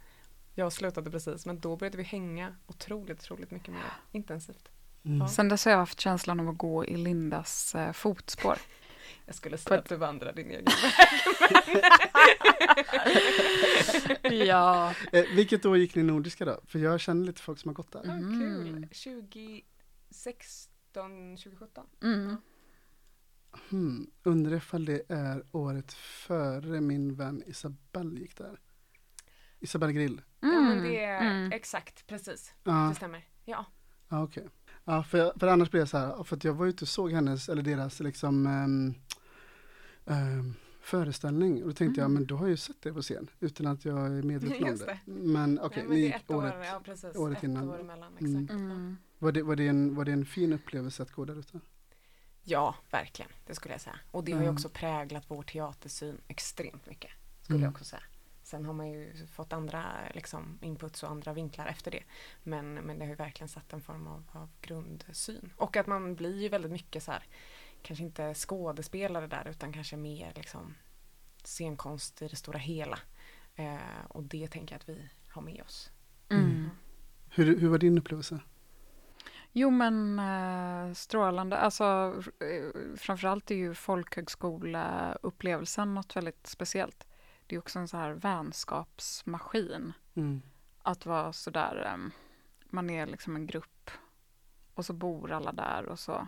Jag 0.55 0.73
slutade 0.73 1.11
precis, 1.11 1.47
men 1.47 1.61
då 1.61 1.77
började 1.77 1.97
vi 1.97 2.03
hänga 2.03 2.57
otroligt, 2.67 3.19
otroligt 3.21 3.51
mycket 3.51 3.69
mer 3.75 3.83
intensivt. 4.13 4.69
Mm. 5.05 5.29
Sen 5.29 5.49
dess 5.49 5.65
har 5.65 5.73
jag 5.73 5.79
haft 5.79 6.01
känslan 6.01 6.41
av 6.41 6.49
att 6.49 6.59
gå 6.59 6.85
i 6.85 6.97
Lindas 6.97 7.75
eh, 7.75 7.93
fotspår. 7.93 8.59
Jag 9.27 9.35
skulle 9.35 9.59
säga 9.59 9.79
att 9.79 9.89
du 9.89 9.97
vandrar 9.97 10.33
din 10.33 10.51
egen 10.51 10.65
ja. 14.47 14.95
Eh, 15.13 15.25
vilket 15.35 15.67
år 15.67 15.79
gick 15.79 15.95
ni 15.95 16.03
nordiska 16.03 16.45
då? 16.45 16.61
För 16.67 16.79
jag 16.79 17.01
känner 17.01 17.27
lite 17.27 17.43
folk 17.43 17.59
som 17.59 17.69
har 17.69 17.75
gått 17.75 17.93
där. 17.93 18.01
Ja, 18.05 18.13
Mm. 18.13 18.41
Kul! 18.41 18.89
2016, 18.89 21.37
2017. 21.37 21.87
Mm. 22.03 22.37
Hmm. 23.71 24.11
Undrar 24.23 24.57
ifall 24.57 24.85
det 24.85 25.03
är 25.09 25.45
året 25.53 25.93
före 25.93 26.81
min 26.81 27.15
vän 27.15 27.43
Isabelle 27.47 28.21
gick 28.21 28.37
där. 28.37 28.61
Isabelle 29.61 29.93
Grill. 29.93 30.23
Ja 30.41 30.49
men 30.49 30.83
det 30.83 31.05
är 31.05 31.21
Mm. 31.21 31.53
exakt, 31.53 32.07
precis. 32.07 32.55
Ja, 32.65 32.73
Det 32.89 32.95
stämmer. 32.95 33.25
Ja. 33.45 33.65
ah, 34.09 34.23
okej. 34.23 34.49
Ja, 34.85 35.03
för, 35.03 35.19
jag- 35.19 35.33
för 35.41 35.47
annars 35.47 35.71
blir 35.71 35.81
jag 35.81 35.89
så 35.89 35.99
här, 35.99 36.25
för 36.25 36.37
att 36.37 36.45
jag 36.45 36.55
var 36.55 36.67
ute 36.67 36.85
och 36.85 36.89
såg 36.89 37.13
hennes, 37.13 37.49
eller 37.49 37.63
deras 37.63 38.01
liksom 38.01 38.47
ehm, 38.47 38.95
ehm, 40.07 40.55
föreställning 40.81 41.63
och 41.63 41.69
då 41.69 41.75
tänkte 41.75 42.01
jag, 42.01 42.05
Mm. 42.07 42.15
men 42.15 42.27
då 42.27 42.37
har 42.37 42.43
jag 42.45 42.51
ju 42.51 42.57
sett 42.57 42.83
det 42.83 42.93
på 42.93 43.03
scen 43.03 43.31
utan 43.41 43.67
att 43.67 43.85
jag 43.85 43.99
är 44.07 44.23
medveten 44.23 44.65
om 44.65 44.77
det. 44.79 44.85
det. 44.87 44.99
Men 45.13 45.61
okej, 45.63 45.83
men 45.83 45.93
ni 45.95 46.01
det 46.01 46.03
är 46.03 46.07
gick 46.07 46.15
ett 46.25 46.31
år, 46.31 46.37
året. 46.37 46.67
ja, 46.73 46.81
precis. 46.85 47.17
året 47.17 47.39
ett 47.39 47.45
innan. 47.45 47.69
år 47.71 47.81
emellan, 47.81 48.13
Mm. 48.21 48.43
exakt. 48.43 48.61
Mm. 48.61 48.97
Var 49.19 49.33
det, 49.33 49.43
var, 49.43 49.57
det 49.57 49.69
en, 49.69 49.95
var 49.95 50.05
det 50.05 50.13
en 50.13 50.27
fin 50.27 50.53
upplevelse 50.53 51.03
att 51.03 51.13
gå 51.13 51.25
där 51.25 51.39
ute? 51.39 51.61
Ja, 52.43 52.75
verkligen. 52.91 53.31
Det 53.47 53.55
skulle 53.55 53.75
jag 53.75 53.81
säga. 53.81 53.97
Och 54.11 54.25
det 54.25 54.33
har 54.33 54.39
ju 54.41 54.45
Mm. 54.45 54.55
också 54.55 54.69
präglat 54.69 55.25
vår 55.29 55.43
teatersyn 55.43 56.17
extremt 56.29 56.87
mycket. 56.87 57.11
Skulle 57.43 57.57
Mm. 57.57 57.65
jag 57.65 57.71
också 57.73 57.85
säga. 57.85 58.03
Sen 58.51 58.67
har 58.67 58.73
man 58.73 58.91
ju 58.91 59.27
fått 59.27 59.53
andra 59.53 59.85
liksom, 60.15 60.59
inputs 60.63 61.03
och 61.03 61.11
andra 61.11 61.33
vinklar 61.33 61.67
efter 61.67 61.91
det. 61.91 62.03
Men, 62.43 62.75
men 62.75 62.99
det 62.99 63.05
har 63.05 63.11
ju 63.11 63.17
verkligen 63.17 63.49
satt 63.49 63.73
en 63.73 63.81
form 63.81 64.07
av, 64.07 64.25
av 64.33 64.49
grundsyn. 64.61 65.53
Och 65.57 65.77
att 65.77 65.87
man 65.87 66.15
blir 66.15 66.43
ju 66.43 66.49
väldigt 66.49 66.73
mycket 66.73 67.03
så 67.03 67.13
här, 67.13 67.23
kanske 67.83 68.05
inte 68.05 68.35
skådespelare 68.35 69.27
där 69.27 69.49
utan 69.49 69.73
kanske 69.73 69.97
mer 69.97 70.33
liksom 70.37 70.75
scenkonst 71.45 72.23
i 72.23 72.29
det 72.29 72.37
stora 72.37 72.59
hela. 72.59 72.99
Eh, 73.55 74.07
och 74.09 74.23
det 74.23 74.49
tänker 74.49 74.75
jag 74.75 74.81
att 74.81 74.89
vi 74.89 75.09
har 75.29 75.43
med 75.43 75.63
oss. 75.63 75.91
Mm. 76.29 76.71
Hur, 77.29 77.59
hur 77.59 77.69
var 77.69 77.79
din 77.79 77.99
upplevelse? 77.99 78.41
Jo 79.53 79.71
men 79.71 80.19
eh, 80.19 80.93
strålande. 80.95 81.57
Alltså 81.57 82.15
eh, 82.41 82.65
framförallt 82.97 83.51
är 83.51 83.55
ju 83.55 83.75
folkhögskola-upplevelsen 83.75 85.95
något 85.95 86.17
väldigt 86.17 86.47
speciellt. 86.47 87.07
Det 87.51 87.57
är 87.57 87.59
också 87.59 87.79
en 87.79 87.89
så 87.89 87.97
här 87.97 88.11
vänskapsmaskin. 88.13 89.93
Mm. 90.15 90.43
Att 90.83 91.07
vara 91.07 91.33
sådär, 91.33 91.87
eh, 91.87 92.11
man 92.65 92.91
är 92.91 93.07
liksom 93.07 93.37
en 93.37 93.47
grupp 93.47 93.91
och 94.75 94.87
så 94.87 94.93
bor 94.93 95.33
alla 95.33 95.53
där 95.53 95.87
och 95.87 95.99
så. 95.99 96.27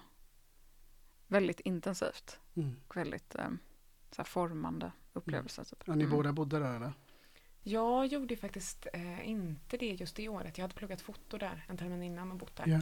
Väldigt 1.27 1.61
intensivt. 1.61 2.40
Mm. 2.55 2.77
och 2.89 2.97
Väldigt 2.97 3.35
eh, 3.35 3.49
så 4.11 4.16
här 4.16 4.24
formande 4.24 4.93
upplevelse. 5.12 5.65
Typ. 5.65 5.82
Ja, 5.85 5.94
ni 5.94 6.05
Mm. 6.05 6.16
båda 6.16 6.32
bodde 6.32 6.59
där 6.59 6.77
eller? 6.77 6.93
Jag 7.62 8.07
gjorde 8.07 8.36
faktiskt 8.36 8.86
eh, 8.93 9.28
inte 9.28 9.77
det 9.77 9.86
just 9.93 10.16
det 10.16 10.28
året. 10.28 10.59
Jag 10.59 10.65
hade 10.65 10.74
pluggat 10.74 11.01
foto 11.01 11.39
där 11.39 11.65
en 11.69 11.77
termin 11.77 12.03
innan 12.03 12.31
och 12.32 12.36
bott 12.39 12.57
där. 12.57 12.66
Ja. 12.66 12.81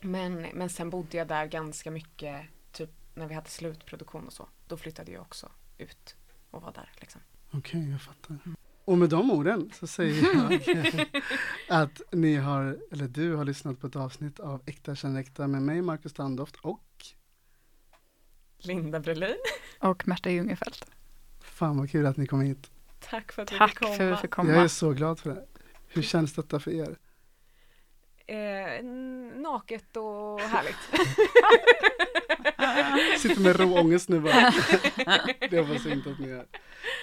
Men, 0.00 0.34
men 0.54 0.70
sen 0.70 0.90
bodde 0.90 1.16
jag 1.16 1.28
där 1.28 1.46
ganska 1.46 1.90
mycket, 1.90 2.46
typ 2.72 2.90
när 3.14 3.26
vi 3.26 3.34
hade 3.34 3.48
slutproduktion 3.48 4.26
och 4.26 4.32
så. 4.32 4.48
Då 4.66 4.76
flyttade 4.76 5.12
jag 5.12 5.22
också 5.22 5.50
ut 5.78 6.16
och 6.50 6.62
var 6.62 6.72
där. 6.72 6.92
Liksom. 7.00 7.20
Okej, 7.50 7.90
jag 7.90 8.00
fattar. 8.00 8.38
Och 8.84 8.98
med 8.98 9.08
de 9.08 9.30
orden 9.30 9.70
så 9.74 9.86
säger 9.86 10.34
jag 10.34 11.06
att 11.68 12.02
ni 12.12 12.36
har, 12.36 12.78
eller 12.92 13.08
du 13.08 13.34
har 13.34 13.44
lyssnat 13.44 13.80
på 13.80 13.86
ett 13.86 13.96
avsnitt 13.96 14.40
av 14.40 14.62
Äkta 14.66 14.94
känner 14.94 15.20
äkta 15.20 15.46
med 15.46 15.62
mig, 15.62 15.82
Marcus 15.82 16.12
Standoft 16.12 16.56
och 16.56 16.82
Linda 18.58 19.00
Brelin, 19.00 19.36
Och 19.78 20.08
Märta 20.08 20.30
Jungerfeldt. 20.30 20.90
fan 21.40 21.78
vad 21.78 21.90
kul 21.90 22.06
att 22.06 22.16
ni 22.16 22.26
kom 22.26 22.40
hit. 22.40 22.70
tack 23.00 23.32
för 23.32 23.42
att 23.42 23.48
du 23.48 23.58
Tack 23.58 23.70
fick 23.70 23.78
komma. 23.78 23.96
för 23.96 24.12
att 24.12 24.18
vi 24.18 24.22
fick 24.22 24.30
komma. 24.30 24.50
Jag 24.52 24.64
är 24.64 24.68
så 24.68 24.92
glad 24.92 25.18
för 25.20 25.30
det. 25.34 25.46
Hur 25.88 26.02
känns 26.02 26.32
detta 26.32 26.60
för 26.60 26.70
er? 26.70 26.96
Eh, 28.28 28.84
naket 29.34 29.96
och 29.96 30.40
härligt. 30.40 30.76
Sitter 33.20 33.40
med 33.40 33.60
rå 33.60 33.80
ångest 33.80 34.08
nu 34.08 34.20
bara. 34.20 34.32
det 35.50 35.60
hoppas 35.60 35.84
jag 35.84 35.92
inte 35.92 36.10
att 36.10 36.18
ni 36.18 36.28
gör. 36.28 36.46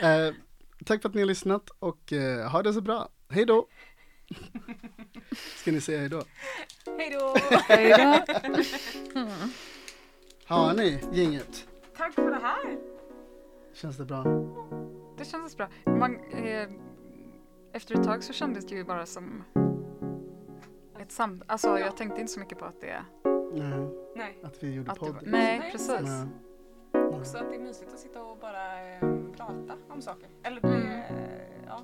Eh, 0.02 0.34
tack 0.86 1.02
för 1.02 1.10
att 1.10 1.16
ni 1.16 1.22
har 1.22 1.28
lyssnat 1.28 1.70
och 1.80 2.14
eh, 2.14 2.50
ha 2.52 2.64
det 2.64 2.74
så 2.74 2.82
bra. 2.82 3.10
Hej 3.30 3.46
då! 3.46 3.68
Ska 5.56 5.72
ni 5.72 5.82
säga 5.82 6.00
hej 6.00 6.10
då? 6.10 6.24
Hej 6.98 7.10
då! 7.10 7.36
Hej 7.68 7.90
då. 7.98 8.24
Har 10.46 10.74
ni 10.74 11.04
gänget? 11.14 11.68
Tack 11.98 12.14
för 12.14 12.32
det 12.32 12.40
här! 12.40 12.78
Känns 13.74 13.98
det 13.98 14.06
bra? 14.06 14.24
Det 15.18 15.26
kändes 15.26 15.58
bra. 15.58 15.70
Man, 15.86 16.16
eh, 16.16 16.70
efter 17.74 17.96
ett 17.96 18.04
tag 18.04 18.24
så 18.24 18.34
kändes 18.34 18.68
det 18.68 18.76
ju 18.76 18.84
bara 18.84 19.06
som 19.06 19.44
ett 21.04 21.12
sam... 21.12 21.44
Alltså 21.48 21.80
jag 21.80 21.98
tänkte 21.98 22.22
inte 22.22 22.34
så 22.34 22.40
mycket 22.40 22.58
på 22.60 22.66
att 22.66 22.82
det... 22.82 22.96
Nej, 23.54 23.88
Nej, 24.16 24.38
att 24.44 24.64
vi 24.64 24.74
gjorde 24.74 24.92
Att 24.92 25.00
det 25.00 25.06
podd. 25.06 25.16
var, 25.16 25.22
nej, 25.26 25.60
Nej, 25.60 25.72
precis. 25.72 26.02
Nej. 26.02 27.10
också 27.20 27.38
att 27.38 27.50
det 27.50 27.56
är 27.56 27.60
mysigt 27.60 27.94
att 27.94 28.00
sitta 28.00 28.24
och 28.24 28.38
bara 28.38 28.90
eh, 28.94 29.00
prata 29.38 29.74
om 29.90 30.02
saker. 30.02 30.30
Eller 30.44 30.62
det, 30.62 30.68
Mm. 30.68 30.88
eh, 30.92 31.02
ja. 31.68 31.80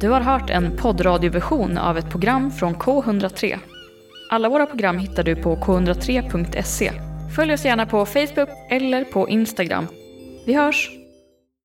Du 0.00 0.08
har 0.10 0.20
hört 0.20 0.50
en 0.50 0.76
poddradioversion 0.76 1.78
av 1.78 1.98
ett 1.98 2.10
program 2.10 2.50
från 2.50 2.74
K103. 2.74 3.58
Alla 4.30 4.48
våra 4.48 4.66
program 4.66 4.98
hittar 4.98 5.22
du 5.22 5.36
på 5.36 5.56
k103.se. 5.56 6.92
Följ 7.36 7.52
oss 7.52 7.64
gärna 7.64 7.86
på 7.86 8.06
Facebook 8.06 8.48
eller 8.70 9.04
på 9.04 9.28
Instagram. 9.28 9.86
Vi 10.46 10.54
hörs! 10.54 10.90